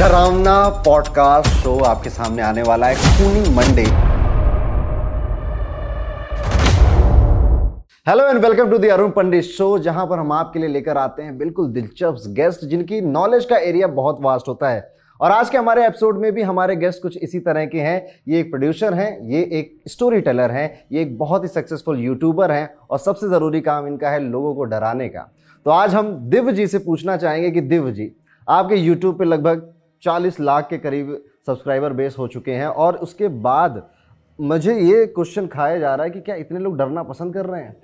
डरावना 0.00 0.52
podcast 0.84 1.48
show 1.54 1.74
आपके 1.84 2.10
सामने 2.10 2.42
आने 2.42 2.62
वाला 2.62 2.86
है, 2.86 2.94
Khooni 2.94 3.40
Monday. 3.54 3.82
Hello 8.06 8.28
and 8.28 8.38
welcome 8.38 8.70
to 8.70 8.78
the 8.78 8.86
Arun 8.86 9.10
Pandit 9.10 9.44
show 9.44 9.78
जहाँ 9.78 10.06
पर 10.06 10.18
हम 10.18 10.32
आपके 10.32 10.58
लिए 10.58 10.68
लेकर 10.68 10.98
आते 10.98 11.22
हैं 11.22 11.36
बिल्कुल 11.38 11.68
दिलचस्प 11.72 12.30
गेस्ट 12.30 12.64
जिनकी 12.64 13.00
नॉलेज 13.00 13.44
का 13.44 13.56
एरिया 13.58 13.86
बहुत 13.90 14.20
वास्ट 14.20 14.48
होता 14.48 14.68
है। 14.68 14.88
और 15.20 15.30
आज 15.30 15.50
के 15.50 15.58
हमारे 15.58 15.84
एपिसोड 15.86 16.18
में 16.18 16.30
भी 16.32 16.42
हमारे 16.42 16.76
गेस्ट 16.76 17.02
कुछ 17.02 17.16
इसी 17.18 17.40
तरह 17.40 17.66
के 17.66 17.80
हैं। 17.80 18.06
ये 18.28 18.40
एक 18.40 18.50
प्रोड्यूसर 18.50 18.94
हैं, 18.94 19.10
ये 19.22 19.42
एक 19.52 19.74
स्टोरी 19.88 20.20
टेलर 20.20 20.50
हैं, 20.50 20.84
ये 20.92 21.02
एक 21.02 21.16
बहुत 21.18 21.42
ही 21.42 21.48
सक्सेसफुल 21.48 21.98
यूट्यूबर 21.98 22.50
हैं 22.50 22.68
और 22.90 22.98
सबसे 22.98 23.28
ज़रूरी 23.28 23.60
काम 23.60 23.86
इनका 23.86 24.10
है 24.10 24.20
लोगों 24.20 24.54
को 24.54 24.64
डराने 24.64 25.08
का। 25.08 25.28
तो 25.66 25.70
आज 25.70 25.94
हम 25.94 26.14
दिव्य 26.30 26.52
जी 26.52 26.66
से 26.66 26.78
पूछना 26.78 27.16
चाहेंगे 27.16 27.50
कि 27.50 27.60
दिव्य 27.60 27.92
जी, 27.92 28.10
आपके 28.48 28.76
यूट्यूब 28.76 29.18
पे 29.18 29.24
लगभग 29.24 29.70
40 30.02 30.38
लाख 30.40 30.68
के 30.68 30.78
करीब 30.78 31.08
सब्सक्राइबर 31.46 31.92
बेस 31.92 32.14
हो 32.18 32.26
चुके 32.28 32.52
हैं 32.52 32.66
और 32.66 32.96
उसके 32.96 33.28
बाद 33.28 33.82
मुझे 34.38 34.74
ये 34.74 35.06
क्वेश्चन 35.06 35.46
खाया 35.46 35.78
जा 35.78 35.94
रहा 35.94 36.04
है 36.04 36.10
कि 36.10 36.20
क्या 36.20 36.34
इतने 36.36 36.58
लोग 36.58 36.76
डरना 36.78 37.02
पसंद 37.02 37.34
कर 37.34 37.46
रहे 37.46 37.62
हैं? 37.62 37.76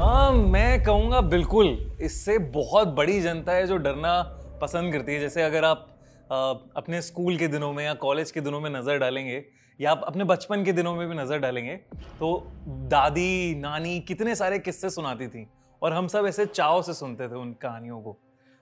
हाँ 0.00 0.32
मैं 0.32 0.82
कहूँगा 0.84 1.20
बिल्कुल, 1.20 1.76
इससे 2.02 2.38
बहुत 2.38 2.88
बड़ी 2.88 3.20
जनता 3.20 3.52
है 3.52 3.66
जो 3.66 3.76
डरना 3.78 4.20
पसंद 4.62 4.92
करती 4.92 5.12
है। 5.12 5.20
जैसे 5.20 5.42
अगर 5.42 5.64
आप 5.64 5.86
अपने 6.30 7.00
स्कूल 7.02 7.36
के 7.36 7.48
दिनों 7.48 7.72
में 7.72 7.84
या 7.84 7.94
कॉलेज 7.96 8.30
के 8.30 8.40
दिनों 8.40 8.60
में 8.60 8.70
नज़र 8.70 8.98
डालेंगे, 8.98 9.44
या 9.80 9.90
आप 9.90 10.02
अपने 10.06 10.24
बचपन 10.26 10.64
के 10.64 10.72
दिनों 10.72 10.94
में 10.94 11.08
भी 11.08 11.14
नज़र 11.16 11.38
डालेंगे 11.38 11.74
तो 12.18 12.32
दादी, 12.66 13.54
नानी 13.56 13.98
कितने 14.00 14.34
सारे 14.34 14.58
किस्से 14.60 14.90
सुनाती 14.90 15.28
थी 15.28 15.46
और 15.82 15.92
हम 15.92 16.08
सब 16.08 16.26
ऐसे 16.26 16.46
चाव 16.46 16.82
से 16.82 16.94
सुनते 16.94 17.28
थे 17.28 17.34
उन 17.36 17.52
कहानियों 17.62 18.00
को। 18.00 18.16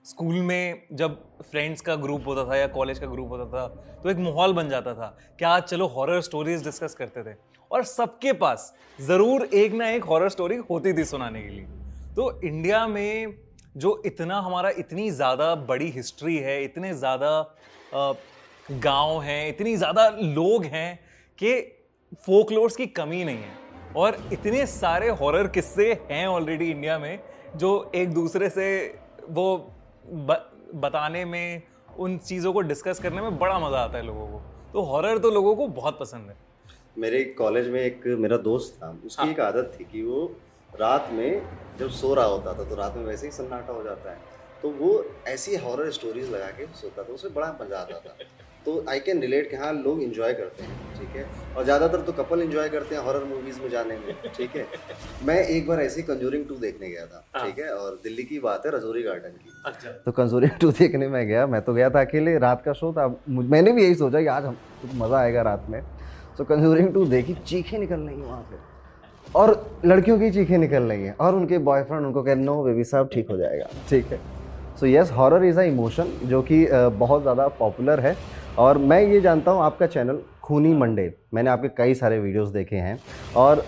स्कूल 0.05 0.35
में 0.35 0.87
जब 0.93 1.17
फ्रेंड्स 1.43 1.81
का 1.81 1.95
ग्रुप 1.97 2.27
होता 2.27 2.45
था 2.45 2.55
या 2.57 2.67
कॉलेज 2.69 2.99
का 2.99 3.07
ग्रुप 3.07 3.29
होता 3.29 3.45
था 3.47 3.67
तो 4.03 4.09
एक 4.09 4.17
माहौल 4.19 4.53
बन 4.53 4.69
जाता 4.69 4.93
था 4.93 5.15
कि 5.39 5.45
आज 5.45 5.63
चलो 5.63 5.87
हॉरर 5.87 6.21
स्टोरीज 6.21 6.63
डिस्कस 6.63 6.95
करते 6.95 7.23
थे 7.23 7.35
और 7.71 7.83
सबके 7.85 8.33
पास 8.35 8.73
ज़रूर 8.99 9.43
एक 9.45 9.73
ना 9.73 9.89
एक 9.89 10.03
हॉरर 10.03 10.29
स्टोरी 10.29 10.55
होती 10.69 10.93
थी 10.93 11.05
सुनाने 11.05 11.41
के 11.41 11.49
लिए। 11.49 11.65
तो 12.15 12.31
इंडिया 12.41 12.85
में 12.87 13.33
जो 13.75 14.01
इतना 14.05 14.39
हमारा 14.39 14.69
इतनी 14.79 15.09
ज़्यादा 15.11 15.53
बड़ी 15.65 15.89
हिस्ट्री 15.91 16.37
है 16.37 16.63
इतने 16.63 16.93
ज़्यादा 16.93 17.31
गाँव 18.73 19.19
हैं 19.21 19.47
इतनी 19.49 19.75
ज़्यादा 19.75 20.07
लोग 20.11 20.65
हैं 20.65 20.99
कि 21.39 21.59
फोकलोर्स 22.25 22.75
की 22.75 22.85
कमी 22.87 23.23
नहीं 23.23 23.37
है। 23.37 23.93
और 23.95 24.17
इतने 24.33 24.65
सारे 24.65 25.09
हॉरर 25.11 25.47
किस्से 25.47 25.91
हैं 26.11 26.25
ऑलरेडी 26.27 26.69
इंडिया 26.71 26.97
में 26.99 27.19
जो 27.55 27.69
एक 27.95 28.13
दूसरे 28.13 28.49
से 28.49 28.67
वो 29.29 29.45
ब, 30.05 30.37
बताने 30.75 31.23
में 31.25 31.61
उन 31.97 32.17
चीज़ों 32.17 32.53
को 32.53 32.61
डिस्कस 32.63 32.99
करने 32.99 33.21
में 33.21 33.37
बड़ा 33.39 33.59
मज़ा 33.59 33.77
आता 33.77 33.97
है 33.97 34.05
लोगों 34.05 34.27
को। 34.27 34.41
तो 34.73 34.81
हॉरर 34.81 35.17
तो 35.17 35.29
लोगों 35.31 35.55
को 35.55 35.67
बहुत 35.69 35.99
पसंद 35.99 36.29
है। 36.29 36.35
मेरे 36.97 37.23
कॉलेज 37.37 37.67
में 37.67 37.79
एक 37.81 38.03
मेरा 38.19 38.37
दोस्त 38.39 38.77
था 38.83 38.89
उसकी 39.05 39.21
हाँ। 39.21 39.31
एक 39.31 39.39
आदत 39.39 39.71
थी 39.79 39.83
कि 39.83 40.01
वो 40.03 40.25
रात 40.73 41.09
में 41.13 41.41
जब 41.79 41.89
सो 41.91 42.13
रहा 42.13 42.25
होता 42.25 42.53
था 42.53 42.63
तो 42.63 42.75
रात 42.75 42.97
में 42.97 43.05
वैसे 43.05 43.27
ही 43.27 43.31
सन्नाटा 43.33 43.73
हो 43.73 43.83
जाता 43.83 44.11
है। 44.11 44.17
तो 44.63 44.69
वो 44.79 45.03
ऐसी 45.27 45.55
हॉरर 45.57 45.89
स्टोरीज 45.91 46.29
लगा 46.31 46.47
के 46.49 46.65
सोता 46.75 47.03
था 47.03 47.13
उसमें 47.13 47.33
बड़ा 47.33 47.47
मज़ा 47.61 47.77
आता 47.77 47.97
था। 47.99 48.15
तो 48.65 48.83
आई 48.89 48.99
कैन 48.99 49.21
रिलेट 49.21 49.49
कि 49.49 49.55
हाँ 49.55 49.71
लोग 49.73 50.01
इन्जॉय 50.03 50.33
करते 50.33 50.63
हैं 50.63 50.77
ठीक 50.95 51.15
है? 51.15 51.25
और 51.57 51.63
ज़्यादातर 51.63 52.01
तो 52.01 52.11
कपल 52.13 52.41
इन्जॉय 52.41 52.69
करते 52.69 52.95
हैं 52.95 53.01
हॉरर 53.03 53.23
मूवीज़ 53.25 53.59
में 53.61 53.69
जाने 53.69 53.97
में 53.97 54.31
ठीक 54.35 54.55
है? 54.55 54.65
मैं 55.25 55.37
एक 55.37 55.67
बार 55.67 55.81
ऐसी 55.81 56.01
कंजूरिंग 56.03 56.45
टू 56.47 56.55
देखने 56.57 56.89
गया 56.89 57.05
था 57.05 57.23
ठीक 57.37 57.59
है? 57.59 57.69
और 57.73 57.99
दिल्ली 58.03 58.23
की 58.23 58.39
बात 58.39 58.65
है 58.65 58.71
रजौरी 58.75 59.03
गार्डन 59.03 59.37
की। 59.37 59.51
अच्छा। 59.65 59.91
तो 60.05 60.11
कंजूरिंग 60.11 60.51
टू 60.61 60.71
देखने 60.71 61.07
में 61.07 61.25
गया 61.27 61.45
मैं 61.47 61.61
तो 61.61 61.73
गया 61.73 61.89
था 61.89 62.01
अकेले 62.01 62.37
रात 62.39 62.63
का 62.65 62.73
शो 62.73 62.91
था। 62.93 63.07
मैंने 63.29 63.71
भी 63.71 63.83
यही 63.83 63.95
सोचा 63.95 64.21
कि 64.21 64.27
आज 64.27 64.45
हम 64.45 64.57
मज़ा 64.95 65.19
आएगा 65.19 65.41
रात 65.41 65.65
में। 65.69 65.81
तो 66.37 66.43
कंजूरिंग 66.45 66.93
टू 66.93 67.05
देखी 67.07 67.33
चीखें 67.35 67.77
निकल 67.79 67.99
रही 67.99 68.15
हैं 68.15 68.25
वहाँ 68.25 68.41
पे। 68.51 68.67
और 69.35 69.79
लड़कियों 69.85 70.17
की 70.19 70.29
चीखें 70.31 70.57
निकल 70.57 70.83
रही 70.83 71.03
हैं 71.03 71.15
और 71.15 71.35
उनके 71.35 71.57
बॉयफ्रेंड 71.59 72.05
उनको 72.05 72.23
कह 72.23 72.35
नो 72.35 72.63
बेबी 72.63 72.83
साहब, 72.83 73.09
ठीक 73.13 73.29
हो 73.29 73.37
जाएगा। 73.37 73.67
ठीक 73.89 74.05
है। 74.05 74.19
So 74.79 74.85
yes 74.85 75.11
horror 75.11 75.43
is 75.45 75.59
a 75.59 75.63
emotion 75.63 76.11
जो 76.23 76.41
कि 76.41 76.65
बहुत 76.71 77.21
ज़्यादा 77.21 77.47
पॉपुलर 77.59 77.99
है। 77.99 78.15
और 78.57 78.77
मैं 78.77 79.01
ये 79.03 79.21
जानता 79.21 79.51
हूँ, 79.51 79.61
आपका 79.63 79.87
चैनल 79.87 80.19
खूनी 80.43 80.73
मंडे, 80.73 81.13
मैंने 81.33 81.49
आपके 81.49 81.67
कई 81.77 81.93
सारे 81.95 82.19
वीडियोस 82.19 82.49
देखे 82.49 82.75
हैं। 82.77 82.97
और 83.37 83.63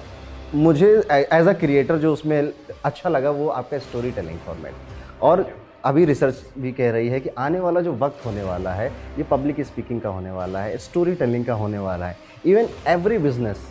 मुझे 0.55 0.87
एज 1.11 1.47
अ 1.47 1.53
क्रिएटर 1.53 1.97
जो 1.97 2.13
उसमें 2.13 2.51
अच्छा 2.85 3.09
लगा, 3.09 3.29
वो 3.31 3.47
आपका 3.49 3.77
स्टोरी 3.79 4.11
टेलिंग 4.11 4.39
फॉर्मेट 4.39 5.21
और 5.21 5.45
अभी 5.85 6.05
रिसर्च 6.05 6.43
भी 6.57 6.71
कह 6.71 6.91
रही 6.91 7.07
है 7.09 7.19
कि 7.19 7.29
आने 7.37 7.59
वाला 7.59 7.81
जो 7.81 7.93
वक्त 7.93 8.25
होने 8.25 8.43
वाला 8.43 8.71
है, 8.73 8.87
ये 9.17 9.23
पब्लिक 9.23 9.61
स्पीकिंग 9.61 10.01
का 10.01 10.09
होने 10.09 10.31
वाला 10.31 10.59
है 10.59 10.77
स्टोरी 10.79 11.15
टेलिंग 11.15 11.45
का 11.45 11.53
होने 11.53 11.77
वाला 11.79 12.07
है। 12.07 12.17
इवन 12.45 12.67
एवरी 12.87 13.17
बिज़नेस 13.19 13.67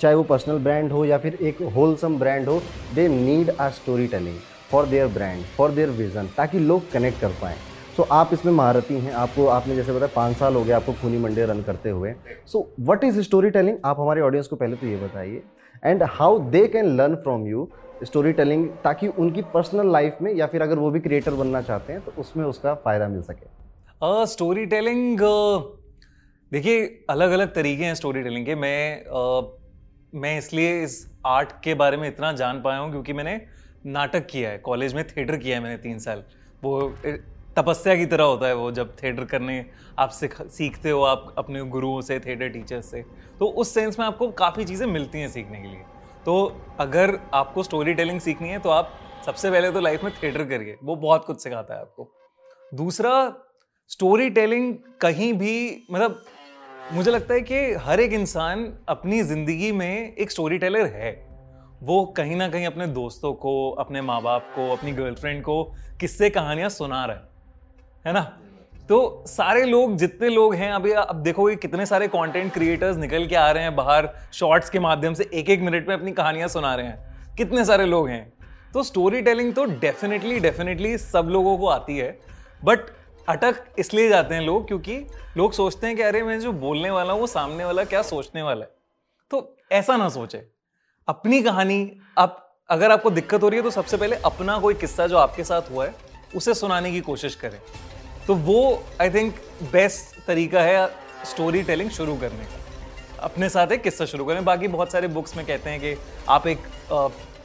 चाहे 0.00 0.14
वो 0.14 0.22
पर्सनल 0.24 0.58
ब्रांड 0.58 0.92
हो 0.92 1.04
या 1.04 1.18
फिर 1.18 1.34
एक 1.42 1.62
होलसम 1.74 2.18
ब्रांड 2.18 2.48
हो 2.48 2.60
they 2.94 3.08
need 3.08 3.50
a 3.50 3.68
story 3.70 4.06
telling 4.08 4.36
for 4.70 4.86
their 4.86 5.06
brand 5.08 5.42
for 5.56 5.70
their 5.70 5.90
vision 5.92 6.28
ताकि 6.36 6.58
लोग 6.60 6.90
कनेक्ट 6.92 7.20
कर 7.20 7.28
पाएँ। 7.42 7.56
सो 7.96 8.02
so, 8.02 8.08
आप 8.10 8.30
इसमें 8.32 8.52
महारती 8.52 8.94
हैं। 8.96 9.12
आपको 9.14 9.46
आपने 9.48 9.76
जैसे 9.76 9.92
बताया 9.92 10.12
पाँच 10.14 10.36
साल 10.36 10.54
हो 10.54 10.62
गए 10.64 10.72
आपको 10.72 10.92
खूनी 11.00 11.18
मंडे 11.18 11.44
रन 11.46 11.62
करते 11.62 11.90
हुए। 11.90 12.12
So 12.46 12.66
what 12.80 13.04
is 13.04 13.20
story 13.22 13.50
telling 13.50 13.76
आप 13.84 14.00
हमारे 14.00 14.20
ऑडियंस 14.20 14.46
को 14.46 14.56
पहले 14.56 14.76
तो 14.76 14.86
ये 14.86 14.96
बताइए। 14.96 15.42
And 15.82 16.02
how 16.10 16.38
they 16.50 16.66
can 16.68 16.96
learn 16.96 17.14
from 17.16 17.46
you 17.46 17.68
story 18.04 18.32
telling 18.32 18.68
ताकि 18.84 19.08
उनकी 19.08 19.42
पर्सनल 19.54 19.92
लाइफ 19.92 20.18
में 20.22 20.32
या 20.34 20.46
फिर 20.46 20.62
अगर 20.62 20.78
वो 20.78 20.90
भी 20.90 21.00
क्रिएटर 21.00 21.34
बनना 21.34 21.62
चाहते 21.62 21.92
हैं 21.92 22.02
तो 22.02 22.12
उसमें 22.18 22.44
उसका 22.44 22.74
फ़ायदा 22.84 23.08
मिल 23.08 23.22
सके। 23.22 24.26
स्टोरी 24.26 24.66
टेलिंग 24.66 25.20
देखिए 26.52 26.84
अलग 27.10 27.30
अलग 27.30 27.54
तरीके 27.54 27.84
हैं 27.84 27.94
स्टोरी 27.94 28.22
टेलिंग 28.22 28.46
के। 28.46 28.54
मैं 28.56 29.04
अ, 29.04 29.56
मैं 30.12 30.36
इसलिए 30.38 30.82
इस 30.84 31.06
आर्ट 31.26 31.52
के 31.64 31.74
बारे 31.74 31.96
में 31.96 32.06
इतना 32.08 32.32
जान 32.32 32.60
पाया 32.62 32.78
हूँ 32.78 32.90
क्योंकि 32.90 33.12
मैंने 33.12 33.40
नाटक 33.86 34.26
किया 34.26 34.50
है 34.50 34.58
कॉलेज 34.60 34.94
में 34.94 35.06
थिएटर 35.06 35.36
किया 35.36 35.56
है 35.56 35.62
मैंने 35.62 35.76
तीन 35.78 35.98
साल। 35.98 36.22
वो 36.62 36.80
तपस्या 37.56 37.94
की 37.96 38.06
तरह 38.06 38.24
होता 38.24 38.46
है 38.46 38.54
वो, 38.54 38.70
जब 38.72 38.94
थिएटर 38.96 39.24
करने 39.24 39.64
आप 39.98 40.10
सीख, 40.10 40.34
सीखते 40.42 40.90
हो 40.90 41.02
आप 41.02 41.34
अपने 41.38 41.62
गुरुओं 41.66 42.00
से 42.00 42.18
थिएटर 42.20 42.48
टीचर्स 42.48 42.90
से 42.90 43.02
तो 43.40 43.46
उस 43.46 43.74
सेंस 43.74 43.98
में 43.98 44.06
आपको 44.06 44.30
काफ़ी 44.32 44.64
चीज़ें 44.64 44.86
मिलती 44.88 45.18
हैं 45.18 45.28
सीखने 45.28 45.60
के 45.62 45.68
लिए। 45.68 45.82
तो 46.26 46.34
अगर 46.80 47.18
आपको 47.34 47.62
स्टोरी 47.62 47.94
टेलिंग 47.94 48.20
सीखनी 48.20 48.48
है 48.48 48.58
तो 48.58 48.70
आप 48.70 48.92
सबसे 49.26 49.50
पहले 49.50 49.70
तो 49.70 49.80
लाइफ 49.80 50.04
में 50.04 50.12
थिएटर 50.14 50.44
करिए, 50.44 50.76
वो 50.82 50.96
बहुत 50.96 51.24
कुछ 51.24 51.42
सिखाता 51.42 51.74
है 51.74 51.80
आपको। 51.80 52.10
दूसरा 52.72 53.12
स्टोरी 53.90 54.28
टेलिंग 54.30 54.74
कहीं 55.00 55.32
भी 55.34 55.86
मतलब 55.90 56.22
मुझे 56.92 57.10
लगता 57.10 57.34
है 57.34 57.40
कि 57.40 57.54
हर 57.74 58.00
एक 58.00 58.12
इंसान 58.12 58.72
अपनी 58.88 59.22
ज़िंदगी 59.22 59.72
में 59.72 60.14
एक 60.14 60.30
स्टोरी 60.30 60.58
टेलर 60.58 60.86
है। 60.86 61.10
वो 61.82 62.04
कहीं 62.16 62.36
ना 62.36 62.48
कहीं 62.48 62.66
अपने 62.66 62.86
दोस्तों 62.86 63.32
को, 63.32 63.70
अपने 63.70 64.00
माँ 64.00 64.22
बाप 64.22 64.52
को, 64.56 64.70
अपनी 64.72 64.92
गर्लफ्रेंड 64.92 65.42
को 65.42 65.62
किस्से 66.00 66.30
कहानियाँ 66.30 66.68
सुना 66.68 67.04
रहा 67.04 67.16
है। 68.06 68.12
ना? 68.12 68.20
तो 68.88 69.24
सारे 69.26 69.64
लोग, 69.64 69.96
जितने 69.96 70.28
लोग 70.28 70.54
हैं, 70.54 70.72
अभी 70.72 70.92
अब 70.92 71.22
देखोगे 71.22 71.56
कितने 71.56 71.86
सारे 71.86 72.08
कंटेंट 72.08 72.52
क्रिएटर्स 72.52 72.96
निकल 72.96 73.26
के 73.26 73.36
आ 73.36 73.50
रहे 73.50 73.62
हैं, 73.62 73.76
बाहर 73.76 74.08
शॉर्ट्स 74.32 74.70
के 74.70 74.78
माध्यम 74.78 75.14
से 75.14 75.30
एक 75.34 75.50
एक 75.50 75.60
मिनट 75.60 75.88
में 75.88 75.94
अपनी 75.94 76.12
कहानियाँ 76.12 76.48
सुना 76.48 76.74
रहे 76.74 76.86
हैं। 76.86 77.34
कितने 77.36 77.64
सारे 77.64 77.86
लोग 77.86 78.08
हैं। 78.08 78.32
तो 78.74 78.82
स्टोरी 78.82 79.22
टेलिंग 79.22 79.54
तो 79.54 79.64
डेफिनेटली 79.64 80.40
डेफिनेटली 80.40 80.98
सब 80.98 81.28
लोगों 81.30 81.58
को 81.58 81.68
आती 81.68 81.98
है। 81.98 82.18
बट 82.64 82.78
अटक 83.30 83.64
इसलिए 83.78 84.08
जाते 84.08 84.34
हैं 84.34 84.42
लोग 84.42 84.66
क्योंकि 84.68 84.96
लोग 85.36 85.52
सोचते 85.52 85.86
हैं 85.86 85.96
कि 85.96 86.02
अरे, 86.02 86.22
मैं 86.22 86.38
जो 86.40 86.52
बोलने 86.52 86.90
वाला 86.90 87.12
हूँ, 87.12 87.20
वो 87.20 87.26
सामने 87.26 87.64
वाला 87.64 87.84
क्या 87.84 88.02
सोचने 88.02 88.42
वाला 88.42 88.64
है? 88.64 88.70
तो 89.30 89.56
ऐसा 89.72 89.96
ना 89.96 90.08
सोचे। 90.08 90.42
अपनी 91.08 91.42
कहानी, 91.42 92.00
आप, 92.18 92.46
अगर 92.70 92.90
आपको 92.90 93.10
दिक्कत 93.10 93.42
हो 93.42 93.48
रही 93.48 93.58
है 93.58 93.62
तो 93.62 93.70
सबसे 93.70 93.96
पहले 93.96 94.16
अपना 94.16 94.58
कोई 94.58 94.74
किस्सा 94.74 95.06
जो 95.06 95.16
आपके 95.18 95.44
साथ 95.44 95.70
हुआ 95.70 95.86
है, 95.86 95.94
उसे 96.36 96.54
सुनाने 96.54 96.92
की 96.92 97.00
कोशिश 97.00 97.34
करें। 97.34 97.58
तो 98.26 98.34
वो 98.34 98.82
आई 99.00 99.10
थिंक 99.10 99.34
बेस्ट 99.72 100.26
तरीका 100.26 100.62
है 100.62 100.86
स्टोरी 101.24 101.62
टेलिंग 101.62 101.90
शुरू 101.90 102.16
करने 102.16 102.44
का। 102.44 102.58
अपने 103.22 103.48
साथ 103.48 103.72
एक 103.72 103.82
किस्सा 103.82 104.04
शुरू 104.04 104.24
करें। 104.24 104.44
बाकी 104.44 104.68
बहुत 104.68 104.92
सारे 104.92 105.08
बुक्स 105.08 105.36
में 105.36 105.46
कहते 105.46 105.70
हैं 105.70 105.80
कि 105.80 105.96
आप 106.28 106.46
एक 106.46 106.58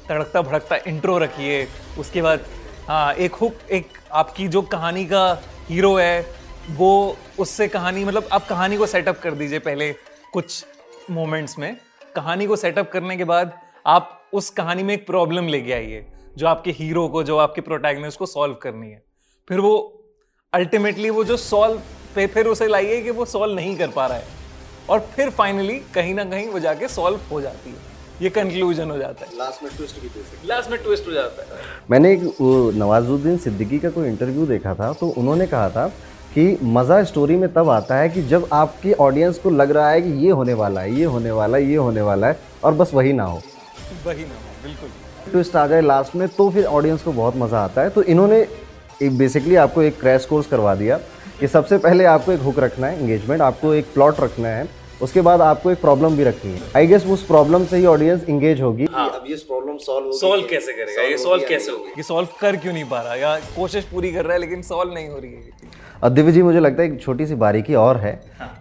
तड़कता 0.09 0.41
भड़कता 0.41 0.75
इंट्रो 0.87 1.17
रखिए, 1.17 1.67
उसके 1.99 2.21
बाद 2.21 2.45
हाँ 2.87 3.13
एक 3.13 3.35
हुक 3.35 3.53
एक 3.71 3.87
आपकी 4.13 4.47
जो 4.47 4.61
कहानी 4.61 5.05
का 5.05 5.21
हीरो 5.69 5.95
है, 5.95 6.25
वो 6.71 7.17
उससे 7.39 7.67
कहानी 7.67 8.05
मतलब 8.05 8.29
आप 8.31 8.47
कहानी 8.47 8.77
को 8.77 8.85
सेटअप 8.85 9.19
कर 9.19 9.33
दीजिए 9.33 9.59
पहले 9.59 9.93
कुछ 10.33 10.65
मोमेंट्स 11.11 11.59
में। 11.59 11.77
कहानी 12.15 12.47
को 12.47 12.55
सेटअप 12.55 12.91
करने 12.91 13.17
के 13.17 13.23
बाद 13.23 13.59
आप 13.85 14.29
उस 14.33 14.49
कहानी 14.49 14.83
में 14.83 14.93
एक 14.93 15.07
प्रॉब्लम 15.07 15.47
लेके 15.47 15.73
आइए, 15.73 16.05
जो 16.37 16.47
आपके 16.47 16.71
हीरो 16.71 17.07
को, 17.07 17.23
जो 17.23 17.37
आपके 17.37 17.61
प्रोटैगनिस्ट 17.61 18.19
को 18.19 18.25
सॉल्व 18.25 18.53
करनी 18.53 18.89
है। 18.89 19.03
फिर 19.49 19.59
वो 19.59 20.03
अल्टीमेटली 20.53 21.09
वो 21.09 21.23
जो 21.23 21.37
सॉल्व 21.37 21.81
पे 22.15 22.27
फिर 22.27 22.47
उसे 22.47 22.67
लाइए 22.67 23.01
कि 23.01 23.11
वो 23.11 23.25
सॉल्व 23.25 23.55
नहीं 23.55 23.77
कर 23.77 23.87
पा 23.87 24.07
रहा 24.07 24.17
है। 24.17 24.27
और 24.89 24.99
फिर 24.99 25.29
फाइनली 25.29 25.79
कहीं 25.79 26.13
ना 26.13 26.25
कहीं 26.25 26.47
वो 26.47 26.59
जाके 26.59 26.87
सॉल्व 26.87 27.19
हो 27.31 27.41
जाती 27.41 27.69
है। 27.69 27.94
ये 28.21 28.29
कंक्लूजन 28.31 28.91
हो 28.91 28.97
जाता 28.97 29.25
है। 29.25 29.37
लास्ट 29.37 29.63
में 29.63 29.71
ट्विस्ट 29.77 30.01
भी 30.01 30.07
दे 30.07 30.19
सकते 30.21 30.47
लास्ट 30.47 30.71
में 30.71 30.79
ट्विस्ट 30.83 31.07
हो 31.07 31.11
जाता 31.11 31.43
है। 31.45 31.61
मैंने 31.91 32.11
एक 32.13 32.21
नवाजुद्दीन 32.75 33.37
सिद्दीकी 33.37 33.79
का 33.79 33.89
कोई 33.89 34.07
इंटरव्यू 34.07 34.45
देखा 34.47 34.73
था 34.73 34.91
तो 34.93 35.07
उन्होंने 35.17 35.47
कहा 35.47 35.69
था 35.69 35.87
कि 36.33 36.57
मज़ा 36.63 37.03
स्टोरी 37.03 37.35
में 37.35 37.51
तब 37.53 37.69
आता 37.69 37.97
है 37.97 38.09
कि 38.09 38.21
जब 38.23 38.47
आपकी 38.53 38.93
ऑडियंस 39.01 39.39
को 39.39 39.49
लग 39.51 39.71
रहा 39.71 39.89
है 39.89 40.01
कि 40.01 40.09
ये 40.25 40.31
होने 40.31 40.53
वाला 40.53 40.81
है 40.81 40.93
ये 40.95 41.05
होने 41.05 41.31
वाला 41.31 41.57
है 41.57 41.69
ये 41.69 41.75
होने 41.77 42.01
वाला 42.01 42.27
है 42.27 42.39
और 42.63 42.73
बस 42.73 42.91
वही 42.93 43.13
ना 43.13 43.23
हो। 43.23 43.41
वही 44.05 44.23
ना 44.23 44.35
हो, 44.35 44.63
बिल्कुल। 44.63 44.89
ट्विस्ट 45.31 45.55
आ 45.55 45.65
जाए 45.67 45.81
लास्ट 45.81 46.15
में 46.15 46.27
तो 46.29 46.49
फिर 46.49 46.65
ऑडियंस 46.67 47.03
को 47.03 47.11
बहुत 47.13 47.35
मज़ा 47.37 47.63
आता 47.63 47.81
है। 47.81 47.89
तो 47.89 48.03
इन्होंने 48.05 48.39
एक 49.01 49.17
बेसिकली 49.17 49.55
आपको 49.57 49.81
एक 49.81 49.99
क्रैश 49.99 50.25
कोर्स 50.25 50.47
करवा 50.47 50.75
दिया 50.75 50.97
कि 51.39 51.47
सबसे 51.47 51.77
पहले 51.79 52.05
आपको 52.07 52.31
एक 52.31 52.41
हुक 52.41 52.59
रखना 52.59 52.87
है 52.87 52.99
इंगेजमेंट 53.01 53.41
आपको 53.41 53.73
एक 53.73 53.93
प्लॉट 53.93 54.19
रखना 54.19 54.47
है 54.47 54.67
उसके 55.01 55.21
बाद 55.21 55.41
आपको 55.41 55.71
एक 55.71 55.79
प्रॉब्लम 55.81 56.15
भी 56.17 56.23
रखनी 56.23 56.51
है। 56.51 56.61
आई 56.75 56.87
गेस 56.87 57.05
उस 57.05 57.25
प्रॉब्लम 57.25 57.65
से 57.65 57.77
ही 57.77 57.85
ऑडियंस 57.85 58.23
इंगेज 58.29 58.61
होगी। 58.61 58.87
हाँ। 58.91 59.09
अब 59.09 59.23
ये 59.29 59.35
प्रॉब्लम 59.47 59.77
सॉल्व 59.77 60.11
सॉल्व 60.11 60.47
कैसे 60.47 60.73
करेगा? 60.73 61.01
ये 61.01 61.17
सॉल्व 61.17 61.43
कैसे 61.49 61.71
होगी? 61.71 61.89
ये 61.89 62.03
सॉल्व 62.03 62.27
कर 62.41 62.55
क्यों 62.55 62.73
नहीं 62.73 62.85
पा 62.85 63.01
रहा? 63.01 63.15
या 63.15 63.35
कोशिश 63.55 63.85
पूरी 63.85 64.11
कर 64.11 64.25
रहा 64.25 64.33
है 64.33 64.39
लेकिन 64.39 64.61
सॉल्व 64.61 64.93
नहीं 64.93 65.09
हो 65.09 65.19
रही 65.19 65.31
है 65.31 66.13
दिव्य 66.13 66.31
जी 66.31 66.41
मुझे 66.41 66.59
लगता 66.59 66.83
है 66.83 66.89
एक 66.89 67.01
छोटी 67.01 67.25
सी 67.25 67.35
बारीकी 67.35 67.75
और 67.75 67.97
है 67.97 68.13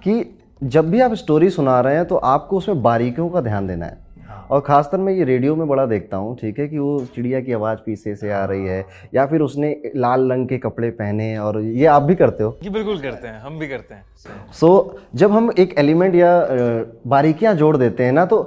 कि 0.04 0.24
जब 0.62 0.90
भी 0.90 1.00
आप 1.00 1.14
स्टोरी 1.14 1.50
सुना 1.50 1.80
रहे 1.80 1.94
हैं 1.94 2.04
तो 2.04 2.16
आपको 2.16 2.58
उसमें 2.58 2.82
बारीकियों 2.82 3.28
का 3.28 3.40
ध्यान 3.40 3.66
देना 3.66 3.86
है। 3.86 4.03
और 4.50 4.60
खासकर 4.60 4.98
मैं 4.98 5.12
ये 5.12 5.24
रेडियो 5.24 5.54
में 5.56 5.66
बड़ा 5.68 5.86
देखता 5.86 6.16
हूँ 6.16 6.36
ठीक 6.38 6.58
है 6.58 6.66
कि 6.68 6.78
वो 6.78 7.04
चिड़िया 7.14 7.40
की 7.40 7.52
आवाज़ 7.52 7.78
पीछे 7.78 8.14
से 8.16 8.30
आ 8.32 8.44
रही 8.44 8.66
है 8.66 8.84
या 9.14 9.26
फिर 9.26 9.40
उसने 9.40 9.76
लाल 9.96 10.30
रंग 10.32 10.48
के 10.48 10.58
कपड़े 10.58 10.90
पहने 10.92 11.36
और 11.38 11.60
ये 11.60 11.86
आप 11.86 12.02
भी 12.02 12.14
करते 12.14 12.44
हो? 12.44 12.56
जी 12.62 12.70
बिल्कुल 12.70 13.00
करते 13.00 13.28
हैं 13.28 13.40
हम 13.40 13.58
भी 13.58 13.68
करते 13.68 13.94
हैं। 13.94 14.04
सो 14.52 14.68
so, 14.68 15.18
जब 15.18 15.32
हम 15.32 15.50
एक 15.58 15.74
एलिमेंट 15.78 16.14
या 16.14 16.32
बारीकियाँ 17.06 17.54
जोड़ 17.54 17.76
देते 17.76 18.04
हैं 18.04 18.12
ना 18.12 18.24
तो 18.26 18.42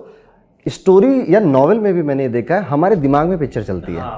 स्टोरी 0.66 1.34
या 1.34 1.40
नॉवेल 1.40 1.80
में 1.80 1.94
भी 1.94 2.02
मैंने 2.02 2.24
ये 2.24 2.30
देखा 2.30 2.56
है 2.56 2.64
हमारे 2.66 2.96
दिमाग 2.96 3.28
में 3.28 3.38
पिक्चर 3.40 3.64
चलती 3.64 3.94
है 3.94 4.10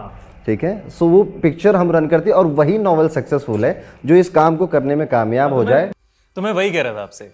ठीक 0.46 0.64
है? 0.64 0.90
सो 0.90 1.08
वो 1.08 1.24
पिक्चर 1.42 1.76
हम 1.76 1.92
रन 1.92 2.08
करती 2.08 2.30
है 2.30 2.36
और 2.36 2.46
वही 2.60 2.78
नॉवेल 2.78 3.08
सक्सेसफुल 3.10 3.66
है 3.66 3.72
जो 4.06 4.16
इस 4.16 4.30
काम 4.30 4.56
को 4.56 4.68
करने 4.68 4.96
में 4.96 5.08
कामयाब 5.08 5.54
हो 5.54 5.64
जाए। 5.66 5.92
तो 6.38 6.42
मैं 6.42 6.52
वही 6.52 6.72
कह 6.72 6.81
रहा 6.81 6.94
था 6.94 7.02
आपसे। 7.04 7.31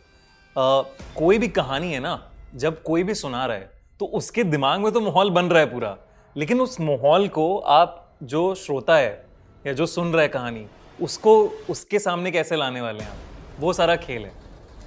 कोई 1.15 1.37
भी 1.37 1.47
कहानी 1.47 1.91
है 1.93 1.99
ना 1.99 2.19
जब 2.55 2.81
कोई 2.83 3.03
भी 3.03 3.13
सुना 3.13 3.45
रहा 3.45 3.57
है 3.57 3.69
तो 3.99 4.05
उसके 4.05 4.43
दिमाग 4.43 4.79
में 4.79 4.91
तो 4.91 5.01
माहौल 5.01 5.29
बन 5.29 5.45
रहा 5.45 5.59
है 5.59 5.65
पूरा। 5.65 5.97
लेकिन 6.37 6.61
उस 6.61 6.81
माहौल 6.81 7.27
को 7.27 7.57
आप 7.57 8.17
जो 8.23 8.55
श्रोता 8.55 8.97
है 8.97 9.25
या 9.67 9.73
जो 9.73 9.85
सुन 9.85 10.13
रहा 10.13 10.21
है 10.21 10.27
कहानी, 10.27 10.67
उसको, 11.01 11.43
उसके 11.69 11.99
सामने 11.99 12.31
कैसे 12.31 12.55
लाने 12.55 12.81
वाले 12.81 13.03
हैं 13.03 13.11
आप? 13.11 13.17
वो 13.59 13.73
सारा 13.73 13.95
खेल 13.95 14.25
है। 14.25 14.31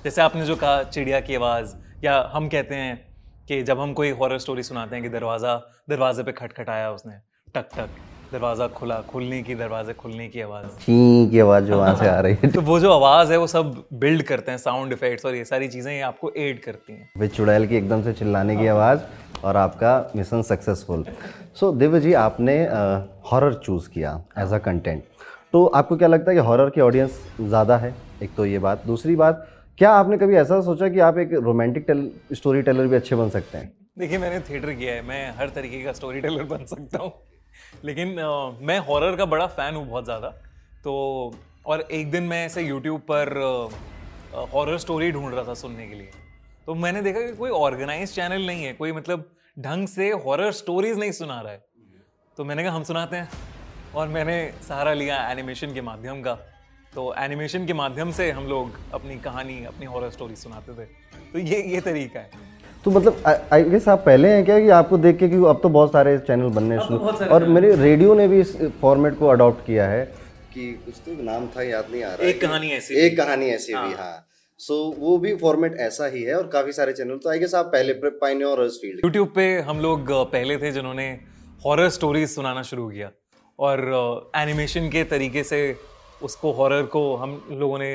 जैसे 0.05 0.23
आपने 0.23 0.45
जो 0.45 0.57
कहा, 0.57 0.83
चिड़िया 0.83 1.21
की 1.21 1.35
आवाज़, 1.35 1.77
या 2.05 2.31
हम 2.35 2.49
कहते 2.49 2.75
हैं 2.75 3.17
कि 3.49 3.63
जब 3.63 3.81
हम 3.81 3.93
कोई 3.93 4.11
हॉरर 4.11 4.39
स्टोरी 4.39 4.63
सुनाते 4.63 4.97
हैं 4.97 5.03
कि 5.03 5.09
दरवाज़ा, 5.09 5.63
दरवाजे 5.89 6.23
पे 6.23 6.33
खटखटाया 6.33 6.93
उसने 6.93 7.15
टक 7.55 7.69
टक 7.77 7.89
दरवाज़ा 8.33 8.67
खुला 8.69 9.01
खुलने 9.03 9.43
की 9.43 9.55
दरवाजे 9.55 9.93
खुलने 9.93 10.27
की 10.29 10.41
आवाज़। 10.41 10.67
छी 10.81 11.29
की 11.31 11.39
आवाज़ 11.41 11.65
जो 11.65 11.77
वहाँ 11.79 11.95
से 11.97 12.09
आ 12.09 12.19
रही 12.21 12.37
है। 12.43 12.51
तो 12.55 12.61
वो 12.61 12.79
जो 12.81 12.93
आवाज़ 12.93 13.33
है 13.33 13.39
वो 13.39 13.47
सब 13.47 13.73
बिल्ड 13.95 14.23
करते 14.23 14.51
हैं 14.51 14.59
साउंड 14.59 14.93
इफेक्ट्स 14.93 15.27
और 15.27 15.35
ये 15.35 15.45
सारी 15.45 15.69
चीज़ें 15.69 15.93
ये 15.93 16.01
आपको 16.03 16.33
एड 16.37 16.63
करती 16.63 16.93
हैं। 16.93 17.09
वे 17.19 17.29
चुड़ैल 17.29 17.67
की 17.67 17.77
एकदम 17.77 18.03
से 18.03 18.13
चिल्लाने 18.13 18.57
की 18.57 18.67
आवाज़ 18.67 19.01
और 19.45 19.57
आपका 19.57 19.93
mission 20.17 20.43
successful 20.43 21.05
so 21.61 21.71
Divya 21.75 22.01
ji 22.01 22.13
आपने 22.23 22.57
हॉरर 23.31 23.55
चूज़ 23.65 23.89
किया 23.91 24.21
एज 24.39 24.53
अ 24.53 24.59
कंटेंट 24.59 25.03
तो 25.53 25.65
आपको 25.67 25.97
क्या 25.97 26.09
लगता 26.09 26.31
है 26.31 26.37
कि 26.37 26.43
हॉरर 26.47 26.71
की 26.71 26.81
ऑडियंस 26.81 27.21
ज़्यादा 27.41 27.77
है? 27.77 27.95
एक 28.23 28.35
तो 28.37 28.45
ये 28.47 28.59
बात। 28.59 28.83
दूसरी 28.87 29.17
बात 29.17 29.47
क्या 29.79 29.91
आपने 29.93 30.17
कभी 30.19 30.37
ऐसा 30.37 30.61
सोचा 30.61 30.89
कि 30.89 31.01
आप 31.01 31.19
एक 31.19 31.33
रोमांटिक 31.45 31.85
टेल 31.87 32.11
स्टोरी 32.33 32.63
टेलर 32.63 32.87
भी 32.87 32.97
अच्छे 32.97 33.17
बन 33.17 33.29
सकते 33.31 33.59
हैं? 33.59 33.73
देखिए 33.99 34.19
मैंने 34.19 34.41
थिएटर 34.41 34.73
किया 34.73 34.95
है। 34.95 35.03
मैं 35.03 35.31
हर 35.39 35.49
तरीके 35.55 35.83
का 35.85 35.93
स्टोरी 35.93 36.21
टेलर 36.21 36.43
बन 36.51 36.65
सकता 36.67 36.99
हूँ। 36.99 37.13
लेकिन 37.85 38.17
अ, 38.19 38.59
मैं 38.61 38.79
हॉरर 38.79 39.17
का 39.17 39.25
बड़ा 39.27 39.47
फ़ैन 39.47 39.75
हूँ 39.75 39.87
बहुत 39.89 40.05
ज़्यादा। 40.05 40.29
तो 40.85 41.35
और 41.67 41.81
एक 41.81 42.11
दिन 42.11 42.23
मैं 42.23 42.45
ऐसे 42.47 42.63
यूट्यूब 42.63 43.01
पर 43.11 43.37
हॉरर 44.53 44.79
स्टोरी 44.79 45.11
ढूंढ 45.13 45.35
रहा 45.35 45.45
था 45.45 45.55
सुनने 45.55 45.87
के 45.89 45.95
लिए। 45.95 46.11
तो 46.67 46.75
मैंने 46.75 47.03
देखा 47.03 47.21
कि 47.21 47.33
कोई 47.37 47.51
ऑर्गेनाइज 47.51 48.15
चैनल 48.15 48.47
नहीं 48.47 48.65
है 48.65 48.73
कोई 48.73 48.93
मतलब 48.93 49.31
ढंग 49.59 49.87
से 49.89 50.11
हॉरर 50.25 50.53
स्टोरीज 50.53 50.99
नहीं 50.99 51.13
सुना 51.13 51.41
रहा 51.41 51.53
है। 51.53 51.65
तो 52.39 52.45
मैंने 52.45 52.65
कहा 52.65 52.75
हम 52.77 52.85
सुनाते 52.85 53.17
हैं। 53.17 53.29
और 53.95 54.09
मैंने 54.09 54.35
सहारा 54.63 54.93
लिया 54.93 55.17
एनिमेशन 55.31 55.75
के 55.75 55.81
माध्यम 55.81 56.21
का। 56.23 56.35
तो 56.95 57.15
एनिमेशन 57.19 57.67
के 57.67 57.73
माध्यम 57.73 58.11
से 58.13 58.31
हम 58.31 58.47
लोग 58.47 58.79
अपनी 58.95 59.17
कहानी 59.19 59.65
अपनी 59.65 59.87
हॉरर 59.87 60.11
स्टोरी 60.11 60.37
सुनाते 60.37 60.75
थे। 60.75 60.85
तो 61.33 61.39
ये 61.39 61.63
ये 61.65 61.81
तरीका 61.81 62.21
है। 62.21 62.31
तो 62.85 62.91
मतलब 62.91 63.23
आई 63.53 63.65
गेस 63.65 63.89
आप 63.89 64.03
पहले 64.07 64.29
हैं 64.29 64.45
क्या 64.45 64.59
कि 64.61 64.69
आपको 64.69 64.99
देख 64.99 65.17
के 65.19 65.29
कि 65.29 65.37
अब 65.37 65.61
तो 65.63 65.69
बहुत 65.69 65.93
सारे 65.93 66.19
चैनल 66.19 66.49
बनने 66.49 66.79
शुरू 66.81 66.99
और 67.29 67.45
मेरे 67.49 67.75
रेडियो 67.77 68.15
ने 68.15 68.29
भी 68.29 68.41
इस 68.41 68.57
फॉर्मेट 68.81 69.19
को 69.19 69.27
अडॉप्ट 69.27 69.67
किया 69.67 69.89
है। 69.89 70.05
कि 70.55 70.73
कुछ 70.85 70.95
तो 71.07 71.23
नाम 71.23 71.47
था 71.47 71.63
याद 71.63 71.87
नहीं 71.93 72.03
आ 72.03 72.13
रहा 72.15 72.29
एक 72.29 72.41
कहानी 72.41 72.71
ऐसी 72.71 72.95
एक 72.95 73.17
कहानी 73.17 73.47
ऐसी 73.47 73.73
भी 73.73 73.95
हाँ। 73.95 74.25
सो 74.61 74.91
so, 74.91 75.01
वो 75.01 75.19
भी 75.19 75.35
फॉर्मेट 75.37 75.77
ऐसा 75.81 76.07
ही 76.07 76.23
है 76.23 76.35
और 76.35 76.47
काफ़ी 76.47 76.73
सारे 76.73 76.93
चैनल 76.93 77.17
तो 77.17 77.31
आई 77.31 77.39
गेस 77.39 77.55
आप 77.55 77.67
पहले 77.67 77.93
पाइनियर 77.95 78.49
और 78.49 78.69
फ़ील्ड 78.69 79.05
यूट्यूब 79.05 79.33
पे 79.35 79.61
हम 79.61 79.81
लोग 79.81 80.13
पहले 80.33 80.57
थे 80.57 80.71
जिन्होंने 80.73 81.09
हॉरर 81.67 81.89
स्टोरीज 81.89 82.29
सुनाना 82.31 82.63
शुरू 82.63 82.89
किया। 82.89 83.11
और 83.59 84.31
एनिमेशन 84.37 84.89
के 84.89 85.05
तरीके 85.05 85.43
से 85.45 85.61
उसको 86.23 86.53
हॉरर 86.53 86.83
को 86.83 87.17
हम 87.17 87.31
लोगों 87.51 87.79
ने 87.79 87.91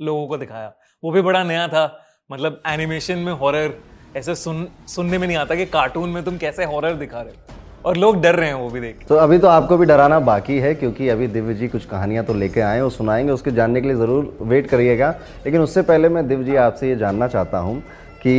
लोगों 0.00 0.26
को 0.26 0.36
दिखाया। 0.36 0.72
वो 1.04 1.10
भी 1.10 1.22
बड़ा 1.22 1.44
नया 1.44 1.66
था। 1.68 1.84
मतलब 2.32 2.62
एनिमेशन 2.66 3.18
में 3.18 3.32
हॉरर 3.32 3.74
ऐसे 4.16 4.34
सुन 4.34 4.66
सुनने 4.88 5.18
में 5.18 5.26
नहीं 5.26 5.36
आता 5.36 5.54
कि 5.54 5.64
कार्टून 5.66 6.08
में 6.08 6.22
तुम 6.24 6.36
कैसे 6.38 6.64
हॉरर 6.64 6.94
दिखा 6.94 7.20
रहे 7.20 7.30
हो। 7.30 7.52
और 7.84 7.96
लोग 7.96 8.20
डर 8.22 8.34
रहे 8.36 8.48
हैं 8.48 8.54
वो 8.54 8.68
भी 8.70 8.80
देख। 8.80 9.04
तो 9.08 9.14
अभी 9.16 9.38
तो 9.38 9.48
आपको 9.48 9.76
भी 9.76 9.86
डराना 9.86 10.18
बाकी 10.20 10.58
है 10.58 10.74
क्योंकि 10.74 11.08
अभी 11.08 11.26
दिव्य 11.28 11.54
जी 11.54 11.68
कुछ 11.68 11.84
कहानियाँ 11.86 12.24
तो 12.24 12.34
लेके 12.34 12.60
आए 12.60 12.80
और 12.80 12.90
सुनाएँगे 12.90 13.32
उसके 13.32 13.50
जानने 13.50 13.80
के 13.80 13.86
लिए 13.88 13.96
ज़रूर 13.96 14.36
वेट 14.42 14.66
करिएगा। 14.68 15.10
लेकिन 15.46 15.60
उससे 15.60 15.82
पहले 15.82 16.08
मैं 16.08 16.26
दिव्य 16.28 16.44
जी 16.44 16.56
आपसे 16.58 16.88
ये 16.88 16.96
जानना 16.96 17.28
चाहता 17.28 17.58
हूँ 17.58 17.80
कि 18.22 18.30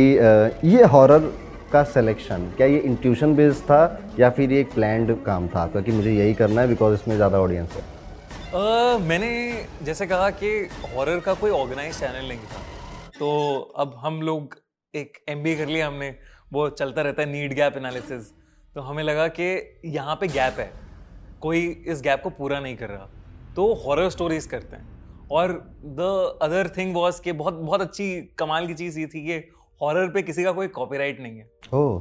ये 0.68 0.84
हॉरर 0.86 1.30
का 1.72 1.82
सिलेक्शन 1.84 2.50
क्या 2.56 2.66
ये 2.66 2.78
इंट्यूशन 2.80 3.34
बेस्ड 3.36 3.62
था 3.64 3.80
या 4.18 4.30
फिर 4.30 4.52
ये 4.52 4.60
एक 4.60 4.72
प्लान्ड 4.74 5.16
काम 5.24 5.48
था? 5.48 5.60
आपका 5.60 5.80
कि 5.80 5.92
मुझे 5.92 6.12
यही 6.12 6.34
करना 6.34 6.60
है 6.60 6.68
बिकॉज़ 6.68 6.94
इसमें 6.94 7.16
ज़्यादा 7.16 7.40
ऑडियंस 7.40 7.72
है। 7.72 7.82
अ, 8.54 8.98
मैंने 8.98 9.30
जैसे 9.82 10.06
कहा 10.06 10.30
कि 10.32 10.58
हॉरर 10.94 11.20
का 11.20 11.34
कोई 11.34 11.50
ऑर्गेनाइज 11.52 11.98
चैनल 12.00 12.28
नहीं 12.28 12.38
था। 12.40 12.62
तो 13.18 13.74
अब 13.78 13.94
हम 13.98 14.22
लोग 14.22 14.56
एक 14.96 15.18
एम 15.28 15.42
कर 15.44 15.66
लिया 15.66 15.86
हमने 15.86 16.16
वो 16.52 16.68
चलता 16.70 17.02
रहता 17.02 17.22
है 17.22 17.28
नीड 17.28 17.54
गैप 17.54 17.76
एनालिसिस 17.76 18.32
तो 18.74 18.80
हमें 18.80 19.02
लगा 19.04 19.28
कि 19.28 19.80
यहाँ 19.84 20.16
पे 20.16 20.28
गैप 20.28 20.58
है 20.58 20.70
कोई 21.40 21.84
इस 21.88 22.02
गैप 22.02 22.22
को 22.22 22.30
पूरा 22.30 22.60
नहीं 22.60 22.76
कर 22.76 22.88
रहा। 22.88 23.08
तो 23.56 23.74
हॉरर 23.74 24.10
स्टोरीज 24.10 24.46
करते 24.46 24.76
हैं। 24.76 25.28
और 25.30 25.52
द 25.84 26.38
अदर 26.42 26.68
थिंग 26.68 26.94
वॉज़ 26.94 27.22
कि 27.22 27.32
बहुत 27.32 27.54
बहुत 27.54 27.80
अच्छी 27.80 28.22
कमाल 28.38 28.66
की 28.66 28.74
चीज़ 28.74 29.00
ये 29.00 29.06
थी 29.06 29.26
कि 29.26 29.50
हॉरर 29.82 30.10
पे 30.10 30.22
किसी 30.22 30.44
का 30.44 30.52
कोई 30.52 30.68
कॉपीराइट 30.68 31.20
नहीं 31.20 31.38
है। 31.38 31.50
ओह 31.74 32.00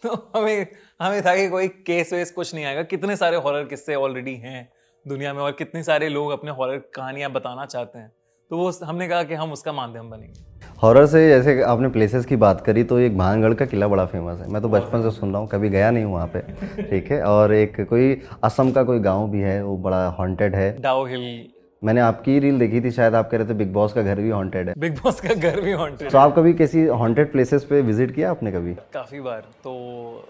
तो 0.02 0.32
हमें 0.36 0.66
हमें 1.00 1.22
था 1.22 1.36
कि 1.36 1.48
कोई 1.48 1.68
केस 1.68 2.12
वेस 2.12 2.30
कुछ 2.30 2.54
नहीं 2.54 2.64
आएगा। 2.64 2.82
कितने 2.82 3.16
सारे 3.16 3.36
हॉरर 3.36 3.64
किस्से 3.64 3.94
ऑलरेडी 3.94 4.34
हैं 4.34 4.72
दुनिया 5.08 5.34
में 5.34 5.42
और 5.42 5.52
कितने 5.52 5.82
सारे 5.82 6.08
लोग 6.08 6.30
अपने 6.30 6.50
हॉरर 6.50 6.78
कहानियाँ 6.78 7.30
बताना 7.30 7.66
चाहते 7.66 7.98
हैं। 7.98 8.12
तो 8.50 8.56
वो 8.56 8.70
हमने 8.84 9.08
कहा 9.08 9.22
कि 9.22 9.34
हम 9.34 9.52
उसका 9.52 9.72
माध्यम 9.72 10.10
बनेंगे। 10.10 10.49
हॉरर 10.82 11.06
से 11.06 11.28
जैसे 11.28 11.62
आपने 11.62 11.88
प्लेसेस 11.88 12.26
की 12.26 12.36
बात 12.36 12.60
करी 12.66 12.82
तो 12.84 12.98
एक 12.98 13.16
भानगढ़ 13.18 13.54
का 13.54 13.64
किला 13.66 13.86
बड़ा 13.88 14.04
फ़ेमस 14.06 14.38
है। 14.40 14.46
मैं 14.50 14.60
तो 14.62 14.68
बचपन 14.68 15.02
से 15.02 15.10
सुन 15.10 15.32
रहा 15.32 15.40
हूँ 15.40 15.48
कभी 15.48 15.68
गया 15.68 15.90
नहीं 15.90 16.04
हूँ 16.04 16.12
वहाँ 16.12 16.26
पे। 16.34 16.40
ठीक 16.82 17.10
है? 17.10 17.22
और 17.22 17.52
एक 17.54 17.80
कोई 17.80 18.20
असम 18.44 18.70
का 18.70 18.82
कोई 18.82 18.98
गाँव 18.98 19.28
भी 19.30 19.40
है 19.40 19.62
वो 19.64 19.76
बड़ा 19.78 20.06
हॉन्टेड 20.18 20.54
है। 20.54 20.70
डाओ 20.80 21.04
हिल 21.06 21.48
मैंने 21.82 22.00
आपकी 22.00 22.38
रील 22.38 22.58
देखी 22.58 22.80
थी 22.80 22.90
शायद 22.90 23.14
आप 23.14 23.28
कह 23.30 23.38
रहे 23.38 23.48
थे 23.48 23.54
बिग 23.54 23.72
बॉस 23.72 23.92
का 23.92 24.02
घर 24.02 24.20
भी 24.20 24.30
हॉन्टेड 24.30 24.68
है। 24.68 24.74
बिग 24.78 24.96
बॉस 24.98 25.20
का 25.20 25.34
घर 25.34 25.60
भी 25.60 25.72
हॉन्टेड 25.72 26.10
तो 26.10 26.18
आप 26.18 26.34
कभी 26.36 26.52
किसी 26.52 26.84
हॉन्टेड 27.02 27.30
प्लेसेस 27.32 27.64
पे 27.64 27.80
विज़िट 27.82 28.14
किया 28.14 28.30
आपने 28.30 28.52
कभी? 28.52 28.74
काफ़ी 28.94 29.20
बार। 29.20 29.40
तो 29.64 30.28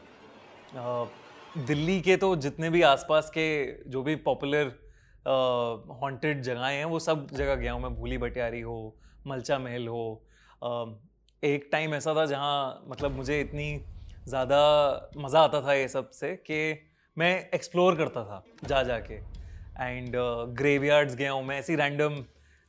दिल्ली 1.59 2.01
के 2.01 2.17
तो 2.17 2.35
जितने 2.39 2.71
भी 2.71 2.83
आसपास 2.85 3.31
के 3.37 3.47
जो 3.91 4.03
भी 4.03 4.17
पॉपुलर 4.27 4.73
हॉन्टेड 6.03 6.43
जगहें 6.43 6.77
हैं 6.77 6.85
वो 6.87 6.99
सब 6.99 7.27
जगह 7.33 7.55
गया 7.55 7.73
हूँ। 7.73 7.83
मैं 7.83 7.95
भूली 7.95 8.19
भटियारी 8.19 8.61
हो 8.61 8.81
मलचा 9.27 9.59
महल 9.59 9.87
हो 9.89 10.23
एक 11.43 11.69
टाइम 11.73 11.95
ऐसा 11.95 12.15
था 12.15 12.27
जहाँ 12.27 12.85
मतलब 12.89 13.17
मुझे 13.17 13.41
इतनी 13.41 13.69
ज़्यादा 14.29 15.11
मज़ा 15.17 15.41
आता 15.41 15.61
था 15.63 15.75
ये 15.75 15.89
सबसे 15.89 16.35
कि 16.47 16.61
मैं 17.17 17.51
एक्सप्लोर 17.55 17.95
करता 17.97 18.25
था 18.25 18.43
जा 18.65 18.83
जा 18.83 18.99
के 18.99 19.15
एंड 19.81 20.17
ग्रेवयार्ड्स 20.57 21.15
गया 21.17 21.33
हूँ 21.33 21.45
मैं 21.45 21.59
ऐसी 21.59 21.77
रैंडम 21.77 22.25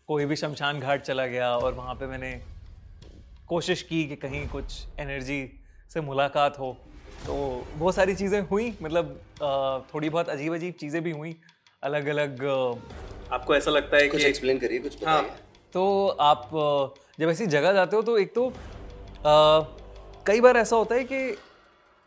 कोई 0.07 0.25
भी 0.25 0.35
शमशान 0.35 0.79
घाट 0.79 1.01
चला 1.01 1.25
गया 1.25 1.49
और 1.57 1.73
वहाँ 1.73 1.95
पे 1.95 2.07
मैंने 2.07 2.31
कोशिश 3.47 3.81
की 3.81 4.03
कि 4.07 4.15
कहीं 4.15 4.47
कुछ 4.47 4.85
एनर्जी 4.99 5.41
से 5.91 6.01
मुलाकात 6.01 6.59
हो। 6.59 6.71
तो 7.25 7.33
बहुत 7.75 7.95
सारी 7.95 8.15
चीज़ें 8.15 8.39
हुई 8.41 8.73
मतलब 8.81 9.19
थोड़ी 9.93 10.09
बहुत 10.09 10.29
अजीब 10.29 10.53
अजीब 10.53 10.73
चीज़ें 10.73 11.01
भी 11.03 11.11
हुई 11.11 11.35
अलग 11.83 12.07
अलग 12.07 12.43
आपको 13.31 13.55
ऐसा 13.55 13.71
लगता 13.71 13.97
है 13.97 14.07
कि 14.07 14.23
एक्सप्लेन 14.25 14.59
करिए 14.59 14.79
कुछ 14.79 15.03
हाँ। 15.05 15.21
तो 15.73 16.07
आप 16.21 16.49
जब 17.19 17.29
ऐसी 17.29 17.45
जगह 17.47 17.73
जाते 17.73 17.95
हो 17.95 18.01
तो 18.01 18.17
एक 18.17 18.33
तो 18.35 18.47
अ, 18.47 18.53
कई 20.27 20.41
बार 20.41 20.57
ऐसा 20.57 20.75
होता 20.75 20.95
है 20.95 21.03
कि 21.03 21.37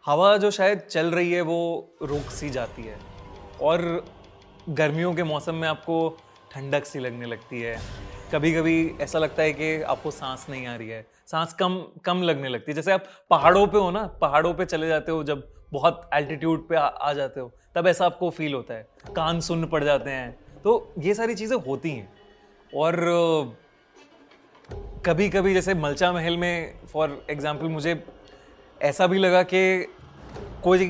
हवा 0.05 0.37
जो 0.37 0.51
शायद 0.51 0.81
चल 0.81 1.07
रही 1.07 1.33
है 1.33 1.41
वो 1.41 1.59
रुक 2.03 2.31
सी 2.31 2.51
जाती 2.51 2.83
है 2.83 2.99
और 3.61 4.05
गर्मियों 4.69 5.15
के 5.15 5.23
मौसम 5.23 5.55
में 5.55 5.69
आपको 5.69 5.97
ठंडक 6.53 6.85
सी 6.85 6.99
लगने 6.99 7.27
लगती 7.27 7.61
है। 7.61 7.77
कभी 8.33 8.53
कभी 8.55 8.77
ऐसा 9.01 9.19
लगता 9.19 9.43
है 9.43 9.53
कि 9.53 9.83
आपको 9.83 10.11
सांस 10.11 10.47
नहीं 10.51 10.67
आ 10.67 10.75
रही 10.77 10.89
है 10.89 11.07
सांस 11.27 11.53
कम 11.53 11.79
कम 12.05 12.23
लगने 12.23 12.49
लगती 12.49 12.71
है। 12.71 12.77
जैसे 12.77 12.93
आप 12.93 13.05
पहाड़ों 13.31 13.67
पे 13.67 13.79
हो 13.79 13.91
ना 13.91 14.07
पहाड़ों 14.21 14.53
पे 14.55 14.65
चले 14.65 14.89
जाते 14.89 15.13
हो 15.13 15.25
जब 15.25 15.49
बहुत 15.73 16.09
एल्टीट्यूड 16.15 16.69
पे 16.69 16.77
आ, 16.77 16.87
आ 16.87 17.13
जाते 17.13 17.41
हो 17.41 17.53
तब 17.75 17.87
ऐसा 17.87 18.07
आपको 18.07 18.31
फील 18.31 18.55
होता 18.55 18.75
है 18.75 18.89
कान 19.17 19.41
सुन्न 19.41 19.67
पड़ 19.67 19.85
जाते 19.85 20.11
हैं। 20.11 20.61
तो 20.65 20.95
ये 20.99 21.15
सारी 21.15 21.35
चीज़ें 21.35 21.57
होती 21.57 21.91
हैं। 21.91 22.14
और 22.75 22.97
कभी 25.07 25.29
कभी 25.29 25.55
जैसे 25.55 25.75
मलचा 25.75 26.13
महल 26.13 26.37
में 26.37 26.87
फॉर 26.93 27.25
एग्ज़ाम्पल 27.31 27.69
मुझे 27.69 28.03
ऐसा 28.81 29.07
भी 29.07 29.19
लगा 29.19 29.43
कि 29.43 29.63
कोई 30.65 30.89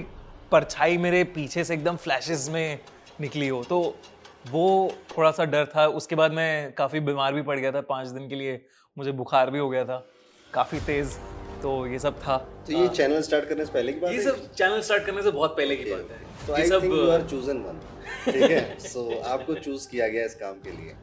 परछाई 0.52 0.96
मेरे 0.98 1.22
पीछे 1.34 1.64
से 1.64 1.74
एकदम 1.74 1.96
फ्लैशेस 1.96 2.48
में 2.48 2.78
निकली 3.20 3.48
हो। 3.48 3.62
तो 3.64 3.80
वो 4.50 4.90
थोड़ा 5.16 5.30
सा 5.30 5.44
डर 5.44 5.66
था। 5.66 5.86
उसके 5.98 6.14
बाद 6.16 6.32
मैं 6.32 6.72
काफ़ी 6.74 7.00
बीमार 7.00 7.34
भी 7.34 7.42
पड़ 7.42 7.58
गया 7.58 7.72
था 7.72 7.80
पाँच 7.80 8.08
दिन 8.08 8.28
के 8.28 8.34
लिए। 8.34 8.60
मुझे 8.96 9.12
बुखार 9.12 9.50
भी 9.50 9.58
हो 9.58 9.68
गया 9.70 9.84
था। 9.84 10.06
काफ़ी 10.52 10.80
तेज़। 10.80 11.16
तो 11.62 11.86
ये 11.86 11.98
सब 11.98 12.18
था। 12.20 12.36
तो 12.66 12.72
ये 12.72 12.88
चैनल 12.88 13.20
स्टार्ट 13.22 13.48
करने 13.48 13.64
से 13.64 13.72
पहले 13.72 13.92
की 13.92 14.00
बात 14.00 14.12
ये 14.12 14.18
है? 14.18 14.24
सब 14.24 14.52
चैनल 14.52 14.80
स्टार्ट 14.80 15.04
करने 15.06 15.22
से 15.22 15.30
बहुत 15.30 15.56
पहले 15.56 15.76
की 15.76 15.90
बात 15.90 16.10
है। 16.10 16.46
तो 16.46 16.52
I 16.52 16.70
think 16.70 16.84
you 16.84 17.08
are 17.10 17.22
chosen 17.30 17.58
one 17.58 17.80
ठीक 18.24 18.50
है? 18.50 18.78
सो 18.80 19.22
आपको 19.22 19.54
चूज़ 19.56 19.88
किया 19.88 20.08
गया 20.08 20.24
इस 20.24 20.34
काम 20.34 20.60
के 20.60 20.70
लिए। 20.70 20.94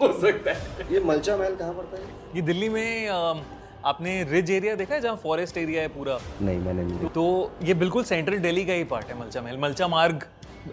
हो 0.00 0.12
सकता 0.20 0.52
है। 0.52 0.92
ये 0.92 1.00
मलचा 1.02 1.36
महल 1.36 1.54
कहाँ 1.56 1.72
पड़ता 1.74 1.96
है? 1.96 2.08
ये 2.36 2.42
दिल्ली 2.42 2.68
में 2.68 3.08
अम, 3.08 3.40
आपने 3.84 4.22
रिज 4.24 4.50
एरिया 4.50 4.74
देखा 4.74 4.94
है 4.94 5.00
जहाँ 5.00 5.16
फॉरेस्ट 5.22 5.56
एरिया 5.58 5.82
है 5.82 5.88
पूरा? 5.90 6.18
नहीं 6.42 6.58
मैंने 6.58 6.82
नहीं 6.84 7.08
तो 7.10 7.24
ये 7.62 7.74
बिल्कुल 7.76 8.04
सेंट्रल 8.04 8.38
दिल्ली 8.40 8.64
का 8.64 8.72
ही 8.72 8.84
पार्ट 8.86 9.08
है 9.08 9.18
मलचा 9.20 9.42
महल। 9.42 9.58
मलचा 9.60 9.88
मार्ग 9.88 10.24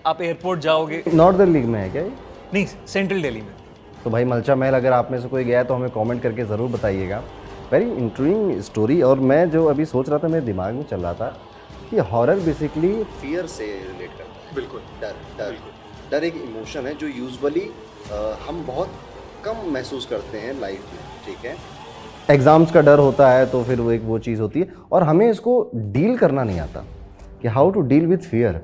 आप 0.06 0.22
एयरपोर्ट 0.22 0.60
जाओगे। 0.62 1.04
नॉर्थ 1.13 1.38
दिल्ली 1.38 1.62
में 1.63 1.80
है 1.80 1.90
क्या 1.90 2.01
ये? 2.04 2.12
नहीं 2.54 2.66
सेंट्रल 2.66 3.22
दिल्ली 3.22 3.42
में। 3.42 3.54
तो 4.04 4.10
भाई 4.10 4.25
मलचा 4.25 4.56
महल 4.56 4.74
अगर 4.74 4.94
आप 4.94 5.12
में 5.12 5.20
से 5.22 5.28
कोई 5.28 5.44
गया 5.44 5.58
है 5.60 5.66
तो 5.66 5.74
हमें 5.74 5.90
कमेंट 5.92 6.22
करके 6.24 6.44
ज़रूर 6.46 6.70
बताइएगा। 6.72 7.24
वेरी 7.72 7.86
इंटरेस्टिंग 7.86 8.62
स्टोरी 8.62 9.01
और 9.01 9.20
मैं 9.32 9.50
जो 9.51 9.66
अभी 9.66 9.86
सोच 9.88 10.10
रहा 10.10 10.20
था 10.20 10.28
मेरे 10.28 10.46
दिमाग 10.46 10.74
में 10.74 10.84
चल 10.86 11.01
रहा 11.01 11.13
था 11.13 11.28
कि 11.90 11.98
हॉरर 12.12 12.40
बेसिकली 12.40 12.94
फियर 13.04 13.46
से 13.50 13.66
रिलेट 13.66 14.10
करता 14.10 14.48
है। 14.48 14.56
बिल्कुल। 14.56 14.82
डर 15.01 15.16
डर। 15.38 15.56
डर 16.12 16.24
एक 16.24 16.36
इमोशन 16.38 16.88
है 16.88 16.94
जो 16.98 17.08
यूजुअली 17.10 17.70
हम 18.48 18.66
बहुत 18.68 18.90
कम 19.45 19.69
महसूस 19.74 20.05
करते 20.05 20.38
हैं 20.38 20.60
लाइफ 20.60 20.93
में 20.93 21.01
ठीक 21.25 21.45
है? 21.45 21.55
एग्ज़ाम्स 22.29 22.71
का 22.71 22.81
डर 22.81 23.00
होता 23.00 23.29
है 23.31 23.45
तो 23.51 23.63
फिर 23.63 23.81
वो 23.81 23.91
एक 23.91 24.01
वो 24.03 24.19
चीज़ 24.19 24.41
होती 24.41 24.60
है 24.60 24.74
और 24.91 25.03
हमें 25.03 25.29
इसको 25.29 25.53
डील 25.75 26.17
करना 26.17 26.43
नहीं 26.43 26.60
आता 26.60 26.86
कि 27.41 27.48
how 27.50 27.71
to 27.71 27.81
deal 27.83 28.05
with 28.07 28.29
fear 28.29 28.62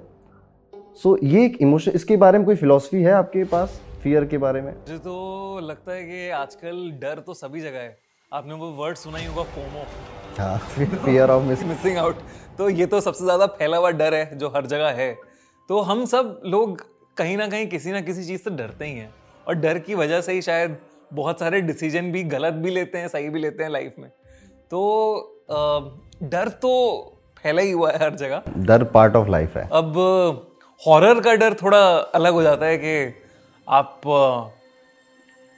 so 1.03 1.17
ये 1.23 1.45
एक 1.45 1.57
इमोशन 1.61 1.91
इसके 1.95 2.17
बारे 2.17 2.37
में 2.37 2.45
कोई 2.45 2.55
फिलॉसफी 2.55 3.01
है 3.03 3.11
आपके 3.13 3.43
पास 3.45 3.81
फियर 4.03 4.25
के 4.25 4.37
बारे 4.37 4.61
में? 4.61 4.71
मुझे 4.71 4.97
तो 4.97 5.59
लगता 5.63 5.91
है 5.91 6.03
कि 6.03 6.29
आजकल 6.31 6.89
डर 7.01 7.19
तो 7.19 7.33
सभी 7.33 7.61
जगह 7.61 7.79
है। 7.79 7.97
आपने 8.31 8.53
वो 8.53 8.69
वर्ड 8.77 8.97
सुना 8.97 9.17
ही 9.17 9.25
होगा 9.25 9.43
फोमो। 9.51 9.85
हाँ 10.39 10.57
fear 11.03 11.29
of 11.29 11.43
miss 11.43 11.63
missing 11.65 11.97
out 11.97 12.15
तो 12.57 12.69
ये 12.69 12.85
तो 12.85 12.99
सबसे 13.01 13.23
ज़्यादा 13.23 13.45
फैला 13.57 13.77
हुआ 13.77 13.89
डर 13.93 14.13
है 14.13 14.37
जो 14.37 14.49
हर 14.55 14.65
जगह 14.67 14.89
है। 14.97 15.13
तो 15.69 15.79
हम 15.81 16.05
सब 16.05 16.41
लोग 16.45 16.81
कहीं 17.17 17.37
ना 17.37 17.47
कहीं 17.47 17.67
किसी 17.67 17.91
ना 17.91 18.01
किसी 18.01 18.23
चीज़ 18.23 18.41
से 18.41 18.49
डरते 18.51 18.85
ही 18.85 18.91
हैं। 18.91 19.09
और 19.47 19.55
डर 19.55 19.79
की 19.79 19.95
वजह 19.95 20.21
से 20.21 20.33
ही 20.33 20.41
शायद 20.41 20.77
बहुत 21.13 21.39
सारे 21.39 21.61
डिसीज़न 21.61 22.11
भी 22.11 22.23
गलत 22.25 22.53
भी 22.53 22.71
लेते 22.71 22.97
हैं 22.97 23.07
सही 23.07 23.29
भी 23.29 23.39
लेते 23.39 23.63
हैं 23.63 23.69
लाइफ 23.71 23.93
में। 23.99 24.09
तो 24.71 24.79
डर 26.23 26.47
तो 26.61 26.71
फैला 27.37 27.61
ही 27.61 27.71
हुआ 27.71 27.91
है 27.91 27.97
हर 27.99 28.15
जगह। 28.15 28.41
डर 28.57 28.83
पार्ट 28.93 29.15
ऑफ़ 29.15 29.29
लाइफ 29.29 29.55
है। 29.57 29.67
अब 29.73 29.93
हॉरर 30.81 31.19
का 31.19 31.33
डर 31.35 31.53
थोड़ा 31.53 31.79
अलग 32.15 32.33
हो 32.33 32.41
जाता 32.43 32.65
है 32.65 32.77
कि 32.77 33.13
आप 33.67 34.01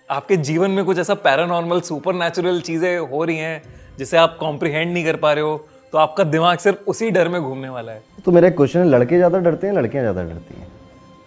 आपके 0.10 0.38
जीवन 0.38 0.72
में 0.72 0.84
कुछ 0.86 1.00
ऐसा 1.00 1.14
पैरानॉर्मल 1.24 1.82
सुपर 1.82 2.14
नेचुरल 2.16 2.62
चीज़ें 2.62 2.98
हो 3.00 3.24
रही 3.24 3.38
हैं 3.38 3.62
जिसे 3.98 4.18
आप 4.18 4.38
कॉम्प्रिहेंड 4.40 4.94
नहीं 4.94 5.04
कर 5.06 5.16
पा 5.16 5.34
रहे 5.34 5.44
हो 5.44 5.58
तो 5.94 5.98
आपका 5.98 6.24
दिमाग 6.26 6.58
सिर्फ़ 6.58 6.90
उसी 6.90 7.10
डर 7.12 7.28
में 7.28 7.42
घूमने 7.42 7.70
वाला 7.70 7.92
है। 7.92 8.02
तो 8.26 8.32
मेरा 8.32 8.50
क्वेश्चन 8.52 8.80
है 8.80 8.86
लड़के 8.86 9.18
ज़्यादा 9.18 9.40
डरते 9.40 9.68
हैं 9.68 9.74
लड़कियाँ 9.74 10.04
ज़्यादा 10.04 10.24
डरती 10.24 10.60
हैं? 10.60 10.68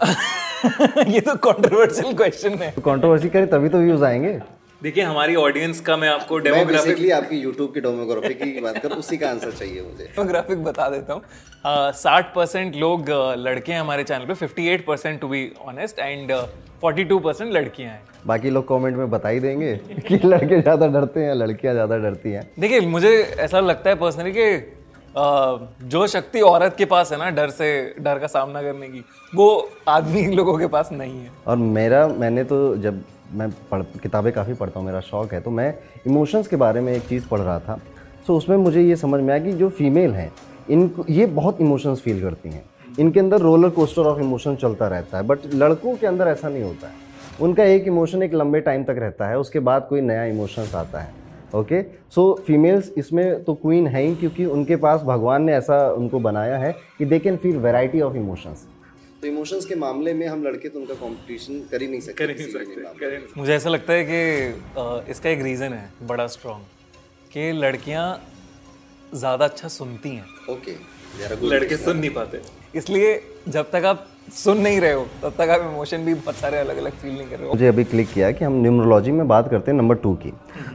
ये 1.08 1.20
तो 1.20 1.34
कंट्रोवर्शियल 1.44 2.12
क्वेश्चन 2.16 2.58
है। 2.58 2.70
कंट्रोवर्सी 2.80 3.28
करें 3.28 3.46
तभी 3.50 3.68
तो 3.68 3.78
व्यूज़ 3.78 4.04
आएँगे। 4.04 4.38
देखिए 4.82 5.04
हमारी 5.04 5.34
ऑडियंस 5.36 5.80
का 5.80 5.96
मैं 5.96 6.08
आपको 6.08 6.34
मैं 6.34 6.44
डेमोग्राफिक 6.44 6.86
बेसिकली 6.86 7.10
आपकी 7.10 7.36
यूट्यूब 7.38 7.72
की 7.74 7.80
डेमोग्राफी 7.80 8.34
की 8.34 8.60
बात 8.60 8.78
कर 8.82 8.92
उसी 8.92 9.16
का 9.16 9.28
आंसर 9.30 9.50
चाहिए 9.50 9.82
मुझे। 9.82 10.04
डेमोग्राफिक 10.04 10.64
बता 10.64 10.88
देता 10.90 11.12
हूँ। 11.12 11.22
साठ 11.94 12.34
परसेंट 12.34 12.76
लोग 12.76 13.10
लड़के 13.38 13.72
हैं 13.72 13.80
हमारे 13.80 14.04
चैनल 14.04 14.26
पे 14.26 14.34
fifty 14.36 14.66
eight 14.68 14.84
percent 14.86 15.20
to 15.20 15.28
be 15.28 15.50
honest 15.66 15.98
and 15.98 16.32
forty 16.80 17.04
two 17.04 17.18
percent 17.18 17.52
लड़कियाँ 17.52 17.90
हैं। 17.90 18.02
बाकी 18.26 18.50
लोग 18.50 18.68
कमेंट 18.68 18.96
में 18.96 19.10
बता 19.10 19.28
ही 19.28 19.40
देंगे 19.40 19.74
कि 20.08 20.20
लड़के 20.24 20.60
ज़्यादा 20.60 20.86
डरते 20.88 21.20
हैं 21.20 21.34
लड़कियाँ 21.34 21.74
ज़्यादा 21.74 21.96
डरती 21.98 22.32
हैं। 22.32 22.50
देखिए 22.60 22.80
मुझे 22.88 23.16
ऐसा 23.38 23.60
लगता 23.60 23.90
है 23.90 23.96
पर्सनली 23.96 24.32
कि 24.32 24.56
जो 25.14 26.06
शक्ति 26.06 26.40
औरत 26.40 26.74
के 26.78 26.84
पास 26.84 27.12
है 27.12 27.18
ना, 27.18 27.30
डर 27.30 27.50
से, 27.50 27.94
डर 28.00 28.18
का 28.18 28.26
सामना 28.26 28.62
करने 28.62 28.88
की, 28.88 29.04
वो 29.32 29.68
आदमी 29.88 30.26
लोगों 30.26 30.58
के 30.58 30.66
पास 30.66 30.90
नहीं 30.92 31.18
है। 31.18 31.30
और 31.46 31.56
मेरा, 31.56 32.06
मैंने 32.08 32.44
तो 32.44 32.76
जब 32.76 33.02
मैं 33.32 33.50
पढ़, 33.70 33.82
किताबें 34.02 34.32
काफ़ी 34.32 34.54
पढ़ता 34.54 34.78
हूँ, 34.78 34.86
मेरा 34.86 35.00
शौक 35.00 35.32
है 35.32 35.40
तो 35.40 35.50
मैं 35.50 35.74
इमोशंस 36.06 36.48
के 36.48 36.56
बारे 36.56 36.80
में 36.80 36.92
एक 36.92 37.02
चीज़ 37.02 37.28
पढ़ 37.28 37.40
रहा 37.40 37.58
था। 37.58 37.78
सो 38.26 38.36
उसमें 38.36 38.56
मुझे 38.56 38.82
ये 38.82 38.96
समझ 38.96 39.20
में 39.20 39.32
आया 39.34 39.42
कि 39.44 39.52
जो 39.52 39.68
फीमेल 39.68 40.14
हैं 40.14 40.32
इनको 40.70 41.04
ये 41.10 41.26
बहुत 41.28 41.60
इमोशंस 41.60 42.00
फील 42.00 42.20
करती 42.22 42.48
हैं। 42.48 42.64
इनके 42.98 43.20
अंदर 43.20 43.40
रोलर 43.40 43.70
कोस्टर 43.70 44.02
ऑफ़ 44.02 44.20
इमोशन 44.20 44.56
चलता 44.56 44.88
रहता 44.88 45.18
है, 45.18 45.22
बट 45.22 45.54
लड़कों 45.54 45.96
के 45.96 46.06
अंदर 46.06 46.28
ऐसा 46.28 46.48
नहीं 46.48 46.62
होता 46.62 46.86
है। 46.86 47.10
उनका 47.40 47.64
एक 47.64 47.86
इमोशन 47.86 48.22
एक 48.22 48.34
लंबे 48.34 48.60
टाइम 48.60 48.84
तक 48.84 48.96
रहता 48.98 49.28
है, 49.28 49.38
उसके 49.38 49.60
बाद 49.60 49.86
कोई 49.88 50.00
नया 50.00 50.24
इमोशंस 50.24 50.74
आता 50.74 51.00
है। 51.00 51.21
ओके 51.54 51.82
सो 52.14 52.22
फीमेल्स 52.46 52.92
इसमें 52.98 53.42
तो 53.44 53.54
क्वीन 53.54 53.86
है 53.86 54.02
ही 54.02 54.14
क्योंकि 54.16 54.44
उनके 54.48 54.76
पास 54.76 55.00
भगवान 55.02 55.42
ने 55.42 55.54
ऐसा 55.54 55.78
उनको 55.92 56.20
बनाया 56.20 56.58
है 56.58 56.72
कि 56.98 57.04
they 57.04 57.18
can 57.18 57.36
feel 57.36 57.56
variety 57.56 58.00
of 58.00 58.16
emotions 58.16 58.66
तो 59.22 59.28
इमोशंस 59.28 59.64
के 59.64 59.74
मामले 59.74 60.12
में 60.14 60.26
हम 60.26 60.42
लड़के 60.44 60.68
तो 60.68 60.78
उनका 60.78 60.94
कंपटीशन 60.94 61.60
कर 61.70 61.82
ही 61.82 61.88
नहीं 61.88 62.00
सकते 62.00 62.26
कर 62.26 62.30
ही 62.30 62.36
नहीं 62.36 62.52
सकते 62.52 63.40
मुझे 63.40 63.54
ऐसा 63.54 63.70
लगता 63.70 63.92
है 63.92 64.04
कि 64.04 65.10
इसका 65.10 65.30
एक 65.30 65.42
रीज़न 65.42 65.72
है 65.72 66.06
बड़ा 66.06 66.26
स्ट्रॉन्ग 66.26 66.64
कि 67.32 67.50
लड़कियाँ 67.52 68.06
ज़्यादा 69.14 69.44
अच्छा 69.44 69.68
सुनती 69.68 70.08
हैं। 70.08 70.24
ओके 70.50 70.74
लड़के 71.46 71.76
सुन 71.76 71.96
नहीं 71.96 72.10
पाते। 72.10 72.40
इसलिए 72.78 73.08
जब 73.48 73.70
तक 73.70 73.84
आप 73.84 74.06
सुन 74.30 74.58
नहीं 74.58 74.80
रहे 74.80 74.92
हो। 74.92 75.06
तब 75.22 75.32
तक 75.38 75.48
आप 75.50 75.70
इमोशन 75.72 75.98
भी 75.98 76.14
बहुत 76.14 76.34
सारे 76.34 76.58
अलग 76.58 76.76
अलग 76.76 76.92
फील 76.92 77.14
नहीं 77.14 77.26
कर 77.26 77.36
रहे 77.36 77.46
हो। 77.46 77.54
मुझे 77.54 77.68
अभी 77.68 77.84
क्लिक 77.84 78.12
किया 78.12 78.30
कि 78.30 78.44
हम 78.44 78.52
न्यूमरोलॉजी 78.52 79.10
में 79.10 79.28
बात 79.28 79.50
करते 79.50 79.70
हैं 79.70 79.78
नंबर 79.78 79.94
टू 79.94 80.14
की। 80.14 80.32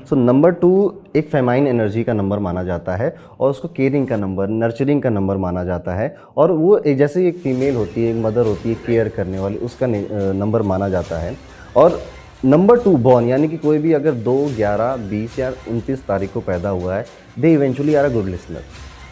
सो 0.10 0.16
नंबर 0.16 0.52
टू 0.52 1.02
एक 1.16 1.30
फेमाइन 1.30 1.68
एनर्जी 1.68 2.04
का 2.04 2.14
नंबर 2.14 2.40
माना 2.40 2.64
जाता 2.64 2.96
है 2.96 3.16
और 3.40 3.50
उसको 3.50 3.68
केयरिंग 3.68 4.08
का 4.08 4.16
नंबर 4.16 4.48
नर्चरिंग 4.48 5.02
का 5.02 5.10
नंबर 5.10 5.38
माना 5.38 5.64
जाता 5.64 5.96
है 5.96 6.18
और 6.38 6.52
वो 6.52 6.78
एक- 6.78 7.00
जैसे 7.00 7.28
एक 7.28 7.38
फीमेल 7.38 7.76
होती 7.76 8.06
है, 8.06 8.18
एक 8.18 8.26
मदर 8.26 8.46
होती 8.46 8.70
है 8.70 8.76
केयर 8.76 9.10
करने 9.10 9.40
वाली, 9.40 9.58
उसका 9.58 9.88
नंबर 10.34 10.62
माना 10.62 10.90
जाता 10.90 11.20
है। 11.20 11.38
और 11.76 12.02
नंबर 12.46 12.80
टू 12.80 12.98
बॉर्न 12.98 13.28
यानी 13.28 13.48
कि 13.48 13.58
कोई 13.58 13.78
भी 13.78 13.94
अगर 13.94 14.12
दो, 14.12 14.48
ग्यारह, 14.56 14.96
बीस 14.96 15.40
या 15.40 15.54
उनतीस 15.70 16.08
तारीख 16.08 16.34
को 16.34 16.40
पैदा 16.40 16.70
हुआ 16.70 16.96
है 16.96 17.06
they 17.40 17.54
eventually 17.54 17.96
are 17.96 18.06
a 18.06 18.10
good 18.10 18.26
listener 18.26 18.62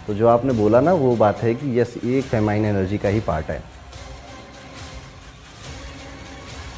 तो 0.08 0.14
जो 0.14 0.28
आपने 0.28 0.54
बोला 0.54 0.80
ना, 0.80 0.94
वो 0.94 1.16
बात 1.16 1.38
है 1.38 1.54
कि 1.54 1.80
यस 1.80 1.96
ये 2.06 2.22
फेमाइन 2.22 2.66
एनर्जी 2.66 2.98
का 2.98 3.10
ही 3.10 3.20
पार्ट 3.20 3.46
है। 3.46 3.75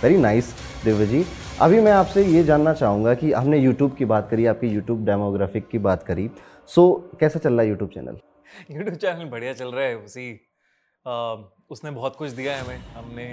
वेरी 0.01 0.17
नाइस 0.17 0.53
दिव्य 0.83 1.05
जी 1.05 1.23
अभी 1.61 1.79
मैं 1.81 1.91
आपसे 1.91 2.23
ये 2.25 2.43
जानना 2.43 2.73
चाहूँगा 2.73 3.13
कि 3.13 3.31
हमने 3.31 3.57
यूट्यूब 3.59 3.95
की 3.95 4.05
बात 4.05 4.27
करी 4.29 4.45
आपकी 4.45 4.67
यूट्यूब 4.67 5.05
डेमोग्राफिक 5.05 5.67
की 5.67 5.77
बात 5.77 6.03
करी। 6.03 6.29
सो 6.69 6.83
कैसा 7.19 7.39
चल 7.39 7.53
रहा 7.53 7.61
है 7.61 7.67
यूट्यूब 7.69 7.89
चैनल 7.89 8.19
यूट्यूब 8.71 8.95
चैनल 8.95 9.29
बढ़िया 9.29 9.53
चल 9.53 9.71
रहा 9.71 9.85
है 9.85 9.95
उसी 9.97 10.29
आ, 11.05 11.35
उसने 11.69 11.91
बहुत 11.91 12.15
कुछ 12.15 12.31
दिया 12.31 12.55
है 12.55 12.63
हमें। 12.63 12.77
हमने 12.95 13.25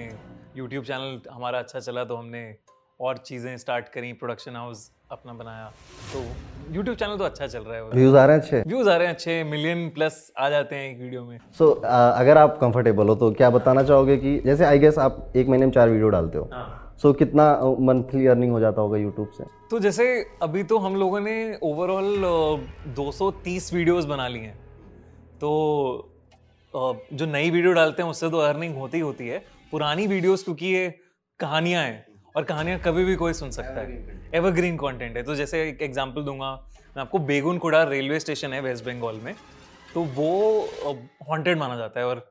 यूट्यूब 0.56 0.85
चैनल 0.85 1.21
हमारा 1.33 1.59
अच्छा 1.59 1.80
चला 1.80 2.04
तो 2.04 2.16
हमने 2.16 2.44
और 3.00 3.18
चीज़ें 3.18 3.56
स्टार्ट 3.59 3.88
करी 3.88 4.12
प्रोडक्शन 4.14 4.56
हाउस 4.56 4.90
अपना 5.11 5.32
बनाया। 5.32 5.66
तो 6.12 6.20
यूट्यूब 6.75 6.96
चैनल 6.96 7.16
तो 7.16 7.25
अच्छा 7.25 7.46
चल 7.46 7.58
रहा 7.58 7.76
है। 7.76 7.82
व्यूज़ 7.84 8.16
आ 8.16 8.25
रहे 8.25 8.37
हैं 8.37 8.42
अच्छे। 8.42 8.62
व्यूज़ 8.66 8.88
आ 8.88 8.96
रहे 8.96 9.06
हैं 9.06 9.14
अच्छे 9.14 9.42
मिलियन 9.44 9.88
प्लस 9.90 10.32
आ 10.38 10.49
जाते 10.50 10.76
हैं 10.76 10.90
एक 10.90 11.00
वीडियो 11.00 11.25
में। 11.25 11.38
सो 11.58 11.64
so, 11.64 11.84
अगर 11.84 12.38
आप 12.38 12.56
कंफर्टेबल 12.61 13.08
हो 13.08 13.14
तो 13.14 13.30
क्या 13.32 13.50
बताना 13.50 13.82
चाहोगे 13.82 14.16
कि 14.16 14.38
जैसे 14.40 14.64
आई 14.64 14.78
गेस 14.78 14.99
आप 14.99 15.32
एक 15.37 15.49
महीने 15.49 15.66
में 15.66 15.73
चार 15.73 15.88
वीडियो 15.88 16.08
डालते 16.08 16.38
हो। 16.38 16.49
सो 17.02 17.11
so, 17.11 17.18
कितना 17.18 17.44
मंथली 17.80 18.26
अर्निंग 18.26 18.52
हो 18.52 18.61
जाता 18.61 18.82
होगा 18.82 18.99
यूट्यूब 18.99 19.28
से? 19.38 19.44
तो 19.70 19.78
जैसे 19.78 20.06
अभी 20.42 20.62
तो 20.62 20.78
हम 20.78 20.96
लोगों 20.96 21.20
ने 21.20 21.37
ओवरऑल 21.62 22.25
230 22.96 23.73
वीडियोस 23.75 24.04
बना 24.04 24.28
ली 24.28 24.40
हैं। 24.40 24.56
तो 25.40 26.11
जो 26.75 27.26
नई 27.26 27.50
वीडियो 27.50 27.73
डालते 27.73 28.02
हैं 28.02 28.11
उससे 28.11 28.30
तो 28.30 28.38
अर्निंग 28.40 28.76
होती 28.76 28.96
ही 28.96 29.02
होती 29.02 29.28
है। 29.28 29.38
पुरानी 29.73 30.06
वीडियोस 30.06 30.42
क्योंकि 30.44 30.66
ये 30.66 30.88
कहानियाँ 31.40 31.82
हैं। 31.82 32.04
और 32.34 32.44
कहानियाँ 32.44 32.78
कभी 32.78 33.04
भी 33.04 33.14
कोई 33.16 33.32
सुन 33.32 33.50
सकता 33.50 33.80
है। 33.80 34.30
एवरग्रीन 34.34 34.76
कंटेंट 34.76 35.16
है। 35.16 35.22
तो 35.22 35.34
जैसे 35.34 35.62
एक 35.68 35.82
एग्जांपल 35.82 36.22
दूँगा 36.22 36.50
मैं 36.96 37.00
आपको 37.00 37.18
बेगुन 37.18 37.58
कुड़ा 37.58 37.82
रेलवे 37.82 38.18
स्टेशन 38.20 38.52
है 38.52 38.60
वेस्ट 38.60 38.84
बंगाल 38.84 39.20
में। 39.24 39.34
तो 39.94 40.02
वो 40.14 40.68
हॉन्टेड 41.28 41.58
माना 41.58 41.76
जाता 41.76 42.00
है 42.00 42.06
और 42.06 42.26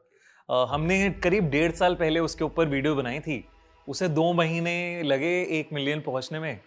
हमने 0.71 1.09
करीब 1.23 1.49
डेढ़ 1.49 1.71
साल 1.71 1.95
पहले 1.95 2.19
उसके 2.19 2.43
ऊपर 2.43 2.67
वीडियो 2.67 2.95
बनाई 2.95 3.19
थी। 3.19 3.43
उसे 3.87 4.07
दो 4.09 4.31
महीने 4.33 5.03
लगे 5.03 5.31
एक 5.59 5.69
मिलियन 5.73 6.01
पहुँचने 6.01 6.39
में 6.39 6.59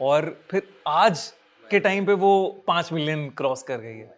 और 0.00 0.34
फिर 0.50 0.68
आज 0.88 1.32
के 1.64 1.80
टाइम 1.80 2.06
पे 2.06 2.12
वो 2.14 2.64
पाँच 2.66 2.92
मिलियन 2.92 3.28
क्रॉस 3.28 3.62
कर 3.62 3.78
गई 3.78 3.96
है। 3.96 4.16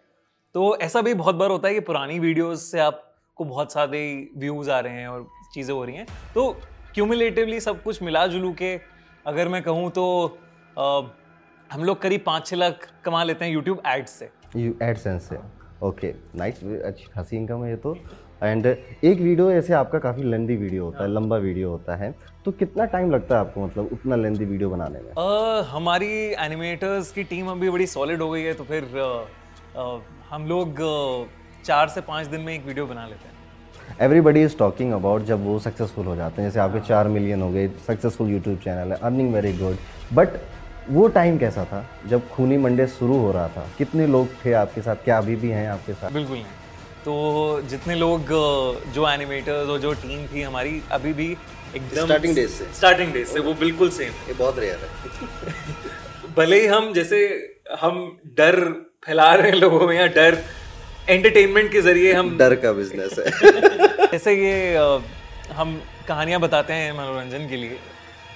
तो 0.55 0.75
ऐसा 0.77 1.01
भी 1.01 1.13
बहुत 1.13 1.35
बार 1.35 1.49
होता 1.49 1.67
है 1.67 1.73
कि 1.73 1.79
पुरानी 1.81 2.19
वीडियोस 2.19 2.71
से 2.71 2.79
आपको 2.79 3.45
बहुत 3.45 3.73
सारे 3.73 4.01
व्यूज़ 4.37 4.71
आ 4.71 4.79
रहे 4.79 4.93
हैं 4.93 5.07
और 5.07 5.27
चीज़ें 5.53 5.73
हो 5.75 5.83
रही 5.85 5.95
हैं। 5.95 6.05
तो 6.33 6.55
क्यूमुलेटिवली 6.93 7.59
सब 7.59 7.81
कुछ 7.83 8.01
मिला 8.03 8.25
जुलू 8.27 8.51
के। 8.53 8.75
अगर 9.25 9.47
मैं 9.47 9.61
कहूँ 9.63 9.89
तो 9.91 10.05
अ, 10.77 10.83
हम 11.69 11.83
लोग 11.83 12.01
करीब 12.01 12.23
पाँच 12.25 12.45
छः 12.47 12.55
लाख 12.57 12.87
कमा 13.05 13.23
लेते 13.23 13.45
हैं 13.45 13.51
यूट्यूब 13.51 13.81
एड्स 13.87 14.11
से। 14.11 14.29
एडसेंस 14.83 15.29
से 15.29 15.37
ओके 15.83 16.13
नाइस 16.35 16.63
अच्छी 16.63 17.05
खासी 17.13 17.37
इनकम 17.37 17.63
है 17.63 17.69
ये 17.69 17.75
तो। 17.77 17.95
एंड 18.43 18.65
एक 18.65 19.19
वीडियो 19.19 19.51
ऐसे 19.51 19.73
आपका 19.73 19.99
काफ़ी 19.99 20.23
लेंदी 20.23 20.55
वीडियो 20.55 20.85
होता 20.85 21.03
है 21.03 21.09
लंबा 21.09 21.37
वीडियो 21.37 21.69
होता 21.69 21.95
है। 21.95 22.13
तो 22.45 22.51
कितना 22.51 22.85
टाइम 22.85 23.11
लगता 23.11 23.35
है 23.35 23.41
आपको 23.41 23.65
मतलब 23.65 23.89
उतना 23.93 24.15
लेंदी 24.15 24.45
वीडियो 24.45 24.69
बनाने 24.69 24.99
में? 24.99 25.11
अ, 25.11 25.61
हमारी 25.71 26.11
एनिमेटर्स 26.45 27.11
की 27.11 27.23
टीम 27.23 27.49
अभी 27.51 27.69
बड़ी 27.69 27.87
सॉलिड 27.87 28.21
हो 28.21 28.29
गई 28.31 28.41
है 28.43 28.53
तो 28.53 28.63
फिर 28.63 28.83
अ, 28.83 29.25
अ, 29.77 29.99
हम 30.29 30.47
लोग 30.47 30.81
चार 31.65 31.87
से 31.87 32.01
पाँच 32.01 32.27
दिन 32.27 32.41
में 32.41 32.53
एक 32.53 32.65
वीडियो 32.65 32.85
बना 32.87 33.05
लेते 33.07 33.27
हैं। 33.27 33.30
एवरीबडी 34.01 34.43
इज़ 34.43 34.55
टॉकिंग 34.57 34.91
अबाउट 34.93 35.25
जब 35.25 35.45
वो 35.45 35.59
सक्सेसफुल 35.59 36.05
हो 36.05 36.15
जाते 36.15 36.41
हैं। 36.41 36.49
जैसे 36.49 36.59
आपके 36.59 36.79
चार 36.87 37.07
मिलियन 37.07 37.41
हो 37.41 37.51
गए 37.51 37.67
सक्सेसफुल 37.87 38.29
यूट्यूब 38.29 38.57
चैनल 38.57 38.91
है 38.91 38.97
अर्निंग 39.03 39.33
वेरी 39.33 39.53
गुड 39.53 39.77
बट 40.13 40.29
वो 40.89 41.07
टाइम 41.07 41.37
कैसा 41.37 41.65
था? 41.65 41.85
जब 42.07 42.29
खूनी 42.29 42.57
मंडे 42.57 42.87
शुरू 42.87 43.17
हो 43.17 43.31
रहा 43.31 43.47
था 43.47 43.67
कितने 43.77 44.07
लोग 44.07 44.27
थे 44.45 44.53
आपके 44.53 44.81
साथ? 44.81 44.95
क्या 44.95 45.17
अभी 45.17 45.35
भी 45.35 45.49
हैं 45.49 45.67
आपके 45.69 45.93
साथ? 45.93 46.11
बिल्कुल 46.11 46.35
नहीं। 46.35 46.45
तो 47.05 47.61
जितने 47.69 47.95
लोग 47.95 48.27
जो 48.93 49.09
एनिमेटर्स 49.09 49.69
और 49.69 49.79
जो 49.79 49.93
टीम 49.93 50.25
थी 50.27 50.41
हमारी 50.41 50.81
अभी 50.91 51.13
भी 51.13 51.37
एकदम 51.75 52.05
Starting 52.05 52.35
days 52.35 52.49
से? 52.49 52.67
स्टार्टिंग 52.73 53.13
डेज़ 53.13 53.27
से 53.27 53.39
वो 53.39 53.53
बिल्कुल 53.53 53.89
सेम 53.89 54.27
ये 54.27 54.33
बहुत 54.33 54.59
रेयर 54.59 54.79
है। 54.83 56.35
भले 56.37 56.61
ही 56.61 56.67
हम 56.67 56.93
जैसे 56.93 57.17
हम 57.81 58.19
डर 58.25 58.59
फैला 59.05 59.33
रहे 59.35 59.51
हैं 59.51 59.57
लोगों 59.57 59.87
में 59.87 59.95
या 59.99 60.07
डर 60.07 60.37
एंटरटेनमेंट 61.09 61.71
के 61.71 61.81
ज़रिए 61.81 62.13
हम 62.13 62.37
डर 62.37 62.55
का 62.55 62.71
बिज़नेस 62.73 63.19
है। 63.19 64.07
जैसे 64.11 64.33
ये 64.35 64.75
हम 65.53 65.81
कहानियाँ 66.07 66.39
बताते 66.41 66.73
हैं 66.73 66.91
मनोरंजन 66.93 67.47
के 67.49 67.57
लिए। 67.57 67.77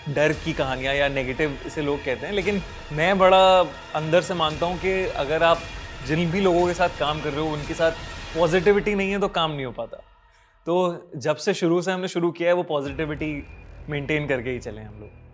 डर 0.09 0.33
की 0.43 0.53
कहानियाँ 0.53 0.93
या 0.95 1.07
नेगेटिव 1.09 1.57
इसे 1.65 1.81
लोग 1.81 2.03
कहते 2.05 2.25
हैं 2.27 2.33
लेकिन 2.33 2.61
मैं 2.93 3.17
बड़ा 3.17 3.59
अंदर 3.95 4.21
से 4.21 4.33
मानता 4.33 4.65
हूँ 4.65 4.77
कि 4.79 4.93
अगर 5.17 5.43
आप 5.43 5.61
जिन 6.07 6.29
भी 6.31 6.41
लोगों 6.41 6.65
के 6.67 6.73
साथ 6.73 6.99
काम 6.99 7.21
कर 7.21 7.29
रहे 7.29 7.41
हो 7.41 7.53
उनके 7.53 7.73
साथ 7.73 7.91
पॉजिटिविटी 8.35 8.95
नहीं 8.95 9.11
है 9.11 9.19
तो 9.19 9.27
काम 9.27 9.51
नहीं 9.51 9.65
हो 9.65 9.71
पाता। 9.71 9.97
तो 10.67 11.11
जब 11.15 11.35
से 11.37 11.53
शुरू 11.53 11.81
से 11.81 11.91
हमने 11.91 12.07
शुरू 12.07 12.31
किया 12.31 12.49
है 12.49 12.55
वो 12.55 12.63
पॉजिटिविटी 12.63 13.31
मेंटेन 13.89 14.27
करके 14.27 14.49
ही 14.49 14.59
चले 14.59 14.81
हम 14.81 14.99
लोग। 14.99 15.24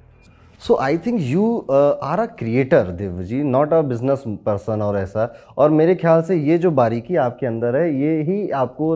So 0.61 0.75
I 0.77 0.97
think 1.05 1.19
you 1.21 1.43
are 1.73 2.19
a 2.19 2.25
creator 2.39 2.87
Dev 2.97 3.21
ji 3.23 3.41
not 3.43 3.71
a 3.73 3.81
business 3.81 4.23
person 4.45 4.81
और 4.81 4.97
ऐसा। 4.97 5.23
और 5.57 5.69
मेरे 5.69 5.95
ख्याल 5.95 6.21
से 6.21 6.35
ये 6.37 6.57
जो 6.57 6.71
बारीकी 6.71 7.15
आपके 7.17 7.45
अंदर 7.45 7.75
है 7.75 7.93
ये 8.01 8.21
ही 8.23 8.49
आपको 8.49 8.95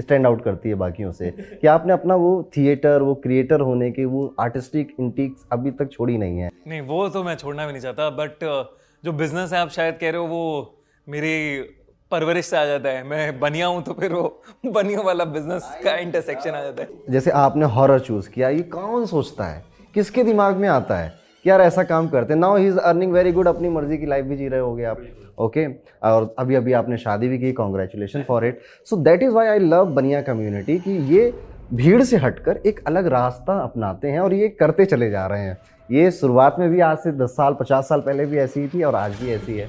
स्टैंड 0.00 0.26
आउट 0.26 0.42
करती 0.44 0.68
है 0.68 0.74
बाकियों 0.74 1.12
से। 1.12 1.30
कि 1.60 1.66
आपने 1.66 1.92
अपना 1.92 2.14
वो 2.14 2.32
थिएटर 2.56 3.02
वो 3.02 3.14
क्रिएटर 3.22 3.60
होने 3.60 3.90
के 3.90 4.04
वो 4.04 4.34
आर्टिस्टिक 4.40 4.94
इंटिक्स 5.00 5.46
अभी 5.52 5.70
तक 5.70 5.90
छोड़ी 5.92 6.16
नहीं 6.18 6.38
है। 6.38 6.50
नहीं 6.68 6.80
वो 6.80 7.08
तो 7.08 7.22
मैं 7.24 7.36
छोड़ना 7.36 7.66
भी 7.66 7.72
नहीं 7.72 7.82
चाहता 7.82 8.08
बट 8.18 8.44
जो 9.04 9.12
बिज़नेस 9.12 9.52
है 9.52 9.58
आप 9.58 9.70
शायद 9.70 9.98
कह 10.00 10.10
रहे 10.10 10.20
हो 10.20 10.26
वो 10.26 10.82
मेरी 11.06 11.60
परवरिश 12.10 12.46
से 12.46 12.56
आ 12.56 12.64
जाता 12.64 12.88
है। 12.88 13.02
मैं 13.04 13.38
बनिया 13.40 13.66
हूँ 13.66 13.82
तो 13.82 13.92
फिर 13.92 14.12
वो 14.12 14.42
बनियों 14.66 15.04
वाला 15.04 15.24
बिज़नेस 15.30 15.70
का 15.84 15.96
इंटरसेक्शन 15.98 16.50
आ 16.50 16.62
जाता 16.62 16.82
है। 16.82 17.12
जैसे 17.12 17.30
आपने 17.44 17.66
हॉरर 17.78 18.00
चूज़ 18.00 18.28
किया 18.30 18.48
ये 18.48 18.62
कौन 18.76 19.06
सोचता 19.06 19.44
है? 19.44 19.64
किसके 19.96 20.22
दिमाग 20.22 20.56
में 20.56 20.68
आता 20.68 20.96
है? 20.98 21.12
कि 21.44 21.50
यार 21.50 21.60
ऐसा 21.60 21.82
काम 21.82 22.08
करते 22.08 22.32
हैं। 22.32 22.40
Now 22.40 22.56
he 22.56 22.66
is 22.66 22.78
earning 22.78 23.12
very 23.12 23.32
good 23.32 23.48
अपनी 23.48 23.68
मर्ज़ी 23.68 23.98
की 23.98 24.06
लाइफ 24.06 24.24
भी 24.24 24.36
जी 24.36 24.48
रहे 24.48 24.60
होगे 24.60 24.84
आप। 24.84 24.98
Okay 25.38 25.66
okay? 25.66 25.86
और 26.02 26.34
अभी 26.38 26.54
अभी 26.54 26.72
आपने 26.72 26.96
शादी 26.96 27.28
भी 27.28 27.38
की 27.38 27.52
congratulation 27.52 28.22
for 28.22 28.46
it 28.46 28.60
so 28.90 28.96
that 28.96 29.22
is 29.22 29.30
why 29.30 29.46
I 29.46 29.58
love 29.58 29.84
Bania 29.84 30.22
community 30.22 30.78
कि 30.78 30.90
ये 30.90 31.34
भीड़ 31.74 32.02
से 32.02 32.16
हटकर 32.16 32.56
एक 32.66 32.86
अलग 32.86 33.06
रास्ता 33.06 33.58
अपनाते 33.58 34.08
हैं 34.08 34.20
और 34.20 34.34
ये 34.34 34.48
करते 34.48 34.84
चले 34.84 35.10
जा 35.10 35.26
रहे 35.26 35.40
हैं। 35.40 35.58
ये 35.90 36.10
शुरुआत 36.10 36.56
में 36.58 36.70
भी 36.70 36.80
आज 36.80 36.98
से 36.98 37.12
दस 37.12 37.30
साल 37.30 37.56
पचास 37.60 37.88
साल 37.88 38.00
पहले 38.00 38.26
भी 38.26 38.38
ऐसी 38.38 38.60
ही 38.60 38.68
थी 38.68 38.82
और 38.82 38.94
आज 38.94 39.10
भी 39.10 39.32
ऐसी 39.32 39.58
है। 39.58 39.66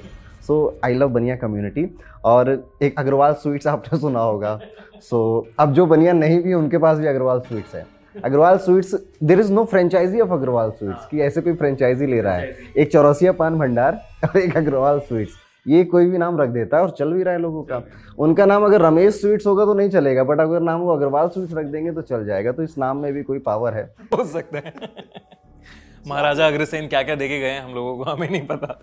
सो 0.48 0.80
आई 0.86 0.94
लव 0.94 1.10
बनिया 1.10 1.36
कम्युनिटी 1.36 1.98
और 2.26 2.72
एक 2.82 3.00
अग्रवाल 3.00 3.34
स्वीट्स 3.34 3.68
आपने 3.68 4.00
सुना 4.00 4.20
होगा। 4.20 4.60
सो 5.02 5.48
so, 5.48 5.56
अब 5.60 5.74
जो 5.74 5.86
बनिया 5.86 6.13
नहीं 6.13 6.42
भी 6.42 6.54
उनके 6.54 6.78
पास 6.78 6.98
भी 6.98 7.08
अग्रवाल 7.08 7.40
स्वीट्स 7.40 7.76
है। 7.76 7.97
Agarwal 8.25 8.58
sweets 8.58 8.93
there 9.23 9.39
is 9.39 9.51
no 9.53 9.63
franchisee 9.65 10.19
of 10.19 10.30
Agarwal 10.30 10.71
sweets 10.71 11.06
कि 11.06 11.21
ऐसे 11.21 11.41
कोई 11.41 11.53
फ्रेंचाइजी 11.53 12.06
ले 12.06 12.21
रहा 12.21 12.34
है। 12.34 12.56
एक 12.77 12.91
चौरसिया 12.91 13.32
पान 13.32 13.60
भंडार 13.60 14.01
और 14.23 14.38
एक 14.38 14.58
अग्रवाल 14.58 14.99
स्वीट्स। 14.99 15.34
ये 15.65 15.84
कोई 15.84 16.06
भी 16.06 16.17
नाम 16.17 16.41
रख 16.41 16.49
देता 16.49 16.77
है 16.77 16.84
और 16.84 16.89
चल 16.89 17.13
भी 17.13 17.23
रहा 17.23 17.34
है 17.34 17.39
लोगों 17.39 17.63
का। 17.63 17.82
उनका 18.19 18.45
नाम 18.45 18.65
अगर 18.65 18.82
रमेश 18.82 19.21
स्वीट्स 19.21 19.47
होगा 19.47 19.65
तो 19.65 19.73
नहीं 19.73 19.89
चलेगा 19.89 20.23
बट 20.23 20.39
अगर 20.39 20.60
नाम 20.60 20.82
वो 20.82 20.95
अग्रवाल 20.95 21.27
स्वीट्स 21.27 21.53
रख 21.53 21.65
देंगे 21.65 21.91
तो 21.91 22.01
चल 22.01 22.25
जाएगा। 22.25 22.51
तो 22.51 22.63
इस 22.63 22.77
नाम 22.77 22.97
में 22.97 23.13
भी 23.13 23.23
कोई 23.23 23.39
पावर 23.39 23.73
है। 23.73 23.84
हो 24.13 24.25
सकता 24.25 24.58
है। 24.58 24.73
महाराजा 26.08 26.47
अग्रसेन 26.47 26.88
क्या 26.88 27.03
क्या 27.03 27.15
देखे 27.15 27.39
गए 27.39 27.49
हैं 27.49 27.62
हम 27.62 27.73
लोगों 27.73 27.97
को 27.97 28.03
हमें 28.03 28.30
नहीं 28.30 28.45
पता। 28.47 28.80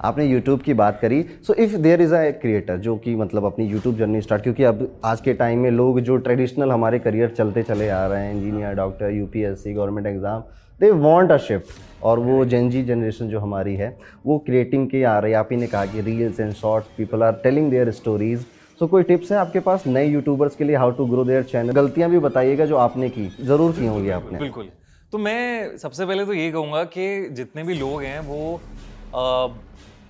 आपने 0.00 0.24
यूट्यूब 0.24 0.60
की 0.62 0.74
बात 0.74 0.98
करी। 1.00 1.24
So 1.46 1.54
if 1.54 1.76
there 1.76 2.00
is 2.02 2.14
a 2.14 2.30
creator 2.40 2.76
जो 2.78 2.96
कि 2.96 3.14
मतलब 3.16 3.44
अपनी 3.44 3.66
यूट्यूब 3.66 3.96
जर्नी 3.96 4.20
स्टार्ट 4.20 4.42
क्योंकि 4.42 4.64
अब 4.64 4.86
आज 5.04 5.20
के 5.20 5.34
टाइम 5.34 5.58
में 5.58 5.70
लोग 5.70 6.00
जो 6.00 6.16
ट्रेडिशनल 6.18 6.72
हमारे 6.72 6.98
करियर 6.98 7.34
चलते 7.38 7.62
चले 7.62 7.88
आ 7.90 8.06
रहे 8.06 8.24
हैं 8.24 8.34
engineer 8.34 8.74
doctor 8.74 9.10
UPSC 9.12 9.72
government 9.74 10.06
exam 10.06 10.42
they 10.80 10.90
want 10.92 11.32
a 11.32 11.36
shift 11.38 12.04
और 12.04 12.18
वो 12.20 12.44
जेनजी 12.46 12.82
जनरेशन 12.84 13.28
जो 13.28 13.40
हमारी 13.40 13.74
है 13.76 13.96
वो 14.26 14.38
क्रिएटिंग 14.38 14.88
के 14.90 15.02
आ 15.04 15.18
रही 15.18 15.32
है। 15.32 15.38
आप 15.38 15.48
ही 15.52 15.56
ने 15.56 15.66
कहा 15.66 15.86
कि 15.86 16.00
reels 16.02 16.40
and 16.40 16.52
shorts 16.54 16.88
people 16.96 17.22
are 17.22 17.32
telling 17.44 17.70
their 17.70 17.90
stories 17.92 18.46
so 18.80 18.86
कोई 18.86 19.02
टिप्स 19.02 19.32
है 19.32 19.38
आपके 19.38 19.60
पास 19.60 19.86
नए 19.86 20.06
यूट्यूबर्स 20.06 20.56
के 20.56 20.64
लिए 20.64 20.76
how 20.76 20.90
to 20.90 21.06
grow 21.06 21.24
their 21.24 21.42
channel 21.44 21.72
गलतियाँ 21.72 22.10
भी 22.10 22.18
बताइएगा 22.20 22.66
जो 22.66 22.76
आपने 22.78 23.08
की। 23.08 23.26
ज़रूर 23.40 23.72
की 23.72 23.86
होंगी 23.86 24.10
आपने। 24.10 24.38
बिल्कुल। 24.38 24.68
तो 25.12 25.18
मैं 25.18 25.76
सबसे 25.78 26.06
पहले 26.06 26.24
तो 26.26 26.34
ये 26.34 26.50
कहूँगा 26.52 26.82
कि 26.86 27.28
जितने 27.32 27.62
भी 27.62 27.74
लोग 27.74 28.02
हैं 28.02 28.20
वो 28.20 28.58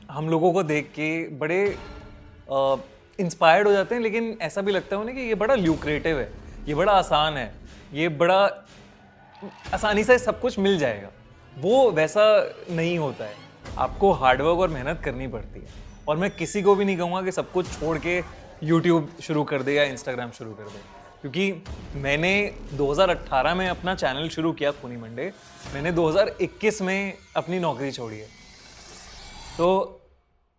हम 0.08 0.28
लोगों 0.28 0.52
को 0.52 0.62
देख 0.62 0.86
के 0.88 1.28
बड़े 1.28 1.76
इंस्पायर्ड 3.18 3.66
हो 3.66 3.72
जाते 3.72 3.94
हैं, 3.94 4.02
लेकिन 4.02 4.38
ऐसा 4.42 4.60
भी 4.60 4.72
लगता 4.72 4.96
है 4.96 5.00
उन्हें 5.02 5.16
कि 5.16 5.22
ये 5.22 5.34
बड़ा 5.34 5.54
ल्यूक्रेटिव 5.54 6.18
है, 6.18 6.32
ये 6.66 6.74
बड़ा 6.74 6.92
आसान 6.92 7.36
है, 7.36 7.52
ये 7.92 8.08
बड़ा 8.08 8.42
आसानी 9.74 10.04
से 10.04 10.18
सब 10.18 10.40
कुछ 10.40 10.58
मिल 10.58 10.78
जाएगा। 10.78 11.08
वो 11.58 11.90
वैसा 11.90 12.22
नहीं 12.70 12.98
होता 12.98 13.24
है। 13.24 13.34
आपको 13.78 14.12
हार्डवर्क 14.12 14.58
और 14.58 14.68
मेहनत 14.68 15.00
करनी 15.04 15.26
पड़ती 15.26 15.60
है। 15.60 15.66
और 16.08 16.16
मैं 16.16 16.30
किसी 16.30 16.62
को 16.62 16.74
भी 16.74 16.84
नहीं 16.84 16.96
कहूँगा 16.96 17.22
कि 17.22 17.32
सब 17.32 17.52
कुछ 17.52 17.78
छोड़ 17.78 17.98
के 17.98 18.22
यूट्यूब 18.62 19.12
शुरू 19.22 19.44
कर 19.44 19.62
दे 19.62 19.74
या 19.74 19.84
इंस्टाग्राम 19.84 20.30
शुरू 20.30 20.52
कर 20.52 20.62
दे। 20.62 20.80
क्योंकि 21.20 21.62
मैंने 21.94 22.32
2018 22.72 23.54
में 23.54 23.68
अपना 23.68 23.94
चैनल 23.94 24.28
शुरू 24.28 24.52
किया 24.52 24.70
खूनी 24.70 24.96
मंडे। 24.96 25.32
मैंने 25.74 25.92
2021 25.92 26.82
में 26.82 27.14
अपनी 27.36 27.58
नौकरी 27.58 27.90
छोड़ी 27.92 28.18
है। 28.18 28.26
तो 29.58 29.97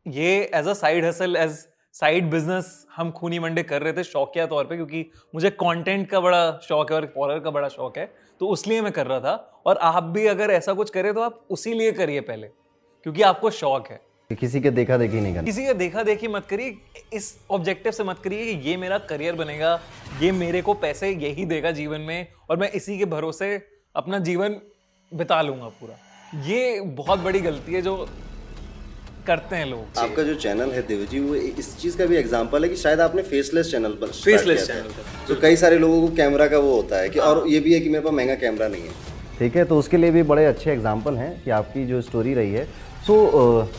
ये 0.10 0.30
as 0.56 0.67
a 0.67 0.74
side 0.74 1.06
hustle 1.06 1.36
as 1.36 1.58
side 1.95 2.30
business 2.32 2.67
हम 2.95 3.12
खूनी 3.12 3.39
मंडे 3.39 3.63
कर 3.63 3.82
रहे 3.82 3.93
थे 3.93 4.04
शौकिया 4.04 4.45
तौर 4.48 4.65
पे 4.65 4.76
क्योंकि 4.76 5.06
मुझे 5.36 5.50
कंटेंट 5.50 6.08
का 6.10 6.19
बड़ा 6.19 6.60
शौक 6.63 6.91
है 6.91 6.98
और 6.98 7.06
हॉरर 7.17 7.39
का 7.39 7.52
बड़ा 7.52 7.67
शौक 7.67 7.98
है 7.98 8.06
तो 8.39 8.48
उस 8.48 8.65
लिए 8.67 8.82
मैं 8.82 8.91
कर 8.91 9.08
रहा 9.08 9.19
था। 9.19 9.62
और 9.65 9.78
आप 9.78 10.04
भी 10.04 10.26
अगर 10.28 10.52
ऐसा 10.52 10.74
कुछ 10.74 10.89
करें 10.89 11.13
तो 11.13 11.22
आप 11.22 11.41
उसी 11.50 11.74
लिए 11.74 11.91
करिए 11.91 12.22
पहले 12.22 12.48
क्योंकि 12.48 13.22
आपको 13.22 13.50
शौक 13.52 13.88
है। 13.88 14.00
किसी 14.30 14.62
के 14.62 14.72
देखा 14.72 14.98
देखी 14.98 15.22
नहीं 15.22 15.34
करना। 15.34 15.45
किसी 15.45 15.65
का 15.65 15.74
देखा 15.74 16.04
देखी 16.04 16.28
मत 16.28 16.45
करिए 16.45 16.78
इस 17.13 17.34
ऑब्जेक्टिव 17.52 17.91
से 17.91 18.04
मत 18.04 18.19
करिए 18.24 18.45
कि 18.45 18.69
ये 18.69 18.78
मेरा 18.78 18.98
करियर 19.10 19.36
बनेगा 19.36 19.80
ये 20.22 20.32
मेरे 20.32 20.62
को 20.62 20.74
पैसे 20.76 21.10
यही 21.10 21.45
देगा 21.45 21.72
जीवन 21.72 22.02
में 22.02 22.28
और 22.50 22.58
मैं 22.58 22.72
इसी 22.72 22.98
के 22.98 23.06
भरोसे 23.08 23.56
अपना 23.95 24.19
जीवन 24.19 24.62
बिता 25.12 25.41
लूँगा 25.41 25.67
पूरा। 25.82 25.95
ये 26.45 26.80
बहुत 26.98 27.19
बड़ी 27.19 27.39
गलती 27.41 27.74
है 27.74 27.82
जो 27.82 27.95
करते 29.29 29.55
हैं 29.55 29.65
लोग। 29.67 29.97
आपका 29.99 30.23
जो 30.23 30.35
चैनल 30.37 30.71
है 30.71 30.81
देव 30.87 31.05
जी 31.11 31.19
वो 31.21 31.35
इस 31.35 31.75
चीज़ 31.77 31.97
का 31.97 32.05
भी 32.05 32.17
एग्ज़ाम्पल 32.17 32.63
है 32.63 32.69
कि 32.69 32.75
शायद 32.77 33.01
आपने 33.01 33.21
फेसलेस 33.25 33.71
चैनल 33.71 33.91
पर 34.01 34.07
फेसलेस 34.15 34.67
चैनल। 34.67 35.27
तो 35.27 35.41
कई 35.41 35.55
सारे 35.57 35.77
लोगों 35.79 36.01
को 36.01 36.15
कैमरा 36.15 36.47
का 36.47 36.59
वो 36.59 36.75
होता 36.75 37.01
है 37.01 37.09
कि 37.09 37.19
और 37.21 37.43
ये 37.47 37.59
भी 37.59 37.73
है 37.73 37.79
कि 37.79 37.89
मेरे 37.89 38.03
पास 38.05 38.13
महँगा 38.13 38.35
कैमरा 38.37 38.67
नहीं 38.67 38.83
है। 38.83 39.07
ठीक 39.39 39.55
है 39.55 39.65
तो 39.65 39.77
उसके 39.79 39.97
लिए 39.97 40.11
भी 40.11 40.23
बड़े 40.25 40.45
अच्छे 40.45 40.71
एग्ज़ाम्पल 40.71 41.17
हैं 41.17 41.31
कि 41.43 41.51
आपकी 41.57 41.85
जो 41.87 42.01
स्टोरी 42.03 42.33
रही 42.33 42.53
है। 42.53 42.65
सो 43.07 43.69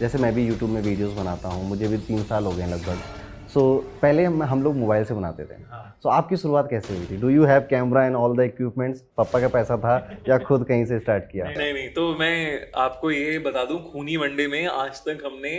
जैसे 0.00 0.18
मैं 0.18 0.34
भी 0.34 0.46
यूट्यूब 0.46 0.70
में 0.70 0.80
वीडियोज़ 0.82 1.14
बनाता 1.14 1.48
हूँ 1.48 1.68
मुझे 1.68 1.88
भी 1.88 1.98
तीन 2.06 2.22
साल 2.24 2.44
हो 2.44 2.50
गए 2.52 2.62
हैं 2.62 2.70
लगभग। 2.70 3.15
सो 3.56 3.62
पहले 4.02 4.24
हम 4.24 4.42
हम 4.42 4.62
लोग 4.62 4.74
मोबाइल 4.76 5.04
से 5.04 5.14
बनाते 5.14 5.44
थे। 5.44 5.54
हाँ। 5.70 5.98
सो 6.02 6.08
आपकी 6.08 6.36
शुरुआत 6.36 6.66
कैसे 6.70 6.94
हुई 6.94 7.06
थी? 7.06 7.16
Do 7.16 7.28
you 7.28 7.44
have 7.44 7.60
camera 7.60 8.04
and 8.06 8.16
all 8.16 8.36
the 8.36 8.40
equipments 8.40 9.00
पापा 9.16 9.40
का 9.40 9.48
पैसा 9.48 9.76
था 9.76 9.94
या 10.28 10.38
खुद 10.38 10.64
कहीं 10.64 10.84
से 10.84 10.98
स्टार्ट 10.98 11.24
किया? 11.24 11.44
नहीं 11.44 11.56
नहीं 11.56 11.72
नहीं 11.74 11.88
तो 11.88 12.14
मैं 12.14 12.72
आपको 12.76 13.10
ये 13.10 13.38
बता 13.38 13.64
दूँ 13.64 13.78
खूनी 13.92 14.16
मंडे 14.16 14.46
में 14.46 14.66
आज 14.66 15.00
तक 15.00 15.22
हमने 15.26 15.54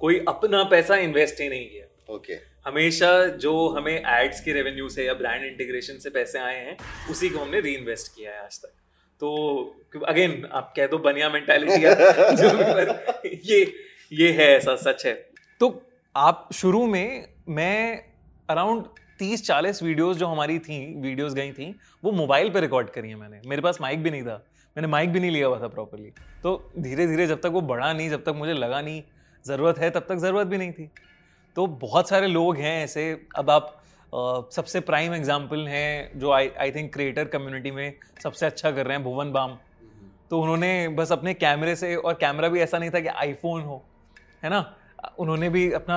कोई 0.00 0.24
अपना 0.28 0.62
पैसा 0.64 0.96
इन्वेस्ट 0.96 1.40
ही 1.40 1.48
नहीं 1.48 1.66
किया। 1.66 2.14
ओके 2.14 2.38
हमेशा 2.66 3.12
जो 3.36 3.68
हमें 3.68 4.02
एड्स 4.06 4.40
के 4.40 4.52
रेवेन्यू 4.52 4.88
से 4.88 5.06
या 5.06 5.14
ब्रांड 5.14 5.44
इंटीग्रेशन 5.44 5.98
से 5.98 6.10
पैसे 6.10 6.38
आए 6.38 6.56
हैं 6.56 6.76
उसी 7.10 7.28
को 7.28 7.38
हमने 7.38 7.60
री 7.60 7.74
इन्वेस्ट 7.74 8.14
किया 8.16 8.32
है 8.32 8.44
आज 8.44 8.58
तक। 8.58 8.72
तो 9.20 9.28
अगेन 10.08 10.48
आप 10.52 10.72
कह 10.76 10.86
दो 10.86 10.98
बनिया 10.98 11.28
मेंटालिटी 11.28 11.72
ये 13.52 13.72
ये 14.12 14.32
है 14.32 14.50
ऐसा 14.56 14.76
सच 14.76 15.06
है। 15.06 15.14
तो 15.60 15.82
आप 16.16 16.48
शुरू 16.52 16.86
में 16.86 17.28
मैं 17.48 18.04
अराउंड 18.48 18.84
तीस 19.18 19.44
चालीस 19.46 19.82
वीडियोस 19.82 20.16
जो 20.16 20.26
हमारी 20.26 20.58
थी 20.58 20.78
वीडियोस 21.00 21.34
गई 21.34 21.52
थी 21.52 21.74
वो 22.04 22.12
मोबाइल 22.12 22.50
पे 22.50 22.60
रिकॉर्ड 22.60 22.90
करी 22.90 23.08
है 23.08 23.16
मैंने। 23.16 23.40
मेरे 23.46 23.62
पास 23.62 23.80
माइक 23.80 24.02
भी 24.02 24.10
नहीं 24.10 24.22
था। 24.22 24.36
मैंने 24.76 24.88
माइक 24.88 25.12
भी 25.12 25.20
नहीं 25.20 25.30
लिया 25.30 25.46
हुआ 25.46 25.60
था 25.60 25.68
प्रॉपरली 25.68 26.10
तो 26.42 26.70
धीरे 26.78 27.06
धीरे 27.06 27.26
जब 27.26 27.40
तक 27.40 27.50
वो 27.52 27.60
बढ़ा 27.60 27.92
नहीं 27.92 28.08
जब 28.10 28.24
तक 28.24 28.34
मुझे 28.36 28.52
लगा 28.52 28.80
नहीं 28.80 29.02
ज़रूरत 29.44 29.78
है 29.78 29.90
तब 29.90 30.06
तक 30.08 30.16
ज़रूरत 30.16 30.46
भी 30.46 30.58
नहीं 30.58 30.72
थी। 30.72 30.90
तो 31.56 31.66
बहुत 31.66 32.08
सारे 32.08 32.26
लोग 32.26 32.56
हैं 32.56 32.82
ऐसे। 32.84 33.12
अब 33.36 33.50
आप 33.50 33.78
Uh, 34.12 34.42
सबसे 34.52 34.80
प्राइम 34.80 35.14
एग्ज़ाम्पल 35.14 35.66
हैं 35.68 36.18
जो 36.18 36.30
I 36.30 36.48
I 36.60 36.70
think 36.70 36.92
creator 36.92 37.24
community 37.24 37.70
में 37.70 37.94
सबसे 38.22 38.46
अच्छा 38.46 38.70
कर 38.70 38.86
रहे 38.86 38.96
हैं 38.96 39.04
भुवन 39.04 39.30
बाम। 39.32 39.56
तो 40.30 40.40
उन्होंने 40.40 40.88
बस 40.88 41.12
अपने 41.12 41.34
कैमरे 41.34 41.76
से 41.76 41.94
और 41.96 42.14
कैमरा 42.14 42.48
भी 42.48 42.60
ऐसा 42.60 42.78
नहीं 42.78 42.90
था 42.90 43.00
कि 43.00 43.08
आईफोन 43.08 43.62
हो 43.62 43.82
है 44.44 44.50
ना? 44.50 44.60
उन्होंने 45.18 45.48
भी 45.48 45.72
अपना 45.72 45.96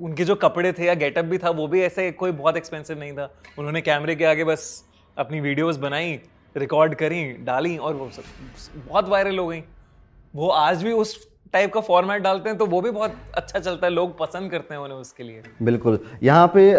उनके 0.00 0.24
जो 0.24 0.34
कपड़े 0.36 0.72
थे 0.72 0.84
या 0.84 0.94
गेटअप 0.96 1.24
भी 1.24 1.38
था 1.38 1.50
वो 1.52 1.66
भी 1.68 1.82
ऐसे 1.82 2.10
कोई 2.12 2.32
बहुत 2.32 2.56
एक्सपेंसिव 2.56 2.98
नहीं 2.98 3.12
था। 3.12 3.30
उन्होंने 3.58 3.80
कैमरे 3.80 4.14
के 4.16 4.24
आगे 4.24 4.44
बस 4.44 4.68
अपनी 5.16 5.40
वीडियोस 5.40 5.76
बनाई 5.78 6.20
रिकॉर्ड 6.56 6.94
करी 6.94 7.24
डाली 7.44 7.76
और 7.78 7.94
वो 7.94 8.08
सब 8.10 8.88
बहुत 8.88 9.08
वायरल 9.08 9.38
हो 9.38 9.46
गई। 9.48 9.62
वो 10.34 10.48
आज 10.50 10.82
भी 10.82 10.92
उस 10.92 11.18
टाइप 11.52 11.72
का 11.74 11.80
फॉर्मेट 11.80 12.22
डालते 12.22 12.48
हैं 12.48 12.58
तो 12.58 12.66
वो 12.66 12.80
भी 12.80 12.90
बहुत 12.90 13.14
अच्छा 13.34 13.58
चलता 13.58 13.86
है 13.86 13.92
लोग 13.92 14.16
पसंद 14.18 14.50
करते 14.50 14.74
हैं 14.74 14.80
उन्हें 14.80 14.98
उसके 14.98 15.22
लिए। 15.22 15.42
बिल्कुल। 15.62 15.98
यहाँ 16.22 16.50
पे 16.54 16.72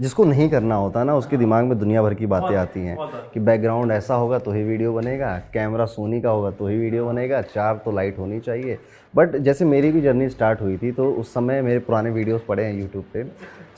जिसको 0.00 0.24
नहीं 0.24 0.48
करना 0.50 0.74
होता 0.74 1.02
ना 1.04 1.14
उसके 1.16 1.36
दिमाग 1.36 1.64
में 1.64 1.78
दुनिया 1.78 2.02
भर 2.02 2.14
की 2.14 2.26
बातें 2.26 2.56
आती 2.56 2.80
हैं 2.80 2.96
कि 3.32 3.40
बैकग्राउंड 3.40 3.92
ऐसा 3.92 4.14
होगा 4.14 4.38
तो 4.38 4.52
ही 4.52 4.62
वीडियो 4.64 4.92
बनेगा 4.92 5.36
कैमरा 5.54 5.84
सोनी 5.86 6.20
का 6.20 6.30
होगा 6.30 6.50
तो 6.50 6.66
ही 6.66 6.76
वीडियो 6.78 7.06
बनेगा 7.06 7.40
चार 7.44 7.80
तो 7.84 7.92
लाइट 7.92 8.18
होनी 8.18 8.38
चाहिए। 8.40 8.78
बट 9.14 9.36
जैसे 9.38 9.64
मेरी 9.64 9.90
भी 9.92 10.00
जर्नी 10.00 10.28
स्टार्ट 10.28 10.60
हुई 10.60 10.76
थी 10.76 10.92
तो 10.92 11.10
उस 11.12 11.32
समय 11.34 11.62
मेरे 11.62 11.78
पुराने 11.80 12.10
वीडियोस 12.10 12.42
पड़े 12.48 12.64
हैं 12.64 12.74
यूट्यूब 12.74 13.04
पे। 13.12 13.24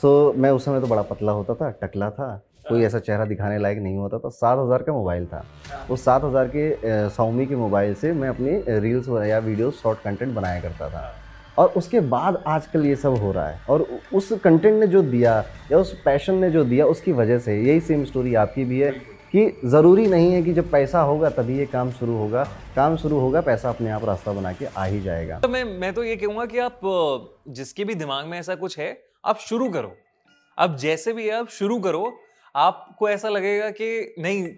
सो 0.02 0.32
मैं 0.36 0.50
उस 0.50 0.64
समय 0.64 0.80
तो 0.80 0.86
बड़ा 0.86 1.02
पतला 1.02 1.32
होता 1.32 1.54
था, 1.54 1.70
टकला 1.82 2.10
था। 2.10 2.42
कोई 2.68 2.82
ऐसा 2.84 2.98
चेहरा 2.98 3.24
दिखाने 3.24 3.58
लायक 3.58 3.78
नहीं 3.78 3.96
होता 3.96 4.18
था। 4.18 4.28
सात 4.30 4.58
हज़ार 4.58 4.82
का 4.82 4.92
मोबाइल 4.92 5.26
था। 5.26 5.44
उस 5.90 6.04
सात 6.04 6.24
हज़ार 6.24 6.48
के 6.48 7.08
साउमी 7.10 7.46
के 7.46 7.56
मोबाइल 7.56 7.94
से 7.94 8.12
मैं 8.12 8.28
अपनी 8.28 8.80
रील्स 8.80 9.08
या 9.28 9.38
वीडियो 9.38 9.70
शॉर्ट 9.72 9.98
कंटेंट 9.98 10.34
बनाया 10.34 10.60
करता 10.60 10.88
था। 10.88 11.12
और 11.58 11.68
उसके 11.76 12.00
बाद 12.00 12.42
आजकल 12.46 12.86
ये 12.86 12.96
सब 12.96 13.14
हो 13.14 13.30
रहा 13.32 13.48
है। 13.48 13.58
और 13.70 13.86
उस 14.14 14.32
कंटेंट 14.44 14.74
ने 14.74 14.86
जो 14.86 15.02
दिया, 15.02 15.32
या 15.72 15.78
उस 15.78 15.92
पैशन 16.04 16.34
ने 16.34 16.50
जो 16.50 16.64
दिया, 16.64 16.86
उसकी 16.86 17.12
वजह 17.12 17.38
से 17.38 17.56
यही 17.58 17.80
सेम 17.80 18.04
स्टोरी 18.04 18.34
आपकी 18.34 18.64
भी 18.64 18.80
है। 18.80 18.92
कि 19.32 19.60
ज़रूरी 19.64 20.06
नहीं 20.06 20.32
है 20.32 20.42
कि 20.42 20.52
जब 20.52 20.70
पैसा 20.70 21.00
होगा 21.00 21.28
तभी 21.30 21.58
ये 21.58 21.66
काम 21.66 21.90
शुरू 21.90 22.16
होगा। 22.16 22.44
काम 22.76 22.96
शुरू 22.96 23.18
होगा, 23.18 23.40
पैसा 23.40 23.68
अपने 23.68 23.90
आप 23.90 24.04
रास्ता 24.04 24.32
बना 24.32 24.52
के 24.52 24.66
आ 24.66 24.84
ही 24.84 25.00
जाएगा। 25.00 25.38
तो 25.38 25.48
मैं 25.48 25.64
मैं 25.64 25.92
तो 25.94 26.04
ये 26.04 26.16
कहूँगा 26.16 26.46
कि 26.46 26.58
आप 26.58 26.80
जिसके 27.48 27.84
भी 27.84 27.94
दिमाग 27.94 28.26
में 28.26 28.38
ऐसा 28.38 28.54
कुछ 28.54 28.78
है, 28.78 29.02
आप 29.24 29.38
शुरू 29.38 29.68
करो। 29.70 29.94
अब 30.58 30.76
जैसे 30.76 31.12
भी 31.12 31.28
है, 31.28 31.34
आप 31.34 31.48
शुरू 31.48 31.78
करो। 31.80 32.12
आपको 32.54 33.08
ऐसा 33.08 33.28
लगेगा 33.28 33.70
कि 33.70 34.14
नहीं, 34.18 34.48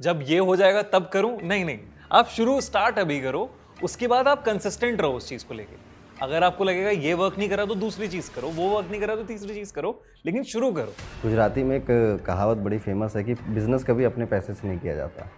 जब 0.00 0.20
ये 0.22 0.38
हो 0.38 0.56
जाएगा 0.56 0.82
तब 0.82 1.10
करूँ। 1.12 1.36
नहीं 1.42 1.64
नहीं, 1.64 1.78
आप 2.12 2.28
शुरू 2.28 2.60
स्टार्ट 2.60 2.98
अभी 2.98 3.20
करो। 3.20 3.48
उसके 3.82 4.06
बाद 4.06 4.28
आप 4.28 4.44
कंसिस्टेंट 4.44 5.00
रहो 5.00 5.12
उस 5.12 5.28
चीज़ 5.28 5.44
को 5.46 5.54
लेके। 5.54 5.93
अगर 6.24 6.44
आपको 6.44 6.64
लगेगा 6.64 6.90
ये 6.90 7.14
वर्क 7.14 7.38
नहीं 7.38 7.48
करा 7.48 7.64
तो 7.66 7.74
दूसरी 7.76 8.06
चीज़ 8.08 8.30
करो 8.34 8.48
वो 8.50 8.68
वर्क 8.68 8.90
नहीं 8.90 9.00
करा 9.00 9.16
तो 9.16 9.22
तीसरी 9.24 9.54
चीज़ 9.54 9.72
करो 9.72 9.90
लेकिन 10.26 10.44
शुरू 10.44 10.70
करो। 10.72 10.92
गुजराती 11.22 11.62
में 11.62 11.76
एक 11.76 11.86
कहावत 12.26 12.58
बड़ी 12.58 12.78
फ़ेमस 12.78 13.16
है 13.16 13.24
कि 13.24 13.34
बिज़नेस 13.34 13.84
कभी 13.84 14.04
अपने 14.04 14.24
पैसे 14.26 14.54
से 14.54 14.68
नहीं 14.68 14.78
किया 14.78 14.94
जाता 14.94 15.28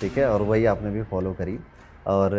ठीक 0.00 0.18
है? 0.18 0.28
और 0.28 0.42
वही 0.42 0.64
आपने 0.66 0.90
भी 0.90 1.02
फॉलो 1.04 1.32
करी। 1.32 1.58
और 2.06 2.38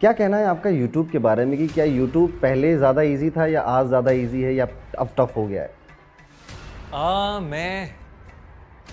क्या 0.00 0.12
कहना 0.12 0.36
है 0.36 0.46
आपका 0.46 0.70
यूट्यूब 0.70 1.10
के 1.10 1.18
बारे 1.18 1.44
में 1.44 1.58
कि 1.58 1.66
क्या 1.68 1.84
यूट्यूब 1.84 2.38
पहले 2.42 2.76
ज़्यादा 2.76 3.02
ईजी 3.02 3.30
था 3.30 3.46
या 3.46 3.62
आज 3.72 3.86
ज़्यादा 3.88 4.10
ईजी 4.12 4.42
है 4.42 4.54
या 4.54 4.66
अब 4.98 5.14
टफ 5.18 5.36
हो 5.36 5.46
गया 5.46 5.62
है? 5.62 5.70
आ, 6.94 7.40
मैं 7.40 7.94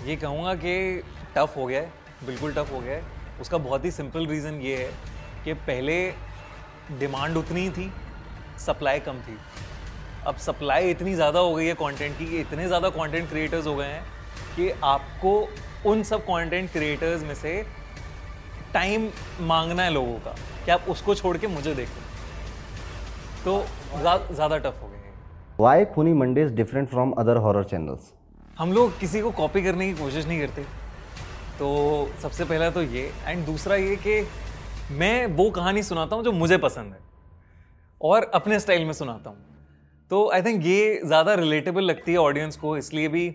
ये 0.06 0.16
कहूँगा 0.16 0.54
कि 0.56 1.02
टफ़ 1.36 1.58
हो 1.58 1.66
गया 1.66 1.80
है 1.80 1.92
बिल्कुल 2.26 2.52
टफ़ 2.52 2.72
हो 2.72 2.80
गया 2.80 2.94
है। 2.94 3.02
उसका 3.40 3.58
बहुत 3.60 3.84
ही 3.84 3.90
सिंपल 3.92 4.26
रीज़न 4.26 4.60
ये 4.60 4.76
है 4.76 4.90
कि 5.44 5.54
पहले 5.66 5.98
डिमांड 6.98 7.36
उतनी 7.36 7.60
ही 7.60 7.70
थी 7.70 7.90
सप्लाई 8.62 9.00
कम 9.00 9.20
थी। 9.20 9.36
अब 10.26 10.36
सप्लाई 10.38 10.90
इतनी 10.90 11.14
ज़्यादा 11.14 11.40
हो 11.40 11.54
गई 11.54 11.66
है 11.66 11.74
कंटेंट 11.76 12.18
की 12.18 12.40
इतने 12.40 12.66
ज़्यादा 12.66 12.88
कंटेंट 12.92 13.28
क्रिएटर्स 13.28 13.66
हो 13.66 13.74
गए 13.76 13.86
हैं 13.86 14.04
कि 14.56 14.70
आपको 14.84 15.32
उन 15.86 16.02
सब 16.04 16.22
कंटेंट 16.24 16.70
क्रिएटर्स 16.72 17.22
में 17.22 17.34
से 17.34 17.62
टाइम 18.74 19.08
मांगना 19.46 19.82
है 19.82 19.90
लोगों 19.92 20.18
का 20.20 20.34
कि 20.64 20.70
आप 20.70 20.84
उसको 20.88 21.14
छोड़ 21.14 21.36
के 21.36 21.46
मुझे 21.48 21.74
देखें। 21.74 22.00
तो 23.44 23.58
ज़्यादा 23.96 24.56
टफ 24.58 24.82
हो 24.82 24.88
गए 24.88 24.98
why 25.58 25.84
Khooni 25.94 26.12
Monday 26.14 26.42
is 26.42 26.52
different 26.54 26.88
from 26.88 27.10
other 27.18 27.36
horror 27.38 27.64
channels 27.64 28.12
हम 28.58 28.72
लोग 28.72 28.98
किसी 29.00 29.20
को 29.20 29.30
कॉपी 29.32 29.62
करने 29.62 29.86
की 29.86 29.98
कोशिश 29.98 30.26
नहीं 30.26 30.40
करते। 30.40 30.62
तो 31.58 31.68
सबसे 32.22 32.44
पहला 32.44 32.70
तो 32.70 32.82
ये 32.84 33.02
एंड 33.26 33.44
दूसरा 33.46 33.76
ये 33.76 33.96
कि 34.06 34.26
मैं 34.92 35.26
वो 35.36 35.50
कहानी 35.52 35.82
सुनाता 35.82 36.16
हूँ 36.16 36.24
जो 36.24 36.32
मुझे 36.34 36.56
पसंद 36.58 36.92
है। 36.92 37.00
और 38.02 38.30
अपने 38.34 38.58
स्टाइल 38.60 38.84
में 38.84 38.92
सुनाता 38.92 39.30
हूँ। 39.30 39.38
तो 40.10 40.30
आई 40.30 40.42
थिंक 40.42 40.64
ये 40.66 41.00
ज़्यादा 41.04 41.34
रिलेटेबल 41.34 41.82
लगती 41.82 42.12
है 42.12 42.18
ऑडियंस 42.18 42.56
को 42.56 42.76
इसलिए 42.76 43.08
भी 43.08 43.34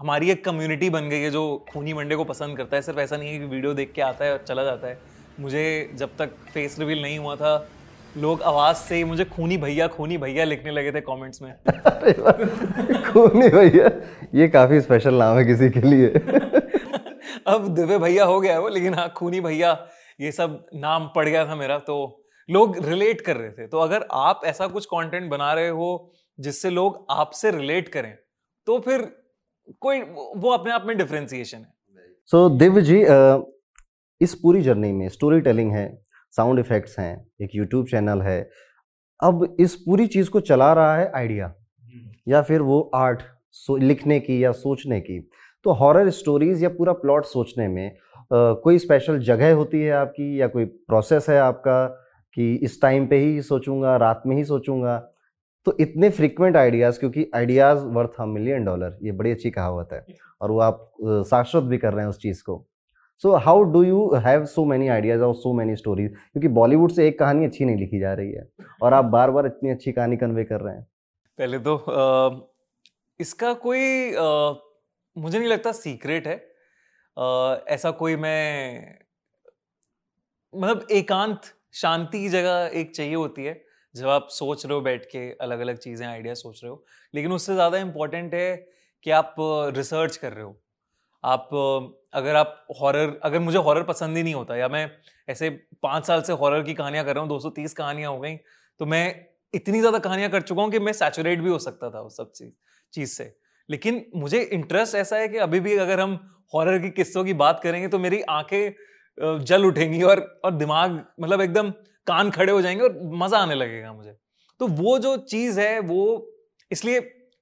हमारी 0.00 0.30
एक 0.30 0.44
कम्युनिटी 0.44 0.90
बन 0.90 1.08
गई 1.08 1.20
है 1.20 1.30
जो 1.30 1.42
खूनी 1.72 1.92
मंडे 1.94 2.16
को 2.16 2.24
पसंद 2.24 2.56
करता 2.56 2.76
है। 2.76 2.82
सिर्फ़ 2.82 3.00
ऐसा 3.00 3.16
नहीं 3.16 3.32
है 3.32 3.38
कि 3.38 3.44
वीडियो 3.44 3.74
देख 3.74 3.92
के 3.92 4.02
आता 4.02 4.24
है 4.24 4.32
और 4.32 4.44
चला 4.48 4.64
जाता 4.64 4.88
है। 4.88 4.98
मुझे 5.40 5.90
जब 5.96 6.16
तक 6.18 6.30
फेस 6.54 6.78
रिवील 6.78 7.02
नहीं 7.02 7.18
हुआ 7.18 7.36
था 7.36 7.54
लोग 8.16 8.42
आवाज़ 8.42 8.76
से 8.76 8.96
ही 8.96 9.04
मुझे 9.04 9.24
खूनी 9.24 9.56
भैया 9.56 9.86
खूनी 9.88 10.18
भैया 10.18 10.44
लिखने 10.44 10.70
लगे 10.70 10.92
थे 10.92 11.00
कमेंट्स 11.00 11.42
में। 11.42 11.52
खूनी 13.04 13.48
भैया 13.48 13.90
ये 14.34 14.48
काफ़ी 14.48 14.80
स्पेशल 14.80 15.14
नाम 15.14 15.38
है 15.38 15.44
किसी 15.44 15.70
के 15.70 15.80
लिए। 15.80 16.08
अब 17.46 17.68
दिव्य 17.74 17.98
भैया 17.98 18.24
हो 18.24 18.40
गया 18.40 18.52
है 18.52 18.60
वो 18.60 18.68
लेकिन 18.68 18.94
हाँ 18.94 19.08
खूनी 19.16 19.40
भैया 19.40 19.76
ये 20.20 20.32
सब 20.32 20.64
नाम 20.74 21.06
पड़ 21.14 21.28
गया 21.28 21.46
था 21.46 21.54
मेरा 21.54 21.78
तो 21.78 21.96
लोग 22.52 22.76
रिलेट 22.86 23.20
कर 23.20 23.36
रहे 23.36 23.50
थे। 23.50 23.66
तो 23.66 23.78
अगर 23.78 24.06
आप 24.12 24.40
ऐसा 24.44 24.66
कुछ 24.66 24.86
कंटेंट 24.86 25.30
बना 25.30 25.52
रहे 25.52 25.68
हो 25.68 26.12
जिससे 26.38 26.70
लोग 26.70 27.04
आपसे 27.10 27.50
रिलेट 27.50 27.88
करें 27.88 28.14
तो 28.66 28.78
फिर 28.78 29.08
कोई 29.80 30.00
वो 30.00 30.50
अपने 30.50 30.72
आप 30.72 30.84
में 30.86 30.96
डिफ्रेंसिएशन 30.98 31.58
है। 31.58 31.72
सो 32.30 32.48
so, 32.48 32.58
दिव्य 32.58 32.82
जी 32.82 33.00
इस 34.20 34.34
पूरी 34.34 34.62
जर्नी 34.62 34.92
में 34.92 35.08
स्टोरी 35.08 35.40
टेलिंग 35.40 35.72
है 35.72 35.86
साउंड 36.34 36.58
इफ़ेक्ट्स 36.58 36.98
हैं 36.98 37.26
एक 37.42 37.50
यूट्यूब 37.54 37.86
चैनल 37.86 38.22
है 38.22 38.40
अब 39.20 39.56
इस 39.60 39.74
पूरी 39.76 40.06
चीज़ 40.06 40.30
को 40.30 40.40
चला 40.40 40.72
रहा 40.72 40.96
है 40.96 41.10
आइडिया। 41.16 41.54
या 42.28 42.42
फिर 42.42 42.62
वो 42.62 42.80
आर्ट 42.94 43.22
लिखने 43.70 44.18
की 44.20 44.42
या 44.44 44.52
सोचने 44.52 45.00
की? 45.00 45.18
तो 45.64 45.72
हॉरर 45.72 46.10
स्टोरीज 46.10 46.62
या 46.62 46.68
पूरा 46.68 46.92
प्लॉट 46.92 47.24
सोचने 47.24 47.68
में 47.68 47.86
आ, 47.88 48.52
कोई 48.54 48.78
स्पेशल 48.78 49.18
जगह 49.20 49.54
होती 49.54 49.80
है 49.80 49.92
आपकी 49.92 50.40
या 50.40 50.46
कोई 50.48 50.64
प्रोसेस 50.64 51.28
है 51.28 51.38
आपका? 51.40 52.01
कि 52.36 52.54
इस 52.54 52.80
टाइम 52.82 53.06
पे 53.06 53.18
ही 53.18 53.42
सोचूँगा 53.42 53.96
रात 53.96 54.22
में 54.26 54.36
ही 54.36 54.44
सोचूँगा। 54.44 54.98
तो 55.66 55.76
इतने 55.80 56.10
फ्रिक्वेंट 56.10 56.56
आइडियाज़ 56.56 56.98
क्योंकि 56.98 57.26
ideas 57.34 57.84
worth 57.86 58.20
a 58.20 58.24
million 58.26 58.64
dollar 58.64 58.98
ये 59.02 59.12
बड़ी 59.12 59.30
अच्छी 59.30 59.50
कहावत 59.50 59.88
है। 59.92 60.04
और 60.40 60.50
वो 60.50 60.60
आप 60.60 60.92
शाश्वत 61.30 61.64
भी 61.64 61.78
कर 61.78 61.92
रहे 61.92 62.04
हैं 62.04 62.10
उस 62.10 62.18
चीज़ 62.18 62.42
को। 62.42 62.64
So 63.24 63.34
how 63.36 63.62
do 63.62 63.82
you 63.82 64.08
have 64.16 64.44
so 64.44 64.64
many 64.64 64.88
ideas 64.88 65.22
और 65.22 65.34
सो 65.34 65.52
मैनी 65.52 65.76
स्टोरीज 65.76 66.10
क्योंकि 66.10 66.48
बॉलीवुड 66.50 66.92
से 66.92 67.06
एक 67.08 67.18
कहानी 67.18 67.44
अच्छी 67.44 67.64
नहीं 67.64 67.76
लिखी 67.76 67.98
जा 68.00 68.12
रही 68.14 68.32
है। 68.32 68.46
और 68.82 68.94
आप 68.94 69.04
बार 69.04 69.30
बार 69.30 69.46
इतनी 69.46 69.70
अच्छी 69.70 69.92
कहानी 69.92 70.16
कन्वे 70.16 70.44
कर 70.44 70.60
रहे 70.60 70.74
हैं। 70.74 70.86
पहले 71.38 71.58
तो 71.58 71.76
आ, 71.76 72.46
इसका 73.20 73.52
कोई 73.54 74.14
आ, 74.14 74.54
मुझे 75.16 75.38
नहीं 75.38 75.48
लगता 75.48 75.72
सीक्रेट 75.72 76.26
है। 76.26 76.36
आ, 77.16 77.56
ऐसा 77.68 77.90
कोई 77.90 78.16
मैं 78.16 78.98
मतलब 80.54 80.86
एकांत 80.90 81.40
शांति 81.74 82.20
की 82.20 82.28
जगह 82.28 82.70
एक 82.74 82.94
चाहिए 82.94 83.14
होती 83.14 83.44
है, 83.44 83.60
जब 83.94 84.08
आप 84.08 84.28
सोच 84.30 84.64
रहे 84.66 84.74
हो 84.74 84.80
बैठ 84.82 85.04
के 85.06 85.30
अलग 85.38 85.60
अलग 85.60 85.78
चीज़ें, 85.78 86.06
आइडिया 86.06 86.34
सोच 86.36 86.60
रहे 86.62 86.70
हो। 86.70 86.84
लेकिन 87.14 87.32
उससे 87.32 87.54
ज़्यादा 87.54 87.78
इम्पोर्टेंट 87.78 88.34
है 88.34 88.56
कि 89.06 89.10
आप 89.12 89.34
रिसर्च 89.76 90.16
कर 90.16 90.32
रहे 90.32 90.44
हो। 90.44 90.56
आप 91.24 91.48
अगर 92.14 92.36
आप 92.36 92.66
हॉरर 92.80 93.18
अगर 93.24 93.38
मुझे 93.40 93.58
हॉरर 93.60 93.82
पसंद 93.84 94.16
ही 94.16 94.22
नहीं 94.22 94.34
होता, 94.34 94.56
या 94.56 94.68
मैं 94.68 94.90
ऐसे 95.28 95.50
पाँच 95.82 96.06
साल 96.06 96.22
से 96.22 96.32
हॉरर 96.34 96.62
की 96.62 96.74
कहानियाँ 96.74 97.04
कर 97.04 97.14
रहा 97.14 97.22
हूँ 97.22 97.28
230 97.28 97.74
कहानियाँ 97.74 98.10
हो 98.12 98.18
गई 98.20 98.36
तो 98.80 98.86
मैं 98.86 99.04
इतनी 99.54 99.78
ज़्यादा 99.80 99.98
कहानियाँ 100.00 100.30
कर 100.30 100.42
चुका 100.42 100.62
हूँ 100.62 100.70
कि 100.70 100.78
मैं 100.78 100.92
सैचुरेट 100.94 101.40
भी 101.40 101.50
हो 101.50 101.58
सकता 101.60 101.90
था 101.90 102.00
उस 102.00 102.16
सब 102.16 102.32
चीज़ 102.32 102.52
चीज़ 102.92 103.10
से। 103.10 103.34
लेकिन 103.68 104.04
मुझे 104.16 104.40
इंटरेस्ट 104.42 104.94
ऐसा 104.94 105.16
है 105.16 105.28
कि 105.28 105.38
अभी 105.38 105.60
भी 105.60 105.76
अगर 105.76 106.00
हम 106.00 106.18
हॉरर 106.54 106.78
की 106.78 106.90
किस्सों 106.92 107.24
की 107.24 107.34
बात 107.34 107.60
करेंगे 107.62 107.88
तो 107.88 107.98
मेरी 107.98 108.20
आँखें 108.30 108.72
जल 109.18 109.64
उठेंगी 109.66 110.02
और 110.02 110.20
और 110.44 110.52
दिमाग 110.52 111.04
मतलब 111.20 111.40
एकदम 111.40 111.70
कान 112.06 112.30
खड़े 112.30 112.52
हो 112.52 112.62
जाएँगे 112.62 112.82
और 112.82 113.00
मज़ा 113.16 113.38
आने 113.38 113.54
लगेगा 113.54 113.92
मुझे। 113.92 114.16
तो 114.60 114.66
वो 114.68 114.98
जो 114.98 115.16
चीज़ 115.18 115.60
है, 115.60 115.78
वो 115.80 116.28
इसलिए 116.70 117.00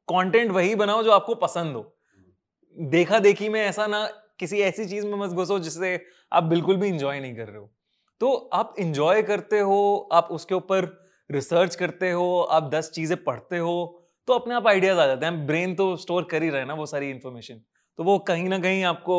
कंटेंट 0.08 0.50
वही 0.52 0.74
बनाओ 0.74 1.02
जो 1.02 1.10
आपको 1.12 1.34
पसंद 1.36 1.76
हो। 1.76 1.96
देखा 2.78 3.18
देखी 3.18 3.48
में 3.48 3.60
ऐसा 3.60 3.86
ना 3.86 4.06
किसी 4.40 4.60
ऐसी 4.62 4.86
चीज़ 4.86 5.06
में 5.06 5.14
मत 5.18 5.30
घुसो 5.30 5.58
जिससे 5.58 5.98
आप 6.32 6.44
बिल्कुल 6.44 6.76
भी 6.76 6.88
इंजॉय 6.88 7.20
नहीं 7.20 7.34
कर 7.36 7.48
रहे 7.48 7.58
हो। 7.58 7.70
तो 8.20 8.32
आप 8.54 8.74
इंजॉय 8.78 9.22
करते 9.22 9.58
हो, 9.60 10.08
आप 10.12 10.28
उसके 10.32 10.54
ऊपर 10.54 10.84
रिसर्च 11.30 11.74
करते 11.76 12.10
हो, 12.10 12.40
आप 12.42 12.70
दस 12.74 12.90
चीज़ें 12.90 13.22
पढ़ते 13.24 13.58
हो 13.58 13.96
तो 14.28 14.32
अपने 14.34 14.54
आप 14.54 14.66
आइडियाज़ 14.66 14.98
आ 14.98 15.06
जाते 15.06 15.26
हैं। 15.26 15.46
ब्रेन 15.46 15.74
तो 15.74 15.94
स्टोर 15.96 16.24
कर 16.30 16.42
ही 16.42 16.50
रहे 16.50 16.64
ना 16.64 16.74
वो 16.74 16.86
सारी 16.86 17.10
इन्फॉर्मेशन 17.10 17.60
तो 17.98 18.04
वो 18.04 18.18
कहीं 18.20 18.48
ना 18.48 18.58
कहीं 18.58 18.82
आपको 18.84 19.16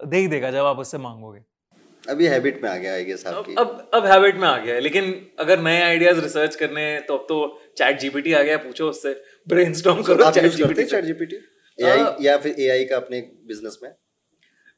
दे 0.00 0.16
ही 0.16 0.28
देगा 0.28 0.50
जब 0.50 0.64
आप 0.64 0.78
उससे 0.78 0.98
मांगोगे। 0.98 1.40
अभी 2.04 2.26
हैबिट 2.26 2.62
में 2.62 2.68
आ 2.70 2.76
गया 2.76 2.92
है 2.92 3.12
आपकी। 3.26 3.54
अब 3.54 3.90
अब 3.94 4.06
हैबिट 4.06 4.36
में 4.36 4.46
आ 4.48 4.56
गया 4.58 4.74
है 4.74 4.80
लेकिन 4.80 5.14
अगर 5.38 5.60
नए 5.60 5.80
आइडियाज़ 5.82 6.20
रिसर्च 6.20 6.56
करने 6.56 6.82
हैं 6.82 7.04
तो 7.06 7.16
अब 7.16 7.26
तो 7.28 7.38
चैट 7.78 7.98
जीपीटी 8.00 8.32
आ 8.32 8.42
गया 8.42 8.56
पूछो 8.58 8.88
उससे। 8.88 9.12
ब्रेनस्टॉर्म 9.48 10.02
करो 10.02 10.30
chat 10.30 10.44
GPT 10.46 10.84
chat 10.84 11.04
GPT 11.04 11.36
AI 11.78 12.24
या 12.24 12.36
फिर 12.36 12.60
एआई 12.60 12.84
का 12.84 12.96
अपने 12.96 13.20
बिज़नेस 13.46 13.78
में? 13.82 13.92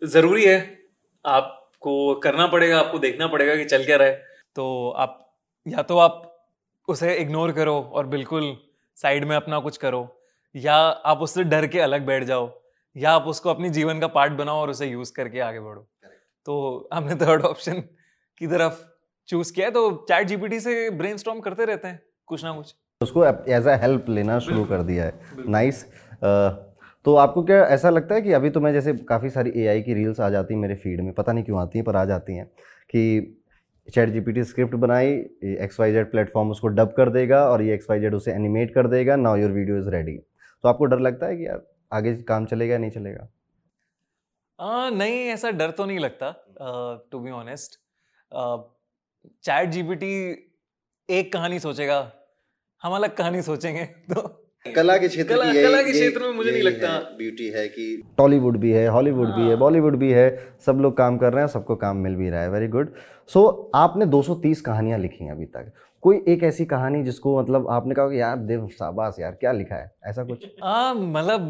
ज़रूरी 0.03 0.45
है। 0.45 0.79
आपको 1.25 2.15
करना 2.15 2.47
पड़ेगा 2.47 2.79
आपको 2.79 2.99
देखना 2.99 3.27
पड़ेगा 3.27 3.57
कि 3.57 3.65
चल 3.65 3.85
क्या 3.85 3.97
रहा 3.97 4.09
है। 4.09 4.25
तो 4.57 4.91
आप 4.91 5.37
या 5.67 5.83
तो 5.83 5.99
आप 5.99 6.25
उसे 6.89 7.15
इग्नोर 7.15 7.53
करो 7.53 7.81
और 7.93 8.07
बिल्कुल 8.07 8.57
साइड 8.99 9.25
में 9.25 9.37
अपना 9.37 9.59
कुछ 9.59 9.77
करो 9.77 10.01
या 10.55 10.75
आप 10.75 11.21
उससे 11.23 11.45
डर 11.45 11.67
के 11.67 11.81
अलग 11.81 12.07
बैठ 12.07 12.25
जाओ। 12.25 12.47
या 12.99 13.11
आप 13.13 13.25
उसको 13.27 13.51
अपनी 13.51 13.71
जीवन 13.71 14.01
का 14.01 14.07
पार्ट 14.09 14.33
बनाओ 14.35 14.61
और 14.61 14.71
उसे 14.71 14.87
यूज़ 14.87 15.13
करके 15.13 15.41
आगे 15.41 15.61
बढ़ो। 15.61 15.87
तो 16.47 16.89
हमने 16.95 17.15
थर्ड 17.17 17.43
ऑप्शन 17.45 17.81
की 18.41 18.47
तरफ़ 18.47 18.83
चूज़ 19.29 19.53
किया 19.53 19.71
तो 19.71 19.91
चैट 20.09 20.27
जीपीटी 20.27 20.61
से 20.61 20.91
ब्रेन 20.93 21.41
करते 21.41 21.65
रहते 21.65 21.89
हैं 21.89 22.01
कुछ 22.29 22.45
ना 22.45 22.53
कुछ। 22.53 22.75
उसको 23.01 23.25
एज 23.25 23.67
अ 23.67 23.77
हेल्प 23.83 24.09
लेना 24.11 24.39
शुरू 24.41 24.65
कर 24.65 24.83
दिया 24.83 25.05
है। 25.05 25.45
नाइस 25.49 25.85
तो 27.07 27.15
आपको 27.17 27.43
क्या 27.45 27.63
ऐसा 27.67 27.91
लगता 27.91 28.15
है 28.15 28.23
कि 28.23 28.33
अभी 28.33 28.51
तो 28.51 28.61
मैं 28.61 28.73
जैसे 28.73 28.93
काफ़ी 29.09 29.31
सारी 29.31 29.53
एआई 29.57 29.83
की 29.83 29.95
रील्स 29.95 30.21
आ 30.21 30.29
जाती 30.31 30.55
हैं 30.55 30.61
मेरे 30.61 30.75
फ़ीड 30.77 31.01
में 31.01 31.13
पता 31.15 31.33
नहीं 31.33 31.45
क्यों 31.45 31.61
आती 31.61 31.79
हैं 31.79 31.85
पर 31.85 31.97
आ 31.97 32.05
जाती 32.05 32.37
हैं 32.37 32.47
कि 32.91 33.05
चैट 33.89 34.09
जीपीटी 34.09 34.45
स्क्रिप्ट 34.45 34.75
बनाई 34.77 35.13
एक्स 35.63 35.81
वाई 35.81 35.93
जेड 35.93 36.11
प्लेटफॉर्म 36.11 36.51
उसको 36.51 36.69
डब 36.69 36.93
कर 36.97 37.11
देगा 37.11 37.45
और 37.51 37.63
ये 37.63 37.75
एक्स 37.75 37.91
वाई 37.91 38.01
जेड 38.01 38.15
उसे 38.15 38.33
एनिमेट 38.33 38.75
कर 38.75 38.87
देगा 38.89 39.17
now 39.19 39.37
your 39.37 39.51
video 39.51 39.79
is 39.79 39.89
ready 39.91 40.17
तो 40.65 40.69
आपको 40.69 40.85
डर 40.85 40.99
लगता 41.01 41.27
है 41.27 41.37
कि 41.37 41.47
यार 41.47 41.67
आगे 41.93 42.15
काम 42.23 42.47
चलेगा 42.47 42.79
नहीं 42.79 42.91
चलेगा? 42.91 43.29
आ, 44.59 44.91
नहीं 44.91 45.19
ऐसा 45.29 45.51
डर 45.51 45.71
तो 45.71 45.85
नहीं 45.85 45.99
लगता 45.99 46.35
to 47.13 47.19
be 47.19 47.31
honest 47.31 47.79
chat 49.45 49.69
GPT 49.69 50.13
एक 51.09 51.33
कहानी 51.33 51.59
सोचेगा 51.59 52.01
हम 52.83 52.95
अलग 52.95 53.15
कहानी 53.17 53.43
सोचेंगे 53.43 53.85
तो 53.85 54.23
कला 54.67 54.97
के 54.99 55.09
क्षेत्र 55.09 55.35
कला, 55.35 55.53
की 55.53 55.63
कला 55.63 55.83
के 55.83 55.93
क्षेत्र 55.93 56.23
में 56.23 56.33
मुझे 56.33 56.51
नहीं 56.51 56.63
लगता। 56.63 56.89
ब्यूटी 57.19 57.47
है 57.49 57.67
कि 57.69 57.85
टॉलीवुड 58.19 58.57
भी 58.57 58.73
है 58.73 58.87
हॉलीवुड 58.89 59.29
भी 59.35 59.49
है 59.49 59.57
बॉलीवुड 59.57 59.93
हाँ। 59.93 60.01
भी 60.01 60.11
है 60.13 60.27
सब 60.67 60.79
लोग 60.83 60.97
काम 60.97 61.19
कर 61.19 61.33
रहे 61.33 61.45
हैं 61.45 61.49
सबको 61.49 61.77
काम 61.77 61.97
मिल 61.97 62.17
भी 62.17 62.31
रहा 62.31 62.43
है 62.43 62.51
वेरी 62.51 62.69
गुड 62.69 62.95
सो 63.31 63.71
आपने 63.75 64.07
230 64.07 64.61
कहानियाँ 64.61 64.99
लिखी 64.99 65.25
हैं 65.25 65.33
अभी 65.33 65.47
तक। 65.47 65.73
कोई 66.03 66.23
एक 66.29 66.43
ऐसी 66.43 66.65
कहानी 66.65 67.03
जिसको 67.03 67.39
मतलब 67.41 67.69
आपने 67.71 67.95
कहा 67.95 68.09
कि 68.09 68.21
यार 68.21 68.37
देव 68.39 68.67
शाबाश 68.69 69.17
यार, 69.21 69.33
क्या 69.33 69.53
लिखा 69.53 69.77
है? 69.77 69.91
ऐसा 70.07 70.25
कुछ? 70.25 70.45
मतलब 70.97 71.49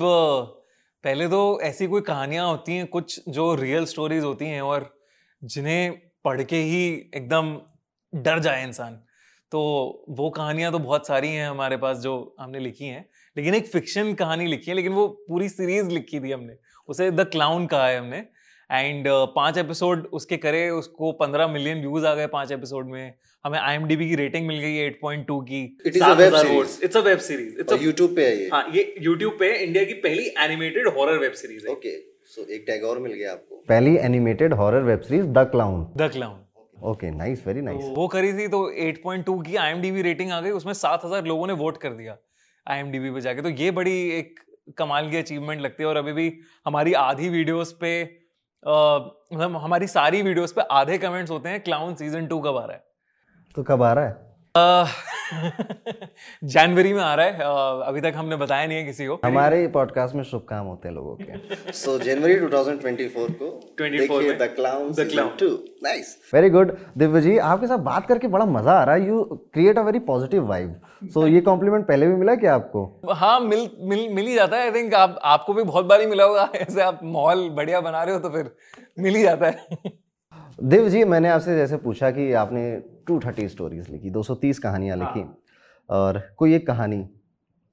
पहले 1.05 1.29
तो 1.29 1.61
ऐसी 1.63 1.87
कोई 1.87 2.01
कहानियाँ 2.01 2.47
होती 2.49 2.77
हैं, 2.77 2.87
कुछ 2.87 3.21
जो 3.29 3.55
रियल 3.55 3.85
स्टोरीज 3.85 4.25
होती 4.25 4.47
हैं 4.47 4.63
और 4.63 4.95
जिन्हें 5.43 5.93
पढ़ 6.25 6.43
के 6.43 6.57
ही 6.57 6.87
एकदम 7.15 7.57
डर 8.13 8.39
जाए 8.39 8.65
इंसान। 8.65 8.99
तो 9.53 9.61
वो 10.11 10.31
कहानियाँ 10.31 10.73
तो 10.73 10.79
बहुत 10.79 11.07
सारी 11.07 11.29
हैं 11.29 11.49
हमारे 11.49 11.77
पास 11.77 11.99
जो 11.99 12.35
हमने 12.41 12.59
लिखी 12.59 12.85
हैं, 12.85 13.05
लेकिन 13.37 13.55
एक 13.55 13.67
फिक्शन 13.67 14.13
कहानी 14.15 14.47
लिखी 14.47 14.71
है, 14.71 14.75
लेकिन 14.77 14.93
वो 14.93 15.07
पूरी 15.29 15.49
सीरीज़ 15.49 15.89
लिखी 15.89 16.21
थी 16.21 16.33
हमने। 16.33 16.57
उसे 16.89 17.11
द 17.11 17.25
क्लाउन 17.27 17.67
कहा 17.67 17.87
है 17.87 17.99
हमने। 17.99 18.25
एंड 18.71 19.07
uh, 19.09 19.27
पाँच 19.37 19.59
एपिसोड 19.59 20.07
उसके 20.13 20.37
करे 20.37 20.69
उसको 20.71 21.13
पंद्रह 21.13 21.49
मिलियन 21.49 21.81
व्यूज़ 21.81 22.07
आ 22.07 22.15
गए 22.15 22.27
पाँच 22.27 22.53
एपिसोड 22.53 22.87
में। 22.87 23.15
हमें 23.45 23.59
आई 23.59 23.79
की 23.79 24.15
रेटिंग 24.15 24.47
मिल 24.47 24.59
गई 24.59 24.77
एट 24.77 24.99
पॉइंट 25.03 25.27
टू 25.27 25.41
की। 25.41 25.79
It's 25.87 26.03
a 26.03 27.01
web 27.01 27.19
series 27.19 27.61
it's 27.61 27.83
YouTube 27.83 28.17
पे 28.17 28.27
है 28.27 28.37
ये। 28.37 28.49
हाँ 28.53 28.71
ये 28.75 28.95
यूट्यूब 29.03 29.37
पे 29.41 29.55
इंडिया 29.57 29.85
की 29.85 29.93
पहली 29.93 30.27
एनिमेटेड 30.39 30.89
हॉरर 30.89 31.19
वेब 31.19 31.33
सीरीज़ 31.33 31.67
है। 31.67 31.73
ओके 31.73 31.97
सो 32.25 32.45
एक 32.45 32.65
टैग 32.67 32.85
और 32.85 32.99
मिल 32.99 33.13
गया 33.13 33.33
आपको। 33.33 33.57
पहली 33.69 33.97
animated 33.97 34.55
horror 34.55 34.83
web 34.83 35.01
series 35.01 35.27
the 35.27 35.39
clown 35.51 35.87
the 35.97 36.11
clown 36.13 36.45
okay 36.85 37.11
nice 37.11 37.47
very 37.47 37.61
nice 37.61 37.85
वो 37.95 38.09
करी 38.09 38.33
थी 38.33 38.49
तो 38.49 38.73
8.2 38.81 39.47
की 39.47 39.57
आईएमडीबी 39.57 40.03
रेटिंग 40.03 40.31
आ 40.33 40.41
गई 40.41 40.51
उसमें 40.51 40.73
7000 40.73 41.27
लोगों 41.27 41.47
ने 41.47 41.53
वोट 41.53 41.77
कर 41.77 41.93
दिया 41.93 42.17
आईएमडीबी 42.67 43.11
पे 43.11 43.21
जाके। 43.21 43.43
तो 43.43 43.49
ये 43.49 43.71
बड़ी 43.71 44.11
एक 44.11 44.41
कमाल 44.79 45.11
की 45.11 45.17
अचीवमेंट 45.17 45.61
लगती 45.61 45.83
है 45.83 45.89
और 45.89 45.97
अभी 45.97 46.13
भी 46.13 46.33
हमारी 46.67 46.93
आधी 46.93 47.29
वीडियोस 47.29 47.77
पे 47.81 48.18
मतलब 48.67 49.57
हमारी 49.57 49.87
सारी 49.87 50.23
वीडियोस 50.23 50.53
पे 50.53 50.61
आधे 50.61 50.99
कमेंट्स 50.99 51.31
होते 51.31 51.49
हैं 51.49 51.61
क्लाउन 51.61 51.95
सीज़न 51.95 52.27
टू 52.27 52.41
कब 52.41 52.57
आ 52.57 52.65
रहा 52.65 52.73
है? 52.73 52.85
तो 53.55 53.63
कब 53.63 53.83
आ 53.83 53.93
रहा 53.93 54.05
है? 54.05 54.28
जनवरी 56.45 56.93
में 56.93 57.01
आ 57.03 57.15
रहा 57.15 57.27
है 57.27 57.87
अभी 57.87 58.01
तक 58.01 58.13
हमने 58.17 58.37
बताया 58.37 58.67
नहीं 58.67 58.79
है 58.79 58.85
किसी 58.85 59.07
को। 59.07 59.19
हमारे 59.25 59.67
पॉडकास्ट 59.69 60.15
में 60.15 60.23
शुभ 60.25 60.47
काम 60.49 60.67
होते 60.67 60.89
हैं 60.89 60.95
लोगों 60.95 61.15
के। 61.17 61.73
सो 61.81 61.99
जनवरी 61.99 62.37
2024 62.41 63.35
को 63.43 63.49
24 63.81 64.39
the 64.41 64.49
clown 64.57 64.93
the 64.93 65.07
clown 65.11 65.31
2 65.43 65.51
nice 65.83 66.17
very 66.35 66.51
good 66.51 66.77
Divya 66.99 67.21
ji 67.21 67.37
आपके 67.51 67.67
साथ 67.67 67.79
बात 67.91 68.07
करके 68.07 68.29
बड़ा 68.29 68.47
मज़ा 68.47 68.73
आ 68.73 68.85
रहा 68.85 68.95
है। 68.95 69.07
You 69.09 69.23
create 69.55 69.79
a 69.79 69.83
very 69.83 69.99
positive 70.09 70.49
vibe 70.49 70.81
so 71.15 71.27
ये 71.27 71.41
कॉम्प्लीमेंट 71.43 71.87
पहले 71.87 72.07
भी 72.07 72.15
मिला 72.15 72.35
क्या 72.37 72.55
आपको? 72.55 73.13
हाँ 73.13 73.39
मिल 73.41 73.69
मिल 73.83 74.09
मिल 74.15 74.27
ही 74.27 74.35
जाता 74.35 74.57
है 74.57 74.63
आई 74.63 74.71
थिंक 74.73 74.95
आप 74.95 75.19
आपको 75.35 75.55
भी 75.55 75.63
बहुत 75.65 75.85
बार 75.85 76.01
ही 76.01 76.07
मिला 76.07 76.25
होगा। 76.25 76.49
ऐसे 76.57 76.83
आप 76.83 77.01
माहौल 77.05 77.49
बढ़िया 77.57 77.81
बना 77.81 78.03
रहे 78.03 78.15
हो 78.15 78.21
तो 78.21 78.31
फिर 78.31 78.51
मिल 78.99 79.15
ही 79.15 79.23
जाता 79.23 79.47
है। 79.47 79.99
देव 80.59 80.89
जी 80.89 81.03
मैंने 81.05 81.29
आपसे 81.29 81.55
जैसे 81.57 81.77
पूछा 81.77 82.11
कि 82.11 82.33
आपने 82.33 82.63
टू 83.07 83.19
थर्टी 83.21 83.49
स्टोरीज 83.49 83.89
लिखी 83.91 84.11
दो 84.11 84.23
सौ 84.23 84.35
तीस 84.35 84.59
कहानियाँ 84.59 84.97
हाँ। 84.97 85.07
लिखी 85.07 85.29
और 85.89 86.19
कोई 86.37 86.55
एक 86.55 86.67
कहानी 86.67 87.05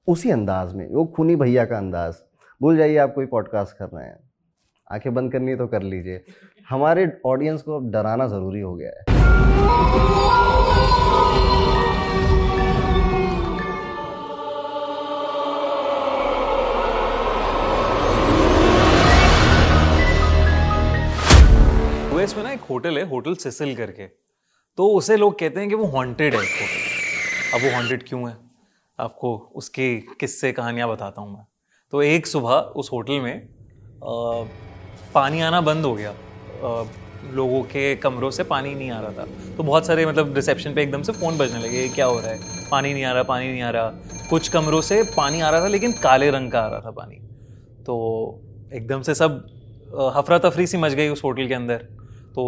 उसी 0.08 0.30
अंदाज 0.30 0.72
में 0.74 0.88
वो 0.90 1.04
खूनी 1.06 1.36
भैया 1.36 1.64
का 1.64 1.78
अंदाज 1.78 2.14
भूल 2.60 2.76
जाइए 2.76 2.96
आप 2.96 3.14
कोई 3.14 3.26
पॉडकास्ट 3.26 3.76
कर 3.78 3.88
रहे 3.88 4.04
हैं 4.04 4.18
आँखें 4.90 5.12
बंद 5.14 5.32
करनी 5.32 5.50
है 5.50 5.56
तो 5.56 5.66
कर 5.66 5.82
लीजिए 5.82 6.24
हमारे 6.70 7.10
ऑडियंस 7.26 7.62
को 7.62 7.76
अब 7.76 7.90
डराना 7.90 8.26
ज़रूरी 8.26 8.60
हो 8.60 8.74
गया 8.74 8.90
है 8.98 10.25
यूएस 22.26 22.36
में 22.36 22.42
ना 22.44 22.52
एक 22.52 22.60
होटल 22.60 22.96
है 22.98 23.08
होटल 23.08 23.34
सिसिल 23.34 23.74
करके। 23.76 24.06
तो 24.78 24.86
उसे 24.90 25.16
लोग 25.16 25.38
कहते 25.38 25.60
हैं 25.60 25.68
कि 25.68 25.74
वो 25.74 25.84
हॉन्टेड 25.86 26.34
है 26.34 26.40
अब 27.54 27.60
वो 27.62 27.74
हॉन्टेड 27.74 28.02
क्यों 28.08 28.28
है? 28.28 28.36
आपको 28.98 29.36
उसके 29.54 29.86
किस्से 30.20 30.52
कहानियाँ 30.52 30.88
बताता 30.88 31.20
हूँ 31.20 31.32
मैं। 31.32 31.44
तो 31.92 32.02
एक 32.02 32.26
सुबह 32.26 32.54
उस 32.76 32.90
होटल 32.92 33.20
में 33.20 33.34
आ, 33.34 34.42
पानी 35.14 35.40
आना 35.40 35.60
बंद 35.60 35.84
हो 35.84 35.94
गया। 35.94 36.10
आ, 36.10 36.84
लोगों 37.32 37.62
के 37.64 37.94
कमरों 37.96 38.30
से 38.30 38.44
पानी 38.44 38.74
नहीं 38.74 38.90
आ 38.90 39.00
रहा 39.00 39.12
था। 39.12 39.54
तो 39.56 39.62
बहुत 39.62 39.86
सारे 39.86 40.06
मतलब 40.06 40.34
रिसेप्शन 40.36 40.74
पे 40.74 40.82
एकदम 40.82 41.02
से 41.02 41.12
फ़ोन 41.12 41.38
बजने 41.38 41.60
लगे 41.60 41.88
क्या 41.88 42.06
हो 42.06 42.18
रहा 42.20 42.30
है? 42.30 42.68
पानी 42.70 42.92
नहीं 42.92 43.04
आ 43.04 43.12
रहा 43.12 43.22
पानी 43.22 43.48
नहीं 43.48 43.62
आ 43.62 43.70
रहा। 43.70 43.88
कुछ 44.30 44.48
कमरों 44.48 44.80
से 44.80 45.02
पानी 45.16 45.40
आ 45.40 45.50
रहा 45.50 45.60
था 45.60 45.68
लेकिन 45.68 45.92
काले 45.92 46.30
रंग 46.30 46.50
का 46.52 46.60
आ 46.60 46.68
रहा 46.68 46.80
था 46.80 46.90
पानी। 46.90 47.16
तो 47.86 47.94
एकदम 48.72 49.02
से 49.02 49.14
सब 49.14 49.44
हफरा 50.16 50.38
तफरी 50.38 50.66
सी 50.66 50.76
मच 50.76 50.92
गई 50.92 51.08
उस 51.08 51.24
होटल 51.24 51.48
के 51.48 51.54
अंदर। 51.54 51.86
तो 52.36 52.42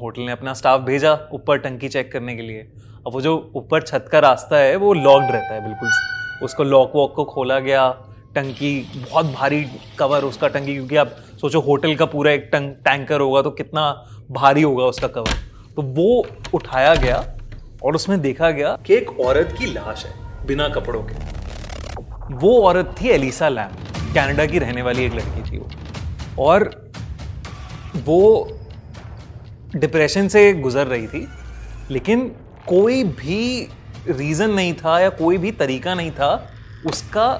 होटल 0.00 0.22
ने 0.22 0.32
अपना 0.32 0.52
स्टाफ 0.54 0.80
भेजा 0.82 1.12
ऊपर 1.34 1.58
टंकी 1.58 1.88
चेक 1.88 2.10
करने 2.12 2.34
के 2.36 2.42
लिए। 2.42 2.60
अब 3.06 3.12
वो 3.12 3.20
जो 3.20 3.34
ऊपर 3.56 3.82
छत 3.82 4.08
का 4.12 4.18
रास्ता 4.20 4.56
है, 4.56 4.76
वो 4.76 4.92
लॉक्ड 4.94 5.30
रहता 5.32 5.54
है 5.54 5.64
बिल्कुल 5.64 6.44
उसको 6.44 6.64
लॉक 6.64 6.92
वॉक 6.94 7.14
को 7.14 7.24
खोला 7.24 7.58
गया, 7.60 7.88
टंकी 8.34 8.80
बहुत 8.96 9.26
भारी 9.28 9.64
कवर 9.98 10.24
उसका 10.24 10.48
टंकी, 10.48 10.74
क्योंकि 10.74 10.96
आप 10.96 11.14
सोचो 11.40 11.60
होटल 11.60 11.94
का 11.94 12.06
पूरा 12.06 12.32
एक 12.32 12.48
टंक 12.52 12.76
टैंकर 12.84 13.20
होगा 13.20 13.42
तो 13.42 13.50
कितना 13.52 13.90
भारी 14.30 14.62
होगा 14.62 14.84
उसका 14.86 15.08
कवर 15.08 15.38
तो 15.76 15.82
वो 15.94 16.26
उठाया 16.54 16.94
गया 16.96 17.24
और 17.82 17.94
उसमें 17.94 18.20
देखा 18.20 18.50
गया 18.50 18.76
कि 18.86 18.94
एक 18.94 19.18
औरत 19.20 19.54
की 19.58 19.66
लाश 19.66 20.04
है, 20.06 20.12
बिना 20.46 20.68
कपड़ों 20.68 21.02
के। 21.02 22.36
वो 22.36 22.60
औरत 22.62 22.94
थी 23.00 23.08
एलिसा 23.08 23.48
लैम 23.48 23.74
कनाडा 24.14 24.46
की 24.46 24.58
रहने 24.58 24.82
वाली 24.82 25.04
एक 25.04 25.14
लड़की 25.14 25.50
थी 25.50 25.58
वो। 25.58 25.68
और 26.44 26.70
वो 27.98 28.20
डिप्रेशन 29.76 30.28
से 30.28 30.52
गुजर 30.54 30.86
रही 30.86 31.06
थी, 31.06 31.26
लेकिन 31.90 32.20
कोई 32.66 33.02
भी 33.04 33.68
रीज़न 34.08 34.50
नहीं 34.50 34.72
था 34.74 34.98
या 35.00 35.08
कोई 35.10 35.38
भी 35.38 35.50
तरीका 35.52 35.94
नहीं 35.94 36.10
था, 36.10 36.50
उसका 36.86 37.32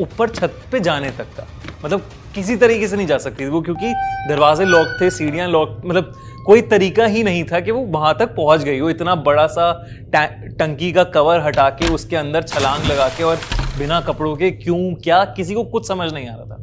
ऊपर 0.00 0.28
छत 0.28 0.60
पे 0.72 0.80
जाने 0.80 1.10
तक 1.10 1.36
का 1.36 1.46
मतलब 1.84 2.10
किसी 2.34 2.56
तरीके 2.56 2.88
से 2.88 2.96
नहीं 2.96 3.06
जा 3.06 3.18
सकती 3.18 3.44
थी 3.44 3.48
वो, 3.48 3.60
क्योंकि 3.62 3.92
दरवाजे 4.28 4.64
लॉक 4.64 4.96
थे, 5.00 5.10
सीढ़ियाँ 5.10 5.48
लॉक 5.48 5.80
मतलब 5.84 6.12
कोई 6.46 6.60
तरीका 6.62 7.04
ही 7.06 7.22
नहीं 7.22 7.44
था 7.44 7.60
कि 7.60 7.70
वो 7.70 7.80
वहाँ 7.80 8.16
तक 8.18 8.34
पहुँच 8.36 8.62
गई 8.62 8.78
हो, 8.78 8.90
इतना 8.90 9.14
बड़ा 9.14 9.46
सा 9.46 9.72
टंकी 10.14 10.92
का 10.92 11.04
कवर 11.04 11.40
हटा 11.40 11.68
के, 11.70 11.88
उसके 11.88 12.16
अंदर 12.16 12.42
छलांग 12.42 12.84
लगा 12.84 13.08
के 13.08 13.22
और 13.22 13.36
बिना 13.78 14.00
कपड़ों 14.00 14.34
के 14.36 14.50
क्यों, 14.52 14.94
क्या, 14.94 15.24
किसी 15.26 15.54
को 15.54 15.64
कुछ 15.64 15.88
समझ 15.88 16.12
नहीं 16.12 16.28
आ 16.28 16.34
रहा 16.34 16.44
था। 16.44 16.62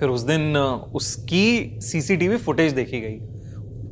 फिर 0.00 0.08
उस 0.08 0.20
दिन 0.20 0.56
उसकी 0.56 1.78
सीसीटीवी 1.82 2.36
फुटेज 2.36 2.72
देखी 2.72 3.00
गई 3.00 3.18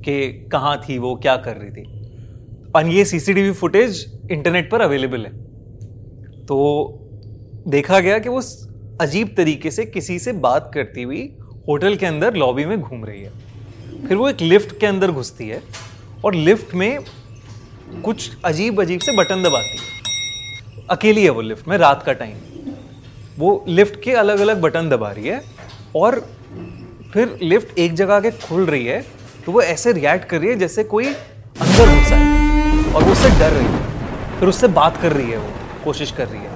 कि 0.04 0.48
कहाँ 0.52 0.76
थी 0.78 0.98
वो, 0.98 1.14
क्या 1.16 1.36
कर 1.36 1.56
रही 1.56 1.70
थी। 1.70 2.70
और 2.76 2.86
ये 2.86 3.04
सीसीटीवी 3.04 3.52
फुटेज 3.52 4.04
इंटरनेट 4.30 4.70
पर 4.70 4.80
अवेलेबल 4.80 5.24
है। 5.26 5.32
तो 6.46 6.58
देखा 7.68 8.00
गया 8.00 8.18
कि 8.18 8.28
वो 8.28 8.40
अजीब 9.00 9.34
तरीके 9.36 9.70
से 9.70 9.84
किसी 9.86 10.18
से 10.18 10.32
बात 10.40 10.70
करती 10.74 11.02
हुई 11.02 11.22
होटल 11.68 11.96
के 11.96 12.06
अंदर 12.06 12.34
लॉबी 12.34 12.64
में 12.64 12.80
घूम 12.80 13.04
रही 13.04 13.22
है। 13.22 14.06
फिर 14.06 14.16
वो 14.16 14.28
एक 14.28 14.40
लिफ्ट 14.40 14.78
के 14.80 14.86
अंदर 14.86 15.10
घुसती 15.10 15.48
है 15.48 15.62
और 16.24 16.34
लिफ्ट 16.34 16.74
में 16.74 16.98
कुछ 18.04 18.30
अजीब 18.44 18.80
अजीब 18.80 19.00
से 19.00 19.16
बटन 19.16 19.42
दबाती 19.42 19.76
है। 19.76 20.86
अकेली 20.90 21.22
है 21.24 21.30
वो 21.30 21.40
लिफ्ट 21.40 21.68
में, 21.68 21.76
रात 21.78 22.02
का 22.02 22.12
टाइम 22.12 22.36
वो 23.38 23.64
लिफ्ट 23.68 24.02
के 24.02 24.12
अलग 24.12 24.40
अलग 24.40 24.60
बटन 24.60 24.88
दबा 24.88 25.10
रही 25.10 25.28
है। 25.28 25.40
और 25.96 26.20
फिर 27.12 27.38
लिफ्ट 27.42 27.78
एक 27.78 27.94
जगह 27.94 28.20
के 28.20 28.31
खुल 28.38 28.66
रही 28.66 28.87
है 28.87 29.05
तो 29.46 29.52
वो 29.52 29.62
ऐसे 29.62 29.92
रिएक्ट 29.92 30.24
कर 30.24 30.40
रही 30.40 30.50
है 30.50 30.57
जैसे 30.57 30.85
कोई 30.87 31.07
अंदर 31.07 31.88
घुसा 31.90 32.16
है 32.16 32.94
और 32.94 33.05
वो 33.05 33.12
उससे 33.12 33.31
डर 33.38 33.52
रही 33.52 33.66
है। 33.66 34.38
फिर 34.38 34.48
उससे 34.48 34.68
बात 34.70 34.96
कर 34.96 35.12
रही 35.12 35.31
है 35.31 35.38
वो, 35.38 35.50
कोशिश 35.85 36.11
कर 36.12 36.28
रही 36.28 36.40
है। 36.40 36.50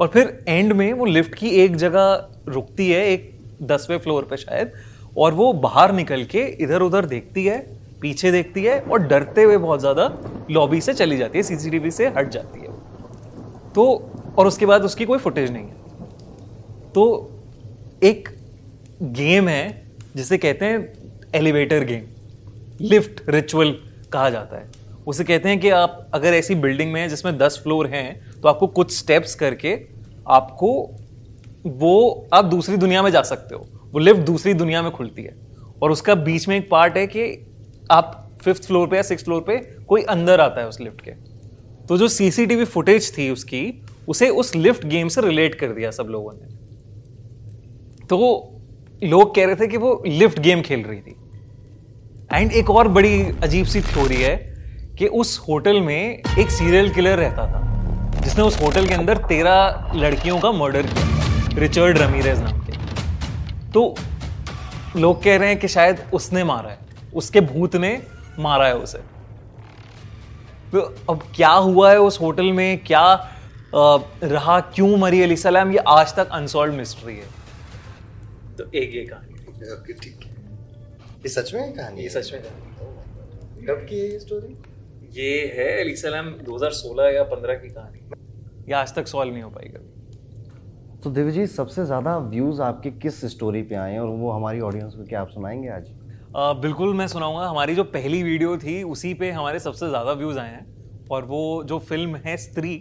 और 0.00 0.08
फिर 0.08 0.44
एंड 0.48 0.72
में 0.72 0.92
वो 0.92 1.04
लिफ्ट 1.06 1.34
की 1.34 1.48
एक 1.62 1.76
जगह 1.76 2.28
रुकती 2.48 2.90
है, 2.90 3.04
एक 3.06 3.32
दसवें 3.62 3.98
फ्लोर 3.98 4.26
पे 4.30 4.36
शायद, 4.36 4.72
और 5.16 5.32
वो 5.34 5.52
बाहर 5.54 5.92
निकल 5.92 6.24
के 6.24 6.44
इधर 6.62 6.82
उधर 6.82 7.06
देखती 7.06 7.44
है, 7.44 7.58
पीछे 8.00 8.30
देखती 8.30 8.62
है 8.64 8.80
और 8.80 8.98
डरते 9.02 9.42
हुए 9.42 9.56
बहुत 9.58 9.80
ज़्यादा 9.80 10.12
लॉबी 10.50 10.80
से 10.80 10.94
चली 10.94 11.16
जाती 11.16 11.38
है 11.38 11.42
सीसीटीवी 11.42 11.90
से 11.90 12.08
हट 12.08 12.30
जाती 12.30 12.60
है 12.60 12.66
तो 13.74 13.84
और 14.38 14.46
उसके 14.46 14.66
बाद 14.66 14.84
उसकी 14.84 15.04
कोई 15.04 15.18
फुटेज 15.18 15.50
नहीं 15.50 15.64
है। 15.64 16.92
तो 16.92 17.04
एक 18.02 18.28
गेम 19.02 19.48
है, 19.48 19.82
जिसे 20.16 20.38
कहते 20.38 20.64
हैं 20.64 20.92
एलिवेटर 21.34 21.84
गेम 21.84 22.06
लिफ्ट 22.80 23.22
रिचुअल 23.28 23.70
कहा 24.12 24.30
जाता 24.30 24.56
है। 24.56 24.66
उसे 25.06 25.24
कहते 25.24 25.48
हैं 25.48 25.60
कि 25.60 25.70
आप 25.70 26.10
अगर 26.14 26.34
ऐसी 26.34 26.54
बिल्डिंग 26.54 26.92
में 26.92 27.00
है 27.00 27.08
जिसमें 27.08 27.36
दस 27.38 27.60
फ्लोर 27.62 27.86
हैं 27.86 28.40
तो 28.40 28.48
आपको 28.48 28.66
कुछ 28.66 28.96
स्टेप्स 28.96 29.34
करके 29.34 29.78
आपको 30.28 30.70
वो 31.66 32.26
आप 32.32 32.44
दूसरी 32.44 32.76
दुनिया 32.76 33.02
में 33.02 33.10
जा 33.10 33.22
सकते 33.22 33.54
हो। 33.54 33.68
वो 33.92 33.98
लिफ्ट 33.98 34.20
दूसरी 34.20 34.54
दुनिया 34.54 34.82
में 34.82 34.90
खुलती 34.90 35.22
है। 35.22 35.34
और 35.82 35.90
उसका 35.90 36.14
बीच 36.14 36.48
में 36.48 36.56
एक 36.56 36.68
पार्ट 36.70 36.96
है 36.96 37.06
कि 37.06 37.46
आप 37.90 38.30
फिफ्थ 38.42 38.66
फ्लोर 38.66 38.88
पे 38.88 38.96
या 38.96 39.02
सिक्स 39.02 39.24
फ्लोर 39.24 39.40
पे 39.40 39.56
कोई 39.84 40.02
अंदर 40.02 40.40
आता 40.40 40.60
है 40.60 40.68
उस 40.68 40.80
लिफ्ट 40.80 41.00
के। 41.00 41.10
तो 41.86 41.98
जो 41.98 42.08
सीसीटीवी 42.08 42.64
फुटेज 42.64 43.18
थी 43.18 43.30
उसकी, 43.30 43.82
उसे 44.08 44.28
उस 44.28 44.54
लिफ्ट 44.56 44.86
गेम 44.86 45.08
से 45.08 45.20
रिलेट 45.20 45.54
कर 45.54 45.68
दिया 45.68 45.90
सब 45.90 46.04
लोगों 46.04 46.32
ने। 46.32 46.56
तो 48.06 48.54
लोग 49.02 49.34
कह 49.34 49.46
रहे 49.46 49.56
थे 49.56 49.66
कि 49.66 49.76
वो 49.76 50.02
लिफ्ट 50.06 50.38
गेम 50.40 50.62
खेल 50.62 50.82
रही 50.82 51.00
थी। 51.00 51.16
एंड 52.32 52.52
एक 52.52 52.70
और 52.70 52.88
बड़ी 52.88 53.20
अजीब 53.42 53.66
सी 53.66 53.80
थ्योरी 53.82 54.16
है 54.16 54.36
कि 54.98 55.06
उस 55.06 55.38
होटल 55.48 55.80
में 55.80 56.22
एक 56.38 56.50
सीरियल 56.50 56.92
किलर 56.94 57.18
रहता 57.18 57.46
था 57.46 58.20
जिसने 58.20 58.44
उस 58.44 58.60
होटल 58.62 58.86
के 58.88 58.94
अंदर 58.94 59.18
तेरह 59.26 59.92
लड़कियों 59.94 60.38
का 60.40 60.52
मर्डर 60.52 60.86
किया 60.86 61.58
रिचर्ड 61.58 61.98
रमीरेज 61.98 62.40
नाम 62.40 62.58
के। 62.60 62.72
तो 63.72 63.94
लोग 64.96 65.22
कह 65.22 65.36
रहे 65.36 65.48
हैं 65.48 65.58
कि 65.58 65.68
शायद 65.68 66.02
उसने 66.14 66.44
मारा 66.44 66.70
है 66.70 66.78
उसके 67.14 67.40
भूत 67.42 67.76
ने 67.76 68.00
मारा 68.38 68.66
है 68.66 68.76
उसे। 68.76 68.98
तो 70.72 70.80
अब 71.10 71.22
क्या 71.36 71.50
हुआ 71.50 71.90
है 71.90 72.00
उस 72.00 72.20
होटल 72.20 72.52
में 72.52 72.78
क्या 72.78 73.00
आ, 73.00 73.98
रहा 74.24 74.60
क्यों 74.74 74.96
मरी 74.96 75.22
अली 75.22 75.36
सलाम 75.36 75.72
ये 75.72 75.78
आज 75.88 76.14
तक 76.16 76.28
अनसॉल्व 76.32 76.74
मिस्ट्री 76.74 77.14
है। 77.14 77.37
तो 78.58 78.64
एक 78.74 78.94
ये 78.94 79.04
कहानी 79.04 79.34
ठीक 79.94 80.24
है। 80.24 80.30
ये 81.18 81.28
सच 81.28 81.52
में 81.54 81.72
कहानी 81.74 82.02
ये 82.02 82.08
सच 82.10 82.32
में 82.32 82.42
कहानी 82.42 83.66
कब 83.66 83.86
की 83.88 83.98
है 83.98 84.08
ये 84.08 84.18
स्टोरी 84.18 84.56
ये 85.12 85.30
है 85.56 85.68
अली 85.80 85.94
सलाम 85.96 86.30
2016 86.44 87.12
या 87.14 87.22
15 87.26 87.54
की 87.54 87.68
कहानी। 87.68 87.98
ये 88.68 88.74
आज 88.74 88.94
तक 88.94 89.06
सॉल्व 89.06 89.32
नहीं 89.32 89.42
हो 89.42 89.50
पाई 89.50 89.68
कभी। 89.68 91.00
तो 91.04 91.10
देव 91.10 91.30
जी 91.30 91.46
सबसे 91.46 91.84
ज़्यादा 91.84 92.16
व्यूज़ 92.28 92.62
आपके 92.62 92.90
किस 93.02 93.24
स्टोरी 93.32 93.62
पे 93.62 93.74
आए 93.74 93.92
हैं 93.92 94.00
और 94.00 94.08
वो 94.18 94.30
हमारी 94.30 94.60
ऑडियंस 94.60 94.94
को 94.94 95.04
क्या 95.04 95.20
आप 95.20 95.28
सुनाएँगे 95.30 95.68
आज? 95.68 95.90
आ, 96.36 96.52
बिल्कुल 96.54 96.94
मैं 96.94 97.06
सुनाऊँगा। 97.08 97.46
हमारी 97.46 97.74
जो 97.74 97.84
पहली 97.86 98.22
वीडियो 98.22 98.56
थी 98.58 98.82
उसी 98.94 99.12
पे 99.14 99.30
हमारे 99.30 99.58
सबसे 99.60 99.88
ज़्यादा 99.88 100.12
व्यूज़ 100.14 100.38
आए 100.38 100.50
हैं। 100.50 101.06
और 101.10 101.24
वो 101.24 101.42
जो 101.64 101.78
फ़िल्म 101.80 102.16
है 102.24 102.36
स्त्री 102.38 102.74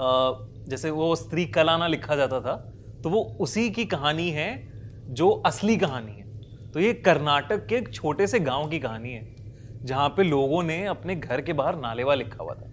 आ, 0.00 0.32
जैसे 0.68 0.90
वो 0.90 1.14
स्त्री 1.16 1.44
कलाना 1.48 1.86
लिखा 1.88 2.16
जाता 2.16 2.40
था 2.40 2.54
तो 3.04 3.10
वो 3.10 3.22
उसी 3.40 3.68
की 3.70 3.84
कहानी 3.86 4.30
है 4.30 4.48
जो 5.08 5.30
असली 5.46 5.76
कहानी 5.76 6.12
है। 6.12 6.24
तो 6.72 6.80
ये 6.80 6.92
कर्नाटक 6.94 7.66
के 7.66 7.76
एक 7.76 7.92
छोटे 7.94 8.26
से 8.26 8.40
गाँव 8.40 8.68
की 8.68 8.78
कहानी 8.78 9.12
है 9.12 9.34
जहाँ 9.84 10.08
पे 10.08 10.22
लोगों 10.22 10.62
ने 10.62 10.84
अपने 10.86 11.16
घर 11.16 11.40
के 11.40 11.52
बाहर 11.52 11.76
नालेवा 11.76 12.14
लिखा 12.14 12.42
हुआ 12.42 12.54
था। 12.54 12.70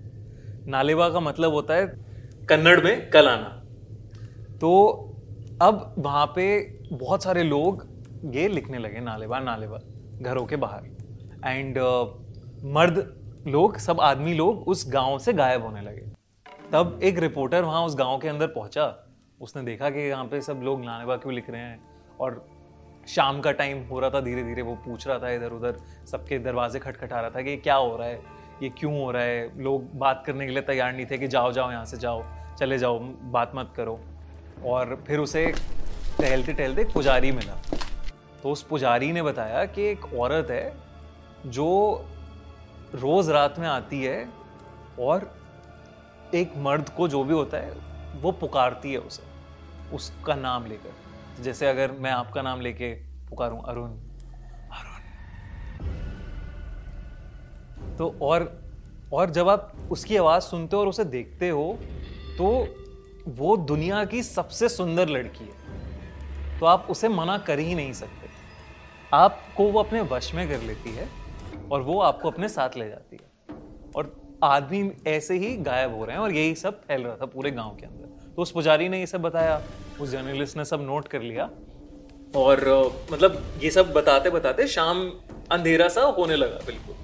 नालेवा 0.67 1.09
का 1.09 1.19
मतलब 1.19 1.53
होता 1.53 1.73
है 1.73 1.87
कन्नड़ 2.49 2.79
में 2.81 3.09
कल 3.09 3.27
आना। 3.27 3.49
तो 4.57 4.71
अब 5.61 5.93
वहाँ 5.97 6.25
पे 6.35 6.45
बहुत 6.91 7.23
सारे 7.23 7.43
लोग 7.43 7.85
ये 8.35 8.47
लिखने 8.47 8.77
लगे 8.77 8.99
नालेवा 8.99 9.39
नालेवा 9.39 9.79
घरों 10.21 10.45
के 10.45 10.55
बाहर। 10.55 10.85
एंड 11.45 11.77
uh, 11.77 12.07
मर्द 12.65 13.43
लोग 13.47 13.77
सब 13.77 14.01
आदमी 14.01 14.33
लोग 14.33 14.67
उस 14.67 14.85
गाँव 14.89 15.17
से 15.19 15.33
गायब 15.33 15.63
होने 15.63 15.81
लगे। 15.81 16.11
तब 16.71 16.99
एक 17.03 17.19
रिपोर्टर 17.19 17.63
वहाँ 17.63 17.85
उस 17.85 17.95
गाँव 17.95 18.19
के 18.19 18.27
अंदर 18.27 18.47
पहुँचा। 18.47 18.85
उसने 19.41 19.63
देखा 19.63 19.89
कि 19.89 19.99
यहाँ 19.99 20.25
पे 20.25 20.41
सब 20.41 20.61
लोग 20.63 20.83
नालेवा 20.85 21.15
क्यों 21.15 21.33
लिख 21.33 21.49
रहे 21.49 21.61
हैं? 21.61 21.92
और 22.23 22.45
शाम 23.07 23.39
का 23.41 23.51
टाइम 23.51 23.83
हो 23.87 23.99
रहा 23.99 24.09
था 24.09 24.19
धीरे 24.21 24.43
धीरे 24.43 24.61
वो 24.61 24.75
पूछ 24.75 25.07
रहा 25.07 25.17
था 25.19 25.29
इधर 25.29 25.51
उधर 25.51 25.79
सबके 26.11 26.39
दरवाजे 26.39 26.79
खटखटा 26.79 27.19
रहा 27.19 27.29
था 27.29 27.41
कि 27.41 27.55
क्या 27.57 27.75
हो 27.75 27.95
रहा 27.97 28.07
है, 28.07 28.21
ये 28.63 28.69
क्यों 28.69 29.01
हो 29.01 29.11
रहा 29.11 29.23
है? 29.23 29.61
लोग 29.63 29.89
बात 29.99 30.23
करने 30.25 30.45
के 30.45 30.51
लिए 30.51 30.61
तैयार 30.61 30.93
नहीं 30.93 31.05
थे 31.05 31.17
कि 31.17 31.27
जाओ 31.27 31.51
जाओ, 31.51 31.71
यहाँ 31.71 31.85
से 31.85 31.97
जाओ, 31.97 32.23
चले 32.59 32.77
जाओ, 32.77 32.99
बात 33.31 33.51
मत 33.55 33.73
करो। 33.77 33.99
और 34.65 35.03
फिर 35.07 35.19
उसे 35.19 35.45
टहलते 36.19 36.53
टहलते 36.53 36.83
पुजारी 36.93 37.31
मिला। 37.31 37.55
तो 38.43 38.51
उस 38.51 38.63
पुजारी 38.63 39.11
ने 39.11 39.21
बताया 39.21 39.65
कि 39.65 39.83
एक 39.83 40.13
औरत 40.13 40.47
है 40.51 40.73
जो 41.45 41.69
रोज़ 42.95 43.31
रात 43.31 43.59
में 43.59 43.67
आती 43.67 44.03
है 44.03 44.27
और 44.99 45.31
एक 46.35 46.53
मर्द 46.57 46.89
को 46.89 47.07
जो 47.07 47.23
भी 47.23 47.33
होता 47.33 47.57
है, 47.57 47.71
वो 48.21 48.31
पुकारती 48.31 48.91
है 48.91 48.97
उसे, 48.97 49.23
उसका 49.95 50.35
नाम 50.35 50.65
लेकर। 50.65 51.02
जैसे 51.39 51.67
अगर 51.67 51.91
मैं 51.91 52.11
आपका 52.11 52.41
नाम 52.41 52.61
लेके 52.61 52.93
पुकारूं 53.29 53.61
अरुण। 53.61 53.89
अरुण। 54.71 55.01
तो 57.97 58.15
और 58.21 58.63
और 59.13 59.29
जब 59.29 59.49
आप 59.49 59.73
उसकी 59.91 60.17
आवाज़ 60.17 60.43
सुनते 60.43 60.75
हो 60.75 60.81
और 60.81 60.87
उसे 60.87 61.03
देखते 61.05 61.49
हो 61.49 61.77
तो 62.37 62.47
वो 63.27 63.57
दुनिया 63.57 64.03
की 64.05 64.23
सबसे 64.23 64.69
सुंदर 64.69 65.09
लड़की 65.09 65.43
है। 65.43 66.59
तो 66.59 66.65
आप 66.65 66.87
उसे 66.89 67.09
मना 67.09 67.37
कर 67.37 67.59
ही 67.59 67.75
नहीं 67.75 67.93
सकते। 67.93 68.29
आपको 69.13 69.71
वो 69.71 69.79
अपने 69.79 70.01
वश 70.01 70.33
में 70.33 70.47
कर 70.49 70.61
लेती 70.61 70.91
है 70.91 71.07
और 71.71 71.81
वो 71.81 71.99
आपको 72.01 72.31
अपने 72.31 72.49
साथ 72.49 72.77
ले 72.77 72.89
जाती 72.89 73.15
है। 73.15 73.55
और 73.95 74.15
आदमी 74.43 74.91
ऐसे 75.07 75.37
ही 75.37 75.55
गायब 75.57 75.95
हो 75.95 76.05
रहे 76.05 76.15
हैं 76.15 76.23
और 76.23 76.31
यही 76.31 76.55
सब 76.55 76.81
फैल 76.83 77.03
रहा 77.03 77.15
था 77.15 77.25
पूरे 77.25 77.51
गाँव 77.51 77.75
के 77.75 77.85
अंदर। 77.85 78.12
तो 78.35 78.41
उस 78.41 78.51
पुजारी 78.51 78.89
ने 78.89 78.99
ये 78.99 79.07
सब 79.07 79.21
बताया 79.21 79.61
उस 80.01 80.09
जर्नलिस्ट 80.09 80.57
ने 80.57 80.65
सब 80.65 80.81
नोट 80.81 81.07
कर 81.07 81.21
लिया। 81.21 81.49
और 82.35 82.59
मतलब 83.11 83.43
ये 83.63 83.71
सब 83.71 83.91
बताते 83.93 84.29
बताते 84.29 84.67
शाम 84.67 85.09
अंधेरा 85.51 85.87
सा 85.87 86.01
होने 86.17 86.35
लगा 86.35 86.59
बिल्कुल। 86.67 86.95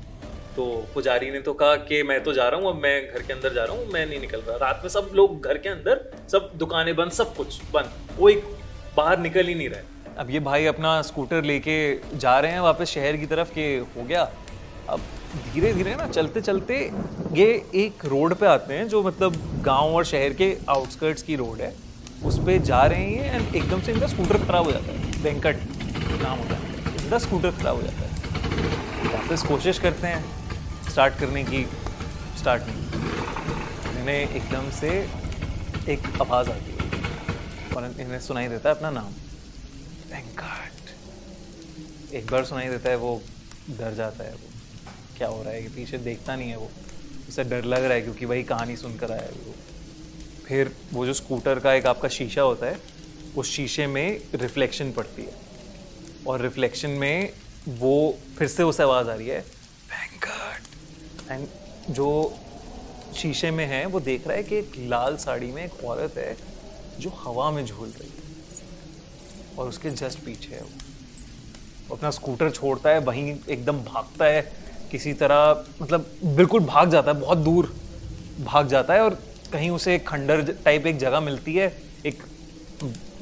तो 0.56 0.66
पुजारी 0.94 1.30
ने 1.32 1.40
तो 1.42 1.54
कहा 1.54 1.76
कि 1.84 2.02
मैं 2.04 2.24
तो 2.24 2.34
जा 2.34 2.48
रहा 2.50 2.60
हूँ 2.60 2.70
अब 2.70 2.82
मैं 2.84 2.96
घर 3.04 3.22
के 3.22 3.34
अंदर 3.34 3.54
जा 3.54 3.64
रहा 3.64 3.76
हूँ 3.76 3.86
मैं 3.94 4.06
नहीं 4.06 4.20
निकल 4.20 4.40
रहा। 4.40 4.58
रात 4.58 4.80
में 4.84 4.90
सब 4.90 5.12
लोग 5.16 5.40
घर 5.42 5.58
के 5.58 5.70
अंदर 5.70 6.02
सब 6.32 6.52
दुकानें 6.58 6.96
बंद 6.96 7.12
सब 7.12 7.36
कुछ 7.36 7.60
बंद। 7.74 7.92
कोई 8.20 8.36
बाहर 8.98 9.20
निकल 9.20 9.48
ही 9.48 9.56
नहीं 9.56 9.70
रहे। 9.70 10.16
अब 10.18 10.30
ये 10.30 10.40
भाई 10.42 10.66
अपना 10.66 11.02
स्कूटर 11.04 11.44
लेके 11.44 11.78
जा 12.18 12.40
रहे 12.40 12.52
हैं 12.52 12.62
वापस 12.62 12.90
शहर 12.90 13.18
की 13.18 13.26
तरफ़ 13.28 13.54
के 13.54 13.68
हो 13.78 14.04
गया। 14.04 14.30
अब 14.90 15.02
धीरे 15.36 15.74
धीरे 15.74 15.96
ना 15.96 16.08
चलते 16.08 16.42
चलते 16.42 16.92
ये 17.34 17.70
एक 17.76 18.06
रोड 18.06 18.36
पे 18.36 18.46
आते 18.46 18.74
हैं, 18.74 18.88
जो 18.88 19.04
मतलब 19.04 19.62
गाँव 19.66 19.80
और 19.80 20.06
शहर 20.06 20.34
के 20.34 20.58
आउटस्कर्ट्स 20.70 21.24
की 21.24 21.36
रोड 21.36 21.62
है। 21.62 21.76
उस 22.24 22.40
पर 22.40 22.58
जा 22.58 22.82
रहे 22.82 23.04
हैं 23.04 23.36
एंड 23.36 23.56
एकदम 23.56 23.82
से 23.82 23.92
इनका 23.92 24.08
स्कूटर 24.08 24.46
खराब 24.46 24.66
हो 24.66 24.72
जाता 24.72 24.86
है। 24.86 25.22
वेंकट 25.22 25.56
नाम 26.24 26.40
होता 26.40 26.56
है। 26.56 26.62
इनका 27.04 27.18
स्कूटर 27.18 27.52
खराब 27.52 27.76
हो 27.76 27.82
जाता 27.82 27.96
है। 27.96 28.10
वापस 29.14 29.44
कोशिश 29.44 29.80
करते 29.80 30.08
हैं। 30.08 30.26
स्टार्ट 30.90 31.16
करने 31.16 31.44
की 31.44 31.68
स्टार्ट 32.38 32.64
नहीं। 32.68 33.96
मैंने 33.96 34.24
एकदम 34.24 34.72
से 34.72 35.10
एक 35.90 36.22
आवाज़ 36.22 36.50
आती 36.50 36.72
है। 36.72 36.78
और 37.78 37.96
इन्हें 38.00 38.20
सुनाई 38.20 38.48
देता 38.48 38.70
है 38.70 38.76
अपना 38.76 38.92
नाम। 38.92 39.10
वेंकट 40.14 40.72
एक 42.14 42.32
बार 42.32 42.46
सुनाई 42.46 42.68
देता 42.68 42.90
है, 42.90 42.96
वो 42.96 43.22
डर 43.70 43.94
जाता 43.94 44.24
है। 44.24 44.32
वो 44.32 44.59
क्या 45.20 45.28
हो 45.28 45.42
रहा 45.44 45.54
है 45.54 45.68
पीछे 45.70 45.98
देखता 46.00 46.36
नहीं 46.36 46.50
है 46.50 46.58
वो। 46.58 46.70
उसे 47.30 47.44
डर 47.44 47.64
लग 47.66 47.84
रहा 47.84 47.94
है 47.94 48.02
क्योंकि 48.02 48.26
वही 48.26 48.44
कहानी 48.44 48.76
सुनकर 48.78 49.12
आया 49.12 49.22
है 49.22 49.32
वो। 49.46 49.54
फिर 50.46 50.72
वो 50.94 51.06
जो 51.06 51.14
स्कूटर 51.14 51.60
का 51.60 51.74
एक 51.74 51.86
आपका 51.86 52.10
शीशा 52.10 52.42
होता 52.42 52.66
है, 52.66 52.80
उस 53.38 53.52
शीशे 53.52 53.88
में 53.88 54.22
रिफ्लेक्शन 54.36 54.92
पड़ती 54.92 55.22
है। 55.22 55.34
और 56.28 56.42
रिफ्लेक्शन 56.42 56.90
में 56.90 57.34
वो 57.80 58.18
फिर 58.38 58.48
से 58.48 58.64
उसे 58.64 58.84
आवाज़ 58.84 59.10
आ 59.10 59.14
रही 59.14 59.28
है 59.28 59.44
एंड 61.30 61.48
जो 61.90 62.08
शीशे 63.16 63.52
में 63.52 63.66
है, 63.66 63.86
वो 63.86 64.00
देख 64.00 64.28
रहा 64.28 64.38
है 64.38 64.44
कि 64.44 64.56
एक 64.56 64.72
लाल 64.90 65.18
साड़ी 65.18 65.52
में 65.52 65.64
एक 65.66 65.84
औरत 65.86 66.18
है, 66.18 66.36
जो 67.00 67.10
हवा 67.18 67.50
में 67.52 67.66
झूल 67.66 67.90
रही 67.90 68.10
है। 68.10 69.58
और 69.58 69.70
उसके 69.70 69.90
जस्ट 69.92 70.20
पीछे 70.20 70.56
है 70.56 70.62
वो 70.62 71.96
अपना 71.96 72.10
स्कूटर 72.12 72.50
छोड़ता 72.52 72.90
है, 72.90 73.00
वहीं 73.00 73.36
एकदम 73.50 73.84
भागता 73.84 74.26
है 74.26 74.42
किसी 74.92 75.14
तरह 75.16 75.66
मतलब 75.82 76.06
बिल्कुल 76.26 76.66
भाग 76.66 76.90
जाता 76.92 77.12
है, 77.12 77.20
बहुत 77.20 77.38
दूर 77.40 77.74
भाग 78.42 78.68
जाता 78.68 78.94
है 78.94 79.02
और 79.02 79.18
कहीं 79.54 79.70
उसे 79.72 79.96
एक 79.96 80.08
खंडर 80.08 80.42
टाइप 80.66 80.88
एक 80.88 80.98
जगह 81.00 81.20
मिलती 81.22 81.56
है, 81.56 81.72
एक 82.06 82.24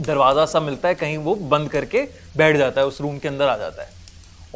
दरवाज़ा 0.02 0.46
सा 0.46 0.60
मिलता 0.60 0.88
है, 0.88 0.96
कहीं 0.96 1.18
वो 1.20 1.36
बंद 1.36 1.70
करके 1.70 2.02
बैठ 2.38 2.58
जाता 2.58 2.82
है, 2.82 2.88
उस 2.88 3.02
रूम 3.02 3.18
के 3.20 3.28
अंदर 3.28 3.48
आ 3.48 3.56
जाता 3.58 3.82
है। 3.82 3.96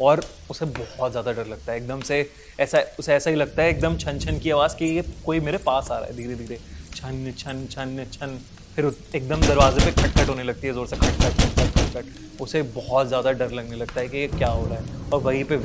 और 0.00 0.24
उसे 0.50 0.64
बहुत 0.66 1.10
ज़्यादा 1.10 1.32
डर 1.32 1.46
लगता 1.46 1.72
है, 1.72 1.78
एकदम 1.78 2.00
से 2.02 2.28
ऐसा, 2.60 2.82
उसे 2.98 3.14
ऐसा 3.14 3.30
ही 3.30 3.36
लगता 3.36 3.62
है, 3.62 3.70
एकदम 3.70 3.96
छन 3.98 4.18
छन 4.18 4.38
की 4.38 4.50
आवाज़ 4.50 4.76
कि 4.76 4.84
ये 4.86 5.02
कोई 5.26 5.40
मेरे 5.40 5.58
पास 5.60 5.90
आ 5.90 5.98
रहा 5.98 6.06
है 6.06 6.16
धीरे 6.16 6.34
धीरे 6.34 6.58
छन 6.94 7.32
छन 7.38 7.66
छन 7.70 8.04
छन, 8.12 8.38
फिर 8.76 8.92
एकदम 9.14 9.40
दरवाजे 9.40 9.84
पे 9.84 9.92
खटखट 9.92 10.28
होने 10.28 10.42
लगती 10.42 10.66
है, 10.66 10.72
ज़ोर 10.72 10.86
से 10.86 10.96
खटखट 10.96 11.40
खटखट 11.40 11.78
खटखट, 11.78 12.40
उसे 12.40 12.62
बहुत 12.74 13.08
ज़्यादा 13.08 13.32
डर 13.32 13.50
लगने 13.50 13.76
लगता 13.76 14.00
है 14.00 14.08
कि 14.08 14.18
ये 14.18 14.28
क्या 14.28 14.48
हो 14.48 14.66
रहा 14.66 14.76
है, 14.76 15.10
और 15.12 15.20
वहीं 15.20 15.44
पे 15.44 15.56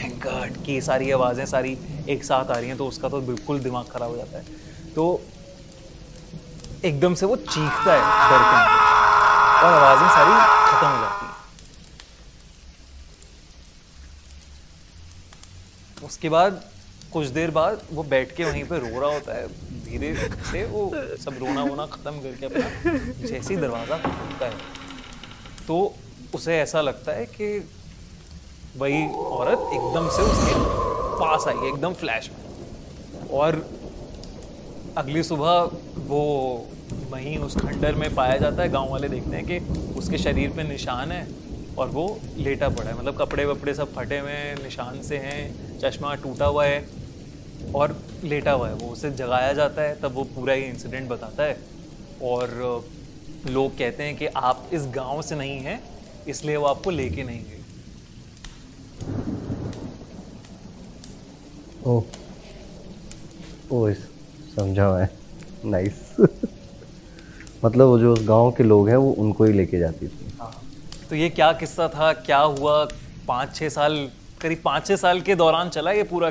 वेंकट 0.00 0.20
वेंकट 0.20 0.64
की 0.66 0.80
सारी 0.80 1.10
आवाज़ें 1.10 1.44
सारी 1.46 1.76
एक 2.08 2.24
साथ 2.24 2.50
आ 2.50 2.54
रही 2.54 2.68
हैं 2.68 2.76
तो 2.76 2.86
उसका 2.86 3.08
तो 3.08 3.20
बिल्कुल 3.22 3.58
दिमाग 3.60 3.86
ख़राब 3.86 4.10
हो 4.10 4.16
जाता 4.16 4.38
है। 4.38 4.44
तो 4.94 5.20
एकदम 6.84 7.14
से 7.14 7.26
वो 7.26 7.36
चीखता 7.36 7.92
है 7.92 8.00
डर 8.30 8.42
के 8.42 8.58
और 9.60 9.72
आवाज़ें 9.72 10.08
सारी 10.08 10.34
खत्म 10.66 10.88
हो 10.88 11.00
जाती 11.00 11.24
हैं। 11.24 11.34
उसके 16.04 16.28
बाद 16.28 16.62
कुछ 17.12 17.26
देर 17.28 17.50
बाद 17.50 17.80
वो 17.92 18.02
बैठ 18.04 18.34
के 18.36 18.44
वहीं 18.44 18.64
पे 18.64 18.78
रो 18.78 19.00
रहा 19.00 19.10
होता 19.12 19.34
है, 19.34 19.46
धीरे 19.84 20.14
से 20.50 20.64
वो 20.66 20.90
सब 21.24 21.38
रोना 21.40 21.62
वोना 21.64 21.86
ख़त्म 21.86 22.20
करके 22.22 22.46
अपना 22.46 22.66
जैसे 23.26 23.54
ही 23.54 23.60
दरवाज़ा 23.60 23.96
खोलता 23.98 24.46
है। 24.46 24.56
तो 25.66 25.94
उसे 26.34 26.58
ऐसा 26.58 26.80
लगता 26.80 27.12
है 27.12 27.26
कि 27.26 27.46
वही 28.76 29.06
औरत 29.08 29.70
एकदम 29.74 30.08
से 30.08 30.22
उसके 30.22 30.52
पास 31.20 31.46
आई, 31.48 31.68
एकदम 31.68 31.92
फ्लैश 31.92 32.30
में। 32.30 33.28
और 33.28 33.64
अगली 34.96 35.22
सुबह 35.22 35.70
वो 36.06 36.22
वहीं 37.10 37.36
उस 37.38 37.56
खंडर 37.56 37.94
में 37.94 38.14
पाया 38.14 38.36
जाता 38.36 38.62
है, 38.62 38.68
गाँव 38.68 38.90
वाले 38.90 39.08
देखते 39.08 39.36
हैं 39.36 39.46
कि 39.46 39.58
उसके 39.98 40.18
शरीर 40.18 40.50
पे 40.50 40.62
निशान 40.62 41.12
है 41.12 41.26
और 41.78 41.88
वो 41.88 42.20
लेटा 42.36 42.68
पड़ा 42.68 42.90
है। 42.90 42.98
मतलब 42.98 43.18
कपड़े 43.18 43.44
वपड़े 43.44 43.74
सब 43.74 43.92
फटे 43.94 44.18
हुए 44.18 44.32
हैं, 44.32 44.62
निशान 44.62 45.02
से 45.02 45.16
हैं, 45.16 45.78
चश्मा 45.78 46.14
टूटा 46.14 46.46
हुआ 46.46 46.64
है 46.64 46.84
और 47.74 47.96
लेटा 48.24 48.52
हुआ 48.52 48.68
है। 48.68 48.74
वो 48.74 48.92
उसे 48.92 49.10
जगाया 49.10 49.52
जाता 49.52 49.82
है, 49.82 50.00
तब 50.00 50.14
वो 50.14 50.24
पूरा 50.24 50.54
ये 50.54 50.66
इंसिडेंट 50.66 51.08
बताता 51.08 51.42
है। 51.42 51.56
और 52.22 52.84
लोग 53.46 53.78
कहते 53.78 54.02
हैं 54.02 54.16
कि 54.16 54.26
आप 54.26 54.68
इस 54.72 54.86
गाँव 54.86 55.22
से 55.22 55.34
नहीं 55.34 55.58
हैं, 55.58 55.82
इसलिए 56.28 56.56
वो 56.56 56.66
आपको 56.66 56.90
लेके 56.90 57.24
नहीं 57.24 57.44
गए। 57.44 57.59
ओ 61.86 62.00
ओ 63.72 63.88
इस 63.88 63.98
समझा 64.56 64.90
मैं। 64.92 65.08
नाइस 65.70 66.00
मतलब 67.64 67.86
वो 67.86 67.98
जो 67.98 68.12
उस 68.12 68.24
गाँव 68.26 68.50
के 68.52 68.62
लोग 68.62 68.88
हैं, 68.88 68.96
वो 68.96 69.10
उनको 69.12 69.44
ही 69.44 69.52
लेके 69.52 69.78
जाती 69.78 70.08
थी। 70.08 70.32
हाँ। 70.40 70.52
तो 71.10 71.16
ये 71.16 71.28
क्या 71.30 71.52
किस्सा 71.52 71.88
था? 71.88 72.12
क्या 72.12 72.38
हुआ? 72.38 72.84
पाँच 73.28 73.54
छः 73.56 73.68
साल, 73.68 73.96
करीब 74.40 74.60
पाँच 74.64 74.86
छः 74.86 74.96
साल 74.96 75.20
के 75.20 75.34
दौरान 75.34 75.68
चला 75.68 75.90
ये 75.92 76.02
पूरा? 76.02 76.30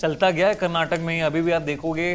चलता 0.00 0.30
गया 0.30 0.48
है 0.48 0.54
कर्नाटक 0.54 1.00
में 1.00 1.20
अभी 1.22 1.42
भी 1.42 1.52
आप 1.52 1.62
देखोगे, 1.62 2.14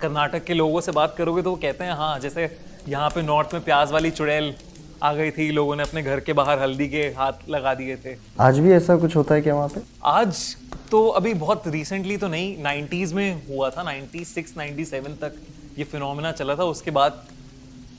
कर्नाटक 0.00 0.44
के 0.44 0.54
लोगों 0.54 0.80
से 0.80 0.92
बात 0.92 1.14
करोगे 1.18 1.42
तो 1.42 1.50
वो 1.50 1.56
कहते 1.56 1.84
हैं 1.84 1.92
हाँ 1.96 2.18
जैसे 2.20 2.48
यहाँ 2.88 3.08
पे 3.10 3.22
नॉर्थ 3.22 3.54
में 3.54 3.62
प्याज 3.64 3.92
वाली 3.92 4.10
चुड़ैल 4.10 4.54
आ 5.02 5.12
गई 5.12 5.30
थी 5.30 5.50
लोगों 5.50 5.76
ने 5.76 5.82
अपने 5.82 6.02
घर 6.02 6.20
के 6.20 6.32
बाहर 6.32 6.58
हल्दी 6.58 6.88
के 6.88 7.02
हाथ 7.02 7.32
लगा 7.48 7.74
दिए 7.74 7.96
थे। 7.96 8.16
आज 8.40 8.58
भी 8.58 8.72
ऐसा 8.72 8.96
कुछ 8.96 9.16
होता 9.16 9.34
है 9.34 9.40
क्या 9.40 9.54
वहाँ 9.54 9.68
पे? 9.68 9.80
आज 10.04 10.56
तो 10.90 11.08
अभी 11.08 11.34
बहुत 11.34 11.68
रिसेंटली 11.68 12.16
तो 12.16 12.28
नहीं 12.28 12.62
नाइन्टीज 12.62 13.12
में 13.12 13.48
हुआ 13.48 13.70
था 13.70 13.84
96 13.84 14.56
97 14.58 15.20
तक 15.20 15.34
ये 15.78 15.84
फिनोमिना 15.84 16.32
चला 16.32 16.54
था 16.54 16.64
उसके 16.64 16.90
बाद 16.90 17.24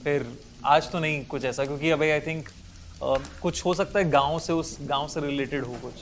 फिर 0.03 0.27
आज 0.65 0.91
तो 0.91 0.99
नहीं 0.99 1.25
कुछ 1.25 1.45
ऐसा 1.45 1.65
क्योंकि 1.65 1.89
अभी 1.89 2.09
आई 2.09 2.19
थिंक 2.19 2.49
कुछ 3.41 3.65
हो 3.65 3.73
सकता 3.73 3.99
है 3.99 4.09
गाँव 4.09 4.39
से 4.39 4.53
उस 4.53 4.77
गाँव 4.81 5.07
से 5.07 5.21
रिलेटेड 5.21 5.63
हो 5.63 5.73
कुछ। 5.81 5.93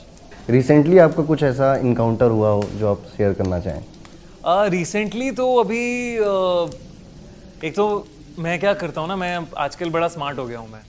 रिसेंटली 0.50 0.98
आपका 0.98 1.22
कुछ 1.22 1.42
ऐसा 1.42 1.76
इनकाउंटर 1.76 2.30
हुआ 2.30 2.48
हो 2.48 2.62
जो 2.62 2.88
आप 2.88 3.02
शेयर 3.16 3.32
करना 3.32 3.60
चाहें? 3.60 3.84
रिसेंटली 4.70 5.30
uh, 5.30 5.36
तो 5.36 5.56
अभी 5.56 6.16
uh, 6.18 7.64
एक 7.64 7.76
तो 7.76 8.06
मैं 8.38 8.60
क्या 8.60 8.74
करता 8.74 9.00
हूँ 9.00 9.08
ना 9.08 9.16
मैं 9.16 9.46
आजकल 9.56 9.90
बड़ा 9.90 10.08
स्मार्ट 10.08 10.38
हो 10.38 10.46
गया 10.46 10.58
हूँ 10.58 10.70
मैं। 10.70 10.80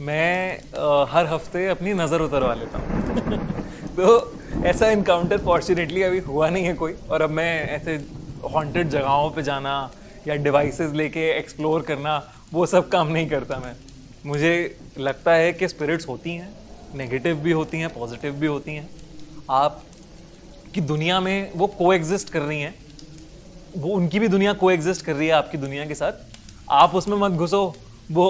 मैं 0.00 0.58
uh, 0.58 1.06
हर 1.10 1.26
हफ़्ते 1.26 1.66
अपनी 1.66 1.92
नज़र 1.92 2.20
उतरवा 2.20 2.54
लेता 2.54 2.78
हूँ। 2.78 3.96
तो 3.96 4.38
ऐसा 4.64 4.90
इनकाउंटर 4.90 5.38
फॉर्चुनेटली 5.38 6.02
अभी 6.02 6.18
हुआ 6.18 6.50
नहीं 6.50 6.64
है 6.64 6.74
कोई 6.74 6.92
और 7.10 7.22
अब 7.22 7.30
मैं 7.30 7.68
ऐसे 7.68 7.96
हॉन्टेड 8.54 8.88
जगहों 8.88 9.30
पे 9.30 9.42
जाना 9.42 9.90
या 10.28 10.34
डिवाइसेस 10.34 10.92
लेके 10.92 11.28
एक्सप्लोर 11.38 11.82
करना 11.82 12.32
वो 12.52 12.66
सब 12.66 12.88
काम 12.88 13.08
नहीं 13.08 13.28
करता 13.28 13.58
मैं। 13.58 13.74
मुझे 14.26 14.78
लगता 14.98 15.32
है 15.32 15.52
कि 15.52 15.68
स्पिरिट्स 15.68 16.08
होती 16.08 16.30
हैं 16.30 16.54
नेगेटिव 16.94 17.36
भी 17.36 17.52
होती 17.52 17.78
हैं 17.78 17.88
पॉजिटिव 17.88 18.32
भी 18.32 18.46
होती 18.46 18.74
हैं। 18.74 18.88
आप 19.50 19.82
की 20.74 20.80
दुनिया 20.80 21.20
में 21.20 21.50
वो 21.56 21.66
को 21.66 21.88
कर 22.32 22.40
रही 22.40 22.60
हैं 22.60 22.74
वो 23.76 23.88
उनकी 23.88 24.18
भी 24.18 24.28
दुनिया 24.28 24.52
को 24.52 24.66
कर 24.66 25.12
रही 25.12 25.28
है 25.28 25.34
आपकी 25.34 25.58
दुनिया 25.58 25.86
के 25.86 25.94
साथ 25.94 26.31
आप 26.68 26.94
उसमें 26.94 27.16
मत 27.18 27.32
घुसो 27.32 27.64
वो 28.10 28.26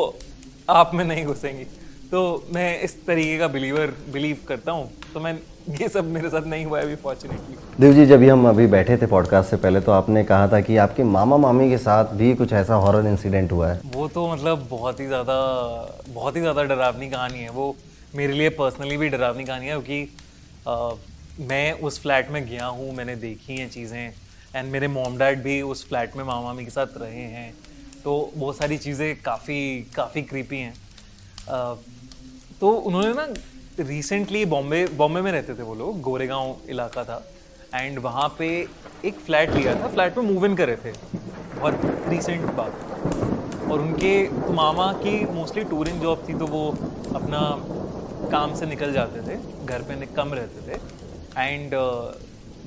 आप 0.71 0.91
में 0.95 1.05
नहीं 1.05 1.25
घुसेंगी। 1.25 1.65
तो 2.11 2.21
मैं 2.55 2.81
इस 2.83 2.95
तरीके 3.07 3.39
का 3.39 3.47
बिलीवर 3.49 3.95
बिलीव 4.13 4.39
करता 4.49 4.73
हूँ। 4.73 4.91
तो 5.15 5.21
मैं 5.21 5.33
ये 5.81 5.89
सब 5.89 6.05
मेरे 6.07 6.29
साथ 6.29 6.47
नहीं 6.47 6.65
हुआ 6.65 6.79
है 6.79 6.85
अभी 6.85 6.95
फॉर्चुनेटली 6.97 7.57
देव 7.81 7.93
जी 7.95 8.07
जब 8.07 8.23
हम 8.23 8.49
अभी 8.49 8.67
बैठे 8.67 8.97
थे 8.97 9.07
पॉडकास्ट 9.07 9.51
से 9.51 9.57
पहले 9.57 9.81
तो 9.81 9.93
आपने 9.93 10.25
कहा 10.25 10.49
था 10.49 10.61
कि 10.61 10.77
आपके 10.77 11.05
मामा 11.07 11.37
मामी 11.37 11.69
के 11.71 11.79
साथ 11.79 12.15
भी 12.15 12.35
कुछ 12.35 12.53
ऐसा 12.53 12.75
हॉरर 12.77 13.07
इंसिडेंट 13.09 13.53
हुआ 13.53 13.69
है। 13.69 13.81
वो 13.87 14.09
तो 14.09 14.27
मतलब 14.33 14.67
बहुत 14.71 15.01
ही 15.01 15.07
ज़्यादा 15.07 15.39
बहुत 16.09 16.37
ही 16.37 16.41
ज़्यादा 16.41 16.63
डरावनी 16.65 17.11
कहानी 17.11 17.39
है। 17.39 17.51
वो 17.51 17.75
मेरे 18.15 18.33
लिए 18.33 18.49
पर्सनली 18.53 18.97
भी 18.97 19.09
डरावनी 19.09 19.45
कहानी 19.45 19.67
है 19.67 19.81
क्योंकि 19.81 21.45
मैं 21.45 21.73
उस 21.81 22.01
फ्लैट 22.03 22.31
में 22.31 22.45
गया 22.47 22.67
हूँ 22.67 22.95
मैंने 22.95 23.17
देखी 23.19 23.57
हैं 23.57 23.69
चीज़ें 23.71 24.13
एंड 24.57 24.71
मेरे 24.73 24.89
मोम 24.91 25.17
डैड 25.19 25.43
भी 25.43 25.61
उस 25.65 25.89
फ्लैट 25.89 26.17
में 26.17 26.25
मामा 26.25 26.43
मामी 26.43 26.65
के 26.65 26.71
साथ 26.71 26.99
रहे 26.99 27.25
हैं। 27.31 27.53
तो 28.05 28.33
वो 28.37 28.53
सारी 28.53 28.79
चीज़ें 28.79 29.23
काफ़ी 29.23 29.59
काफ़ी 29.97 30.23
क्रीपी 30.25 30.59
हैं। 30.59 30.75
तो 32.61 32.71
उन्होंने 32.71 33.13
ना 33.13 33.27
रिसेंटली 33.81 34.45
बॉम्बे 34.47 34.87
बॉम्बे 34.97 35.21
में 35.21 35.31
रहते 35.33 35.55
थे 35.55 35.63
वो 35.63 35.75
लोग, 35.75 36.01
गोरेगांव 36.01 36.57
इलाका 36.71 37.05
था। 37.05 37.23
एंड 37.75 37.99
वहाँ 37.99 38.29
पे 38.39 38.49
एक 39.05 39.19
फ्लैट 39.27 39.51
लिया 39.51 39.75
था 39.75 39.89
फ्लैट 39.89 40.19
में 40.19 40.25
मूव 40.25 40.47
इन 40.47 40.55
करे 40.57 40.77
थे। 40.77 40.93
बहुत 40.93 41.81
रिसेंट 42.09 42.51
बात। 42.53 43.71
और 43.71 43.81
उनके 43.81 44.15
मामा 44.53 44.93
की 44.95 45.25
मोस्टली 45.35 45.65
टूरिंग 45.65 46.01
जॉब 46.01 46.25
थी 46.29 46.35
तो 46.39 46.47
वो 46.47 46.69
अपना 47.15 47.41
काम 48.31 48.55
से 48.55 48.67
निकल 48.67 48.93
जाते 48.93 49.21
थे, 49.21 49.37
घर 49.67 49.83
पे 49.83 50.07
कम 50.17 50.35
रहते 50.35 50.61
थे। 50.69 50.81
एंड 51.41 51.75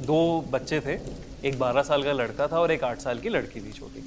दो 0.05 0.19
बच्चे 0.51 0.79
थे, 0.79 0.99
एक 1.47 1.59
बारह 1.59 1.83
साल 1.83 2.03
का 2.03 2.11
लड़का 2.13 2.47
था 2.47 2.59
और 2.59 2.71
एक 2.71 2.83
आठ 2.83 2.99
साल 2.99 3.19
की 3.19 3.29
लड़की 3.29 3.59
थी 3.59 3.71
छोटी। 3.71 4.03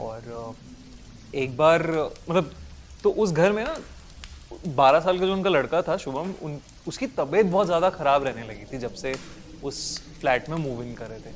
और 0.00 0.54
एक 1.34 1.56
बार 1.56 1.82
मतलब 2.28 2.50
तो 3.02 3.10
उस 3.12 3.32
घर 3.32 3.52
में 3.52 3.64
ना 3.64 3.76
बारह 4.76 5.00
साल 5.00 5.18
का 5.18 5.26
जो 5.26 5.32
उनका 5.32 5.50
लड़का 5.50 5.82
था 5.82 5.96
शुभम 5.96 6.34
उन 6.42 6.58
उसकी 6.88 7.06
तबीयत 7.18 7.46
बहुत 7.46 7.66
ज़्यादा 7.66 7.90
ख़राब 7.90 8.24
रहने 8.24 8.46
लगी 8.48 8.64
थी 8.72 8.78
जब 8.78 8.94
से 8.94 9.14
उस 9.64 9.78
फ्लैट 10.20 10.48
में 10.48 10.56
मूव 10.56 10.82
इन 10.82 10.94
कर 10.94 11.06
रहे 11.06 11.18
थे। 11.20 11.30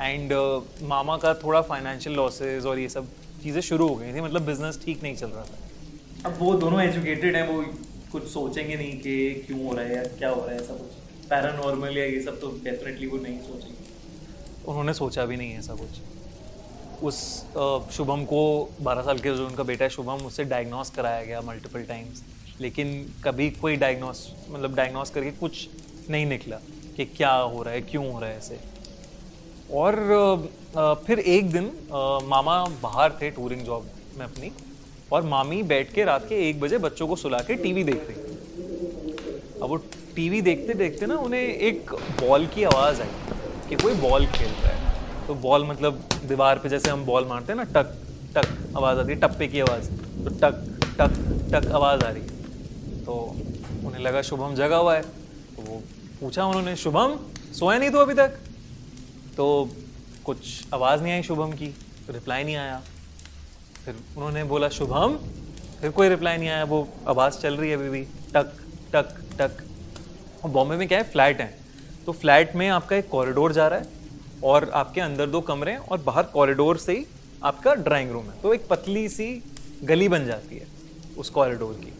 एंड 0.00 0.32
uh, 0.32 0.82
मामा 0.82 1.16
का 1.16 1.34
थोड़ा 1.34 1.60
फाइनेंशियल 1.62 2.16
लॉसेज 2.16 2.66
और 2.66 2.78
ये 2.78 2.88
सब 2.88 3.08
चीज़ें 3.42 3.60
शुरू 3.60 3.88
हो 3.88 3.94
गई 3.94 4.12
थी 4.14 4.20
मतलब 4.20 4.42
बिज़नेस 4.46 4.80
ठीक 4.84 5.02
नहीं 5.02 5.16
चल 5.16 5.28
रहा 5.28 5.44
था। 5.44 6.28
अब 6.30 6.36
वो 6.38 6.52
दोनों 6.54 6.80
एजुकेटेड 6.82 7.36
हैं 7.36 7.46
वो 7.48 7.62
कुछ 8.12 8.28
सोचेंगे 8.28 8.76
नहीं 8.76 8.98
कि 9.00 9.44
क्यों 9.46 9.64
हो 9.66 9.74
रहा 9.74 9.84
है 9.84 9.96
या 9.96 10.02
क्या 10.18 10.30
हो 10.30 10.40
रहा 10.40 10.54
है 10.54 10.66
सब 10.66 10.78
कुछ। 10.78 11.28
पैरानॉर्मल 11.30 11.98
या 11.98 12.04
ये 12.04 12.20
सब 12.22 12.40
तो 12.40 12.50
डेफिनेटली 12.64 13.06
वो 13.06 13.18
नहीं 13.18 13.38
सोचेंगे। 13.40 14.68
उन्होंने 14.68 14.94
सोचा 14.94 15.24
भी 15.24 15.36
नहीं 15.36 15.52
है 15.52 15.58
ऐसा 15.58 15.74
कुछ। 15.74 16.00
उस 17.04 17.16
शुभम 17.96 18.24
को 18.24 18.40
12 18.82 19.04
साल 19.04 19.18
के 19.18 19.34
जो 19.36 19.46
उनका 19.46 19.62
बेटा 19.62 19.84
है 19.84 19.90
शुभम 19.90 20.26
उससे 20.26 20.44
डायग्नोस 20.44 20.90
कराया 20.90 21.24
गया 21.24 21.40
मल्टीपल 21.40 21.82
टाइम्स 21.88 22.22
लेकिन 22.60 22.94
कभी 23.24 23.50
कोई 23.52 23.76
डायग्नोस 23.76 24.28
मतलब 24.50 24.74
डायग्नोस 24.74 25.10
करके 25.10 25.30
कुछ 25.40 25.68
नहीं 26.10 26.26
निकला 26.26 26.56
कि 26.96 27.04
क्या 27.06 27.32
हो 27.32 27.62
रहा 27.62 27.74
है, 27.74 27.80
क्यों 27.82 28.12
हो 28.12 28.20
रहा 28.20 28.30
है 28.30 28.36
ऐसे। 28.36 28.58
और 29.72 29.94
फिर 31.06 31.18
एक 31.18 31.50
दिन 31.52 31.70
मामा 32.28 32.64
बाहर 32.82 33.12
थे 33.22 33.30
टूरिंग 33.30 33.62
जॉब 33.62 33.88
में 34.18 34.24
अपनी, 34.26 34.50
और 35.12 35.22
मामी 35.24 35.62
बैठ 35.64 35.92
के 35.94 36.04
रात 36.04 36.26
के 36.28 36.48
एक 36.48 36.60
बजे 36.60 36.78
बच्चों 36.78 37.08
को 37.08 37.16
सुला 37.16 37.38
के 37.40 37.54
टीवी 37.56 37.84
देख 37.84 38.06
रही 38.08 38.16
अब 39.54 39.68
वो 39.68 39.76
टीवी 40.16 40.40
देखते 40.42 40.74
देखते 40.74 41.06
ना 41.06 41.16
उन्हें 41.18 41.40
एक 41.40 41.90
बॉल 42.20 42.46
की 42.54 42.64
आवाज़ 42.64 43.00
आई 43.02 43.08
कि 43.68 43.76
कोई 43.82 43.94
बॉल 44.00 44.26
खेल 44.28 44.48
रहा 44.48 44.68
है। 44.68 44.83
तो 45.26 45.34
बॉल 45.34 45.66
मतलब 45.66 46.08
दीवार 46.24 46.58
पे 46.58 46.68
जैसे 46.68 46.90
हम 46.90 47.04
बॉल 47.04 47.24
मारते 47.24 47.52
हैं 47.52 47.56
ना, 47.56 47.64
टक 47.64 47.98
टक, 48.34 48.76
आवाज़ 48.76 48.98
आती 48.98 49.12
है, 49.12 49.18
टप्पे 49.18 49.46
की 49.46 49.60
आवाज़। 49.60 49.90
तो 50.24 50.30
टक 50.30 50.78
टक 50.98 51.12
टक 51.52 51.72
आवाज़ 51.72 52.04
आ 52.04 52.10
रही 52.10 52.22
है। 52.22 52.28
तो 53.04 53.14
उन्हें 53.84 54.00
लगा 54.00 54.22
शुभम 54.22 54.54
जगा 54.54 54.76
हुआ 54.76 54.94
है। 54.94 55.02
तो 55.02 55.62
वो 55.62 55.82
पूछा 56.20 56.44
उन्होंने, 56.44 56.76
शुभम, 56.76 57.18
सोया 57.52 57.78
नहीं 57.78 57.90
तो 57.90 57.98
अभी 57.98 58.14
तक? 58.14 58.38
तो 59.36 59.68
कुछ 60.24 60.64
आवाज़ 60.74 61.02
नहीं 61.02 61.12
आई 61.12 61.22
शुभम 61.22 61.52
की, 61.52 61.66
रिप्लाई 62.10 62.44
नहीं 62.44 62.56
आया। 62.56 62.82
फिर 63.84 63.94
उन्होंने 64.16 64.44
बोला, 64.44 64.68
शुभम, 64.68 65.18
फिर 65.80 65.90
कोई 65.90 66.08
रिप्लाई 66.08 66.36
नहीं 66.36 66.48
आया, 66.48 66.64
वो 66.64 66.88
आवाज़ 67.08 67.34
चल 67.34 67.54
रही 67.54 67.70
है 67.70 67.76
अभी 67.76 67.88
भी। 67.88 68.04
टक 68.04 68.52
टक 68.92 69.16
टक। 69.38 69.50
और 70.44 70.50
बॉम्बे 70.50 70.76
में 70.76 70.88
क्या 70.88 70.98
है, 70.98 71.04
फ्लैट 71.04 71.40
है। 71.40 71.58
तो 72.06 72.12
फ्लैट 72.12 72.56
में 72.56 72.68
आपका 72.68 72.96
एक 72.96 73.08
कॉरिडोर 73.08 73.52
जा 73.52 73.68
रहा 73.68 73.78
है। 73.78 73.93
और 74.44 74.70
आपके 74.74 75.00
अंदर 75.00 75.26
दो 75.26 75.40
कमरे 75.40 75.72
हैं 75.72 75.78
और 75.78 75.98
बाहर 75.98 76.22
कॉरिडोर 76.22 76.78
से 76.78 76.92
ही 76.92 77.06
आपका 77.42 77.74
ड्राइंग 77.74 78.10
रूम 78.10 78.24
है। 78.24 78.40
तो 78.42 78.54
एक 78.54 78.66
पतली 78.68 79.08
सी 79.08 79.42
गली 79.84 80.08
बन 80.08 80.26
जाती 80.26 80.56
है 80.56 80.66
उस 81.18 81.30
कॉरिडोर 81.30 81.72
की। 81.74 81.92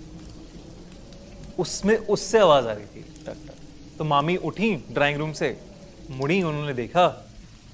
उसमें 1.59 1.97
उससे 1.97 2.39
आवाज़ 2.39 2.67
आ 2.67 2.73
रही 2.73 2.87
थी। 2.87 3.05
टक 3.27 3.37
टक। 3.47 3.99
तो 3.99 4.05
मामी 4.05 4.37
उठी 4.37 4.75
ड्राइंग 4.91 5.19
रूम 5.19 5.33
से। 5.33 5.57
मुड़ी 6.11 6.43
उन्होंने 6.43 6.75
देखा 6.75 7.07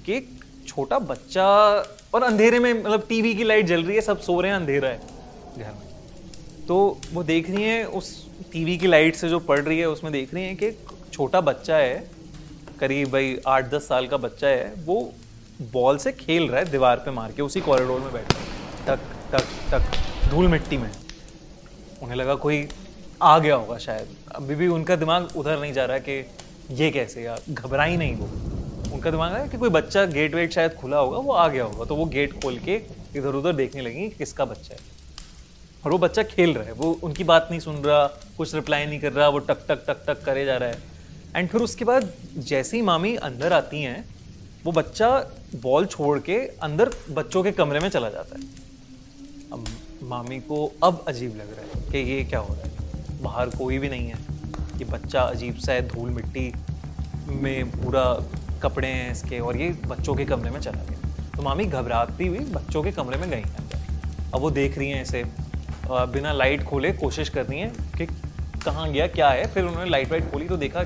कि 0.05 0.13
एक 0.13 0.29
छोटा 0.67 0.99
बच्चा 0.99 1.47
और 2.13 2.23
अंधेरे 2.23 2.59
में 2.59 2.73
मतलब 2.73 3.05
टीवी 3.09 3.33
की 3.35 3.43
लाइट 3.43 3.65
जल 3.65 3.83
रही 3.83 3.95
है, 3.95 4.01
सब 4.01 4.19
सो 4.21 4.39
रहे 4.41 4.51
हैं, 4.51 4.57
अंधेरा 4.57 4.89
है 4.89 4.99
घर 5.57 5.71
में। 5.71 6.65
तो 6.67 6.97
वो 7.13 7.23
देख 7.23 7.49
रही 7.49 7.63
हैं, 7.63 7.85
उस 7.85 8.27
टीवी 8.51 8.77
की 8.77 8.87
लाइट 8.87 9.15
से 9.15 9.29
जो 9.29 9.39
पड़ 9.39 9.59
रही 9.59 9.79
है, 9.79 9.89
उसमें 9.89 10.11
देख 10.13 10.33
रही 10.33 10.43
हैं 10.43 10.55
कि 10.57 10.65
एक 10.65 10.79
छोटा 11.13 11.41
बच्चा 11.41 11.77
है 11.77 12.20
करीब 12.81 13.09
भाई 13.09 13.35
आठ 13.47 13.69
दस 13.69 13.87
साल 13.87 14.07
का 14.07 14.17
बच्चा 14.17 14.47
है, 14.47 14.73
वो 14.77 15.13
बॉल 15.73 15.97
से 15.97 16.11
खेल 16.11 16.47
रहा 16.49 16.59
है 16.59 16.69
दीवार 16.71 16.97
पे 16.97 17.11
मार 17.11 17.31
के, 17.31 17.41
उसी 17.41 17.61
कॉरिडोर 17.61 17.99
में 17.99 18.11
बैठा 18.13 18.39
टक 18.87 19.01
टक 19.31 19.47
टक, 19.71 20.29
धूल 20.29 20.47
मिट्टी 20.47 20.77
में। 20.77 20.89
उन्हें 22.01 22.15
लगा 22.15 22.35
कोई 22.35 22.67
आ 23.21 23.37
गया 23.39 23.55
होगा 23.55 23.77
शायद। 23.77 24.15
अभी 24.35 24.55
भी 24.55 24.67
उनका 24.67 24.95
दिमाग 24.95 25.37
उधर 25.37 25.59
नहीं 25.59 25.73
जा 25.73 25.85
रहा 25.85 25.97
है 25.97 26.01
कि 26.01 26.83
ये 26.83 26.89
कैसे 26.91 27.23
या 27.23 27.37
घबराई 27.49 27.97
नहीं 27.97 28.15
वो। 28.15 28.25
उनका 28.93 29.11
दिमाग 29.11 29.33
है 29.33 29.47
कि 29.49 29.57
कोई 29.57 29.69
बच्चा 29.69 30.05
गेट 30.05 30.35
वेट 30.35 30.53
शायद 30.53 30.73
खुला 30.73 30.97
होगा, 30.97 31.17
वो 31.17 31.33
आ 31.33 31.47
गया 31.47 31.63
होगा। 31.63 31.85
तो 31.85 31.95
वो 31.95 32.05
गेट 32.05 32.33
खोल 32.41 32.57
के 32.59 32.81
इधर 33.15 33.35
उधर 33.35 33.53
देखने 33.53 33.81
लगी 33.81 34.09
किसका 34.09 34.45
बच्चा 34.45 34.73
है। 34.73 34.79
और 35.85 35.91
वो 35.91 35.97
बच्चा 35.97 36.23
खेल 36.23 36.53
रहा 36.53 36.63
है, 36.63 36.71
वो 36.71 36.99
उनकी 37.03 37.23
बात 37.23 37.47
नहीं 37.51 37.59
सुन 37.59 37.75
रहा, 37.75 38.05
कुछ 38.37 38.55
रिप्लाई 38.55 38.85
नहीं 38.85 38.99
कर 38.99 39.11
रहा, 39.11 39.27
वो 39.27 39.39
टक 39.39 39.65
टक 39.69 39.85
टक 39.87 40.03
टक 40.07 40.23
करे 40.25 40.45
जा 40.45 40.57
रहा 40.57 40.69
है। 40.69 40.89
एंड 41.35 41.47
फिर 41.49 41.61
उसके 41.61 41.85
बाद 41.85 42.11
जैसे 42.37 42.77
ही 42.77 42.83
मामी 42.83 43.15
अंदर 43.17 43.53
आती 43.53 43.81
हैं, 43.81 44.03
वो 44.65 44.71
बच्चा 44.71 45.09
बॉल 45.55 45.85
छोड़ 45.85 46.17
के 46.19 46.37
अंदर 46.63 46.89
बच्चों 47.11 47.43
के 47.43 47.51
कमरे 47.51 47.79
में 47.79 47.89
चला 47.89 48.09
जाता 48.09 48.37
है। 48.37 48.43
अब 49.53 49.65
मामी 50.03 50.39
को 50.41 50.65
अब 50.83 51.03
अजीब 51.07 51.35
लग 51.35 51.55
रहा 51.57 51.65
है 51.65 51.91
कि 51.91 51.97
ये 52.11 52.23
क्या 52.23 52.39
हो 52.39 52.53
रहा 52.53 52.63
है? 52.63 53.21
बाहर 53.21 53.49
कोई 53.49 53.77
भी 53.79 53.89
नहीं 53.89 54.07
है। 54.07 54.17
ये 54.77 54.85
बच्चा 54.85 55.21
अजीब 55.21 55.55
सा 55.57 55.71
है, 55.73 55.87
धूल 55.87 56.09
मिट्टी 56.09 56.51
में 57.31 57.71
पूरा 57.71 58.03
कपड़े 58.63 58.87
हैं 58.87 59.11
इसके 59.11 59.39
और 59.39 59.57
ये 59.57 59.69
बच्चों 59.87 60.15
के 60.15 60.25
कमरे 60.25 60.49
में 60.49 60.59
चला 60.59 60.83
गया। 60.83 61.29
तो 61.35 61.43
मामी 61.43 61.65
घबराती 61.65 62.27
हुई 62.27 62.39
बच्चों 62.51 62.83
के 62.83 62.91
कमरे 62.91 63.17
में 63.17 63.29
गई 63.29 63.37
हैं 63.37 63.69
अब 64.33 64.39
वो 64.39 64.51
देख 64.51 64.77
रही 64.77 64.89
हैं 64.89 65.01
इसे। 65.01 65.23
बिना 65.89 66.33
लाइट 66.33 66.63
खोले 66.63 66.91
कोशिश 66.93 67.29
कर 67.29 67.45
रही 67.45 67.59
हैं 67.59 67.91
कि 67.97 68.05
कहाँ 68.65 68.91
गया, 68.91 69.07
क्या 69.07 69.29
है? 69.29 69.45
फिर 69.53 69.63
उन्होंने 69.63 69.89
लाइट 69.89 70.09
वाइट 70.11 70.31
खोली 70.31 70.47
तो 70.47 70.57
देखा 70.57 70.83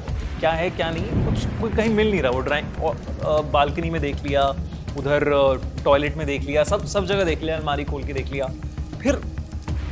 है, 0.51 0.69
क्या 0.69 0.89
नहीं, 0.91 1.25
कुछ 1.25 1.45
कोई 1.61 1.71
कहीं 1.71 1.93
मिल 1.93 2.09
नहीं 2.11 2.21
रहा, 2.21 2.31
वो 2.31 2.39
ड्राइंग 2.39 3.51
बालकनी 3.51 3.89
में 3.89 4.01
देख 4.01 4.23
लिया, 4.23 4.43
उधर 4.97 5.23
टॉयलेट 5.85 6.17
में 6.17 6.25
देख 6.27 6.43
लिया, 6.43 6.63
सब 6.63 6.85
सब 6.87 7.05
जगह 7.05 7.23
देख 7.23 7.41
लिया, 7.43 7.55
अलमारी 7.57 7.83
खोल 7.83 8.03
के 8.03 8.13
देख 8.13 8.31
लिया। 8.31 8.47
फिर 9.01 9.21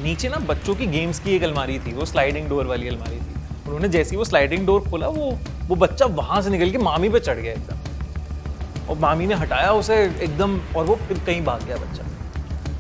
नीचे 0.03 0.29
ना 0.29 0.37
बच्चों 0.45 0.75
की 0.75 0.85
गेम्स 0.87 1.19
की 1.19 1.35
एक 1.35 1.43
अलमारी 1.43 1.79
थी, 1.79 1.93
वो 1.93 2.05
स्लाइडिंग 2.05 2.47
डोर 2.49 2.65
वाली 2.65 2.87
अलमारी 2.87 3.17
थी। 3.17 3.33
उन्होंने 3.65 3.89
जैसे 3.89 4.11
ही 4.11 4.17
वो 4.17 4.25
स्लाइडिंग 4.25 4.65
डोर 4.67 4.89
खोला, 4.89 5.07
वो 5.07 5.37
वो 5.67 5.75
बच्चा 5.75 6.05
वहाँ 6.05 6.41
से 6.41 6.49
निकल 6.49 6.71
के 6.71 6.77
मामी 6.77 7.09
पे 7.09 7.19
चढ़ 7.19 7.37
गया 7.37 7.53
एकदम। 7.53 8.89
और 8.89 8.97
मामी 8.99 9.25
ने 9.27 9.35
हटाया 9.35 9.71
उसे 9.73 9.95
एकदम, 10.03 10.59
और 10.75 10.85
वो 10.85 10.95
फिर 11.07 11.19
कहीं 11.19 11.43
भाग 11.45 11.63
गया 11.65 11.77
बच्चा। 11.77 12.03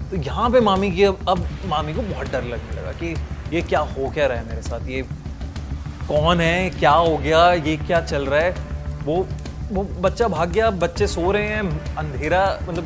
तो 0.09 0.17
यहाँ 0.17 0.49
पे 0.49 0.59
मामी 0.61 0.91
की, 0.91 1.03
अब 1.03 1.29
अब 1.29 1.47
मामी 1.65 1.93
को 1.93 2.01
बहुत 2.03 2.31
डर 2.31 2.43
लगने 2.43 2.75
लगा 2.77 2.91
कि 2.93 3.15
ये 3.55 3.61
क्या 3.61 3.79
हो 3.79 4.09
क्या 4.09 4.27
रहा 4.27 4.37
है 4.37 4.47
मेरे 4.47 4.61
साथ, 4.61 4.87
ये 4.87 5.01
कौन 6.07 6.41
है? 6.41 6.69
क्या 6.69 6.91
हो 6.91 7.17
गया? 7.17 7.51
ये 7.53 7.75
क्या 7.77 8.01
चल 8.01 8.25
रहा 8.25 8.39
है? 8.39 8.55
वो 9.03 9.27
वो 9.71 9.83
बच्चा 9.83 10.27
भाग 10.27 10.51
गया, 10.51 10.69
बच्चे 10.69 11.07
सो 11.07 11.31
रहे 11.31 11.47
हैं, 11.47 11.95
अंधेरा 11.95 12.59
मतलब 12.63 12.83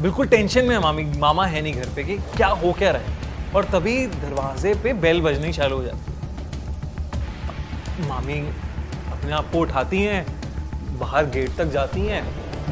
बिल्कुल 0.00 0.26
टेंशन 0.26 0.64
में 0.64 0.74
है 0.76 0.80
मामी, 0.82 1.04
मामा 1.18 1.46
है 1.46 1.62
नहीं 1.62 1.72
घर 1.74 1.88
पे 1.96 2.04
कि 2.04 2.16
क्या 2.36 2.48
हो 2.48 2.72
क्या 2.72 2.90
रहा 2.90 3.02
है? 3.02 3.08
और 3.54 3.64
तभी 3.64 4.06
दरवाजे 4.06 4.74
पे 4.74 4.92
बेल 4.92 5.20
बजनी 5.20 5.52
चालू 5.52 5.76
हो 5.76 5.82
जाती 5.82 6.12
मामी 8.08 8.38
अपने 9.12 9.32
आप 9.32 9.50
को 9.52 9.58
उठाती 9.58 10.02
हैं, 10.02 10.26
बाहर 10.98 11.26
गेट 11.26 11.56
तक 11.56 11.64
जाती 11.64 12.00
हैं। 12.00 12.22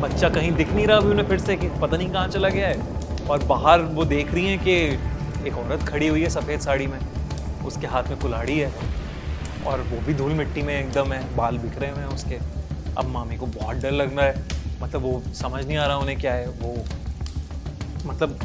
बच्चा 0.00 0.28
कहीं 0.28 0.52
दिख 0.52 0.72
नहीं 0.72 0.86
रहा 0.86 0.96
अभी 0.96 1.10
उन्हें 1.10 1.26
फिर 1.28 1.38
से 1.38 1.56
कि 1.56 1.68
पता 1.68 1.96
नहीं 1.96 2.08
कहाँ 2.08 2.28
चला 2.28 2.48
गया 2.48 2.68
है। 2.68 3.26
और 3.30 3.44
बाहर 3.44 3.80
वो 3.80 4.04
देख 4.04 4.34
रही 4.34 4.46
हैं 4.46 4.58
कि 4.58 4.72
एक 5.48 5.58
औरत 5.58 5.82
खड़ी 5.82 6.08
हुई 6.08 6.22
है 6.22 6.30
सफ़ेद 6.30 6.60
साड़ी 6.60 6.86
में, 6.86 6.98
उसके 7.66 7.86
हाथ 7.86 8.02
में 8.02 8.18
कुल्हाड़ी 8.18 8.58
है। 8.58 8.72
और 9.66 9.80
वो 9.80 10.00
भी 10.06 10.14
धूल 10.14 10.32
मिट्टी 10.32 10.62
में 10.62 10.80
एकदम 10.80 11.12
है, 11.12 11.36
बाल 11.36 11.58
बिखरे 11.58 11.88
हुए 11.88 11.98
हैं 11.98 12.06
उसके। 12.06 12.38
अब 12.98 13.06
मामी 13.06 13.36
को 13.36 13.46
बहुत 13.46 13.76
डर 13.76 13.90
लग 13.90 14.16
रहा 14.18 14.26
है। 14.26 14.44
मतलब 14.82 15.02
वो 15.02 15.22
समझ 15.34 15.66
नहीं 15.66 15.76
आ 15.76 15.86
रहा 15.86 15.96
उन्हें 15.96 16.18
क्या 16.20 16.34
है। 16.34 16.48
वो 16.48 16.76
मतलब 18.06 18.38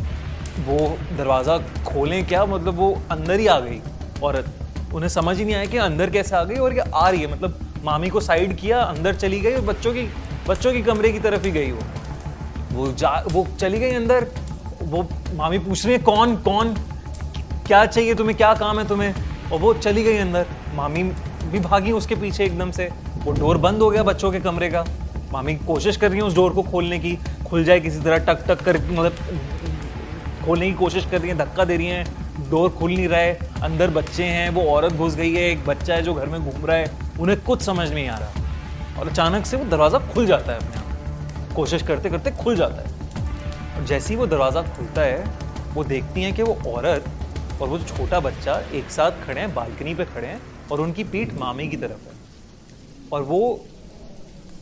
वो 0.59 0.97
दरवाज़ा 1.17 1.57
खोलें 1.85 2.25
क्या? 2.27 2.45
मतलब 2.45 2.75
वो 2.75 3.01
अंदर 3.11 3.39
ही 3.39 3.47
आ 3.47 3.59
गई 3.59 3.81
औरत। 4.23 4.45
उन्हें 4.93 5.09
समझ 5.09 5.37
ही 5.37 5.45
नहीं 5.45 5.55
आया 5.55 5.65
कि 5.65 5.77
अंदर 5.77 6.09
कैसे 6.09 6.35
आ 6.35 6.43
गई 6.43 6.55
और 6.55 6.73
ये 6.73 6.83
आ 6.95 7.09
रही 7.09 7.21
है। 7.21 7.31
मतलब 7.31 7.59
मामी 7.83 8.09
को 8.09 8.21
साइड 8.21 8.55
किया, 8.57 8.79
अंदर 8.79 9.15
चली 9.15 9.39
गई 9.39 9.53
और 9.53 9.61
बच्चों 9.61 9.93
की 9.93 10.01
बच्चों 10.47 10.73
की 10.73 10.81
कमरे 10.81 11.11
की 11.11 11.19
तरफ़ 11.19 11.45
ही 11.45 11.51
गई 11.51 11.71
वो। 11.71 11.81
वो 12.71 12.91
जा, 12.91 13.23
वो 13.31 13.47
चली 13.59 13.79
गई 13.79 13.91
अंदर। 13.91 14.27
वो 14.81 15.09
मामी 15.35 15.59
पूछ 15.59 15.85
रही 15.85 15.95
है, 15.95 16.01
कौन 16.01 16.35
कौन? 16.35 16.73
क्या 17.67 17.85
चाहिए 17.85 18.13
तुम्हें? 18.13 18.37
क्या 18.37 18.53
काम 18.53 18.79
है 18.79 18.87
तुम्हें? 18.87 19.15
और 19.51 19.59
वो 19.59 19.73
चली 19.73 20.03
गई 20.03 20.17
अंदर। 20.17 20.45
मामी 20.73 21.03
भी 21.51 21.59
भागी 21.59 21.91
उसके 21.91 22.15
पीछे 22.15 22.45
एकदम 22.45 22.71
से। 22.71 22.89
वो 23.17 23.31
डोर 23.31 23.57
बंद 23.57 23.81
हो 23.81 23.89
गया 23.89 24.03
बच्चों 24.03 24.31
के 24.31 24.39
कमरे 24.39 24.69
का। 24.69 24.85
मामी 25.31 25.55
कोशिश 25.55 25.97
कर 25.97 26.09
रही 26.09 26.19
है 26.19 26.25
उस 26.25 26.35
डोर 26.35 26.53
को 26.53 26.63
खोलने 26.63 26.99
की। 26.99 27.17
खुल 27.47 27.63
जाए 27.63 27.79
किसी 27.79 27.99
तरह, 27.99 28.17
टक 28.17 28.43
टक 28.47 28.61
कर 28.61 28.77
मतलब 28.77 29.15
खोलने 30.45 30.65
की 30.65 30.73
कोशिश 30.73 31.05
कर 31.05 31.21
रही 31.21 31.29
है, 31.29 31.37
धक्का 31.37 31.65
दे 31.65 31.77
रही 31.77 31.87
हैं। 31.87 32.05
डोर 32.49 32.69
खुल 32.69 32.91
नहीं 32.91 33.07
रहा 33.07 33.19
है। 33.19 33.33
अंदर 33.63 33.89
बच्चे 33.89 34.23
हैं, 34.23 34.49
वो 34.49 34.63
औरत 34.63 34.93
घुस 34.93 35.15
गई 35.15 35.33
है, 35.33 35.43
एक 35.43 35.65
बच्चा 35.65 35.93
है 35.93 36.01
जो 36.01 36.13
घर 36.13 36.25
में 36.25 36.51
घूम 36.51 36.65
रहा 36.65 36.77
है। 36.77 36.91
उन्हें 37.19 37.41
कुछ 37.41 37.61
समझ 37.61 37.91
नहीं 37.91 38.07
आ 38.07 38.17
रहा। 38.17 38.99
और 38.99 39.07
अचानक 39.07 39.45
से 39.45 39.57
वो 39.57 39.65
दरवाज़ा 39.65 39.99
खुल 39.99 40.25
जाता 40.25 40.51
है 40.51 40.57
अपने 40.59 40.77
आप। 40.77 41.55
कोशिश 41.55 41.83
करते 41.83 42.09
करते 42.09 42.31
खुल 42.31 42.55
जाता 42.55 42.81
है। 42.81 43.77
और 43.77 43.85
जैसे 43.85 44.13
ही 44.13 44.19
वो 44.19 44.27
दरवाज़ा 44.27 44.61
खुलता 44.61 45.01
है, 45.01 45.23
वो 45.73 45.83
देखती 45.83 46.23
हैं 46.23 46.33
कि 46.33 46.43
वो 46.43 46.57
औरत 46.67 47.05
और 47.61 47.67
वो 47.67 47.77
जो 47.77 47.97
छोटा 47.97 48.19
बच्चा 48.19 48.61
एक 48.73 48.91
साथ 48.91 49.25
खड़े 49.27 49.41
हैं, 49.41 49.53
बालकनी 49.55 49.95
पे 49.95 50.05
खड़े 50.05 50.27
हैं 50.27 50.41
और 50.71 50.81
उनकी 50.81 51.03
पीठ 51.03 51.33
मामी 51.33 51.67
की 51.67 51.77
तरफ़ 51.77 52.07
है। 52.07 52.13
और 53.13 53.21
वो 53.21 53.65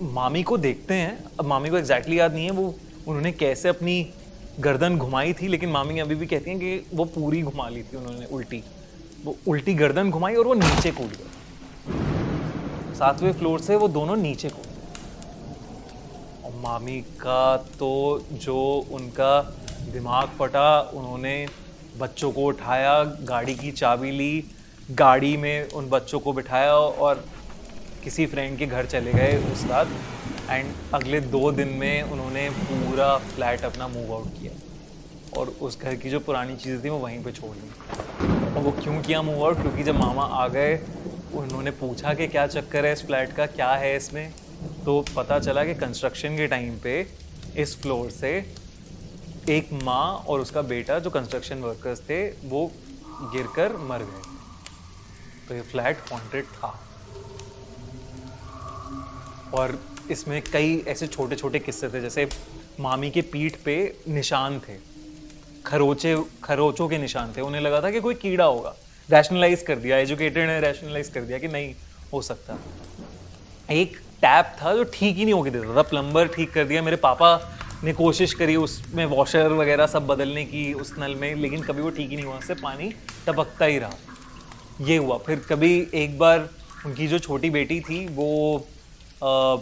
मामी 0.01 0.43
को 0.43 0.57
देखते 0.57 0.93
हैं। 0.93 1.23
अब 1.39 1.45
मामी 1.45 1.69
को 1.69 1.77
एग्जैक्टली 1.77 2.19
याद 2.19 2.33
नहीं 2.33 2.45
है, 2.45 2.51
वो 2.51 2.75
उन्होंने 3.07 3.31
कैसे 3.31 3.69
अपनी 3.69 4.13
गर्दन 4.59 4.97
घुमाई 4.97 5.33
थी, 5.33 5.47
लेकिन 5.47 5.69
मामी 5.69 5.99
अभी 5.99 6.15
भी 6.15 6.25
कहती 6.25 6.49
हैं 6.49 6.59
कि 6.59 6.85
वो 6.93 7.05
पूरी 7.05 7.41
घुमा 7.41 7.69
ली 7.69 7.83
थी 7.83 7.97
उन्होंने, 7.97 8.25
उल्टी। 8.25 8.63
वो 9.23 9.35
उल्टी 9.47 9.73
गर्दन 9.73 10.11
घुमाई 10.11 10.35
और 10.35 10.47
वो 10.47 10.53
नीचे 10.53 10.91
कूद 10.91 11.11
गए। 11.11 12.95
सातवें 12.95 13.33
फ्लोर 13.33 13.59
से 13.59 13.75
वो 13.75 13.87
दोनों 13.87 14.15
नीचे 14.15 14.49
कूद 14.49 14.67
और 16.45 16.51
मामी 16.55 17.01
का 17.01 17.57
तो 17.57 18.21
जो 18.31 18.87
उनका 18.91 19.41
दिमाग 19.93 20.29
फटा, 20.39 20.81
उन्होंने 20.81 21.47
बच्चों 21.97 22.31
को 22.31 22.41
उठाया, 22.41 23.03
गाड़ी 23.03 23.55
की 23.55 23.71
चाबी 23.71 24.11
ली 24.11 24.43
गाड़ी 24.91 25.35
में 25.37 25.69
उन 25.69 25.89
बच्चों 25.89 26.19
को 26.19 26.33
बिठाया 26.33 26.73
और 26.73 27.23
किसी 28.03 28.25
फ्रेंड 28.25 28.57
के 28.59 28.65
घर 28.65 28.85
चले 28.85 29.11
गए 29.13 29.37
उस 29.53 29.65
रात 29.65 29.87
एंड 30.49 30.71
अगले 30.93 31.19
दो 31.21 31.51
दिन 31.51 31.67
में 31.67 32.01
उन्होंने 32.01 32.49
पूरा 32.49 33.17
फ्लैट 33.17 33.61
अपना 33.61 33.87
मूव 33.87 34.13
आउट 34.13 34.27
किया। 34.27 34.51
और 35.39 35.49
उस 35.61 35.79
घर 35.81 35.95
की 35.95 36.09
जो 36.09 36.19
पुरानी 36.19 36.55
चीज़ें 36.55 36.83
थी, 36.83 36.89
वो 36.89 36.97
वहीं 36.97 37.23
पे 37.23 37.31
छोड़ 37.31 37.55
दी। 37.55 37.69
और 38.45 38.61
वो 38.63 38.71
क्यों 38.71 39.01
किया 39.01 39.21
मूव 39.21 39.45
आउट 39.45 39.61
क्योंकि 39.61 39.83
जब 39.83 39.95
मामा 39.95 40.23
आ 40.23 40.47
गए, 40.47 40.75
उन्होंने 41.33 41.71
पूछा 41.71 42.13
कि 42.13 42.27
क्या 42.27 42.47
चक्कर 42.47 42.85
है 42.85 42.93
इस 42.93 43.05
फ्लैट 43.05 43.33
का, 43.33 43.45
क्या 43.45 43.71
है 43.71 43.95
इसमें? 43.95 44.33
तो 44.85 45.05
पता 45.15 45.39
चला 45.39 45.63
कि 45.63 45.75
कंस्ट्रक्शन 45.75 46.37
के 46.37 46.47
टाइम 46.47 46.77
पे 46.79 47.07
इस 47.57 47.81
फ्लोर 47.81 48.09
से 48.09 48.33
एक 49.49 49.69
माँ 49.73 50.05
और 50.27 50.39
उसका 50.39 50.61
बेटा, 50.61 50.99
जो 50.99 51.09
कंस्ट्रक्शन 51.09 51.57
वर्कर्स 51.59 52.01
थे, 52.01 52.21
वो 52.27 52.71
गिरकर 53.21 53.77
मर 53.77 54.03
गए। 54.03 54.30
तो 55.51 55.55
ये 55.55 55.61
फ्लैट 55.61 55.97
हॉन्टेड 56.11 56.43
था। 56.43 56.67
और 59.53 59.79
इसमें 60.11 60.41
कई 60.41 60.77
ऐसे 60.87 61.07
छोटे 61.07 61.35
छोटे 61.35 61.59
किस्से 61.59 61.87
थे, 61.89 62.01
जैसे 62.01 62.27
मामी 62.79 63.09
के 63.11 63.21
पीठ 63.21 63.55
पे 63.55 63.75
निशान 64.07 64.59
थे। 64.59 64.77
खरोचे, 65.65 66.15
खरोचों 66.43 66.87
के 66.89 66.97
निशान 66.97 67.33
थे। 67.37 67.41
उन्हें 67.41 67.61
लगा 67.61 67.81
था 67.81 67.91
कि 67.91 68.01
कोई 68.01 68.15
कीड़ा 68.15 68.45
होगा। 68.45 68.73
रैशनलाइज 69.09 69.61
कर 69.61 69.75
दिया 69.75 69.97
एजुकेटेड 69.97 70.47
ने 70.47 70.59
रैशनलाइज 70.59 71.09
कर 71.09 71.21
दिया 71.21 71.37
कि 71.37 71.47
नहीं 71.47 71.73
हो 72.13 72.21
सकता। 72.21 72.57
एक 73.71 73.97
टैप 74.21 74.55
था 74.61 74.73
जो 74.73 74.83
ठीक 74.93 75.15
ही 75.15 75.23
नहीं 75.23 75.33
होके 75.33 75.49
देता 75.49 75.75
था। 75.75 75.81
प्लम्बर 75.81 76.27
ठीक 76.27 76.53
कर 76.53 76.65
दिया। 76.65 76.81
मेरे 76.81 76.97
पापा 76.97 77.57
ने 77.83 77.93
कोशिश 77.93 78.33
करी 78.33 78.55
उसमें 78.55 79.05
वॉशर 79.05 79.51
वगैरह 79.53 79.87
सब 79.87 80.07
बदलने 80.07 80.45
की 80.45 80.73
उस 80.73 80.93
नल 80.99 81.15
में, 81.15 81.35
लेकिन 81.35 81.61
कभी 81.61 81.81
वो 81.81 81.89
ठीक 81.89 82.09
ही 82.09 82.15
नहीं 82.15 82.25
हुआ। 82.25 82.37
उससे 82.37 82.53
पानी 82.53 82.93
टपकता 83.27 83.65
ही 83.65 83.79
रहा। 83.79 83.91
ये 84.81 84.97
हुआ। 84.97 85.17
फिर 85.17 85.39
कभी 85.49 85.87
एक 85.95 86.17
बार 86.19 86.49
उनकी 86.85 87.07
जो 87.07 87.19
छोटी 87.19 87.49
बेटी 87.49 87.79
थी 87.81 88.05
वो 88.09 88.57
आ, 89.23 89.57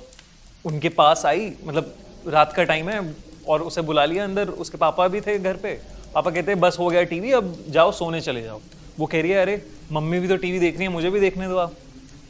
उनके 0.66 0.90
पास 0.92 1.26
आई 1.26 1.52
मतलब 1.66 1.94
रात 2.28 2.54
का 2.54 2.64
टाइम 2.64 2.90
है 2.90 3.00
और 3.48 3.62
उसे 3.62 3.82
बुला 3.82 4.06
लिया 4.06 4.24
अंदर। 4.24 4.50
उसके 4.58 4.78
पापा 4.78 5.08
भी 5.08 5.22
थे 5.22 5.38
घर 5.40 5.58
पे। 5.58 5.74
पापा 6.14 6.32
कहते 6.32 6.56
बस 6.58 6.78
हो 6.80 6.88
गया 6.90 7.04
टीवी 7.06 7.32
अब 7.32 7.54
जाओ 7.70 7.92
सोने 7.92 8.22
चले 8.22 8.42
जाओ। 8.44 8.60
वो 9.00 9.06
कह 9.06 9.22
रही 9.22 9.32
है 9.32 9.42
अरे 9.42 9.62
मम्मी 9.92 10.20
भी 10.20 10.28
तो 10.28 10.38
टीवी 10.38 10.60
देख 10.60 10.76
रही 10.76 10.84
है 10.84 10.92
मुझे 10.92 11.10
भी 11.10 11.20
देखने 11.20 11.48
दो 11.48 11.58
आप। 11.58 11.74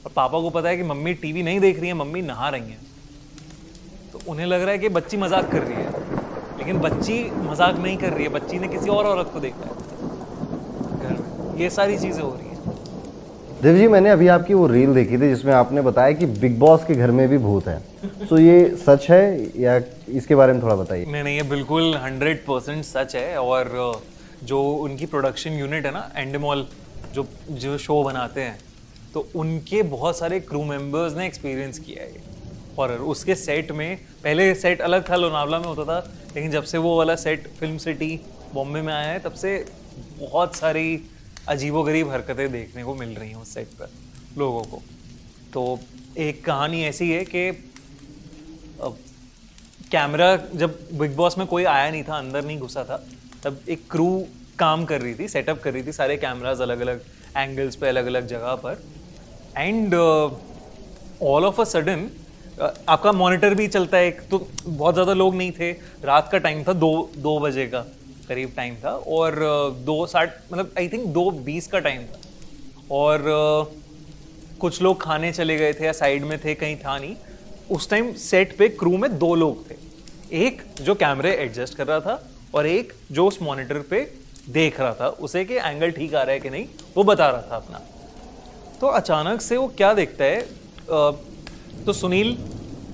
और 0.06 0.12
पापा 0.16 0.40
को 0.40 0.50
पता 0.50 0.70
है 0.70 0.78
कि 0.78 0.84
मम्मी 0.84 1.14
टीवी 1.16 1.44
नहीं 1.44 1.60
देख 1.60 1.80
रही 1.80 1.88
है 1.88 1.94
मम्मी 1.96 2.22
नहा 2.24 2.50
रही 2.50 2.72
हैं। 2.72 2.80
तो 4.14 4.20
उन्हें 4.28 4.46
लग 4.46 4.62
रहा 4.62 4.72
है 4.72 4.78
कि 4.80 4.90
बच्ची 4.90 5.18
मज़ाक 5.18 5.52
कर 5.52 5.64
रही 5.64 5.76
है। 5.76 6.58
लेकिन 6.58 6.80
बच्ची 6.80 7.24
मज़ाक 7.42 7.76
नहीं 7.78 7.98
कर 7.98 8.14
रही 8.14 8.24
है 8.24 8.30
बच्ची 8.32 8.60
ने 8.60 8.68
किसी 8.68 8.90
और 8.90 9.08
औरत 9.08 9.30
को 9.34 9.40
देखा 9.40 9.66
है। 9.66 9.74
घर 11.00 11.12
में 11.14 11.60
ये 11.62 11.70
सारी 11.70 11.98
चीज़ें 11.98 12.22
हो 12.22 12.34
रही 12.34 12.48
हैं। 12.48 12.49
देव 13.64 13.78
जी, 13.78 13.88
मैंने 13.88 14.10
अभी 14.10 14.28
आपकी 14.28 14.54
वो 14.54 14.68
रील 14.68 14.94
देखी 14.94 15.14
थी 15.14 15.30
जिसमें 15.30 15.52
आपने 15.54 15.82
बताया 15.82 16.12
कि 16.12 16.26
बिग 16.26 16.58
बॉस 16.60 16.84
के 16.86 16.96
घर 16.96 17.12
में 17.12 17.28
भी 17.30 17.38
भूत 17.38 17.68
है। 17.68 17.80
तो 18.30 18.38
ये 18.38 18.76
सच 18.80 19.10
है 19.10 19.62
या 19.62 19.76
इसके 20.10 20.36
बारे 20.36 20.54
में 20.54 20.62
थोड़ा 20.64 20.76
बताइए? 20.76 21.06
नहीं 21.06 21.24
नहीं, 21.24 21.36
ये 21.36 21.44
बिल्कुल 21.44 21.96
हंड्रेड 21.96 22.40
परसेंट 22.46 22.84
सच 22.86 23.16
है 23.16 23.38
और 23.38 24.02
जो 24.44 24.62
उनकी 24.62 25.06
प्रोडक्शन 25.06 25.58
यूनिट 25.60 25.86
है 25.86 25.92
ना 25.92 26.10
एंडमॉल 26.16 26.66
जो 27.14 27.28
जो 27.52 27.78
शो 27.78 28.02
बनाते 28.04 28.42
हैं 28.42 28.58
तो 29.14 29.28
उनके 29.36 29.84
बहुत 29.92 30.18
सारे 30.20 30.40
क्रू 30.40 30.64
मेंबर्स 30.64 31.18
ने 31.18 31.26
एक्सपीरियंस 31.28 31.80
किया 31.80 32.04
है 32.04 32.28
हॉरर 32.78 32.98
उसके 33.12 33.36
सेट 33.36 33.72
में, 33.72 33.98
पहले 34.24 34.54
सेट 34.56 34.82
अलग 34.82 35.10
था, 35.10 35.16
लोनावला 35.16 35.60
में 35.60 35.66
होता 35.66 35.84
था, 35.84 36.00
लेकिन 36.36 36.52
जब 36.52 36.64
से 36.64 36.78
वो 36.78 36.98
वाला 36.98 37.16
सेट 37.18 37.48
फ़िल्म 37.60 37.78
सिटी 37.78 38.20
बॉम्बे 38.54 38.82
में 38.82 38.94
आया 38.94 39.12
है, 39.12 39.20
तब 39.20 39.34
से 39.34 39.66
बहुत 40.20 40.56
सारी 40.56 41.02
अजीबोगरीब 41.50 42.10
हरकतें 42.12 42.52
देखने 42.52 42.84
को 42.84 42.96
मिल 42.96 43.10
रही 43.12 43.30
हैं 43.30 43.36
उस 43.38 43.54
सेट 43.54 43.68
पर, 43.80 43.90
लोगों 44.38 44.64
को। 44.64 44.82
तो 45.54 45.80
एक 46.20 46.44
कहानी 46.46 46.84
ऐसी 46.84 47.10
है 47.12 47.24
कि 47.26 47.52
कैमरा 49.92 50.36
जब 50.56 50.78
बिग 50.94 51.16
बॉस 51.16 51.38
में 51.38 51.46
कोई 51.48 51.64
आया 51.66 51.90
नहीं 51.92 52.04
था, 52.04 52.18
अंदर 52.18 52.46
नहीं 52.46 52.60
घुसा 52.60 52.84
था, 52.84 52.98
तब 53.44 53.60
एक 53.70 53.90
क्रू 53.92 54.26
काम 54.60 54.86
कर 54.86 55.02
रही 55.02 55.14
थी 55.16 55.28
सेटअप 55.28 55.62
कर 55.62 55.74
रही 55.74 55.84
थी, 55.84 55.92
सारे 55.94 56.18
कैमराज 56.18 56.62
अलग 56.62 56.80
अलग 56.82 57.02
एंगल्स 57.38 57.76
पे 57.76 57.88
अलग 57.88 58.06
अलग 58.08 58.28
जगह 58.28 58.56
पर। 58.58 58.84
And 59.58 59.94
all 61.24 61.46
of 61.46 61.62
a 61.62 61.64
sudden 61.66 62.10
आपका 62.90 63.12
मॉनिटर 63.14 63.54
भी 63.56 63.68
चलता 63.70 63.98
है 63.98 64.12
तो 64.30 64.48
बहुत 64.66 64.94
ज़्यादा 64.94 65.14
लोग 65.14 65.36
नहीं 65.36 65.52
थे, 65.52 65.72
रात 66.04 66.30
का 66.32 66.38
टाइम 66.40 66.64
था 66.64 66.74
दो 66.76 67.10
दो 67.18 67.40
बजे 67.40 67.66
का। 67.68 67.86
करीब 68.30 68.54
टाइम 68.56 68.76
था 68.76 68.92
और 69.10 69.36
दो 69.86 70.06
साठ 70.08 70.34
मतलब 70.52 70.74
आई 70.78 70.88
थिंक 70.90 71.06
दो 71.14 71.30
बीस 71.32 71.68
का 71.68 71.80
टाइम 71.80 72.02
था। 72.04 72.20
और 72.92 73.24
कुछ 74.60 74.82
लोग 74.82 75.02
खाने 75.02 75.32
चले 75.34 75.58
गए 75.58 75.74
थे 75.74 75.86
या 75.86 75.92
साइड 75.94 76.24
में 76.24 76.38
थे, 76.40 76.54
कहीं 76.56 76.76
था 76.78 76.98
नहीं। 76.98 77.16
उस 77.72 77.90
टाइम 77.90 78.14
सेट 78.20 78.58
पे 78.58 78.70
क्रू 78.70 78.98
में 78.98 79.18
दो 79.18 79.34
लोग 79.36 79.70
थे। 79.70 79.76
एक 80.38 80.62
जो 80.82 80.96
कैमरे 80.96 81.36
एडजस्ट 81.36 81.76
कर 81.76 81.88
रहा 81.88 82.00
था 82.00 82.24
और 82.56 82.68
एक 82.68 82.94
जो 83.12 83.28
उस 83.28 83.42
मॉनिटर 83.42 83.80
पे 83.90 84.02
देख 84.50 84.80
रहा 84.80 84.94
था, 84.94 85.08
उसे 85.08 85.44
कि 85.46 85.56
एंगल 85.56 85.92
ठीक 85.92 86.14
आ 86.16 86.22
रहा 86.22 86.34
है 86.34 86.40
कि 86.40 86.50
नहीं, 86.50 86.66
वो 86.98 87.04
बता 87.04 87.30
रहा 87.30 87.42
था 87.42 87.56
अपना। 87.56 87.82
तो 88.82 88.88
अचानक 88.90 89.42
से 89.42 89.58
वो 89.58 89.68
क्या 89.78 89.94
देखता 89.94 90.24
है? 90.24 90.42
तो 91.86 91.94
सुनील, 91.94 92.38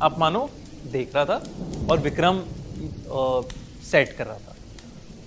आप 0.02 0.20
मानो, 0.20 0.50
देख 0.92 1.16
रहा 1.16 1.26
था 1.26 1.42
और 1.92 2.00
विक्रम 2.00 2.42
सेट 3.84 4.16
कर 4.18 4.26
रहा 4.26 4.38
था। 4.38 4.55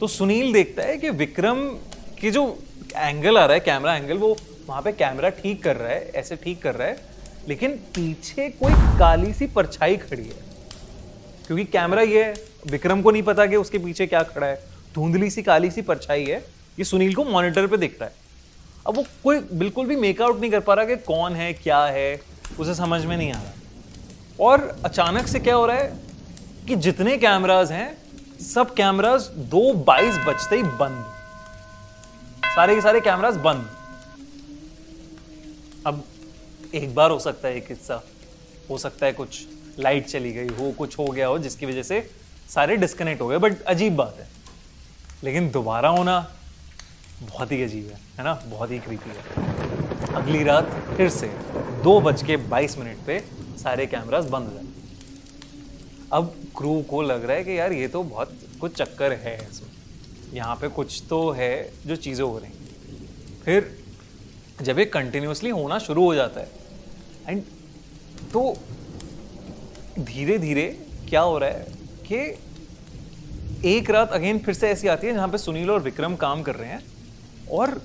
तो 0.01 0.07
सुनील 0.07 0.53
देखता 0.53 0.83
है 0.83 0.97
कि 0.97 1.11
विक्रम 1.11 1.69
की 2.21 2.31
जो 2.31 2.43
एंगल 2.97 3.39
आ 3.39 3.45
रहा 3.45 3.55
है 3.55 3.61
कैमरा 3.61 3.95
एंगल 3.97 4.19
वो 4.19 4.37
वहाँ 4.69 4.83
पे 4.83 4.93
कैमरा 4.93 5.29
ठीक 5.31 5.63
कर 5.63 5.77
रहा 5.77 5.89
है, 5.89 6.11
ऐसे 6.11 6.37
ठीक 6.37 6.63
कर 6.63 6.75
रहा 6.75 6.89
है, 6.89 6.97
लेकिन 7.49 7.71
पीछे 7.95 8.49
कोई 8.51 8.73
काली 8.99 9.33
सी 9.33 9.47
परछाई 9.47 9.97
खड़ी 9.97 10.23
है। 10.23 10.47
क्योंकि 11.47 11.65
कैमरा 11.65 12.03
ये 12.03 12.25
है, 12.25 12.35
विक्रम 12.67 13.03
को 13.03 13.11
नहीं 13.11 13.23
पता 13.23 13.47
कि 13.47 13.57
उसके 13.57 13.79
पीछे 13.79 14.07
क्या 14.07 14.23
खड़ा 14.23 14.47
है। 14.47 14.57
धुंधली 14.95 15.31
सी 15.31 15.43
काली 15.43 15.71
सी 15.71 15.83
परछाई 15.83 16.25
है, 16.25 16.39
ये 16.79 16.85
सुनील 16.85 17.15
को 17.15 17.25
मॉनिटर 17.25 17.67
पे 17.67 17.77
दिख 17.77 18.01
रहा 18.01 18.09
है। 18.09 18.15
अब 18.87 18.97
वो 18.97 19.05
कोई 19.25 19.39
बिल्कुल 19.53 19.87
भी 19.87 19.97
मेकआउट 19.97 20.41
नहीं 20.41 20.51
कर 20.51 20.61
पा 20.61 20.75
रहा 20.75 20.85
कि 20.85 20.97
कौन 20.97 21.35
है, 21.35 21.53
क्या 21.55 21.85
है, 21.85 22.21
उसे 22.59 22.75
समझ 22.75 23.05
में 23.05 23.17
नहीं 23.17 23.33
आ 23.33 23.41
रहा। 23.43 23.53
और 24.41 24.81
अचानक 24.85 25.27
से 25.27 25.41
क्या 25.41 25.55
हो 25.55 25.67
रहा 25.67 25.77
है 25.77 25.93
कि 26.69 26.77
जितने 26.77 27.17
कैमराज 27.19 27.73
हैं 27.73 27.97
सब 28.41 28.73
कैमरास 28.75 29.23
दो 29.53 29.73
बाईस 29.75 30.17
बजते 30.27 30.57
ही 30.57 30.63
बंद। 30.63 31.05
सारे 32.45 32.75
के 32.75 32.81
सारे 32.81 33.01
कैमरास 33.01 33.35
बंद। 33.37 33.69
अब 35.87 36.03
एक 36.75 36.95
बार 36.95 37.11
हो 37.11 37.19
सकता 37.19 37.49
है, 37.49 37.57
एक 37.57 37.67
हिस्सा 37.69 38.03
हो 38.71 38.79
सकता 38.79 39.07
है 39.07 39.13
कुछ 39.13 39.47
लाइट 39.79 40.07
चली 40.07 40.33
गई 40.33 40.49
हो, 40.49 40.71
कुछ 40.73 40.99
हो 40.99 41.07
गया 41.07 41.27
हो, 41.27 41.39
जिसकी 41.39 41.67
वजह 41.67 41.83
से 41.83 42.11
सारे 42.49 42.77
डिस्कनेक्ट 42.77 43.23
हो 43.23 43.29
गए 43.29 43.39
बट 43.39 43.63
अजीब 43.63 43.97
बात 43.97 44.17
है। 44.21 44.29
लेकिन 45.25 45.51
दोबारा 45.51 45.89
होना 45.89 46.19
बहुत 47.23 47.53
ही 47.53 47.63
अजीब 47.63 47.87
है 47.87 48.01
है 48.19 48.25
ना? 48.25 48.35
बहुत 48.47 48.71
ही 48.71 48.79
क्रीपी 48.79 49.11
है। 49.11 50.15
अगली 50.15 50.43
रात 50.45 50.71
फिर 50.97 51.09
से 51.11 51.27
दो 51.83 52.01
बज 52.01 52.23
के 52.23 52.37
बाईस 52.37 52.79
मिनट 52.79 52.99
पे 53.07 53.25
सारे 53.63 53.87
कैमरास 53.87 54.25
बंद 54.25 54.49
हो 54.49 54.55
जाते 54.55 54.67
अब 56.13 56.35
क्रू 56.59 56.81
को 56.83 57.03
लग 57.03 57.25
रहा 57.25 57.37
है 57.37 57.45
कि 57.45 57.59
यार 57.59 57.73
ये 57.73 57.89
तो 57.89 58.03
बहुत 58.03 58.33
कुछ 58.61 58.77
चक्कर 58.77 59.13
है 59.13 59.49
इसमें। 59.51 60.35
यहाँ 60.35 60.57
पे 60.57 60.69
कुछ 60.69 61.03
तो 61.11 61.31
है 61.31 61.73
जो 61.87 61.97
चीज़ें 61.97 62.25
हो 62.25 62.39
रही 62.39 62.51
फिर 63.45 63.79
जब 64.63 64.79
ये 64.79 64.85
कंटिन्यूसली 64.85 65.51
होना 65.51 65.79
शुरू 65.79 66.05
हो 66.05 66.15
जाता 66.15 66.41
है 66.41 66.51
एंड 67.29 67.43
तो 68.33 68.57
धीरे 69.99 70.39
धीरे 70.39 70.67
क्या 71.09 71.21
हो 71.21 71.39
रहा 71.39 71.51
है 71.51 71.67
कि 72.11 72.19
एक 73.77 73.91
रात 73.91 74.13
अगेन 74.13 74.39
फिर 74.39 74.55
से 74.55 74.69
ऐसी 74.71 74.89
आती 74.89 75.07
है 75.07 75.13
जहाँ 75.15 75.29
पे 75.29 75.39
सुनील 75.39 75.71
और 75.71 75.81
विक्रम 75.81 76.17
काम 76.17 76.43
कर 76.43 76.55
रहे 76.55 76.69
हैं, 76.69 76.83
और 77.51 77.83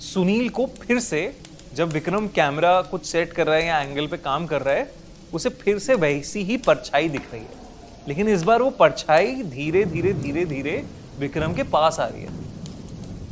सुनील 0.00 0.48
को 0.48 0.66
फिर 0.66 1.00
से 1.00 1.36
जब 1.74 1.88
विक्रम 1.88 2.28
कैमरा 2.28 2.82
कुछ 2.82 3.06
सेट 3.06 3.32
कर 3.32 3.46
रहा 3.46 3.56
है 3.56 3.66
या 3.66 3.80
एंगल 3.80 4.06
पे 4.06 4.16
काम 4.16 4.46
कर 4.46 4.62
रहा 4.62 4.74
है 4.74 5.01
उसे 5.34 5.48
फिर 5.48 5.78
से 5.78 5.94
वैसी 5.94 6.42
ही 6.42 6.56
परछाई 6.56 7.08
दिख 7.08 7.32
रही 7.32 7.40
है। 7.40 7.60
लेकिन 8.08 8.28
इस 8.28 8.42
बार 8.42 8.62
वो 8.62 8.70
परछाई 8.70 9.34
धीरे 9.44 9.84
धीरे 9.84 10.12
धीरे 10.12 10.44
धीरे 10.44 10.84
विक्रम 11.18 11.54
के 11.54 11.62
पास 11.62 11.98
आ 12.00 12.06
रही 12.06 12.22
है 12.22 12.28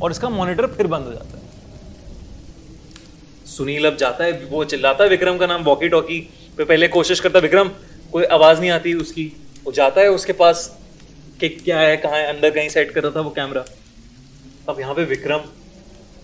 और 0.01 0.11
इसका 0.11 0.29
मॉनिटर 0.29 0.67
फिर 0.67 0.87
बंद 0.87 1.05
हो 1.05 1.11
जाता 1.11 1.37
है। 1.37 1.39
सुनील 3.47 3.85
अब 3.85 3.97
जाता 3.97 4.23
है, 4.23 4.31
वो 4.45 4.63
चिल्लाता 4.65 5.03
है, 5.03 5.09
विक्रम 5.09 5.37
का 5.37 5.47
नाम 5.47 5.63
वॉकी 5.63 5.89
टॉकी 5.89 6.19
पे 6.57 6.63
पहले 6.63 6.87
कोशिश 6.87 7.19
करता 7.19 7.39
विक्रम, 7.39 7.69
कोई 8.11 8.23
आवाज़ 8.23 8.59
नहीं 8.59 8.69
आती 8.69 8.93
उसकी। 8.93 9.31
वो 9.63 9.71
जाता 9.71 10.01
है 10.01 10.07
उसके 10.07 10.33
पास 10.33 10.77
कि 11.39 11.49
क्या 11.49 11.79
है, 11.79 11.97
कहाँ 11.97 12.17
है, 12.17 12.25
अंदर 12.27 12.49
कहीं 12.49 12.69
सेट 12.69 12.91
कर 12.91 13.03
रहा 13.03 13.11
था 13.15 13.21
वो 13.21 13.29
कैमरा। 13.29 13.63
अब 14.69 14.79
यहाँ 14.79 14.93
पे 14.95 15.03
विक्रम 15.03 15.41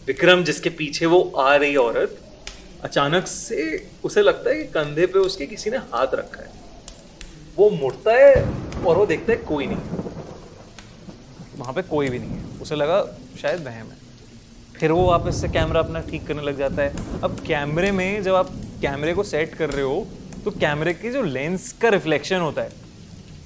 विक्रम 0.07 0.43
जिसके 0.43 0.69
पीछे 0.69 1.05
वो 1.05 1.21
आ 1.37 1.55
रही 1.55 1.75
औरत 1.75 2.19
अचानक 2.83 3.27
से 3.27 3.89
उसे 4.03 4.21
लगता 4.21 4.49
है 4.49 4.55
कि 4.55 4.63
कंधे 4.63 5.05
पे 5.05 5.19
उसके 5.19 5.45
किसी 5.45 5.69
ने 5.69 5.77
हाथ 5.77 6.13
रखा 6.13 6.41
है। 6.41 6.49
वो 7.57 7.69
मुड़ता 7.69 8.13
है 8.13 8.33
और 8.85 8.97
वो 8.97 9.05
देखता 9.05 9.31
है 9.31 9.37
कोई 9.37 9.67
नहीं। 9.67 9.77
वहाँ 11.57 11.73
पे 11.73 11.81
कोई 11.81 12.09
भी 12.09 12.19
नहीं 12.19 12.29
है। 12.29 12.59
उसे 12.61 12.75
लगा 12.75 13.01
शायद 13.41 13.63
वहम 13.63 13.87
है। 13.87 13.97
फिर 14.79 14.91
वो 14.91 15.05
वापस 15.05 15.41
से 15.41 15.47
कैमरा 15.47 15.79
अपना 15.79 15.99
ठीक 15.99 16.27
करने 16.27 16.41
लग 16.41 16.57
जाता 16.57 16.81
है। 16.81 17.21
अब 17.21 17.39
कैमरे 17.39 17.91
में 17.91 18.23
जब 18.23 18.35
आप 18.35 18.49
कैमरे 18.81 19.13
को 19.13 19.23
सेट 19.23 19.55
कर 19.55 19.69
रहे 19.69 19.83
हो 19.83 20.05
तो 20.45 20.51
कैमरे 20.51 20.93
के 20.93 21.11
जो 21.11 21.21
लेंस 21.23 21.71
का 21.71 21.89
रिफ्लेक्शन 21.89 22.39
होता 22.39 22.61
है, 22.61 22.71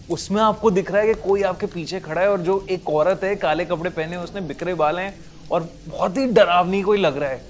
उसमें 0.09 0.41
आपको 0.41 0.71
दिख 0.71 0.91
रहा 0.91 1.01
है 1.01 1.13
कि 1.13 1.21
कोई 1.21 1.41
आपके 1.41 1.65
पीछे 1.65 1.99
खड़ा 1.99 2.21
है 2.21 2.29
और 2.29 2.41
जो 2.41 2.65
एक 2.69 2.89
औरत 2.89 3.23
है, 3.23 3.35
काले 3.35 3.65
कपड़े 3.65 3.89
पहने, 3.89 4.17
उसने 4.17 4.41
बिखरे 4.41 4.73
बाल 4.73 4.99
हैं 4.99 5.13
और 5.51 5.69
बहुत 5.87 6.17
ही 6.17 6.25
डरावनी 6.27 6.81
कोई 6.81 6.97
लग 6.97 7.17
रहा 7.17 7.29
है। 7.29 7.41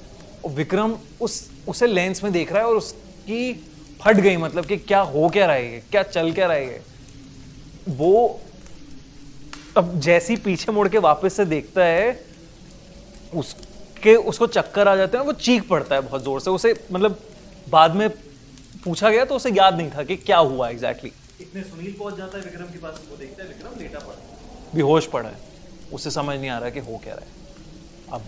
और 0.45 0.51
विक्रम 0.51 0.95
उस 1.21 1.50
उसे 1.67 1.87
लेंस 1.87 2.23
में 2.23 2.31
देख 2.33 2.51
रहा 2.51 2.61
है 2.61 2.67
और 2.67 2.75
उसकी 2.75 3.53
फट 4.01 4.15
गई 4.15 4.37
मतलब 4.37 4.65
कि 4.65 4.77
क्या 4.77 4.99
हो 4.99 5.29
क्या 5.29 5.45
रहा 5.45 5.55
है 5.55 5.79
क्या 5.91 6.03
चल 6.03 6.31
क्या 6.31 6.47
रहा 6.47 6.57
है 6.57 6.81
वो 7.89 8.39
अब 9.77 9.99
जैसी 9.99 10.35
पीछे 10.35 10.71
मुड़ 10.71 10.87
के 10.89 10.97
वापस 10.97 11.33
से 11.33 11.45
देखता 11.45 11.83
है 11.83 12.09
उसके 13.33 14.15
उसको 14.15 14.47
चक्कर 14.47 14.87
आ 14.87 14.95
जाते 14.95 15.17
हैं 15.17 15.25
वो 15.25 15.33
चीख 15.33 15.67
पड़ता 15.67 15.95
है 15.95 16.01
बहुत 16.01 16.23
ज़ोर 16.23 16.41
से। 16.41 16.49
उसे 16.49 16.73
मतलब 16.91 17.19
बाद 17.69 17.95
में 17.95 18.09
पूछा 18.83 19.09
गया 19.09 19.25
तो 19.25 19.35
उसे 19.35 19.49
याद 19.51 19.77
नहीं 19.77 19.89
था 19.89 20.03
कि 20.03 20.15
क्या 20.15 20.37
हुआ 20.37 20.69
एग्जैक्टली 20.69 21.09
exactly. 21.09 21.41
इतने 21.41 21.63
सुनील 21.63 21.93
पहुँच 21.99 22.17
जाता 22.17 22.37
है 22.37 22.43
विक्रम 22.43 22.65
के 22.65 22.77
पास 22.77 23.01
वो 23.11 23.17
देखता 23.17 23.43
है 23.43 23.49
विक्रम 23.49 23.79
लेटा 23.79 23.99
पड़ा 23.99 24.17
है। 24.17 24.75
बेहोश 24.75 25.05
पड़ा 25.07 25.29
है। 25.29 25.37
उसे 25.93 26.11
समझ 26.11 26.37
नहीं 26.39 26.49
आ 26.49 26.57
रहा 26.59 26.69
कि 26.69 26.79
हो 26.79 26.99
क्या 27.03 27.13
रहा 27.13 27.25
है। 27.25 27.31
अब 28.13 28.21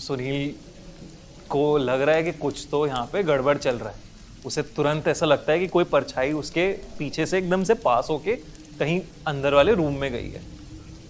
सुनील 0.00 0.54
को 1.50 1.76
लग 1.78 2.00
रहा 2.00 2.14
है 2.16 2.22
कि 2.22 2.32
कुछ 2.32 2.66
तो 2.70 2.86
यहाँ 2.86 3.08
पे 3.12 3.22
गड़बड़ 3.22 3.56
चल 3.58 3.76
रहा 3.76 3.90
है। 3.90 4.08
उसे 4.46 4.62
तुरंत 4.76 5.08
ऐसा 5.08 5.26
लगता 5.26 5.52
है 5.52 5.58
कि 5.58 5.66
कोई 5.68 5.84
परछाई 5.84 6.32
उसके 6.32 6.66
पीछे 6.98 7.26
से 7.26 7.38
एकदम 7.38 7.64
से 7.64 7.74
पास 7.80 8.06
होके 8.10 8.34
कहीं 8.78 9.00
अंदर 9.26 9.54
वाले 9.54 9.74
रूम 9.74 9.96
में 9.96 10.10
गई 10.12 10.30
है। 10.30 10.42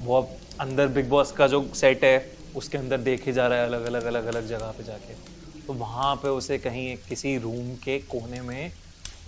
वो 0.00 0.16
अब 0.16 0.36
अंदर 0.60 0.88
बिग 0.88 1.08
बॉस 1.08 1.32
का 1.32 1.46
जो 1.46 1.62
सेट 1.74 2.04
है, 2.04 2.32
उसके 2.56 2.78
अंदर 2.78 2.98
देखे 3.00 3.32
जा 3.32 3.46
रहा 3.46 3.58
है 3.58 3.66
अलग 3.66 3.84
अलग 3.84 4.04
अलग 4.04 4.26
अलग 4.26 4.48
जगह 4.48 4.72
पे 4.78 4.84
जाके। 4.84 5.14
तो 5.66 5.72
वहाँ 5.72 6.14
पे 6.16 6.28
उसे 6.30 6.58
कहीं 6.58 6.88
एक 6.92 7.04
किसी 7.04 7.36
रूम 7.38 7.74
के 7.76 7.98
कोने 8.08 8.40
में 8.40 8.72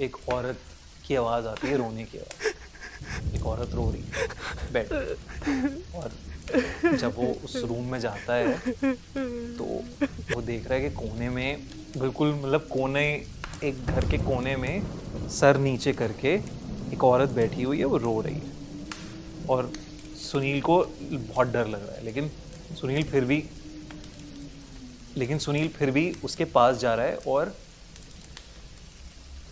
एक 0.00 0.16
औरत 0.28 0.58
की 1.06 1.14
आवाज़ 1.14 1.46
आती 1.46 1.68
है, 1.68 1.76
रोने 1.76 2.04
की 2.04 2.18
आवाज़। 2.18 3.36
एक 3.36 3.46
औरत 3.46 3.74
रो 3.74 3.90
रही 3.90 4.02
है, 4.02 4.28
बैठ। 4.72 4.92
और 5.94 6.10
जब 6.97 7.14
वो 7.16 7.26
उस 7.45 7.57
रूम 7.59 7.84
में 7.84 7.99
जाता 8.01 8.34
है 8.34 8.57
तो 9.57 9.64
वो 10.34 10.40
देख 10.43 10.66
रहा 10.66 10.78
है 10.78 10.80
कि 10.80 10.95
कोने 10.97 11.28
में 11.28 11.62
बिल्कुल 11.99 12.34
मतलब 12.34 12.66
कोने, 12.72 13.05
एक 13.64 13.86
घर 13.86 14.11
के 14.11 14.18
कोने 14.18 14.57
में 14.57 14.82
सर 15.30 15.57
नीचे 15.59 15.93
करके 15.93 16.34
एक 16.93 17.05
औरत 17.05 17.30
बैठी 17.30 17.62
हुई 17.62 17.78
है, 17.78 17.84
वो 17.84 17.97
रो 17.97 18.20
रही 18.20 18.34
है। 18.34 19.47
और 19.51 19.70
सुनील 20.22 20.61
को 20.61 20.78
बहुत 21.03 21.49
डर 21.49 21.66
लग 21.66 21.86
रहा 21.86 21.97
है, 21.97 22.05
लेकिन 22.05 22.30
सुनील 22.80 23.03
फिर 23.03 23.24
भी, 23.24 23.43
लेकिन 25.16 25.38
सुनील 25.38 25.68
फिर 25.68 25.90
भी 25.90 26.12
उसके 26.24 26.45
पास 26.47 26.76
जा 26.76 26.95
रहा 26.95 27.07
है 27.07 27.16
और 27.16 27.55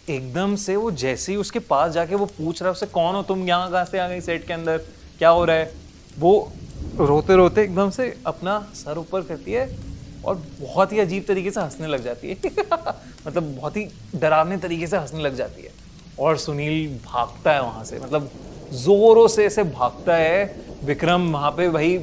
एकदम 0.09 0.55
से 0.57 0.77
वो 0.77 0.91
जैसे 0.91 1.33
ही 1.33 1.39
उसके 1.39 1.59
पास 1.59 1.93
जाके 1.93 2.15
वो 2.15 2.27
पूछ 2.29 2.61
रहा 2.63 2.69
है 2.69 2.73
उससे 2.73 2.87
कौन 2.87 3.15
हो 3.15 3.23
तुम? 3.23 3.47
यहाँ 3.49 3.71
कहाँ 3.71 3.85
से 3.85 3.99
आ 3.99 4.09
गई 4.09 4.21
सेट 4.21 4.47
के 4.47 4.53
अंदर? 4.53 4.79
क्या 5.19 5.29
हो 5.29 5.45
रहा 5.45 5.57
है? 5.57 5.73
वो 6.19 6.53
रोते 6.99 7.37
रोते 7.37 7.63
एकदम 7.63 7.91
से 7.91 8.15
अपना 8.27 8.59
सर 8.75 8.99
ऊपर 8.99 9.23
करती 9.23 9.53
है 9.53 9.79
और 10.25 10.35
बहुत 10.61 10.93
ही 10.93 10.99
अजीब 10.99 11.25
तरीके 11.29 11.51
से 11.51 11.61
हंसने 11.61 11.87
लग 11.87 12.05
जाती 12.05 12.29
है। 12.29 12.37
मतलब 13.27 13.55
बहुत 13.57 13.77
ही 13.77 13.87
डरावने 14.17 14.57
तरीके 14.57 14.87
से 14.87 14.97
हंसने 14.97 15.23
लग 15.23 15.37
जाती 15.37 15.63
है। 15.63 15.71
और 16.19 16.37
सुनील 16.37 16.99
भागता 17.07 17.53
है 17.53 17.63
वहाँ 17.63 17.85
से 17.85 17.99
मतलब 17.99 18.31
जोरों 18.73 19.29
से 19.29 19.47
ऐसे 19.47 19.63
भागता 19.63 20.15
है। 20.15 20.45
विक्रम 20.85 21.31
वहाँ 21.33 21.51
पे 21.51 21.69
वही 21.69 21.99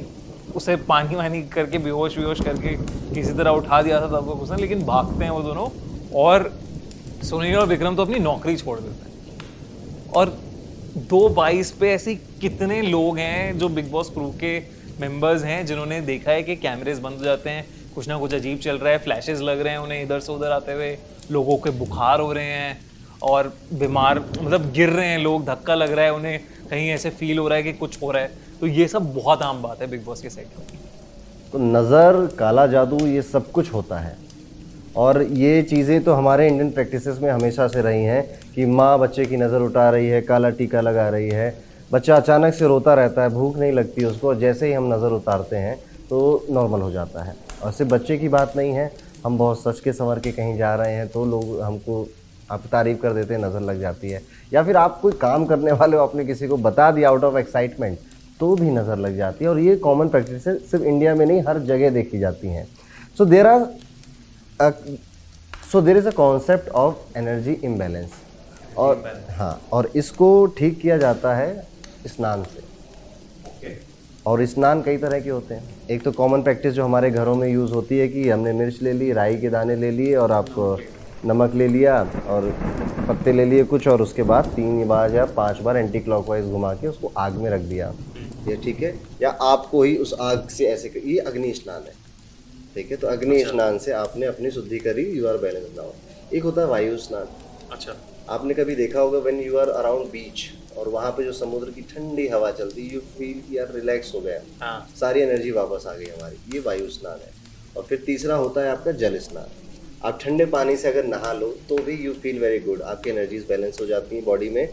उसे 0.56 0.76
पानी 0.76 1.14
वानी 1.14 1.42
करके, 1.42 1.78
बेहोश 1.78 2.16
बेहोश 2.16 2.40
करके 2.40 2.74
किसी 3.14 3.32
तरह 3.32 3.50
उठा 3.50 3.82
दिया 3.82 4.00
था 4.00 4.06
तब 4.06 4.28
उसने, 4.28 4.56
लेकिन 4.56 4.84
भागते 4.86 5.24
हैं 5.24 5.30
वो 5.30 5.40
दोनों। 5.40 5.68
और 6.14 6.52
सुनील 7.22 7.56
और 7.56 7.66
विक्रम 7.66 7.96
तो 7.96 8.02
अपनी 8.02 8.18
नौकरी 8.18 8.56
छोड़ 8.56 8.78
देते 8.80 9.10
हैं। 9.10 10.10
और 10.10 10.38
दो 11.00 11.28
बाईस 11.30 11.70
पे 11.70 11.90
ऐसे 11.90 12.14
कितने 12.40 12.80
लोग 12.82 13.18
हैं 13.18 13.58
जो 13.58 13.68
बिग 13.68 13.90
बॉस 13.90 14.10
क्रू 14.10 14.28
के 14.40 14.58
मेंबर्स 15.00 15.42
हैं, 15.44 15.64
जिन्होंने 15.66 16.00
देखा 16.02 16.30
है 16.30 16.42
कि 16.42 16.56
कैमरेज 16.56 16.98
बंद 16.98 17.18
हो 17.18 17.24
जाते 17.24 17.50
हैं, 17.50 17.64
कुछ 17.94 18.08
ना 18.08 18.18
कुछ 18.18 18.34
अजीब 18.34 18.58
चल 18.58 18.78
रहा 18.78 18.92
है 18.92 18.98
फ्लैशेस 18.98 19.40
लग 19.40 19.60
रहे 19.60 19.72
हैं 19.72 19.80
उन्हें 19.80 20.02
इधर 20.02 20.20
से 20.20 20.32
उधर 20.32 20.50
आते 20.52 20.72
हुए, 20.72 20.96
लोगों 21.30 21.56
के 21.56 21.70
बुखार 21.78 22.20
हो 22.20 22.32
रहे 22.32 22.44
हैं 22.44 22.78
और 23.22 23.52
बीमार 23.74 24.18
मतलब 24.40 24.70
गिर 24.72 24.90
रहे 24.90 25.06
हैं 25.06 25.18
लोग, 25.18 25.44
धक्का 25.46 25.74
लग 25.74 25.92
रहा 25.92 26.04
है 26.04 26.14
उन्हें, 26.14 26.38
कहीं 26.70 26.88
ऐसे 26.90 27.10
फील 27.10 27.38
हो 27.38 27.48
रहा 27.48 27.56
है 27.56 27.62
कि 27.62 27.72
कुछ 27.74 28.02
हो 28.02 28.10
रहा 28.10 28.22
है। 28.22 28.30
तो 28.60 28.66
ये 28.66 28.88
सब 28.88 29.12
बहुत 29.14 29.42
आम 29.42 29.62
बात 29.62 29.82
है 29.82 29.90
बिग 29.90 30.04
बॉस 30.04 30.20
के 30.22 30.30
सेट 30.30 30.58
में 30.58 30.66
तो 31.52 31.58
नज़र, 31.58 32.26
काला 32.38 32.66
जादू, 32.66 33.06
ये 33.06 33.22
सब 33.24 33.50
कुछ 33.50 33.72
होता 33.72 33.98
है। 33.98 34.16
और 34.98 35.22
ये 35.22 35.62
चीज़ें 35.62 36.02
तो 36.04 36.12
हमारे 36.12 36.46
इंडियन 36.48 36.70
प्रैक्टिसेस 36.70 37.18
में 37.22 37.30
हमेशा 37.30 37.66
से 37.68 37.82
रही 37.82 38.04
हैं 38.04 38.22
कि 38.54 38.64
माँ 38.68 38.98
बच्चे 38.98 39.24
की 39.26 39.36
नज़र 39.36 39.62
उठा 39.62 39.88
रही 39.90 40.08
है, 40.08 40.20
काला 40.22 40.50
टीका 40.50 40.80
लगा 40.80 41.08
रही 41.08 41.28
है। 41.30 41.54
बच्चा 41.90 42.16
अचानक 42.16 42.54
से 42.54 42.66
रोता 42.66 42.94
रहता 42.94 43.22
है, 43.22 43.28
भूख 43.30 43.56
नहीं 43.58 43.72
लगती 43.72 44.04
उसको, 44.04 44.34
जैसे 44.36 44.66
ही 44.66 44.72
हम 44.72 44.92
नज़र 44.92 45.12
उतारते 45.12 45.56
हैं 45.56 45.76
तो 46.08 46.46
नॉर्मल 46.50 46.80
हो 46.80 46.90
जाता 46.90 47.22
है। 47.24 47.34
और 47.62 47.72
सिर्फ़ 47.72 47.92
बच्चे 47.92 48.18
की 48.18 48.28
बात 48.28 48.56
नहीं 48.56 48.72
है, 48.72 48.90
हम 49.24 49.38
बहुत 49.38 49.62
सच 49.62 49.80
के 49.80 49.92
संवर 49.92 50.18
के 50.18 50.32
कहीं 50.32 50.56
जा 50.58 50.74
रहे 50.74 50.94
हैं 50.94 51.08
तो 51.08 51.24
लोग 51.26 51.60
हमको 51.60 52.06
आप 52.50 52.62
तारीफ़ 52.72 52.98
कर 52.98 53.12
देते 53.12 53.34
हैं, 53.34 53.40
नज़र 53.40 53.60
लग 53.62 53.80
जाती 53.80 54.10
है। 54.10 54.22
या 54.52 54.62
फिर 54.62 54.76
आप 54.76 55.00
कोई 55.00 55.12
काम 55.20 55.44
करने 55.46 55.72
वाले 55.72 55.96
हो, 55.96 56.02
आपने 56.02 56.24
किसी 56.24 56.48
को 56.48 56.56
बता 56.58 56.90
दिया 56.90 57.08
आउट 57.08 57.24
ऑफ़ 57.24 57.38
एक्साइटमेंट 57.38 57.98
तो 58.40 58.54
भी 58.56 58.70
नज़र 58.72 58.98
लग 58.98 59.16
जाती 59.16 59.44
है। 59.44 59.50
और 59.50 59.58
ये 59.60 59.76
कॉमन 59.78 60.08
प्रैक्टिस 60.08 60.44
सिर्फ़ 60.44 60.84
इंडिया 60.84 61.14
में 61.14 61.26
नहीं, 61.26 61.42
हर 61.42 61.58
जगह 61.60 61.90
देखी 61.90 62.18
जाती 62.18 62.48
हैं। 62.48 62.66
So 63.18 63.24
there 63.26 63.46
are 63.46 63.66
so 64.60 65.80
there 65.80 65.96
is 65.96 66.06
a 66.08 66.10
concept 66.12 66.68
of 66.76 67.18
energy 67.18 67.52
imbalance 67.64 68.10
और 68.78 69.02
हाँ 69.30 69.60
और 69.72 69.90
इसको 69.96 70.30
ठीक 70.58 70.80
किया 70.80 70.96
जाता 70.98 71.34
है 71.36 71.66
स्नान 72.06 72.42
से। 72.44 72.66
और 74.26 74.44
स्नान 74.46 74.82
कई 74.82 74.96
तरह 74.96 75.20
के 75.20 75.30
होते 75.30 75.54
हैं। 75.54 75.86
एक 75.90 76.02
तो 76.02 76.12
कॉमन 76.12 76.42
प्रैक्टिस 76.42 76.72
जो 76.74 76.84
हमारे 76.84 77.10
घरों 77.10 77.34
में 77.36 77.48
यूज़ 77.48 77.72
होती 77.72 77.98
है 77.98 78.08
कि 78.08 78.28
हमने 78.28 78.52
मिर्च 78.52 78.82
ले 78.82 78.92
ली 78.92 79.12
राई 79.12 79.36
के 79.36 79.50
दाने 79.50 79.76
ले 79.76 79.90
लिए 79.90 80.14
और 80.16 80.32
आप 80.32 80.48
नमक 81.26 81.54
ले 81.54 81.68
लिया 81.68 82.00
और 82.28 82.50
पत्ते 83.08 83.32
ले 83.32 83.44
लिए 83.44 83.64
कुछ 83.64 83.88
और 83.88 84.02
उसके 84.02 84.22
बाद 84.22 84.52
तीन 84.56 84.86
बार 84.88 85.14
या 85.14 85.24
पाँच 85.36 85.60
बार 85.60 85.76
एंटी 85.76 86.00
क्लॉकवाइज 86.00 86.44
घुमा 86.46 86.72
के 86.74 86.88
उसको 86.88 87.12
आग 87.16 87.36
में 87.36 87.50
रख 87.50 87.60
दिया। 87.60 87.92
ये 88.48 88.56
ठीक 88.56 88.82
है? 88.82 88.94
या 89.22 89.30
आपको 89.30 89.82
ही 89.82 89.96
उस 89.96 90.14
आग 90.20 90.48
से 90.48 90.66
ऐसे 90.66 90.88
कर, 90.88 91.08
ये 91.08 91.18
अग्नि 91.18 91.52
स्नान 91.52 91.82
है। 91.86 91.97
ठीक 92.78 92.90
है 92.90 92.96
तो 92.96 93.06
अग्नि 93.08 93.36
अच्छा। 93.36 93.50
स्नान 93.50 93.78
से 93.78 93.92
आपने 93.92 94.26
अपनी 94.26 94.50
शुद्धि 94.50 94.78
करी 94.78 95.04
यू 95.12 95.26
आर 95.26 95.36
बैलेंस 95.36 95.64
नाउ 95.76 95.90
एक 96.36 96.42
होता 96.42 96.60
है 96.60 96.66
वायु 96.68 96.96
स्नान। 96.98 97.28
अच्छा। 97.72 97.94
आपने 98.30 98.54
कभी 98.54 98.74
देखा 98.76 99.00
होगा 99.00 99.18
when 99.18 99.40
you 99.42 99.56
are 99.58 99.68
around 99.70 100.10
beach 100.10 100.44
और 100.78 100.88
वहाँ 100.88 101.10
पे 101.12 101.24
जो 101.24 101.32
समुद्र 101.32 101.70
की 101.70 101.82
ठंडी 101.92 102.26
हवा 102.28 102.50
चलती 102.50 102.82
यू 102.88 103.00
फील 103.16 103.56
यार 103.56 103.72
रिलैक्स 103.74 104.14
हो 104.14 104.20
गया। 104.20 104.40
हाँ। 104.60 104.88
सारी 105.00 105.20
एनर्जी 105.20 105.50
वापस 105.50 105.86
आ 105.86 105.94
गई 105.94 106.06
हमारी। 106.06 106.36
ये 106.54 106.60
वायु 106.60 106.88
स्नान 106.90 107.18
है। 107.20 107.32
और 107.76 107.84
फिर 107.84 108.02
तीसरा 108.06 108.34
होता 108.36 108.60
है 108.60 108.70
आपका 108.70 108.92
जल 109.02 109.18
स्नान। 109.18 109.50
आप 110.04 110.20
ठंडे 110.22 110.44
पानी 110.54 110.76
से 110.76 110.88
अगर 110.88 111.04
नहा 111.06 111.32
लो 111.32 111.50
तो 111.68 111.78
भी 111.84 111.96
यू 112.04 112.12
फील 112.22 112.38
वेरी 112.40 112.58
गुड 112.60 112.82
आपकी 112.84 113.10
एनर्जीज 113.10 113.46
बैलेंस 113.48 113.80
हो 113.80 113.86
जाती 113.86 114.16
हैं 114.16 114.24
बॉडी 114.24 114.48
में। 114.50 114.66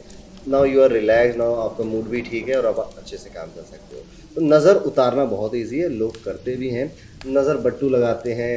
Now 0.48 0.66
you 0.66 0.82
are 0.82 0.91
relax 0.91 1.38
now 1.38 1.54
आपका 1.60 1.84
मूड 1.84 2.08
भी 2.10 2.22
ठीक 2.22 2.50
है 2.50 2.56
और 2.56 2.66
आप 2.68 2.80
अच्छे 2.98 3.18
से 3.18 3.30
काम 3.30 3.48
कर 3.50 3.62
सकते 3.64 3.96
हो। 3.96 4.02
तो 4.36 4.41
नज़र 4.43 4.76
उतारना 4.88 5.26
बहुत 5.28 5.56
ईजी 5.56 5.80
है 5.80 5.88
लोग 5.91 6.24
करते 6.24 6.56
भी 6.56 6.70
हैं। 6.70 6.91
नज़र 7.28 7.58
बट्टू 7.60 7.89
लगाते 7.89 8.34
हैं 8.34 8.56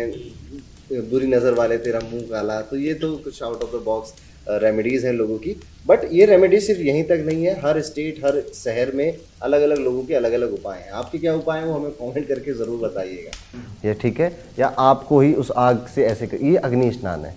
बुरी 1.11 1.27
नज़र 1.27 1.55
वाले 1.55 1.79
तेरा 1.79 2.01
मुँह 2.03 2.23
काला। 2.31 2.61
तो 2.63 2.77
ये 2.79 2.95
तो 2.95 3.17
कुछ 3.25 3.43
out 3.43 3.63
of 3.63 3.77
the 3.77 3.83
box 3.85 4.13
remedies 4.49 5.07
हैं 5.07 5.13
लोगों 5.15 5.39
की। 5.39 5.57
बट 5.87 6.05
ये 6.13 6.27
रेमेडी 6.27 6.61
सिर्फ़ 6.61 6.81
यहीं 6.83 7.05
तक 7.05 7.25
नहीं 7.27 7.45
है 7.45 7.59
हर 7.61 7.81
स्टेट 7.83 8.25
हर 8.25 8.41
शहर 8.55 8.93
में 8.95 9.17
अलग 9.43 9.63
अलग 9.63 9.79
लोगों 9.79 10.05
के 10.05 10.15
अलग 10.15 10.33
अलग 10.33 10.53
उपाय 10.55 10.79
हैं। 10.79 10.91
आपके 10.93 11.19
क्या 11.19 11.35
उपाय 11.35 11.61
हैं 11.61 11.67
वो 11.67 11.75
हमें 11.75 11.91
कमेंट 11.93 12.29
करके 12.29 12.53
ज़रूर 12.55 12.79
बताइएगा। 12.81 13.59
ये 13.85 13.95
ठीक 13.95 14.21
है? 14.21 14.33
या 14.59 14.67
आपको 14.67 15.21
ही 15.21 15.33
उस 15.35 15.51
आग 15.59 15.87
से 15.95 16.05
ऐसे 16.05 16.27
कर, 16.27 16.45
ये 16.45 16.57
अग्नि 16.59 16.91
स्नान 16.93 17.25
है। 17.25 17.35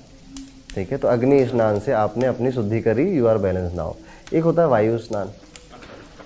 ठीक 0.75 0.91
है? 0.91 0.97
तो 0.97 1.07
अग्नि 1.07 1.45
स्नान 1.47 1.79
से 1.79 1.91
आपने 1.97 2.25
अपनी 2.27 2.51
शुद्धि 2.51 2.81
करी 2.81 3.11
यू 3.11 3.25
आर 3.27 3.37
बैलेंस 3.39 3.73
नाउ 3.73 3.93
एक 4.31 4.43
होता 4.43 4.61
है 4.61 4.67
वायु 4.67 4.97
स्नान। 4.97 5.29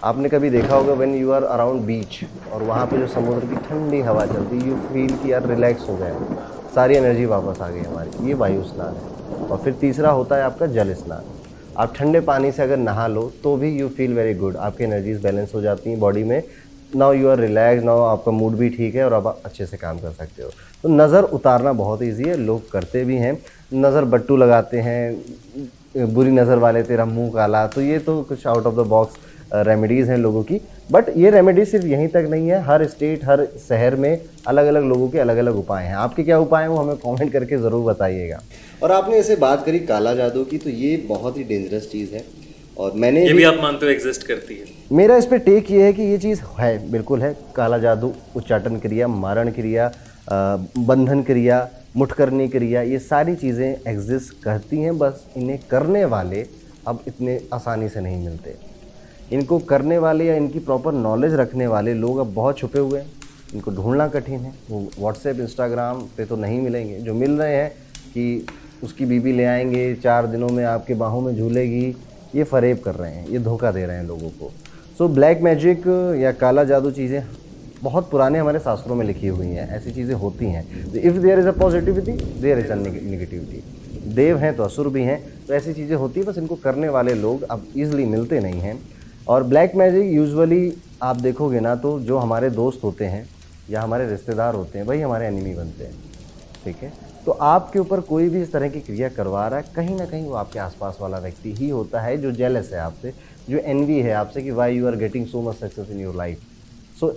आपने 0.03 0.29
कभी 0.29 0.49
देखा 0.49 0.75
होगा 0.75 0.93
when 0.93 1.13
you 1.15 1.31
are 1.31 1.43
around 1.43 1.81
beach 1.81 2.19
और 2.53 2.63
वहाँ 2.63 2.85
पे 2.87 2.97
जो 2.97 3.07
समुद्र 3.07 3.47
की 3.47 3.55
ठंडी 3.67 4.01
हवा 4.01 4.25
चलती 4.25 4.57
है 4.57 4.67
यू 4.67 4.75
फील 4.89 5.15
कि 5.15 5.31
यार 5.31 5.47
रिलैक्स 5.47 5.87
हो 5.89 5.95
गए 5.97 6.11
सारी 6.75 6.95
एनर्जी 6.95 7.25
वापस 7.25 7.61
आ 7.61 7.69
गई 7.69 7.81
हमारी। 7.81 8.27
ये 8.27 8.33
वायु 8.33 8.63
स्नान 8.63 8.95
है। 8.95 9.47
और 9.47 9.57
फिर 9.57 9.73
तीसरा 9.81 10.09
होता 10.11 10.35
है 10.35 10.43
आपका 10.43 10.65
जल 10.67 10.93
स्नान। 10.93 11.23
आप 11.77 11.93
ठंडे 11.95 12.19
पानी 12.21 12.51
से 12.51 12.63
अगर 12.63 12.77
नहा 12.77 13.07
लो 13.07 13.31
तो 13.43 13.55
भी 13.57 13.69
यू 13.79 13.87
फील 13.89 14.13
वेरी 14.13 14.33
गुड 14.35 14.57
आपकी 14.57 14.83
एनर्जीज 14.83 15.21
बैलेंस 15.23 15.55
हो 15.55 15.61
जाती 15.61 15.89
हैं 15.89 15.99
बॉडी 15.99 16.23
में। 16.23 16.41
Now 16.95 17.13
you 17.13 17.29
are 17.29 17.39
relax 17.39 17.83
now 17.83 18.03
आपका 18.05 18.31
मूड 18.31 18.53
भी 18.57 18.69
ठीक 18.69 18.95
है 18.95 19.05
और 19.05 19.13
आप 19.13 19.27
अच्छे 19.45 19.65
से 19.65 19.77
काम 19.77 19.99
कर 19.99 20.11
सकते 20.11 20.43
हो। 20.43 20.49
तो 20.83 20.89
नज़र 20.91 21.23
उतारना 21.33 21.73
बहुत 21.73 22.03
ईजी 22.03 22.23
है। 22.23 22.35
लोग 22.37 22.69
करते 22.71 23.03
भी 23.05 23.17
हैं। 23.17 23.37
नज़र 23.73 24.05
बट्टू 24.05 24.37
लगाते 24.37 24.79
हैं। 24.79 25.11
बुरी 25.95 26.31
नज़र 26.31 26.57
वाले 26.57 26.81
तेरा 26.83 27.05
मुँह 27.07 27.29
काला। 27.33 27.65
तो 27.67 27.81
ये 27.81 27.99
तो 27.99 28.21
कुछ 28.23 28.45
out 28.47 28.65
of 28.65 28.75
the 28.75 28.87
box 28.87 29.13
remedies 29.55 30.09
हैं 30.11 30.17
लोगों 30.17 30.41
की। 30.43 30.59
बट 30.91 31.09
ये 31.17 31.29
रेमेडी 31.31 31.65
सिर्फ़ 31.65 31.85
यहीं 31.87 32.07
तक 32.07 32.27
नहीं 32.29 32.47
है। 32.49 32.61
हर 32.63 32.85
स्टेट 32.87 33.25
हर 33.25 33.45
शहर 33.59 33.95
में 33.95 34.19
अलग 34.47 34.65
अलग 34.67 34.83
लोगों 34.83 35.07
के 35.09 35.19
अलग 35.19 35.37
अलग 35.37 35.55
उपाय 35.57 35.83
हैं। 35.83 35.95
आपके 35.97 36.23
क्या 36.23 36.39
उपाय 36.39 36.63
हैं 36.63 36.69
वो 36.69 36.77
हमें 36.77 36.95
कमेंट 36.97 37.31
करके 37.33 37.57
ज़रूर 37.57 37.83
बताइएगा। 37.83 38.39
और 38.83 38.91
आपने 38.91 39.17
ऐसे 39.17 39.35
बात 39.35 39.65
करी 39.65 39.79
काला 39.81 40.13
जादू 40.15 40.43
की 40.43 40.57
तो 40.57 40.69
ये 40.69 40.95
बहुत 41.09 41.37
ही 41.37 41.43
डेंजरस 41.43 41.89
चीज़ 41.91 42.13
है। 42.15 42.23
और 42.77 42.91
मैंने 42.93 43.25
ये 43.25 43.33
भी 43.33 43.43
आप 43.43 43.59
मानते 43.61 43.85
हो 43.85 43.91
एग्जिस्ट 43.91 44.27
करती 44.27 44.55
है। 44.55 44.65
मेरा 44.91 45.17
इस 45.17 45.25
पर 45.25 45.37
टेक 45.39 45.71
ये 45.71 45.83
है 45.83 45.93
कि 45.93 46.03
ये 46.03 46.17
चीज़ 46.17 46.41
है 46.59 46.91
बिल्कुल 46.91 47.21
है। 47.21 47.35
काला 47.55 47.77
जादू 47.77 48.13
उच्चाटन 48.35 48.77
क्रिया 48.79 49.07
मारण 49.07 49.51
क्रिया 49.51 49.91
बंधन 50.29 51.21
क्रिया 51.23 51.67
मुठ 51.95 52.11
करने 52.11 52.47
क्रिया 52.47 52.81
ये 52.81 52.99
सारी 52.99 53.35
चीज़ें 53.35 53.75
एग्जिस्ट 53.87 54.41
करती 54.43 54.77
हैं, 54.77 54.97
बस 54.97 55.25
इन्हें 55.37 55.59
करने 55.69 56.03
वाले 56.05 56.45
अब 56.87 57.03
इतने 57.07 57.39
आसानी 57.53 57.87
से 57.89 58.01
नहीं 58.01 58.23
मिलते। 58.25 58.55
इनको 59.31 59.59
करने 59.59 59.97
वाले 59.97 60.25
या 60.25 60.35
इनकी 60.35 60.59
प्रॉपर 60.59 60.93
नॉलेज 60.93 61.33
रखने 61.33 61.67
वाले 61.67 61.93
लोग 61.93 62.17
अब 62.17 62.33
बहुत 62.33 62.57
छुपे 62.57 62.79
हुए 62.79 62.99
हैं। 62.99 63.11
इनको 63.53 63.71
ढूंढना 63.71 64.07
कठिन 64.07 64.39
है। 64.39 64.53
वो 64.69 64.79
व्हाट्सएप 64.99 65.39
इंस्टाग्राम 65.39 66.01
पे 66.17 66.25
तो 66.25 66.35
नहीं 66.35 66.61
मिलेंगे। 66.61 66.99
जो 66.99 67.13
मिल 67.13 67.31
रहे 67.31 67.55
हैं 67.55 67.69
कि 68.13 68.45
उसकी 68.83 69.05
बीबी 69.05 69.31
ले 69.31 69.45
आएँगे, 69.45 69.93
चार 69.95 70.27
दिनों 70.27 70.49
में 70.49 70.63
आपके 70.65 70.93
बाहों 70.93 71.21
में 71.21 71.35
झूलेगी, 71.35 71.95
ये 72.35 72.43
फरेब 72.43 72.79
कर 72.79 72.95
रहे 72.95 73.11
हैं, 73.11 73.27
ये 73.27 73.39
धोखा 73.39 73.71
दे 73.71 73.85
रहे 73.85 73.97
हैं 73.97 74.03
लोगों 74.03 74.29
को। 74.29 74.51
सो 74.97 75.07
ब्लैक 75.07 75.41
मैजिक 75.41 75.87
या 76.19 76.31
काला 76.33 76.63
जादू 76.63 76.91
चीज़ें 76.91 77.21
बहुत 77.85 78.09
पुराने 78.11 78.39
हमारे 78.39 78.59
शास्त्रों 78.59 78.95
में 78.95 79.05
लिखी 79.05 79.27
हुई 79.29 79.47
हैं, 79.47 79.69
ऐसी 79.71 79.91
चीज़ें 79.91 80.13
होती 80.15 80.45
हैं। 80.47 80.63
If 80.93 81.17
there 81.17 81.39
is 81.39 81.47
a 81.47 81.51
positivity 81.53 82.11
there 82.41 82.59
is 82.59 82.71
a 82.71 82.75
negativity 82.75 83.63
देव 84.15 84.37
हैं 84.37 84.55
तो 84.55 84.63
असुर 84.63 84.89
भी 84.89 85.03
हैं 85.03 85.19
तो 85.47 85.53
ऐसी 85.53 85.73
चीज़ें 85.73 85.95
होती 85.95 86.19
हैं, 86.19 86.27
बस 86.27 86.37
इनको 86.37 86.55
करने 86.57 86.89
वाले 86.89 87.13
लोग 87.15 87.43
अब 87.43 87.67
ईजिली 87.77 88.05
मिलते 88.07 88.39
नहीं 88.39 88.61
हैं। 88.61 88.79
और 89.27 89.43
ब्लैक 89.43 89.75
मैजिक 89.75 90.13
यूजुअली 90.13 90.73
आप 91.03 91.15
देखोगे 91.17 91.59
ना 91.59 91.75
तो 91.77 91.99
जो 92.01 92.17
हमारे 92.17 92.49
दोस्त 92.51 92.83
होते 92.83 93.05
हैं, 93.05 93.27
या 93.69 93.81
हमारे 93.81 94.07
रिश्तेदार 94.09 94.55
होते 94.55 94.79
हैं, 94.79 94.85
वही 94.85 95.01
हमारे 95.01 95.27
एनिमी 95.27 95.53
बनते 95.55 95.83
हैं। 95.83 95.93
ठीक 96.63 96.75
है? 96.77 96.91
तो 97.25 97.31
आपके 97.31 97.79
ऊपर 97.79 97.99
कोई 98.03 98.27
भी 98.29 98.41
इस 98.41 98.51
तरह 98.51 98.69
की 98.69 98.79
क्रिया 98.81 99.09
करवा 99.11 99.47
रहा 99.47 99.59
है, 99.59 99.65
कहीं 99.75 99.95
ना 99.97 100.05
कहीं 100.05 100.25
वो 100.25 100.33
आपके 100.35 100.59
आसपास 100.59 100.97
वाला 101.01 101.19
व्यक्ति 101.19 101.53
ही 101.53 101.69
होता 101.69 102.01
है, 102.01 102.17
जो 102.17 102.31
जेलस 102.33 102.69
है 102.73 102.79
आपसे, 102.79 103.13
जो 103.49 103.57
एनवी 103.57 103.99
है 103.99 104.11
आपसे 104.15 104.41
कि 104.41 104.51
why 104.53 104.75
you 104.75 104.87
are 104.87 104.95
getting 104.97 105.25
so 105.27 105.41
much 105.41 105.55
success 105.55 105.89
in 105.91 105.99
your 105.99 106.15
life 106.15 106.39
so 106.99 107.15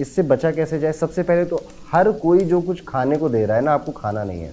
इससे 0.00 0.22
बचा 0.22 0.50
कैसे 0.50 0.78
जाए? 0.78 0.92
सबसे 0.92 1.22
पहले 1.22 1.44
तो 1.44 1.62
हर 1.92 2.12
कोई 2.12 2.40
जो 2.40 2.60
कुछ 2.60 2.84
खाने 2.88 3.16
को 3.16 3.28
दे 3.28 3.46
रहा 3.46 3.56
है 3.56 3.62
ना, 3.62 3.72
आपको 3.72 3.92
खाना 3.92 4.24
नहीं 4.24 4.42
है। 4.42 4.52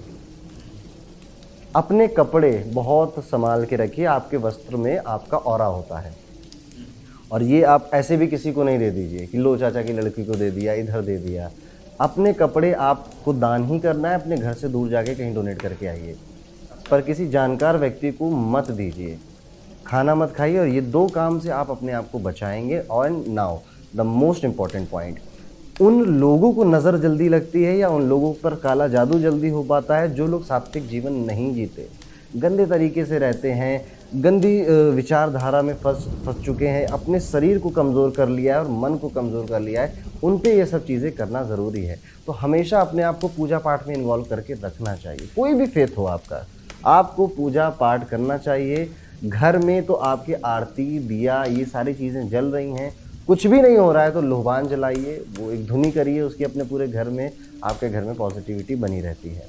अपने 1.76 2.08
कपड़े 2.08 2.64
बहुत 2.68 3.16
संभाल 3.20 3.66
के 3.66 3.76
रखिए, 3.76 4.06
आपके 4.06 4.38
वस्त्र 4.38 4.76
में 4.76 5.02
आपका 5.08 5.38
और 5.38 5.62
होता 5.62 6.00
है। 6.00 6.16
और 7.32 7.44
ये 7.44 7.64
आप 7.64 7.90
ऐसे 7.94 8.18
भी 8.18 8.28
किसी 8.28 8.52
को 8.52 8.64
नहीं 8.64 8.80
दे 8.80 8.92
दीजिए 8.92 9.26
कि 9.26 9.38
लो 9.38 9.58
चाचा 9.58 9.82
की 9.82 9.94
लड़की 9.94 10.26
को 10.26 10.36
दे 10.36 10.52
दिया, 10.52 10.74
इधर 10.74 11.02
दे 11.02 11.18
दिया। 11.18 11.52
अपने 12.02 12.34
कपड़े 12.34 12.74
आपको 12.74 13.34
दान 13.34 13.64
ही 13.64 13.80
करना 13.80 14.10
है, 14.10 14.16
अपने 14.16 14.38
घर 14.38 14.54
से 14.54 14.70
दूर 14.70 14.90
जाके 14.90 15.16
कहीं 15.16 15.36
डोनेट 15.36 15.62
करके 15.62 15.88
आइए। 15.88 16.16
पर 16.92 17.02
किसी 17.02 17.30
जानकार 17.30 17.78
व्यक्ति 17.78 18.12
को 18.12 18.30
मत 18.30 18.72
दीजिए। 18.72 19.20
खाना 19.88 20.16
मत 20.16 20.32
खाइए 20.32 20.58
और 20.58 20.68
ये 20.68 20.82
दो 20.82 21.08
काम 21.08 21.40
से 21.40 21.50
आप 21.50 21.72
अपने 21.72 21.92
आप 21.92 22.12
को 22.12 22.20
बचाएँगे। 22.20 22.80
और 22.80 23.10
now 23.10 23.58
the 23.96 24.02
most 24.02 24.46
important 24.46 24.90
point 24.90 25.20
उन 25.80 26.04
लोगों 26.20 26.52
को 26.54 26.64
नज़र 26.66 26.98
जल्दी 27.00 27.28
लगती 27.30 27.64
है 27.64 27.78
या 27.78 27.90
उन 27.90 28.08
लोगों 28.10 28.34
पर 28.34 28.56
काला 28.56 28.88
जादू 28.88 29.20
जल्दी 29.20 29.50
हो 29.50 29.64
पाता 29.64 29.98
है 29.98 30.14
जो 30.16 30.28
लोग 30.28 30.44
सात्विक 30.46 30.88
जीवन 30.88 31.14
नहीं 31.26 31.54
जीते? 31.56 31.88
गंदे 32.36 32.66
तरीके 32.66 33.06
से 33.06 33.20
रहते 33.20 33.52
हैं, 33.52 33.82
गंदी 34.16 34.62
विचारधारा 34.92 35.62
में 35.62 35.74
फंस 35.76 36.06
फंस 36.26 36.44
चुके 36.46 36.68
हैं, 36.68 36.86
अपने 36.88 37.20
शरीर 37.22 37.60
को 37.60 37.70
कमज़ोर 37.70 38.12
कर 38.12 38.30
लिया 38.30 38.56
है 38.56 38.64
और 38.64 38.70
मन 38.82 38.98
को 38.98 39.10
कमज़ोर 39.10 39.46
कर 39.46 39.60
लिया 39.62 39.82
है, 39.82 40.04
उन 40.24 40.38
पे 40.38 40.58
ये 40.58 40.66
सब 40.66 40.86
चीज़ें 40.86 41.12
करना 41.16 41.44
ज़रूरी 41.46 41.84
है। 41.86 42.00
तो 42.26 42.32
हमेशा 42.34 42.82
अपने 42.82 43.04
आप 43.04 43.20
को 43.20 43.28
पूजा 43.28 43.60
पाठ 43.60 43.88
में 43.88 43.96
इन्वॉल्व 43.96 44.24
करके 44.30 44.54
रखना 44.56 44.96
चाहिए। 44.96 45.30
कोई 45.36 45.54
भी 45.54 45.66
फेथ 45.68 45.98
हो 45.98 46.06
आपका, 46.08 46.46
आपको 46.88 47.28
पूजा 47.30 47.70
पाठ 47.80 48.10
करना 48.10 48.38
चाहिए। 48.40 48.90
घर 49.26 49.58
में 49.60 49.86
तो 49.86 49.94
आपके 49.94 50.34
आरती, 50.34 51.00
दिया, 51.00 51.44
ये 51.46 51.66
सारी 51.66 51.94
चीज़ें 51.94 52.28
जल 52.30 52.46
रही 52.48 52.72
हैं। 52.72 52.94
कुछ 53.30 53.46
भी 53.48 53.62
नहीं 53.62 53.76
हो 53.78 53.92
रहा 53.92 54.04
है 54.04 54.12
तो 54.12 54.22
लोहबान 54.22 54.68
जलाइए, 54.68 55.16
वो 55.40 55.50
एक 55.52 55.66
धुनी 55.68 55.92
करिए 55.92 56.22
उसकी 56.22 56.44
अपने 56.44 56.64
पूरे 56.64 56.88
घर 56.88 57.10
में, 57.10 57.32
आपके 57.64 57.90
घर 57.90 58.04
में 58.04 58.16
पॉजिटिविटी 58.16 58.76
बनी 58.76 59.02
रहती 59.02 59.30
है। 59.30 59.46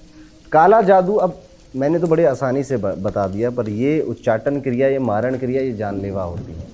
काला 0.53 0.81
जादू, 0.83 1.14
अब 1.14 1.41
मैंने 1.74 1.99
तो 1.99 2.07
बड़े 2.07 2.24
आसानी 2.26 2.64
से 2.64 2.76
बता 2.76 3.26
दिया, 3.28 3.51
पर 3.51 3.68
ये 3.68 4.01
उच्चाटन 4.03 4.61
क्रिया, 4.61 4.89
ये 4.89 4.99
मारण 5.01 5.39
क्रिया, 5.39 5.62
ये 5.62 5.72
जानलेवा 5.72 6.22
होती 6.24 6.53
है। 6.53 6.66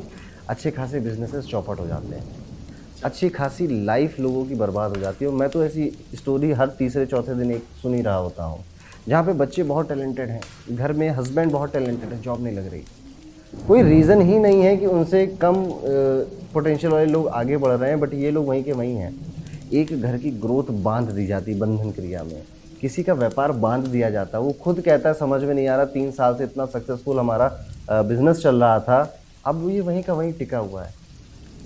अच्छे 0.48 0.70
खासे 0.70 1.00
बिजनेसेस 1.00 1.44
चौपट 1.44 1.80
हो 1.80 1.86
जाते 1.86 2.14
हैं। 2.14 2.24
अच्छी 3.04 3.28
खासी 3.30 3.66
लाइफ 3.84 4.20
लोगों 4.20 4.44
की 4.44 4.54
बर्बाद 4.56 4.96
हो 4.96 5.00
जाती 5.00 5.24
है, 5.24 5.30
और 5.30 5.36
मैं 5.36 5.48
तो 5.48 5.64
ऐसी 5.64 5.90
स्टोरी 6.14 6.52
हर 6.52 6.74
तीसरे, 6.78 7.06
चौथे 7.06 7.34
दिन 7.34 7.52
एक 7.52 7.64
सुन 7.82 7.94
ही 7.94 8.02
रहा 8.02 8.16
होता 8.16 8.44
हूँ, 8.44 8.64
जहाँ 9.08 9.24
पे 9.24 9.32
बच्चे 9.34 9.62
बहुत 9.64 9.88
टैलेंटेड 9.88 10.28
हैं, 10.28 10.42
घर 10.70 10.92
में 10.92 11.08
हस्बैंड 11.10 11.52
बहुत 11.52 11.72
टैलेंटेड 11.72 12.12
है 12.12 12.22
जॉब 12.22 12.44
नहीं 12.44 12.56
लग 12.56 12.70
रही। 12.72 12.84
कोई 13.52 13.82
रीज़न 13.82 14.20
ही 14.22 14.38
नहीं 14.38 14.62
है 14.62 14.76
कि 14.76 14.86
उनसे 14.86 15.26
कम 15.40 15.54
पोटेंशियल 16.54 16.92
वाले 16.92 17.06
लोग 17.06 17.28
आगे 17.28 17.56
बढ़ 17.56 17.72
रहे 17.72 17.90
हैं 17.90 18.00
बट 18.00 18.14
ये 18.14 18.30
लोग 18.30 18.46
वहीं 18.46 18.62
के 18.64 18.72
वहीं 18.72 18.96
हैं। 18.96 19.14
एक 19.72 20.00
घर 20.00 20.16
की 20.18 20.30
ग्रोथ 20.40 20.70
बाँध 20.82 21.10
दी 21.10 21.26
जाती 21.26 21.54
बंधन 21.54 21.90
क्रिया 21.90 22.22
में। 22.24 22.42
किसी 22.80 23.02
का 23.02 23.14
व्यापार 23.14 23.52
बाँध 23.54 23.86
दिया 23.86 24.10
जाता, 24.10 24.38
वो 24.38 24.52
खुद 24.62 24.80
कहता 24.80 25.08
है, 25.08 25.14
समझ 25.14 25.42
में 25.42 25.54
नहीं 25.54 25.66
आ 25.68 25.76
रहा, 25.76 25.84
तीन 25.86 26.10
साल 26.10 26.34
से 26.34 26.44
इतना 26.44 26.66
सक्सेसफुल 26.66 27.18
हमारा 27.18 27.48
बिज़नेस 27.92 28.42
चल 28.42 28.56
रहा 28.56 28.78
था। 28.80 29.18
अब 29.46 29.68
ये 29.70 29.80
वहीं 29.80 30.02
का 30.02 30.14
वहीं 30.14 30.32
टिका 30.32 30.58
हुआ 30.58 30.82
है। 30.84 30.94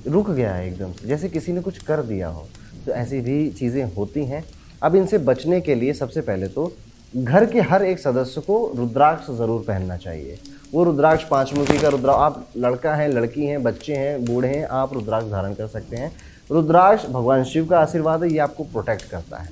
रुक 0.07 0.31
गया 0.31 0.53
है 0.55 0.67
एकदम 0.67 0.93
से। 0.93 1.09
जैसे 1.09 1.29
किसी 1.29 1.53
ने 1.53 1.61
कुछ 1.61 1.79
कर 1.81 2.03
दिया 2.03 2.29
हो 2.29 2.47
तो 2.87 2.93
ऐसी 2.93 3.21
भी 3.21 3.49
चीज़ें 3.51 3.83
होती 3.95 4.25
हैं। 4.25 4.45
अब 4.83 4.95
इनसे 4.97 5.19
बचने 5.21 5.61
के 5.61 5.75
लिए 5.75 5.93
सबसे 5.95 6.21
पहले 6.21 6.49
तो 6.49 6.73
घर 7.15 7.45
के 7.47 7.61
हर 7.63 7.85
एक 7.85 7.99
सदस्य 7.99 8.41
को 8.41 8.57
रुद्राक्ष 8.77 9.31
ज़रूर 9.37 9.65
पहनना 9.69 9.97
चाहिए। 9.97 10.39
वो 10.73 10.83
रुद्राक्ष 10.85 11.25
पांचमुखी 11.25 11.79
का 11.79 11.89
रुद्राक्ष 11.89 12.21
आप 12.21 12.45
लड़का 12.57 12.95
हैं, 12.95 13.09
लड़की 13.09 13.47
हैं, 13.47 13.63
बच्चे 13.63 13.95
हैं, 13.95 14.25
बूढ़े 14.25 14.49
हैं, 14.49 14.67
आप 14.67 14.93
रुद्राक्ष 14.95 15.27
धारण 15.27 15.55
कर 15.55 15.67
सकते 15.69 15.97
हैं। 15.97 16.13
रुद्राक्ष 16.51 17.07
भगवान 17.07 17.45
शिव 17.45 17.67
का 17.67 17.79
आशीर्वाद 17.79 18.23
है, 18.23 18.33
ये 18.33 18.39
आपको 18.39 18.65
प्रोटेक्ट 18.65 19.11
करता 19.11 19.37
है। 19.37 19.49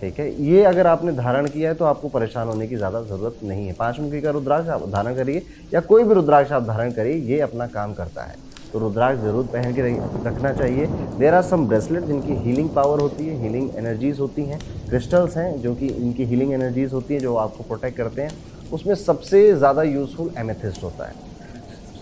ठीक 0.00 0.18
है? 0.18 0.28
ये 0.44 0.62
अगर 0.64 0.86
आपने 0.86 1.12
धारण 1.12 1.46
किया 1.48 1.68
है 1.68 1.74
तो 1.74 1.84
आपको 1.84 2.08
परेशान 2.08 2.48
होने 2.48 2.66
की 2.66 2.76
ज़्यादा 2.76 3.00
ज़रूरत 3.02 3.38
नहीं 3.44 3.66
है। 3.66 3.72
पांचमुखी 3.74 4.20
का 4.20 4.30
रुद्राक्ष 4.30 4.68
आप 4.68 4.88
धारण 4.90 5.14
करिए, 5.14 5.42
या 5.74 5.80
कोई 5.82 6.04
भी 6.04 6.14
रुद्राक्ष 6.14 6.52
आप 6.52 6.62
धारण 6.62 6.90
करिए, 6.92 7.14
ये 7.14 7.40
अपना 7.40 7.66
काम 7.68 7.94
करता 7.94 8.22
है। 8.22 8.36
तो 8.72 8.78
रुद्राक्ष 8.78 9.20
ज़रूर 9.20 9.44
पहन 9.46 9.74
के 9.74 9.82
रखना 10.24 10.52
चाहिए। 10.52 10.86
देर 11.18 11.34
आर 11.34 11.42
सम 11.44 11.66
ब्रेसलेट 11.68 12.04
जिनकी 12.04 12.34
हीलिंग 12.44 12.68
पावर 12.70 13.00
होती 13.00 13.26
है 13.26 13.40
हीलिंग 13.42 13.68
एनर्जीज 13.76 14.18
होती 14.20 14.44
हैं 14.44 14.58
क्रिस्टल्स 14.88 15.36
हैं, 15.36 15.60
जो 15.62 15.74
कि 15.74 15.86
इनकी 15.86 16.24
हीलिंग 16.24 16.52
एनर्जीज 16.52 16.92
होती 16.92 17.14
हैं, 17.14 17.20
जो 17.20 17.36
आपको 17.36 17.64
प्रोटेक्ट 17.64 17.96
करते 17.96 18.22
हैं। 18.22 18.30
उसमें 18.72 18.94
सबसे 18.94 19.52
ज़्यादा 19.54 19.82
यूज़फुल 19.82 20.30
एमेथिस्ट 20.38 20.82
होता 20.82 21.06
है। 21.06 21.22